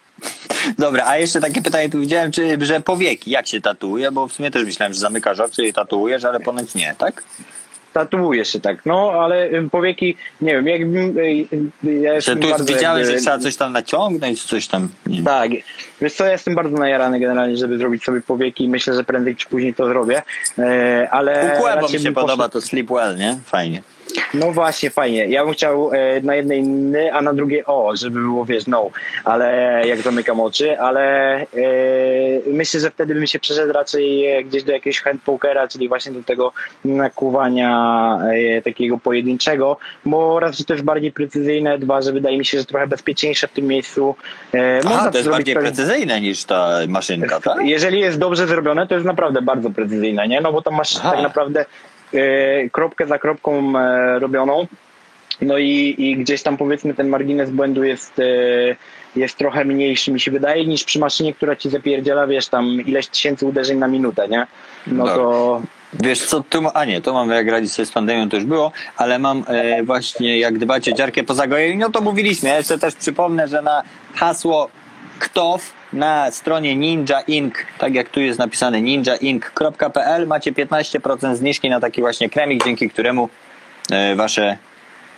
Dobra, 0.78 1.06
a 1.08 1.18
jeszcze 1.18 1.40
takie 1.42 1.62
pytanie 1.62 1.90
tu 1.90 2.00
widziałem, 2.00 2.32
czy, 2.32 2.66
że 2.66 2.82
powieki, 2.82 3.32
jak 3.32 3.48
się 3.48 3.62
tatuuje, 3.62 4.12
bo 4.12 4.28
w 4.28 4.34
sumie 4.34 4.52
też 4.52 4.66
myślałem, 4.66 4.94
że 4.94 5.00
zamykasz 5.00 5.40
oczy 5.40 5.66
i 5.68 5.74
tatuujesz, 5.74 6.24
ale 6.26 6.40
ponoć 6.40 6.76
nie, 6.76 6.96
tak? 6.98 7.24
Tatuuję 7.94 8.46
się 8.46 8.60
tak, 8.60 8.86
no 8.86 9.12
ale 9.12 9.46
y, 9.46 9.70
powieki, 9.72 10.18
nie 10.42 10.54
wiem, 10.54 10.68
jakbym... 10.68 11.18
y, 11.18 11.22
y, 11.88 11.94
Ja 12.02 12.14
jestem 12.14 12.40
tu 12.40 12.50
bardzo 12.50 12.74
widziałem, 12.74 13.00
jakby- 13.00 13.14
że 13.18 13.22
trzeba 13.24 13.40
coś 13.40 13.56
tam 13.56 13.74
naciągnąć, 13.74 14.44
coś 14.44 14.68
tam... 14.68 14.90
Tak, 15.26 15.52
wiesz 16.02 16.14
co, 16.14 16.26
ja 16.26 16.32
jestem 16.32 16.56
bardzo 16.56 16.78
najarany 16.78 17.20
generalnie, 17.20 17.58
żeby 17.58 17.78
zrobić 17.78 18.04
sobie 18.04 18.22
powieki 18.22 18.64
i 18.64 18.70
myślę, 18.70 18.94
że 18.94 19.04
prędzej 19.04 19.36
czy 19.36 19.48
później 19.50 19.74
to 19.74 19.88
zrobię, 19.88 20.22
e, 20.60 21.08
ale... 21.12 21.54
Układ, 21.58 21.82
bo 21.82 21.88
mi 21.88 21.94
się 21.94 22.00
bym 22.00 22.14
podoba 22.14 22.48
poszedł- 22.50 22.52
to 22.54 22.62
Sleep 22.62 22.92
Well, 22.92 23.18
nie? 23.18 23.38
Fajnie. 23.46 23.82
No 24.34 24.52
właśnie, 24.52 24.90
fajnie. 24.90 25.26
Ja 25.26 25.46
bym 25.46 25.54
chciał 25.54 25.92
e, 25.94 26.22
na 26.22 26.36
jednej 26.36 26.64
ny, 26.64 27.14
a 27.14 27.22
na 27.22 27.34
drugiej 27.34 27.66
o, 27.66 27.92
żeby 27.96 28.20
było, 28.20 28.46
wiesz, 28.46 28.68
no, 28.68 28.90
ale 29.24 29.82
jak 29.88 30.02
zamykam 30.02 30.40
oczy, 30.40 30.80
ale 30.80 31.36
e, 31.42 31.46
myślę, 32.48 32.80
że 32.80 32.92
wtedy 32.92 33.14
bym 33.16 33.28
się 33.28 33.40
przeszedł 33.40 33.74
raczej 33.74 34.26
e, 34.26 34.44
gdzieś 34.44 34.64
do 34.64 34.72
jakiegoś 34.72 35.02
handpokera, 35.02 35.68
czyli 35.68 35.88
właśnie 35.88 36.12
do 36.12 36.24
tego 36.24 36.54
nakłuwania 36.86 38.20
e, 38.58 38.62
takiego 38.62 38.98
pojedynczego, 38.98 39.78
bo 40.06 40.40
raz, 40.40 40.58
że 40.58 40.64
to 40.66 40.74
jest 40.74 40.86
bardziej 40.86 41.12
precyzyjne, 41.12 41.78
dwa, 41.78 42.02
że 42.02 42.14
wydaje 42.14 42.38
mi 42.38 42.46
się, 42.46 42.58
że 42.58 42.66
trochę 42.66 42.88
bezpieczniejsze 42.88 43.48
w 43.48 43.52
tym 43.52 43.66
miejscu. 43.66 44.16
E, 44.54 44.80
Aha, 44.86 44.96
można 44.96 45.12
to 45.12 45.18
jest 45.18 45.30
bardziej 45.30 45.56
pewien- 45.56 45.68
precyzyjne 45.74 46.22
niż 46.22 46.44
ta 46.44 46.70
maszynka, 46.88 47.40
tak? 47.40 47.58
jeżeli 47.66 48.00
jest 48.00 48.20
dobrze 48.20 48.48
zrobione, 48.48 48.88
to 48.88 48.94
jest 48.94 49.06
naprawdę 49.06 49.42
bardzo 49.42 49.70
precyzyjne, 49.70 50.28
nie? 50.28 50.42
No 50.42 50.54
bo 50.54 50.62
tam 50.62 50.74
masz 50.76 50.98
Aha. 50.98 51.12
tak 51.12 51.22
naprawdę 51.22 51.66
kropkę 52.72 53.08
za 53.08 53.20
kropką 53.20 53.80
e, 53.80 54.20
robioną. 54.20 54.68
No 55.42 55.58
i, 55.58 55.96
i 55.98 56.18
gdzieś 56.18 56.44
tam 56.44 56.58
powiedzmy 56.58 56.94
ten 56.94 57.08
margines 57.10 57.50
błędu 57.50 57.84
jest, 57.84 58.20
e, 58.20 58.24
jest 59.16 59.38
trochę 59.38 59.66
mniejszy 59.66 60.12
mi 60.12 60.20
się 60.20 60.32
wydaje 60.32 60.66
niż 60.66 60.84
przy 60.84 61.00
maszynie, 61.00 61.34
która 61.34 61.56
ci 61.56 61.70
zapierdziela, 61.70 62.28
wiesz, 62.28 62.48
tam 62.48 62.82
ileś 62.82 63.08
tysięcy 63.08 63.46
uderzeń 63.46 63.78
na 63.78 63.88
minutę, 63.88 64.28
nie? 64.28 64.48
No 64.88 65.06
Tak. 65.06 65.16
to 65.16 65.62
Wiesz 65.94 66.26
co, 66.26 66.44
tu, 66.50 66.62
a 66.74 66.86
nie, 66.86 67.02
to 67.02 67.14
mam 67.14 67.30
jak 67.30 67.48
radzić 67.48 67.72
sobie 67.72 67.86
z 67.86 67.92
pandemią, 67.92 68.30
to 68.30 68.36
już 68.36 68.46
było, 68.46 68.72
ale 68.98 69.20
mam 69.20 69.44
e, 69.48 69.84
właśnie 69.84 70.40
jak 70.40 70.58
dbać 70.58 70.90
o 70.90 70.92
dziarkę 70.92 71.24
po 71.24 71.34
zagojeniu, 71.34 71.80
no 71.80 71.90
to 71.90 72.02
mówiliśmy, 72.02 72.50
ja 72.50 72.58
jeszcze 72.58 72.78
też 72.78 72.96
przypomnę, 72.96 73.48
że 73.48 73.62
na 73.62 73.84
hasło 74.16 74.70
KTOW 75.20 75.74
na 75.94 76.32
stronie 76.32 76.76
Ninja 76.76 77.22
Inc., 77.22 77.54
tak 77.78 77.94
jak 77.94 78.10
tu 78.10 78.20
jest 78.20 78.40
napisane 78.40 78.82
ninjainc.pl 78.82 80.28
macie 80.28 80.52
15% 80.52 81.36
zniżki 81.36 81.70
na 81.70 81.80
taki 81.80 82.02
właśnie 82.02 82.30
kremik, 82.30 82.64
dzięki 82.64 82.90
któremu 82.90 83.30
e, 83.92 84.16
wasze 84.16 84.58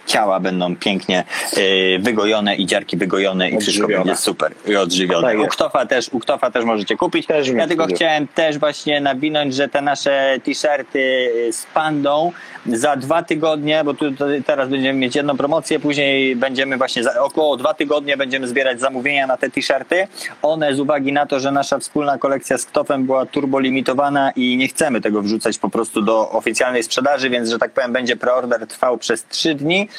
ciała 0.10 0.39
będą 0.39 0.76
pięknie 0.76 1.24
e, 1.57 1.99
wygojone 1.99 2.55
i 2.55 2.66
dziarki 2.66 2.97
wygojone 2.97 3.49
i 3.49 3.57
wszystko 3.57 3.88
będzie 3.88 4.16
super 4.16 4.53
i 4.68 4.76
odżywione. 4.76 5.28
Tak 5.28 5.38
u, 5.38 5.41
jest. 5.41 5.51
Ktofa 5.51 5.86
też, 5.86 6.10
u 6.10 6.20
Ktofa 6.20 6.51
też 6.51 6.66
możecie 6.66 6.97
kupić. 6.97 7.28
Też 7.28 7.47
ja 7.47 7.68
tylko 7.68 7.86
chciałem 7.86 8.28
też 8.28 8.57
właśnie 8.57 9.01
nawinąć, 9.01 9.55
że 9.55 9.68
te 9.68 9.82
nasze 9.82 10.39
t-shirty 10.43 10.99
y, 10.99 11.53
z 11.53 11.66
pandą 11.74 12.32
za 12.66 12.95
dwa 12.95 13.24
tygodnie, 13.24 13.84
bo 13.84 13.93
tu 13.93 14.05
teraz 14.45 14.70
będziemy 14.70 14.99
mieć 14.99 15.16
jedną 15.16 15.38
promocję, 15.38 15.80
później 15.80 16.36
będziemy 16.36 16.78
właśnie 16.78 17.03
za 17.03 17.22
około 17.22 17.57
dwa 17.57 17.74
tygodnie 17.74 18.18
będziemy 18.18 18.47
zbierać 18.47 18.80
zamówienia 18.80 19.28
na 19.28 19.38
te 19.38 19.49
t-shirty. 19.49 20.07
One 20.41 20.76
z 20.76 20.80
uwagi 20.80 21.14
na 21.14 21.26
to, 21.26 21.39
że 21.39 21.51
nasza 21.51 21.80
wspólna 21.80 22.18
kolekcja 22.18 22.57
z 22.57 22.66
Ktofem 22.66 23.05
była 23.05 23.26
turbo 23.26 23.60
limitowana 23.60 24.32
i 24.32 24.57
nie 24.57 24.68
chcemy 24.68 25.01
tego 25.01 25.22
wrzucać 25.22 25.57
po 25.57 25.70
prostu 25.70 26.01
do 26.01 26.30
oficjalnej 26.30 26.84
sprzedaży, 26.84 27.30
więc 27.30 27.49
że 27.49 27.60
tak 27.60 27.72
powiem 27.72 27.93
będzie 27.93 28.16
preorder 28.16 28.68
trwał 28.68 28.97
przez 28.97 29.26
trzy 29.26 29.55
dni. 29.55 29.89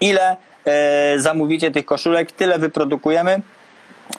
Ile 0.00 0.36
e, 0.64 1.14
zamówicie 1.18 1.70
tych 1.70 1.84
koszulek, 1.84 2.32
tyle 2.32 2.58
wyprodukujemy. 2.58 3.40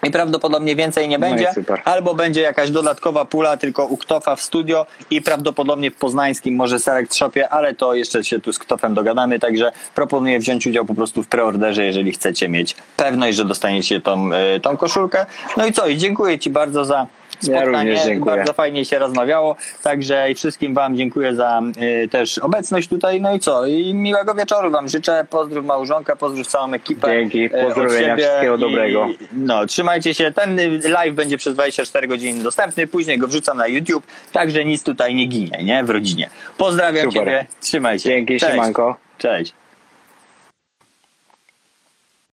I 0.03 0.11
prawdopodobnie 0.11 0.75
więcej 0.75 1.07
nie 1.09 1.17
No 1.17 1.29
będzie. 1.29 1.53
super. 1.53 1.81
Albo 1.85 2.13
będzie 2.15 2.41
jakaś 2.41 2.71
dodatkowa 2.71 3.25
pula 3.25 3.57
tylko 3.57 3.85
u 3.85 3.97
Ktofa 3.97 4.35
w 4.35 4.41
studio 4.41 4.85
i 5.09 5.21
prawdopodobnie 5.21 5.91
w 5.91 5.95
poznańskim 5.95 6.55
może 6.55 6.79
Select 6.79 7.15
Shopie, 7.15 7.49
ale 7.49 7.73
to 7.75 7.93
jeszcze 7.93 8.23
się 8.23 8.39
tu 8.39 8.53
z 8.53 8.59
Ktofem 8.59 8.93
dogadamy, 8.93 9.39
także 9.39 9.71
proponuję 9.95 10.39
wziąć 10.39 10.67
udział 10.67 10.85
po 10.85 10.93
prostu 10.95 11.23
w 11.23 11.27
preorderze, 11.27 11.85
jeżeli 11.85 12.11
chcecie 12.11 12.49
mieć 12.49 12.75
pewność, 12.97 13.37
że 13.37 13.45
dostaniecie 13.45 14.01
tą, 14.01 14.29
y, 14.55 14.59
tą 14.59 14.77
koszulkę. 14.77 15.25
No 15.57 15.65
i 15.65 15.73
co, 15.73 15.87
i 15.87 15.97
dziękuję 15.97 16.39
Ci 16.39 16.49
bardzo 16.49 16.85
za 16.85 17.07
spotkanie. 17.41 17.95
dziękuję. 18.05 18.35
Bardzo 18.35 18.53
fajnie 18.53 18.85
się 18.85 18.99
rozmawiało, 18.99 19.55
także 19.83 20.31
i 20.31 20.35
wszystkim 20.35 20.73
Wam 20.73 20.97
dziękuję 20.97 21.35
za 21.35 21.61
y, 22.03 22.07
też 22.07 22.37
obecność 22.37 22.89
tutaj. 22.89 23.21
No 23.21 23.35
i 23.35 23.39
co, 23.39 23.65
i 23.65 23.93
miłego 23.93 24.33
wieczoru 24.35 24.71
Wam 24.71 24.87
życzę. 24.87 25.25
Pozdrów 25.29 25.65
małżonka, 25.65 26.15
pozdrów 26.15 26.47
całą 26.47 26.73
ekipę. 26.73 27.07
Dzięki, 27.07 27.45
e, 27.45 27.49
pozdrowienia, 27.49 28.15
wszystkiego 28.17 28.55
i- 28.55 28.59
dobrego. 28.59 29.07
No, 29.33 29.65
trzymajcie 29.65 30.13
się. 30.13 30.31
Ten 30.31 30.59
y, 30.59 30.79
live 30.89 31.15
będzie 31.15 31.37
przez 31.37 31.53
24 31.53 32.07
godziny 32.07 32.43
dostępny, 32.43 32.87
później 32.87 33.17
go 33.17 33.27
wrzucam 33.27 33.57
na 33.57 33.67
YouTube, 33.67 34.03
także 34.31 34.65
nic 34.65 34.83
tutaj 34.83 35.15
nie 35.15 35.25
ginie, 35.25 35.63
nie? 35.63 35.83
W 35.83 35.89
rodzinie. 35.89 36.29
Pozdrawiam 36.57 37.05
Super. 37.11 37.19
Ciebie, 37.25 37.45
trzymaj 37.61 37.99
się. 37.99 38.09
dzięki, 38.09 38.39
Cześć. 38.39 38.51
siemanko. 38.53 38.95
Cześć. 39.17 39.53